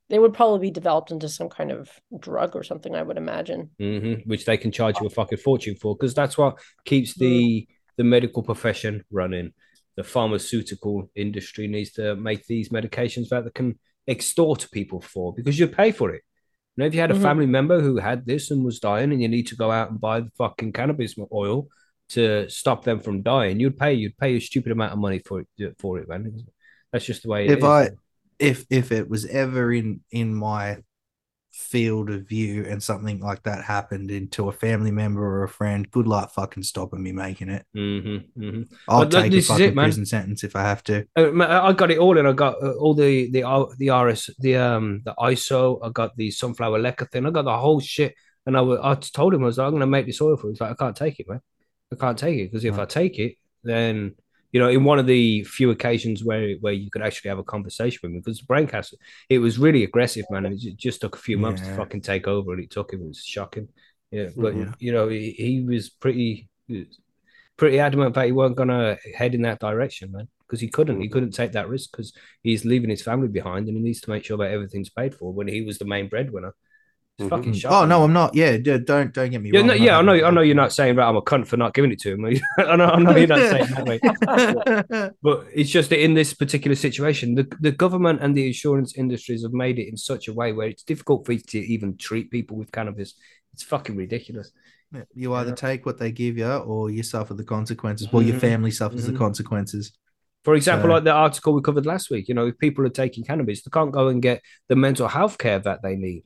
they 0.10 0.20
would 0.20 0.34
probably 0.34 0.60
be 0.60 0.72
developed 0.72 1.12
into 1.12 1.30
some 1.30 1.50
kind 1.50 1.72
of 1.72 1.90
drug 2.18 2.56
or 2.56 2.64
something, 2.64 2.96
I 2.96 3.02
would 3.02 3.18
imagine. 3.18 3.72
hmm 3.80 4.14
which 4.26 4.46
they 4.46 4.58
can 4.58 4.72
charge 4.72 5.00
you 5.00 5.08
a 5.08 5.10
fucking 5.10 5.38
fortune 5.38 5.76
for 5.76 5.96
because 5.96 6.14
that's 6.14 6.38
what 6.38 6.60
keeps 6.86 7.16
the 7.16 7.68
the 7.98 8.04
medical 8.04 8.44
profession 8.44 9.04
running. 9.12 9.52
The 9.98 10.04
pharmaceutical 10.04 11.12
industry 11.16 11.68
needs 11.68 11.92
to 11.94 12.16
make 12.16 12.46
these 12.48 12.70
medications 12.70 13.30
that 13.30 13.44
they 13.44 13.52
can 13.52 13.78
extort 14.08 14.68
people 14.72 15.02
for 15.02 15.34
because 15.34 15.60
you 15.60 15.68
pay 15.68 15.92
for 15.92 16.10
it. 16.16 16.24
You 16.76 16.82
know, 16.82 16.88
if 16.88 16.96
you 16.96 17.02
had 17.02 17.12
a 17.12 17.14
Mhm. 17.14 17.22
family 17.22 17.46
member 17.46 17.82
who 17.82 17.98
had 17.98 18.26
this 18.26 18.50
and 18.52 18.64
was 18.64 18.80
dying, 18.80 19.12
and 19.12 19.22
you 19.22 19.28
need 19.28 19.48
to 19.48 19.56
go 19.58 19.70
out 19.72 19.92
and 19.92 20.00
buy 20.00 20.22
the 20.22 20.32
fucking 20.38 20.72
cannabis 20.72 21.16
oil 21.34 21.68
to 22.14 22.50
stop 22.50 22.84
them 22.84 23.00
from 23.00 23.22
dying, 23.22 23.60
you'd 23.60 23.78
pay 23.78 23.94
you'd 23.94 24.18
pay 24.18 24.36
a 24.36 24.42
stupid 24.42 24.72
amount 24.72 24.94
of 24.94 25.00
money 25.00 25.20
for 25.20 25.42
it 25.58 25.76
for 25.80 26.00
it, 26.00 26.08
man. 26.08 26.46
That's 26.92 27.06
just 27.06 27.24
the 27.24 27.30
way 27.30 27.46
it 27.46 27.52
If 27.52 27.58
is. 27.60 27.64
I 27.64 27.90
if 28.40 28.66
if 28.70 28.92
it 28.92 29.10
was 29.10 29.26
ever 29.26 29.72
in 29.72 30.02
in 30.12 30.34
my 30.34 30.78
field 31.52 32.10
of 32.10 32.28
view 32.28 32.66
and 32.66 32.82
something 32.82 33.20
like 33.20 33.44
that 33.44 33.64
happened 33.64 34.10
into 34.10 34.48
a 34.48 34.52
family 34.52 34.92
member 34.92 35.24
or 35.24 35.44
a 35.44 35.50
friend, 35.50 35.90
good 35.92 36.08
luck 36.08 36.32
fucking 36.32 36.64
stopping 36.64 37.04
me 37.04 37.12
making 37.12 37.50
it. 37.50 37.66
Mm-hmm, 37.76 38.42
mm-hmm. 38.42 38.62
I'll 38.88 39.02
But 39.02 39.12
take 39.12 39.34
a 39.34 39.42
fucking 39.42 39.66
it, 39.68 39.76
prison 39.76 40.06
sentence 40.06 40.44
if 40.44 40.56
I 40.56 40.62
have 40.62 40.84
to. 40.86 41.06
Uh, 41.16 41.32
I 41.40 41.74
got 41.74 41.92
it 41.92 42.00
all, 42.00 42.18
and 42.18 42.28
I 42.28 42.34
got 42.34 42.62
uh, 42.64 42.72
all 42.74 42.94
the 42.94 43.30
the 43.32 43.44
uh, 43.44 43.66
the 43.78 43.90
RS, 43.90 44.32
the 44.40 44.56
um 44.58 45.02
the 45.06 45.14
ISO. 45.20 45.80
I 45.84 45.90
got 45.90 46.16
the 46.16 46.32
sunflower 46.32 46.80
lecithin. 46.80 47.28
I 47.28 47.32
got 47.32 47.46
the 47.46 47.58
whole 47.58 47.80
shit, 47.80 48.16
and 48.46 48.58
I 48.58 48.62
I 48.62 48.96
told 48.96 49.34
him 49.34 49.44
I 49.44 49.48
was 49.48 49.58
like, 49.58 49.68
I'm 49.68 49.74
gonna 49.74 49.88
make 49.88 50.06
this 50.06 50.22
oil 50.22 50.38
for. 50.38 50.50
He's 50.50 50.62
like, 50.62 50.72
I 50.72 50.76
can't 50.76 50.96
take 50.96 51.20
it, 51.20 51.30
man. 51.30 51.42
I 51.92 51.96
can't 51.96 52.18
take 52.18 52.40
it 52.40 52.52
because 52.52 52.66
if 52.66 52.78
I 52.78 52.86
take 52.86 53.20
it, 53.20 53.36
then 53.64 54.16
you 54.52 54.60
know, 54.60 54.68
in 54.70 54.84
one 54.84 55.00
of 55.00 55.08
the 55.08 55.44
few 55.46 55.72
occasions 55.72 56.26
where 56.26 56.56
where 56.60 56.74
you 56.74 56.90
could 56.92 57.02
actually 57.02 57.30
have 57.30 57.40
a 57.40 57.44
conversation 57.44 58.00
with 58.04 58.12
me, 58.12 58.20
because 58.20 58.40
the 58.40 58.46
brain 58.46 58.68
cancer, 58.68 58.98
it 59.30 59.40
was 59.40 59.58
really 59.58 59.84
aggressive, 59.84 60.26
man, 60.30 60.46
and 60.46 60.62
it 60.62 60.76
just 60.78 61.02
took 61.02 61.16
a 61.16 61.20
few 61.20 61.38
months 61.38 61.62
to 61.62 61.74
fucking 61.76 62.02
take 62.02 62.28
over, 62.28 62.54
and 62.54 62.64
it 62.64 62.70
took 62.70 62.92
him. 62.92 63.02
It 63.02 63.08
was 63.08 63.24
shocking. 63.24 63.70
Yeah, 64.12 64.30
but 64.36 64.54
Mhm. 64.54 64.76
you 64.80 64.92
know, 64.92 65.08
he, 65.08 65.32
he 65.32 65.62
was 65.62 65.90
pretty 65.90 66.50
pretty 67.58 67.80
adamant 67.80 68.16
that 68.16 68.26
he 68.26 68.32
weren't 68.32 68.56
gonna 68.58 68.98
head 69.16 69.36
in 69.36 69.44
that 69.44 69.60
direction, 69.60 70.12
man, 70.12 70.28
because 70.40 70.60
he 70.60 70.68
couldn't. 70.68 71.00
He 71.02 71.08
couldn't 71.10 71.32
take 71.32 71.54
that 71.54 71.70
risk 71.70 71.92
because 71.92 72.14
he's 72.44 72.66
leaving 72.66 72.90
his 72.90 73.02
family 73.04 73.28
behind, 73.28 73.68
and 73.68 73.78
he 73.78 73.84
needs 73.84 74.02
to 74.02 74.10
make 74.10 74.26
sure 74.26 74.38
that 74.38 74.52
everything's 74.52 74.90
paid 74.90 75.16
for. 75.16 75.32
When 75.34 75.48
he 75.48 75.62
was 75.62 75.78
the 75.78 75.86
main 75.86 76.10
breadwinner, 76.10 76.56
it's 77.20 77.28
Mhm. 77.28 77.30
fucking 77.30 77.56
Oh 77.70 77.86
no, 77.86 78.04
I'm 78.04 78.14
not. 78.14 78.34
Yeah, 78.36 78.58
don't 78.58 78.86
don't 78.86 79.14
get 79.30 79.42
me 79.42 79.52
Yeah, 79.54 79.60
wrong. 79.60 79.68
no, 79.68 79.74
I'm 79.74 79.82
yeah, 79.84 79.98
I 79.98 80.02
know. 80.02 80.14
a 80.14 80.24
I 80.24 80.32
know 80.32 80.42
you're 80.42 80.56
not 80.56 80.74
saying 80.74 80.96
that 80.96 81.04
I'm 81.08 81.16
a 81.18 81.22
cunt 81.22 81.48
for 81.48 81.58
not 81.58 81.74
giving 81.74 81.92
it 81.92 82.00
to 82.02 82.14
him. 82.14 82.26
I 82.58 82.76
know, 82.76 82.86
I 82.86 83.00
know 83.00 83.16
you're 83.16 83.28
not 83.28 83.50
saying 83.50 83.68
that, 83.76 83.86
mate. 83.86 85.12
But 85.22 85.46
it's 85.54 85.70
just 85.70 85.90
that 85.90 86.02
in 86.04 86.14
this 86.14 86.34
particular 86.34 86.76
situation, 86.76 87.36
the, 87.36 87.48
the 87.60 87.72
government 87.72 88.20
and 88.22 88.36
the 88.36 88.48
insurance 88.48 88.98
industries 88.98 89.44
have 89.44 89.54
made 89.54 89.78
it 89.80 89.88
in 89.90 89.98
such 89.98 90.28
a 90.28 90.34
way 90.34 90.54
where 90.54 90.68
it's 90.68 90.84
difficult 90.84 91.26
for 91.26 91.34
you 91.34 91.40
to 91.40 91.60
even 91.60 91.98
treat 91.98 92.32
people 92.32 92.58
with 92.58 92.72
cannabis. 92.72 93.14
It's 93.54 93.64
fucking 93.64 93.96
ridiculous. 93.96 94.52
Yeah, 94.94 95.04
you 95.14 95.34
either 95.36 95.50
Yeah. 95.52 95.56
take 95.56 95.86
what 95.86 95.98
they 96.00 96.12
give 96.12 96.38
you 96.38 96.48
or 96.48 96.90
you 96.90 97.04
suffer 97.04 97.34
the 97.34 97.44
consequences. 97.44 98.12
Well, 98.12 98.24
your 98.24 98.36
Mhm. 98.38 98.42
family 98.42 98.72
suffers 98.72 99.04
Mhm. 99.08 99.14
the 99.14 99.18
consequences. 99.18 99.92
For 100.44 100.56
example, 100.56 100.88
So- 100.90 100.94
like 100.94 101.04
the 101.04 101.12
article 101.12 101.54
we 101.54 101.62
covered 101.62 101.86
last 101.86 102.10
week, 102.10 102.28
you 102.28 102.34
know, 102.34 102.48
if 102.48 102.58
people 102.58 102.86
are 102.86 102.90
taking 102.90 103.24
cannabis, 103.24 103.62
they 103.64 103.70
can't 103.72 103.92
go 103.92 104.08
and 104.08 104.22
get 104.22 104.42
the 104.70 104.76
mental 104.76 105.08
health 105.08 105.38
care 105.38 105.60
that 105.60 105.82
they 105.84 105.96
need 105.96 106.24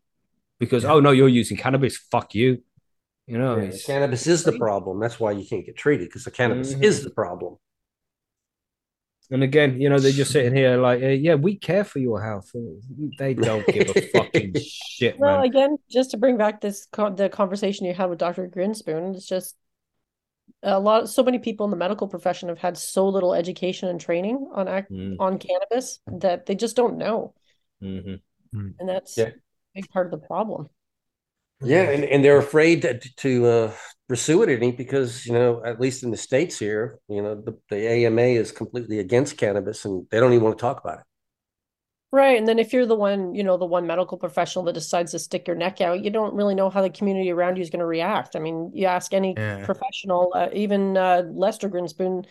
because, 0.59 0.83
Yeah. 0.83 0.93
oh 0.93 0.99
no, 0.99 1.11
you're 1.11 1.27
using 1.29 1.57
cannabis. 1.57 1.97
Fuck 1.97 2.35
you. 2.35 2.63
You 3.27 3.37
know, 3.39 3.57
Yeah, 3.57 3.71
cannabis 3.85 4.27
is 4.27 4.43
the 4.43 4.51
problem. 4.57 4.99
That's 4.99 5.19
why 5.19 5.31
you 5.31 5.45
can't 5.47 5.65
get 5.65 5.75
treated 5.75 6.07
because 6.09 6.25
the 6.25 6.31
cannabis 6.31 6.73
Mhm. 6.75 6.83
is 6.83 7.03
the 7.03 7.09
problem. 7.09 7.57
and 9.31 9.41
again, 9.41 9.81
you 9.81 9.89
know, 9.89 9.97
they're 9.97 10.11
just 10.11 10.31
sitting 10.31 10.53
here 10.61 10.77
like, 10.77 11.01
uh, 11.01 11.07
yeah, 11.07 11.33
we 11.33 11.55
care 11.57 11.83
for 11.83 11.97
your 11.97 12.21
health. 12.21 12.51
They 13.17 13.33
don't 13.33 13.65
give 13.65 13.89
a 13.89 14.01
fucking 14.13 14.53
shit, 14.63 15.17
Well, 15.17 15.37
man. 15.39 15.45
again, 15.47 15.77
just 15.89 16.11
to 16.11 16.17
bring 16.17 16.37
back 16.37 16.61
this 16.61 16.85
con 16.91 17.15
the 17.15 17.27
conversation 17.27 17.87
you 17.87 17.95
had 17.95 18.11
with 18.11 18.19
Dr. 18.19 18.47
Grinspoon, 18.47 19.15
it's 19.15 19.25
just 19.25 19.55
a 20.61 20.79
lot. 20.79 21.09
So 21.09 21.23
many 21.23 21.39
people 21.39 21.63
in 21.65 21.71
the 21.71 21.75
medical 21.77 22.07
profession 22.07 22.49
have 22.49 22.59
had 22.59 22.77
so 22.77 23.09
little 23.09 23.33
education 23.33 23.89
and 23.89 23.99
training 23.99 24.47
on 24.53 24.67
act- 24.67 24.91
Mm, 24.91 25.15
on 25.19 25.39
cannabis 25.39 25.99
that 26.05 26.45
they 26.45 26.53
just 26.53 26.75
don't 26.75 26.97
know, 26.99 27.33
mhm. 27.81 28.21
and 28.53 28.87
that's 28.87 29.17
Yeah. 29.17 29.31
A 29.75 29.81
big 29.81 29.89
part 29.89 30.07
of 30.07 30.11
the 30.11 30.25
problem. 30.25 30.69
Yeah, 31.61 31.83
and, 31.83 32.03
and 32.03 32.23
they're 32.23 32.37
afraid 32.37 32.81
to, 32.81 32.99
to 32.99 33.45
uh, 33.45 33.73
pursue 34.07 34.43
it 34.43 34.49
any 34.49 34.71
because 34.71 35.25
you 35.25 35.33
know, 35.33 35.63
at 35.63 35.79
least 35.79 36.03
in 36.03 36.11
the 36.11 36.17
states 36.17 36.59
here, 36.59 36.99
you 37.07 37.21
know, 37.21 37.35
the, 37.41 37.57
the 37.69 37.89
AMA 37.89 38.21
is 38.21 38.51
completely 38.51 38.99
against 38.99 39.37
cannabis, 39.37 39.85
and 39.85 40.05
they 40.11 40.19
don't 40.19 40.33
even 40.33 40.43
want 40.43 40.57
to 40.57 40.61
talk 40.61 40.81
about 40.83 40.99
it. 40.99 41.05
Right. 42.11 42.37
And 42.37 42.47
then 42.47 42.59
if 42.59 42.71
you're 42.71 42.85
the 42.85 42.95
one, 42.95 43.35
you 43.35 43.43
know, 43.43 43.57
the 43.57 43.65
one 43.65 43.87
medical 43.87 44.17
professional 44.17 44.63
that 44.65 44.73
decides 44.73 45.11
to 45.11 45.19
stick 45.19 45.47
your 45.47 45.57
neck 45.57 45.81
out, 45.81 46.01
you 46.03 46.09
don't 46.09 46.33
really 46.33 46.55
know 46.55 46.69
how 46.69 46.81
the 46.81 46.89
community 46.89 47.29
around 47.29 47.57
you 47.57 47.61
is 47.61 47.69
going 47.69 47.81
to 47.81 47.85
react. 47.85 48.37
I 48.37 48.39
mean, 48.39 48.71
you 48.73 48.85
ask 48.85 49.13
any 49.13 49.35
Yeah. 49.35 49.65
professional, 49.65 50.31
uh, 50.33 50.47
even 50.53 50.95
uh, 50.95 51.23
Lester 51.29 51.69
Grinspoon, 51.69 52.25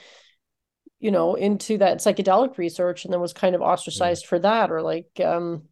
you 1.01 1.11
know, 1.11 1.35
into 1.35 1.77
that 1.79 1.99
psychedelic 1.99 2.57
research 2.57 3.05
and 3.05 3.13
then 3.13 3.21
was 3.21 3.35
kind 3.35 3.55
of 3.55 3.61
ostracized 3.61 4.25
for 4.25 4.39
that, 4.39 4.71
or 4.71 4.81
like 4.81 5.21
um, 5.23 5.65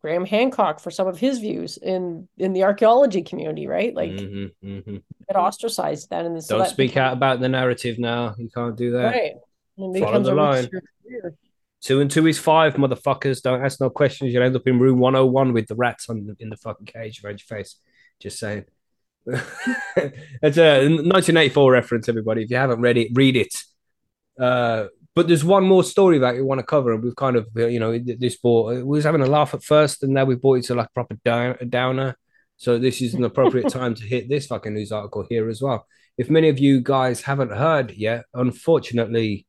Graham 0.00 0.24
Hancock 0.24 0.80
for 0.80 0.90
some 0.90 1.06
of 1.06 1.18
his 1.18 1.38
views 1.38 1.76
in 1.78 2.28
in 2.38 2.52
the 2.52 2.64
archaeology 2.64 3.22
community, 3.22 3.66
right? 3.66 3.94
Like 3.94 4.10
Mhm, 4.12 4.52
mhm. 4.64 5.02
get 5.28 5.36
ostracized 5.36 6.10
then, 6.10 6.26
and 6.26 6.42
so 6.44 6.56
Don't 6.56 6.64
that 6.64 6.70
speak 6.70 6.90
becomes- 6.92 7.06
out 7.08 7.12
about 7.14 7.40
the 7.40 7.48
narrative 7.48 7.98
now. 7.98 8.34
You 8.38 8.48
can't 8.50 8.76
do 8.76 8.92
that. 8.92 9.04
right. 9.14 9.32
Follow 9.76 10.20
the 10.20 10.34
line. 10.34 10.64
to 10.64 10.70
your 10.72 10.82
career. 11.22 11.34
Two 11.80 12.00
and 12.00 12.10
two 12.10 12.26
is 12.26 12.38
five, 12.38 12.74
motherfuckers. 12.74 13.40
Don't 13.40 13.62
ask 13.64 13.80
no 13.80 13.88
questions. 13.90 14.32
You'll 14.32 14.42
end 14.42 14.56
up 14.56 14.66
in 14.66 14.80
room 14.80 14.98
101 14.98 15.52
with 15.52 15.68
the 15.68 15.76
rats 15.76 16.08
on 16.10 16.34
in 16.40 16.48
the 16.50 16.56
fucking 16.56 16.86
cage 16.86 17.22
around 17.22 17.40
your 17.40 17.56
face. 17.58 17.76
Just 18.18 18.38
saying. 18.40 18.64
it's 19.26 20.56
a 20.58 20.88
1984 20.88 21.72
reference, 21.72 22.08
everybody. 22.08 22.42
If 22.42 22.50
you 22.50 22.56
haven't 22.56 22.80
read 22.80 22.96
it, 22.96 23.10
read 23.14 23.36
it. 23.36 23.54
Uh, 24.40 24.86
but 25.18 25.26
there's 25.26 25.44
one 25.44 25.64
more 25.64 25.82
story 25.82 26.20
that 26.20 26.36
we 26.36 26.42
want 26.42 26.60
to 26.60 26.64
cover, 26.64 26.92
and 26.92 27.02
we've 27.02 27.16
kind 27.16 27.34
of, 27.34 27.48
uh, 27.56 27.66
you 27.66 27.80
know, 27.80 27.98
this 27.98 28.36
brought. 28.36 28.76
We 28.76 28.84
was 28.84 29.02
having 29.02 29.20
a 29.20 29.26
laugh 29.26 29.52
at 29.52 29.64
first, 29.64 30.04
and 30.04 30.14
now 30.14 30.24
we've 30.24 30.40
brought 30.40 30.60
it 30.60 30.66
to 30.66 30.76
like 30.76 30.94
proper 30.94 31.16
downer. 31.24 32.16
So 32.56 32.78
this 32.78 33.02
is 33.02 33.14
an 33.14 33.24
appropriate 33.24 33.68
time 33.72 33.96
to 33.96 34.04
hit 34.04 34.28
this 34.28 34.46
fucking 34.46 34.72
news 34.72 34.92
article 34.92 35.26
here 35.28 35.48
as 35.48 35.60
well. 35.60 35.88
If 36.16 36.30
many 36.30 36.50
of 36.50 36.60
you 36.60 36.80
guys 36.80 37.20
haven't 37.20 37.50
heard 37.50 37.90
yet, 37.90 38.26
unfortunately, 38.32 39.44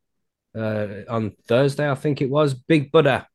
uh, 0.58 0.88
on 1.08 1.34
Thursday, 1.48 1.88
I 1.88 1.94
think 1.94 2.24
it 2.24 2.32
was. 2.32 2.56
Big 2.56 2.92
Buddha. 2.92 3.28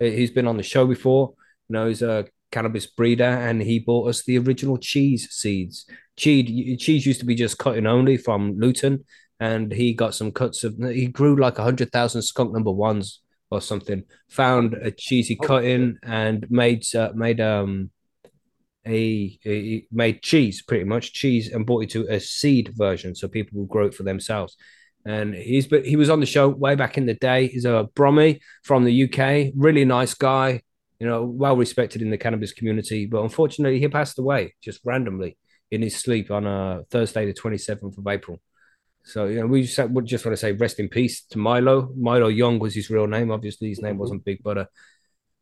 Uh, 0.00 0.04
He's 0.04 0.30
been 0.30 0.46
on 0.46 0.58
the 0.58 0.62
show 0.62 0.86
before. 0.86 1.34
You 1.68 1.72
know, 1.72 1.88
he's 1.88 2.02
a 2.02 2.26
cannabis 2.52 2.86
breeder, 2.86 3.24
and 3.24 3.60
he 3.60 3.80
bought 3.80 4.08
us 4.08 4.22
the 4.22 4.38
original 4.38 4.78
cheese 4.78 5.32
seeds. 5.32 5.86
Cheese, 6.16 6.80
cheese 6.80 7.04
used 7.06 7.18
to 7.18 7.26
be 7.26 7.34
just 7.34 7.58
cutting 7.58 7.88
only 7.88 8.18
from 8.18 8.56
Luton, 8.56 9.04
and 9.42 9.72
he 9.72 9.92
got 9.94 10.14
some 10.14 10.30
cuts 10.32 10.64
of. 10.64 10.76
He 10.78 11.06
grew 11.06 11.36
like 11.36 11.58
a 11.58 11.62
hundred 11.62 11.90
thousand 11.92 12.22
skunk 12.22 12.52
number 12.52 12.70
ones 12.70 13.20
or 13.50 13.60
something. 13.60 14.04
Found 14.30 14.74
a 14.74 14.90
cheesy 14.90 15.38
Oh, 15.42 15.46
cutting 15.46 15.98
and 16.02 16.46
made 16.50 16.84
uh, 16.94 17.12
made 17.14 17.40
um 17.40 17.90
a, 18.86 19.38
a 19.46 19.86
made 19.92 20.22
cheese 20.22 20.62
pretty 20.62 20.84
much 20.84 21.12
cheese 21.12 21.52
and 21.52 21.66
brought 21.66 21.84
it 21.84 21.90
to 21.90 22.06
a 22.08 22.18
seed 22.18 22.72
version 22.74 23.14
so 23.14 23.28
people 23.28 23.58
will 23.58 23.66
grow 23.66 23.86
it 23.86 23.94
for 23.94 24.02
themselves 24.02 24.56
and 25.06 25.36
he's 25.36 25.68
but 25.68 25.86
he 25.86 25.94
was 25.94 26.10
on 26.10 26.18
the 26.18 26.26
show 26.26 26.48
way 26.48 26.74
back 26.74 26.98
in 26.98 27.06
the 27.06 27.14
day 27.14 27.46
he's 27.46 27.64
a 27.64 27.88
Brummy 27.94 28.40
from 28.64 28.82
the 28.82 29.04
UK 29.04 29.52
really 29.56 29.84
nice 29.84 30.14
guy 30.14 30.62
you 31.02 31.08
know, 31.08 31.24
well 31.24 31.56
respected 31.56 32.00
in 32.00 32.10
the 32.10 32.16
cannabis 32.16 32.52
community. 32.52 33.06
But 33.06 33.24
unfortunately, 33.24 33.80
he 33.80 33.88
passed 33.88 34.20
away 34.20 34.54
just 34.62 34.78
randomly 34.84 35.36
in 35.72 35.82
his 35.82 35.96
sleep 35.96 36.30
on 36.30 36.46
a 36.46 36.84
Thursday, 36.92 37.26
the 37.26 37.34
27th 37.34 37.98
of 37.98 38.06
April. 38.06 38.40
So, 39.04 39.26
you 39.26 39.40
know, 39.40 39.46
we 39.46 39.62
just, 39.64 39.78
we 39.90 40.02
just 40.04 40.24
want 40.24 40.32
to 40.34 40.40
say 40.40 40.52
rest 40.52 40.78
in 40.78 40.88
peace 40.88 41.24
to 41.30 41.38
Milo. 41.38 41.92
Milo 41.96 42.28
Young 42.28 42.58
was 42.58 42.74
his 42.74 42.88
real 42.90 43.06
name. 43.06 43.30
Obviously, 43.30 43.68
his 43.68 43.82
name 43.82 43.98
wasn't 43.98 44.24
Big 44.24 44.42
Buddha. 44.42 44.68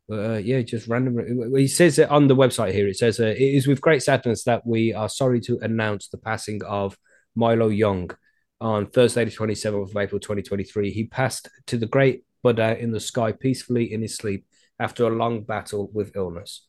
But 0.09 0.19
uh, 0.31 0.37
yeah, 0.39 0.63
just 0.63 0.89
random. 0.89 1.55
He 1.55 1.69
says 1.69 1.99
it 1.99 2.11
on 2.11 2.27
the 2.27 2.35
website 2.35 2.73
here. 2.73 2.89
It 2.89 2.97
says, 2.97 3.21
uh, 3.21 3.27
It 3.27 3.39
is 3.41 3.67
with 3.67 3.81
great 3.81 4.03
sadness 4.03 4.45
that 4.45 4.67
we 4.67 4.93
are 4.95 5.09
sorry 5.09 5.41
to 5.43 5.59
announce 5.61 6.09
the 6.09 6.19
passing 6.19 6.65
of 6.65 6.97
Milo 7.37 7.69
Young 7.69 8.11
on 8.61 8.87
Thursday, 8.87 9.25
the 9.25 9.31
27th 9.31 9.91
of 9.91 9.97
April 9.97 10.19
2023. 10.21 10.91
He 10.91 11.05
passed 11.05 11.49
to 11.67 11.77
the 11.77 11.87
great 11.87 12.25
Buddha 12.43 12.77
in 12.79 12.91
the 12.93 13.01
sky 13.01 13.33
peacefully 13.33 13.93
in 13.93 14.01
his 14.03 14.17
sleep 14.17 14.47
after 14.79 15.05
a 15.07 15.11
long 15.11 15.43
battle 15.45 15.91
with 15.93 16.17
illness. 16.17 16.67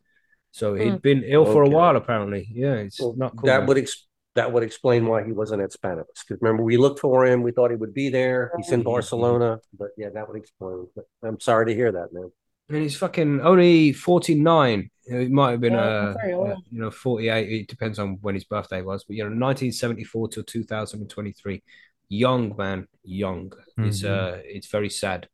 So 0.52 0.76
he'd 0.76 0.90
Hmm. 0.90 0.96
been 0.98 1.24
ill 1.26 1.46
for 1.46 1.64
a 1.64 1.70
while, 1.70 1.96
apparently. 1.96 2.46
Yeah, 2.52 2.74
it's 2.76 3.00
Well, 3.00 3.16
not 3.18 3.36
cool. 3.38 3.48
that 3.48 3.60
man. 3.60 3.68
would 3.68 3.78
ex- 3.78 4.06
that 4.36 4.52
would 4.52 4.64
explain 4.64 5.08
why 5.08 5.24
he 5.24 5.32
wasn't 5.32 5.62
at 5.62 5.72
Spannabis. 5.72 6.26
Because 6.28 6.42
remember, 6.42 6.64
we 6.64 6.78
looked 6.78 7.00
for 7.00 7.26
him. 7.26 7.42
We 7.42 7.52
thought 7.52 7.72
he 7.72 7.78
would 7.78 7.94
be 7.94 8.10
there. 8.10 8.52
He's 8.58 8.72
in. 8.72 8.84
Barcelona. 8.84 9.60
But 9.78 9.90
yeah, 9.98 10.10
that 10.14 10.28
would 10.28 10.38
explain. 10.38 10.88
But 10.96 11.06
I'm 11.24 11.40
sorry 11.40 11.66
to 11.68 11.74
hear 11.76 11.92
that, 11.92 12.14
man. 12.14 12.32
And 12.70 12.78
he's 12.84 12.96
fucking 12.96 13.42
only 13.42 13.92
49. 13.92 14.90
You 15.08 15.20
It 15.20 15.32
might 15.32 15.52
have 15.52 15.62
been, 15.62 15.74
Yeah, 15.74 15.82
uh, 15.82 16.14
very 16.14 16.34
uh, 16.34 16.56
you 16.72 16.80
know, 16.80 16.92
48. 16.92 17.50
It 17.50 17.68
depends 17.68 18.00
on 18.00 18.20
when 18.22 18.36
his 18.36 18.46
birthday 18.46 18.82
was. 18.82 19.04
But, 19.04 19.18
you 19.18 19.24
know, 19.24 19.30
1974 19.30 20.30
till 20.30 20.44
2023. 20.44 21.64
Young, 22.08 22.56
man. 22.56 22.88
Young. 23.04 23.52
It's, 23.78 24.04
Mhm. 24.04 24.10
uh, 24.10 24.38
it's 24.46 24.68
very 24.68 24.90
sad. 24.90 25.28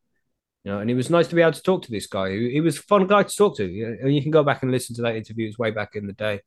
You 0.63 0.71
know, 0.71 0.79
and 0.79 0.89
it 0.89 0.95
was 0.95 1.09
nice 1.09 1.27
to 1.27 1.35
be 1.35 1.41
able 1.41 1.53
to 1.53 1.61
talk 1.61 1.83
to 1.83 1.91
this 1.91 2.07
guy. 2.07 2.31
He, 2.31 2.51
he 2.53 2.61
was 2.61 2.79
a 2.79 2.81
fun 2.81 3.05
guy 3.07 3.23
to 3.23 3.35
talk 3.35 3.57
to. 3.57 3.65
You 3.65 3.89
know, 3.89 3.97
And 4.01 4.15
you 4.15 4.21
can 4.21 4.31
go 4.31 4.43
back 4.43 4.63
and 4.63 4.71
listen 4.71 4.95
to 4.95 5.01
that 5.03 5.15
interview. 5.15 5.47
It's 5.47 5.59
way 5.59 5.71
back 5.71 5.95
in 5.95 6.07
the 6.07 6.13
day. 6.13 6.41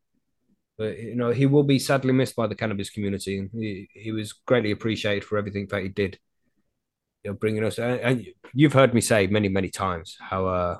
But, 0.80 0.98
you 0.98 1.14
know, 1.14 1.28
he 1.30 1.44
will 1.44 1.62
be 1.62 1.78
sadly 1.78 2.14
missed 2.14 2.34
by 2.34 2.46
the 2.46 2.54
cannabis 2.54 2.88
community. 2.88 3.38
And 3.38 3.50
he, 3.52 3.86
he 3.92 4.12
was 4.12 4.32
greatly 4.32 4.70
appreciated 4.70 5.24
for 5.24 5.36
everything 5.36 5.66
that 5.70 5.82
he 5.82 5.90
did. 5.90 6.18
You 7.22 7.32
know, 7.32 7.36
bringing 7.36 7.64
us, 7.64 7.78
and, 7.78 8.00
and 8.00 8.26
you've 8.54 8.72
heard 8.72 8.94
me 8.94 9.02
say 9.02 9.26
many, 9.26 9.50
many 9.50 9.68
times 9.68 10.16
how, 10.18 10.46
uh, 10.46 10.78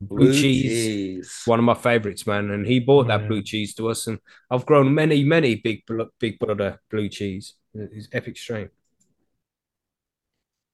blue, 0.00 0.32
cheese, 0.32 0.72
cheese. 0.72 1.42
one 1.44 1.60
of 1.60 1.64
my 1.64 1.74
favorites, 1.74 2.26
man. 2.26 2.50
And 2.50 2.66
he 2.66 2.80
bought 2.80 3.06
that 3.06 3.20
Yeah. 3.20 3.28
blue 3.28 3.42
cheese 3.44 3.72
to 3.76 3.88
us, 3.88 4.08
and 4.08 4.18
I've 4.50 4.66
grown 4.66 4.92
many, 4.92 5.22
many 5.22 5.54
big, 5.54 5.84
big 6.18 6.40
brother 6.40 6.80
blue 6.90 7.08
cheese. 7.08 7.54
It's 7.72 8.08
epic 8.12 8.36
strain. 8.36 8.70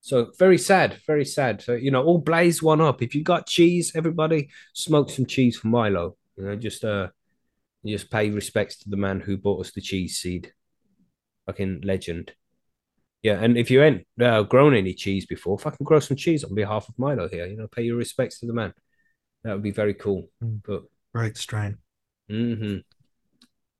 So 0.01 0.33
very 0.39 0.57
sad, 0.57 0.99
very 1.07 1.27
sad. 1.27 1.61
So 1.61 1.75
you 1.75 1.91
know, 1.91 2.03
all 2.03 2.19
blaze 2.19 2.63
one 2.63 2.81
up. 2.81 3.03
If 3.03 3.15
you 3.15 3.23
got 3.23 3.47
cheese, 3.47 3.93
everybody 3.95 4.49
smoke 4.73 5.11
some 5.11 5.27
cheese 5.27 5.59
for 5.59 5.69
Milo. 5.69 6.17
You 6.39 6.45
know, 6.45 6.57
just 6.57 6.85
uh, 6.85 7.09
just 7.87 8.11
pay 8.11 8.31
respects 8.31 8.79
to 8.79 8.91
the 8.91 8.97
man 8.97 9.21
who 9.21 9.37
bought 9.37 9.61
us 9.61 9.73
the 9.73 9.81
cheese 9.81 10.19
seed. 10.19 10.53
Fucking 11.47 11.83
legend. 11.85 12.33
Yeah, 13.23 13.41
and 13.41 13.57
if 13.57 13.71
you 13.71 13.83
ain't 13.83 14.07
uh, 14.21 14.43
grown 14.43 14.75
any 14.75 14.95
cheese 14.95 15.27
before, 15.27 15.59
fucking 15.59 15.85
grow 15.85 16.01
some 16.01 16.17
cheese 16.17 16.43
on 16.43 16.55
behalf 16.55 16.89
of 16.89 16.99
Milo 16.99 17.29
here. 17.29 17.47
You 17.47 17.57
know, 17.57 17.69
pay 17.69 17.83
your 17.83 17.97
respects 17.97 18.41
to 18.41 18.47
the 18.47 18.53
man. 18.53 18.75
That 19.45 19.53
would 19.55 19.63
be 19.63 19.71
very 19.71 19.95
cool. 19.95 20.29
Mm. 20.43 20.61
But 20.65 20.83
Great 21.15 21.37
strain. 21.37 21.79
hmm 22.29 22.79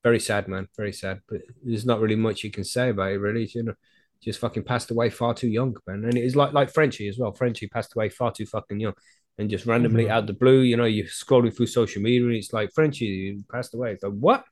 Very 0.05 0.21
sad, 0.21 0.49
man. 0.49 0.69
Very 0.77 0.93
sad. 0.93 1.21
But 1.29 1.43
there's 1.63 1.87
not 1.87 2.01
really 2.01 2.17
much 2.17 2.45
you 2.45 2.51
can 2.51 2.65
say 2.65 2.91
about 2.91 3.13
it, 3.13 3.19
really. 3.19 3.51
You 3.53 3.65
know, 3.65 3.75
just 4.23 4.39
fucking 4.39 4.65
passed 4.65 4.91
away 4.91 5.11
far 5.11 5.35
too 5.35 5.49
young, 5.49 5.77
man. 5.87 6.05
And 6.05 6.17
it 6.17 6.25
is 6.25 6.37
like 6.37 6.53
like 6.53 6.71
Frenchie 6.71 7.09
as 7.09 7.19
well. 7.19 7.33
Frenchie 7.33 7.69
passed 7.69 7.95
away 7.97 8.11
far 8.11 8.33
too 8.33 8.47
fucking 8.47 8.79
young, 8.81 8.95
and 9.39 9.49
just 9.51 9.67
randomly 9.67 10.05
Mhm. 10.05 10.11
out 10.11 10.27
the 10.27 10.33
blue. 10.33 10.61
You 10.61 10.77
know, 10.77 10.85
you're 10.85 11.07
scrolling 11.07 11.55
through 11.55 11.67
social 11.67 12.03
media, 12.03 12.23
and 12.27 12.35
it's 12.37 12.53
like 12.53 12.73
Frenchie 12.73 13.07
you 13.07 13.45
passed 13.51 13.75
away. 13.75 13.93
It's 13.93 14.03
like 14.03 14.13
what? 14.13 14.45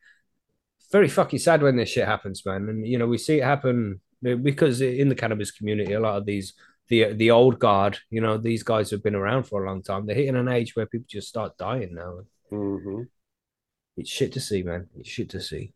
Very 0.90 1.08
fucking 1.08 1.38
sad 1.38 1.62
when 1.62 1.76
this 1.76 1.88
shit 1.90 2.06
happens, 2.06 2.44
man. 2.44 2.68
And 2.68 2.86
you 2.86 2.98
know, 2.98 3.06
we 3.06 3.18
see 3.18 3.38
it 3.38 3.44
happen 3.44 4.00
because 4.22 4.80
in 4.80 5.08
the 5.08 5.14
cannabis 5.14 5.50
community, 5.50 5.92
a 5.92 6.00
lot 6.00 6.16
of 6.18 6.26
these 6.26 6.54
the 6.88 7.12
the 7.12 7.30
old 7.30 7.58
guard, 7.60 7.98
you 8.10 8.20
know, 8.20 8.36
these 8.36 8.62
guys 8.64 8.90
have 8.90 9.02
been 9.02 9.14
around 9.14 9.44
for 9.44 9.62
a 9.62 9.66
long 9.68 9.82
time. 9.82 10.06
They're 10.06 10.16
hitting 10.16 10.34
an 10.36 10.48
age 10.48 10.74
where 10.74 10.86
people 10.86 11.06
just 11.08 11.28
start 11.28 11.56
dying 11.56 11.94
now. 11.94 12.22
Mhm. 12.50 13.06
It's 13.96 14.10
shit 14.10 14.32
to 14.32 14.40
see, 14.40 14.62
man. 14.64 14.88
It's 14.98 15.08
shit 15.08 15.30
to 15.30 15.40
see. 15.40 15.72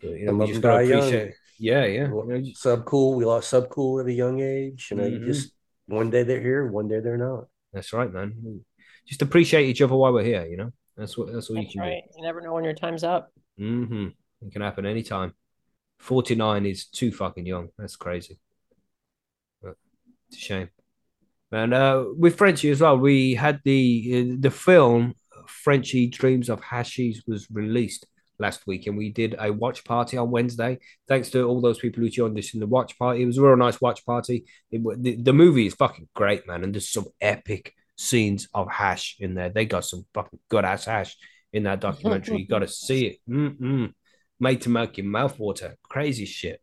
But, 0.00 0.10
you 0.10 0.26
know, 0.26 0.34
we 0.34 0.46
just 0.48 0.60
gotta 0.60 0.84
die 0.84 0.90
young. 0.90 0.98
appreciate. 0.98 1.34
Yeah, 1.58 1.84
yeah. 1.86 2.10
Well, 2.10 2.26
You 2.26 2.32
know, 2.32 2.40
just- 2.40 2.60
Sub. 2.60 2.86
We 2.92 3.24
lost 3.24 3.52
subcool 3.52 4.00
at 4.02 4.06
a 4.08 4.12
young 4.12 4.40
age. 4.40 4.88
You 4.90 4.96
know, 4.98 5.04
Mhm. 5.04 5.12
you 5.20 5.26
just 5.26 5.54
one 5.86 6.10
day 6.10 6.24
they're 6.24 6.40
here, 6.40 6.66
one 6.66 6.88
day 6.88 7.00
they're 7.00 7.16
not. 7.16 7.48
That's 7.72 7.92
right, 7.92 8.12
man. 8.12 8.64
Just 9.06 9.22
appreciate 9.22 9.68
each 9.68 9.82
other 9.82 9.94
while 9.94 10.12
we're 10.12 10.24
here. 10.24 10.46
You 10.46 10.56
know, 10.56 10.72
that's 10.96 11.16
what 11.16 11.32
that's 11.32 11.50
all 11.50 11.56
you 11.56 11.68
can 11.70 11.80
right. 11.80 12.02
You 12.16 12.24
never 12.24 12.40
know 12.40 12.54
when 12.54 12.64
your 12.64 12.74
time's 12.74 13.04
up. 13.04 13.32
do. 13.58 13.64
hmm 13.64 14.06
It 14.40 14.52
can 14.52 14.62
happen 14.62 14.86
anytime. 14.86 15.34
Forty 15.98 16.34
nine 16.34 16.66
is 16.66 16.86
too 16.86 17.12
fucking 17.12 17.46
young. 17.46 17.68
That's 17.78 17.96
crazy. 17.96 18.38
But 19.62 19.76
it's 20.28 20.38
a 20.38 20.40
shame. 20.40 20.68
And 21.50 21.74
uh, 21.74 22.06
with 22.16 22.36
Frenchie 22.36 22.70
as 22.70 22.80
well, 22.80 22.98
we 22.98 23.34
had 23.34 23.60
the 23.64 24.32
uh, 24.32 24.36
the 24.40 24.50
film 24.50 25.14
Frenchie 25.46 26.06
Dreams 26.06 26.48
of 26.48 26.60
Hashish 26.60 27.22
was 27.26 27.48
released 27.50 28.06
last 28.42 28.66
week, 28.66 28.86
and 28.86 28.96
we 28.98 29.10
did 29.10 29.34
a 29.38 29.50
watch 29.50 29.84
party 29.84 30.18
on 30.18 30.30
Wednesday. 30.30 30.78
Thanks 31.08 31.30
to 31.30 31.44
all 31.44 31.62
those 31.62 31.78
people 31.78 32.02
who 32.02 32.10
joined 32.10 32.38
us 32.38 32.52
in 32.52 32.60
the 32.60 32.66
watch 32.66 32.98
party. 32.98 33.22
It 33.22 33.26
was 33.26 33.38
a 33.38 33.42
real 33.42 33.56
nice 33.56 33.80
watch 33.80 34.04
party. 34.04 34.44
It, 34.70 34.82
the, 35.02 35.16
the 35.16 35.32
movie 35.32 35.66
is 35.66 35.74
fucking 35.74 36.08
great, 36.14 36.46
man, 36.46 36.62
and 36.64 36.74
there's 36.74 36.92
some 36.92 37.06
epic 37.20 37.74
scenes 37.96 38.48
of 38.52 38.70
hash 38.70 39.16
in 39.18 39.34
there. 39.34 39.48
They 39.48 39.64
got 39.64 39.86
some 39.86 40.04
fucking 40.12 40.40
good 40.50 40.66
ass 40.66 40.84
hash 40.84 41.16
in 41.52 41.62
that 41.62 41.80
documentary. 41.80 42.38
you 42.38 42.46
got 42.46 42.58
to 42.58 42.68
see 42.68 43.06
it. 43.06 43.16
Mm-mm. 43.28 43.94
Made 44.40 44.62
to 44.62 44.68
make 44.68 44.98
your 44.98 45.06
mouth 45.06 45.38
water. 45.38 45.76
Crazy 45.88 46.26
shit. 46.26 46.60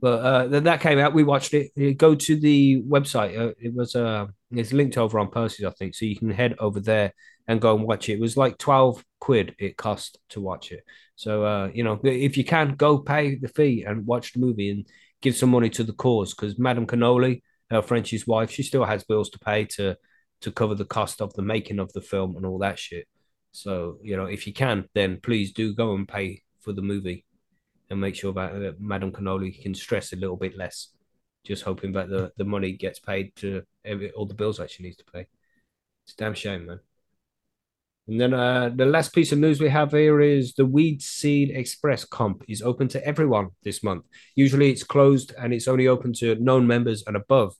But 0.00 0.20
uh, 0.20 0.60
that 0.60 0.80
came 0.80 0.98
out. 0.98 1.14
We 1.14 1.24
watched 1.24 1.54
it. 1.54 1.96
Go 1.96 2.14
to 2.14 2.36
the 2.38 2.82
website. 2.82 3.38
Uh, 3.38 3.54
it 3.58 3.72
was 3.72 3.94
uh, 3.94 4.26
it's 4.50 4.72
linked 4.72 4.98
over 4.98 5.18
on 5.18 5.30
Percy's, 5.30 5.64
I 5.64 5.70
think. 5.70 5.94
So 5.94 6.04
you 6.04 6.16
can 6.16 6.30
head 6.30 6.56
over 6.58 6.80
there 6.80 7.14
and 7.46 7.60
go 7.60 7.76
and 7.76 7.84
watch 7.84 8.08
it. 8.08 8.14
It 8.14 8.20
was 8.20 8.36
like 8.36 8.58
twelve 8.58 9.04
quid 9.20 9.54
it 9.58 9.76
cost 9.76 10.18
to 10.30 10.40
watch 10.40 10.72
it. 10.72 10.84
So 11.16 11.44
uh, 11.44 11.70
you 11.72 11.84
know, 11.84 12.00
if 12.02 12.36
you 12.36 12.44
can, 12.44 12.74
go 12.74 12.98
pay 12.98 13.36
the 13.36 13.48
fee 13.48 13.84
and 13.86 14.06
watch 14.06 14.32
the 14.32 14.40
movie 14.40 14.70
and 14.70 14.86
give 15.22 15.36
some 15.36 15.50
money 15.50 15.70
to 15.70 15.84
the 15.84 15.92
cause. 15.92 16.34
Because 16.34 16.58
Madame 16.58 16.86
Cannoli, 16.86 17.42
her 17.70 17.82
Frenchie's 17.82 18.26
wife, 18.26 18.50
she 18.50 18.62
still 18.62 18.84
has 18.84 19.04
bills 19.04 19.30
to 19.30 19.38
pay 19.38 19.64
to 19.76 19.96
to 20.40 20.52
cover 20.52 20.74
the 20.74 20.84
cost 20.84 21.22
of 21.22 21.32
the 21.34 21.42
making 21.42 21.78
of 21.78 21.92
the 21.92 22.00
film 22.00 22.36
and 22.36 22.44
all 22.44 22.58
that 22.58 22.78
shit. 22.78 23.06
So 23.52 23.98
you 24.02 24.16
know, 24.16 24.26
if 24.26 24.46
you 24.46 24.52
can, 24.52 24.88
then 24.94 25.20
please 25.20 25.52
do 25.52 25.74
go 25.74 25.94
and 25.94 26.08
pay 26.08 26.42
for 26.60 26.72
the 26.72 26.82
movie 26.82 27.24
and 27.90 28.00
make 28.00 28.14
sure 28.14 28.32
that 28.32 28.54
uh, 28.54 28.72
Madame 28.78 29.12
Cannoli 29.12 29.62
can 29.62 29.74
stress 29.74 30.12
a 30.12 30.16
little 30.16 30.36
bit 30.36 30.56
less. 30.56 30.88
Just 31.44 31.62
hoping 31.62 31.92
that 31.92 32.08
the, 32.08 32.32
the 32.38 32.44
money 32.44 32.72
gets 32.72 32.98
paid 32.98 33.36
to 33.36 33.62
every, 33.84 34.10
all 34.12 34.24
the 34.24 34.34
bills 34.34 34.56
that 34.56 34.70
she 34.70 34.82
needs 34.82 34.96
to 34.96 35.04
pay. 35.04 35.26
It's 36.04 36.14
a 36.14 36.16
damn 36.16 36.34
shame, 36.34 36.66
man. 36.66 36.80
And 38.06 38.20
then 38.20 38.34
uh, 38.34 38.70
the 38.74 38.84
last 38.84 39.14
piece 39.14 39.32
of 39.32 39.38
news 39.38 39.60
we 39.60 39.70
have 39.70 39.92
here 39.92 40.20
is 40.20 40.52
the 40.52 40.66
Weed 40.66 41.00
Seed 41.00 41.50
Express 41.50 42.04
comp 42.04 42.44
is 42.48 42.60
open 42.60 42.86
to 42.88 43.06
everyone 43.06 43.48
this 43.62 43.82
month. 43.82 44.04
Usually 44.34 44.70
it's 44.70 44.84
closed 44.84 45.32
and 45.38 45.54
it's 45.54 45.68
only 45.68 45.88
open 45.88 46.12
to 46.14 46.34
known 46.34 46.66
members 46.66 47.02
and 47.06 47.16
above. 47.16 47.54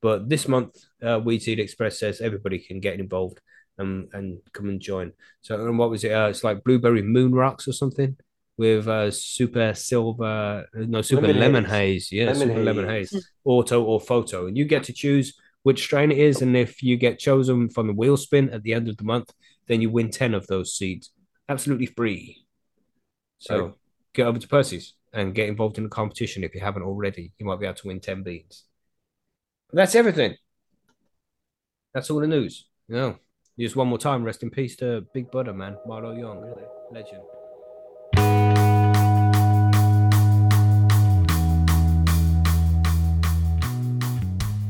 But 0.00 0.30
this 0.30 0.48
month, 0.48 0.76
uh, 1.02 1.20
Weed 1.22 1.42
Seed 1.42 1.60
Express 1.60 1.98
says 1.98 2.22
everybody 2.22 2.58
can 2.58 2.80
get 2.80 2.98
involved 2.98 3.40
and, 3.76 4.08
and 4.14 4.38
come 4.54 4.70
and 4.70 4.80
join. 4.80 5.12
So, 5.42 5.66
and 5.66 5.78
what 5.78 5.90
was 5.90 6.02
it? 6.04 6.12
Uh, 6.12 6.28
it's 6.28 6.44
like 6.44 6.64
Blueberry 6.64 7.02
Moon 7.02 7.32
Rocks 7.32 7.68
or 7.68 7.72
something 7.72 8.16
with 8.56 8.88
uh, 8.88 9.10
Super 9.10 9.74
Silver, 9.74 10.66
no, 10.74 11.02
Super 11.02 11.26
Lemon 11.26 11.40
Lemon, 11.40 11.64
Haze. 11.64 12.08
Haze. 12.08 12.12
Yeah, 12.12 12.32
Lemon 12.32 12.48
Super 12.48 12.62
Lemon 12.62 12.88
Haze. 12.88 13.10
Haze, 13.10 13.30
auto 13.44 13.82
or 13.82 14.00
photo. 14.00 14.46
And 14.46 14.56
you 14.56 14.64
get 14.64 14.84
to 14.84 14.94
choose 14.94 15.34
which 15.62 15.82
strain 15.82 16.10
it 16.10 16.18
is. 16.18 16.40
And 16.40 16.56
if 16.56 16.82
you 16.82 16.96
get 16.96 17.18
chosen 17.18 17.68
from 17.68 17.86
the 17.86 17.92
wheel 17.92 18.16
spin 18.16 18.48
at 18.50 18.62
the 18.62 18.72
end 18.72 18.88
of 18.88 18.96
the 18.96 19.04
month, 19.04 19.30
then 19.70 19.80
you 19.80 19.88
win 19.88 20.10
10 20.10 20.34
of 20.34 20.48
those 20.48 20.76
seeds 20.76 21.10
absolutely 21.48 21.86
free. 21.86 22.44
So 23.38 23.64
Right. 23.64 23.74
get 24.14 24.26
over 24.26 24.38
to 24.38 24.48
Percy's 24.48 24.94
and 25.12 25.34
get 25.34 25.48
involved 25.48 25.78
in 25.78 25.84
the 25.84 25.90
competition 25.90 26.42
if 26.42 26.54
you 26.54 26.60
haven't 26.60 26.82
already. 26.82 27.32
You 27.38 27.46
might 27.46 27.60
be 27.60 27.66
able 27.66 27.76
to 27.76 27.86
win 27.86 28.00
10 28.00 28.24
beans. 28.24 28.64
That's 29.72 29.94
everything. 29.94 30.36
That's 31.94 32.10
all 32.10 32.20
the 32.20 32.26
news. 32.26 32.66
You 32.88 32.96
know, 32.96 33.18
just 33.58 33.76
one 33.76 33.88
more 33.88 33.98
time, 33.98 34.24
rest 34.24 34.42
in 34.42 34.50
peace 34.50 34.74
to 34.76 35.06
Big 35.14 35.30
Buddha, 35.30 35.52
man. 35.52 35.76
Marlo 35.86 36.18
Young, 36.18 36.52
legend. 36.90 37.22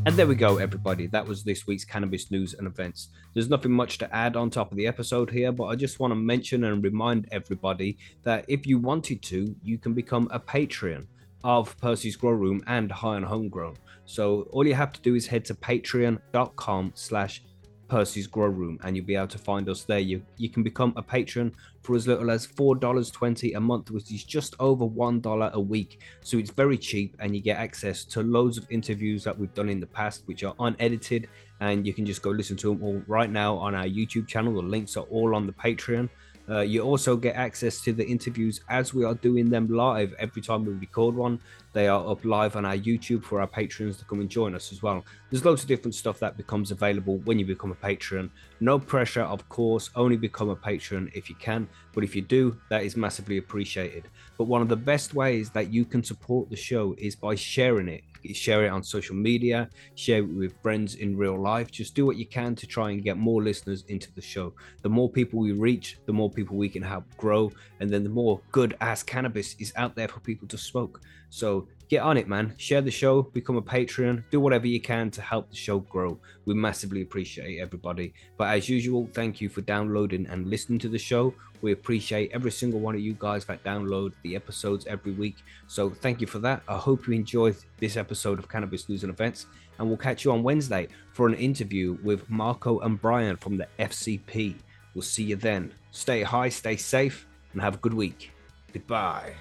And 0.06 0.16
there 0.16 0.26
we 0.26 0.34
go, 0.34 0.56
everybody. 0.56 1.08
That 1.08 1.26
was 1.26 1.44
this 1.44 1.66
week's 1.66 1.84
cannabis 1.84 2.30
news 2.30 2.54
and 2.54 2.66
events. 2.66 3.08
There's 3.34 3.50
nothing 3.50 3.70
much 3.70 3.98
to 3.98 4.14
add 4.14 4.34
on 4.34 4.48
top 4.48 4.70
of 4.70 4.78
the 4.78 4.86
episode 4.86 5.30
here, 5.30 5.52
but 5.52 5.66
I 5.66 5.76
just 5.76 6.00
want 6.00 6.10
to 6.12 6.16
mention 6.16 6.64
and 6.64 6.82
remind 6.82 7.28
everybody 7.30 7.98
that 8.22 8.46
if 8.48 8.66
you 8.66 8.78
wanted 8.78 9.20
to, 9.24 9.54
you 9.62 9.76
can 9.76 9.92
become 9.92 10.26
a 10.30 10.40
Patreon 10.40 11.06
of 11.44 11.78
Percy's 11.78 12.16
Grow 12.16 12.30
Room 12.30 12.62
and 12.66 12.90
High 12.90 13.16
on 13.16 13.24
Homegrown. 13.24 13.76
So 14.06 14.48
all 14.52 14.66
you 14.66 14.74
have 14.74 14.92
to 14.92 15.02
do 15.02 15.14
is 15.14 15.26
head 15.26 15.44
to 15.44 15.54
patreon.com 15.54 16.92
slash 16.94 17.42
Percy's 17.90 18.26
Grow 18.26 18.46
Room, 18.46 18.78
and 18.82 18.96
you'll 18.96 19.04
be 19.04 19.16
able 19.16 19.26
to 19.28 19.38
find 19.38 19.68
us 19.68 19.82
there. 19.84 19.98
You 19.98 20.22
you 20.36 20.48
can 20.48 20.62
become 20.62 20.92
a 20.96 21.02
patron 21.02 21.52
for 21.82 21.96
as 21.96 22.06
little 22.06 22.30
as 22.30 22.46
four 22.46 22.76
dollars 22.76 23.10
twenty 23.10 23.52
a 23.54 23.60
month, 23.60 23.90
which 23.90 24.12
is 24.12 24.24
just 24.24 24.54
over 24.60 24.84
one 24.84 25.20
dollar 25.20 25.50
a 25.54 25.60
week. 25.60 26.00
So 26.22 26.38
it's 26.38 26.50
very 26.50 26.78
cheap, 26.78 27.16
and 27.18 27.34
you 27.34 27.42
get 27.42 27.58
access 27.58 28.04
to 28.12 28.22
loads 28.22 28.56
of 28.56 28.66
interviews 28.70 29.24
that 29.24 29.36
we've 29.38 29.54
done 29.54 29.68
in 29.68 29.80
the 29.80 29.86
past, 29.86 30.22
which 30.26 30.44
are 30.44 30.54
unedited, 30.60 31.28
and 31.60 31.86
you 31.86 31.92
can 31.92 32.06
just 32.06 32.22
go 32.22 32.30
listen 32.30 32.56
to 32.58 32.68
them 32.68 32.82
all 32.82 33.02
right 33.06 33.30
now 33.30 33.56
on 33.56 33.74
our 33.74 33.86
YouTube 33.98 34.26
channel. 34.28 34.54
The 34.54 34.62
links 34.62 34.96
are 34.96 35.08
all 35.10 35.34
on 35.34 35.46
the 35.46 35.52
Patreon. 35.52 36.08
Uh, 36.48 36.60
you 36.62 36.82
also 36.82 37.16
get 37.16 37.36
access 37.36 37.80
to 37.80 37.92
the 37.92 38.04
interviews 38.04 38.60
as 38.68 38.92
we 38.92 39.04
are 39.04 39.14
doing 39.14 39.48
them 39.48 39.68
live 39.68 40.12
every 40.18 40.42
time 40.42 40.64
we 40.64 40.72
record 40.72 41.14
one. 41.14 41.38
They 41.72 41.86
are 41.88 42.06
up 42.10 42.24
live 42.24 42.56
on 42.56 42.64
our 42.64 42.76
YouTube 42.76 43.24
for 43.24 43.40
our 43.40 43.46
patrons 43.46 43.96
to 43.98 44.04
come 44.04 44.20
and 44.20 44.28
join 44.28 44.54
us 44.54 44.72
as 44.72 44.82
well. 44.82 45.04
There's 45.30 45.44
loads 45.44 45.62
of 45.62 45.68
different 45.68 45.94
stuff 45.94 46.18
that 46.18 46.36
becomes 46.36 46.70
available 46.70 47.18
when 47.18 47.38
you 47.38 47.46
become 47.46 47.70
a 47.70 47.76
patron. 47.76 48.30
No 48.60 48.78
pressure, 48.78 49.22
of 49.22 49.48
course, 49.48 49.90
only 49.94 50.16
become 50.16 50.48
a 50.48 50.56
patron 50.56 51.10
if 51.14 51.28
you 51.28 51.36
can. 51.36 51.68
But 51.92 52.04
if 52.04 52.16
you 52.16 52.22
do, 52.22 52.56
that 52.70 52.82
is 52.82 52.96
massively 52.96 53.38
appreciated. 53.38 54.08
But 54.36 54.44
one 54.44 54.62
of 54.62 54.68
the 54.68 54.76
best 54.76 55.14
ways 55.14 55.50
that 55.50 55.72
you 55.72 55.84
can 55.84 56.02
support 56.02 56.50
the 56.50 56.56
show 56.56 56.94
is 56.98 57.14
by 57.14 57.34
sharing 57.34 57.88
it 57.88 58.02
share 58.32 58.64
it 58.64 58.68
on 58.68 58.82
social 58.82 59.16
media, 59.16 59.68
share 59.94 60.18
it 60.18 60.28
with 60.28 60.60
friends 60.62 60.96
in 60.96 61.16
real 61.16 61.40
life. 61.40 61.70
Just 61.70 61.94
do 61.94 62.06
what 62.06 62.16
you 62.16 62.26
can 62.26 62.54
to 62.56 62.66
try 62.66 62.90
and 62.90 63.02
get 63.02 63.16
more 63.16 63.42
listeners 63.42 63.84
into 63.88 64.12
the 64.12 64.20
show. 64.20 64.52
The 64.82 64.88
more 64.88 65.08
people 65.08 65.40
we 65.40 65.52
reach, 65.52 65.98
the 66.06 66.12
more 66.12 66.30
people 66.30 66.56
we 66.56 66.68
can 66.68 66.82
help 66.82 67.04
grow, 67.16 67.50
and 67.80 67.90
then 67.90 68.04
the 68.04 68.10
more 68.10 68.40
good 68.52 68.76
ass 68.80 69.02
cannabis 69.02 69.54
is 69.58 69.72
out 69.76 69.94
there 69.96 70.08
for 70.08 70.20
people 70.20 70.48
to 70.48 70.58
smoke. 70.58 71.00
So 71.30 71.68
get 71.88 72.02
on 72.02 72.16
it, 72.16 72.28
man. 72.28 72.54
Share 72.58 72.80
the 72.80 72.90
show, 72.90 73.22
become 73.22 73.56
a 73.56 73.62
Patreon, 73.62 74.24
do 74.30 74.40
whatever 74.40 74.66
you 74.66 74.80
can 74.80 75.10
to 75.12 75.22
help 75.22 75.50
the 75.50 75.56
show 75.56 75.78
grow. 75.78 76.18
We 76.44 76.54
massively 76.54 77.02
appreciate 77.02 77.60
everybody. 77.60 78.12
But 78.36 78.56
as 78.56 78.68
usual, 78.68 79.08
thank 79.14 79.40
you 79.40 79.48
for 79.48 79.60
downloading 79.62 80.26
and 80.26 80.48
listening 80.48 80.78
to 80.80 80.88
the 80.88 80.98
show. 80.98 81.34
We 81.62 81.72
appreciate 81.72 82.30
every 82.32 82.50
single 82.50 82.80
one 82.80 82.94
of 82.94 83.00
you 83.00 83.16
guys 83.18 83.44
that 83.46 83.62
download 83.64 84.12
the 84.22 84.34
episodes 84.34 84.86
every 84.86 85.12
week. 85.12 85.36
So 85.66 85.90
thank 85.90 86.20
you 86.20 86.26
for 86.26 86.38
that. 86.40 86.62
I 86.68 86.76
hope 86.76 87.06
you 87.06 87.14
enjoyed 87.14 87.56
this 87.78 87.96
episode 87.96 88.38
of 88.38 88.48
Cannabis 88.48 88.88
News 88.88 89.02
and 89.02 89.12
Events. 89.12 89.46
And 89.78 89.88
we'll 89.88 89.96
catch 89.96 90.24
you 90.24 90.32
on 90.32 90.42
Wednesday 90.42 90.88
for 91.12 91.26
an 91.26 91.34
interview 91.34 91.98
with 92.02 92.28
Marco 92.30 92.80
and 92.80 93.00
Brian 93.00 93.36
from 93.36 93.56
the 93.56 93.66
FCP. 93.78 94.54
We'll 94.94 95.02
see 95.02 95.24
you 95.24 95.36
then. 95.36 95.72
Stay 95.90 96.22
high, 96.22 96.48
stay 96.48 96.76
safe, 96.76 97.26
and 97.52 97.62
have 97.62 97.76
a 97.76 97.78
good 97.78 97.94
week. 97.94 98.30
Goodbye. 98.72 99.34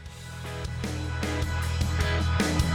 Thank 2.39 2.63
you. 2.63 2.68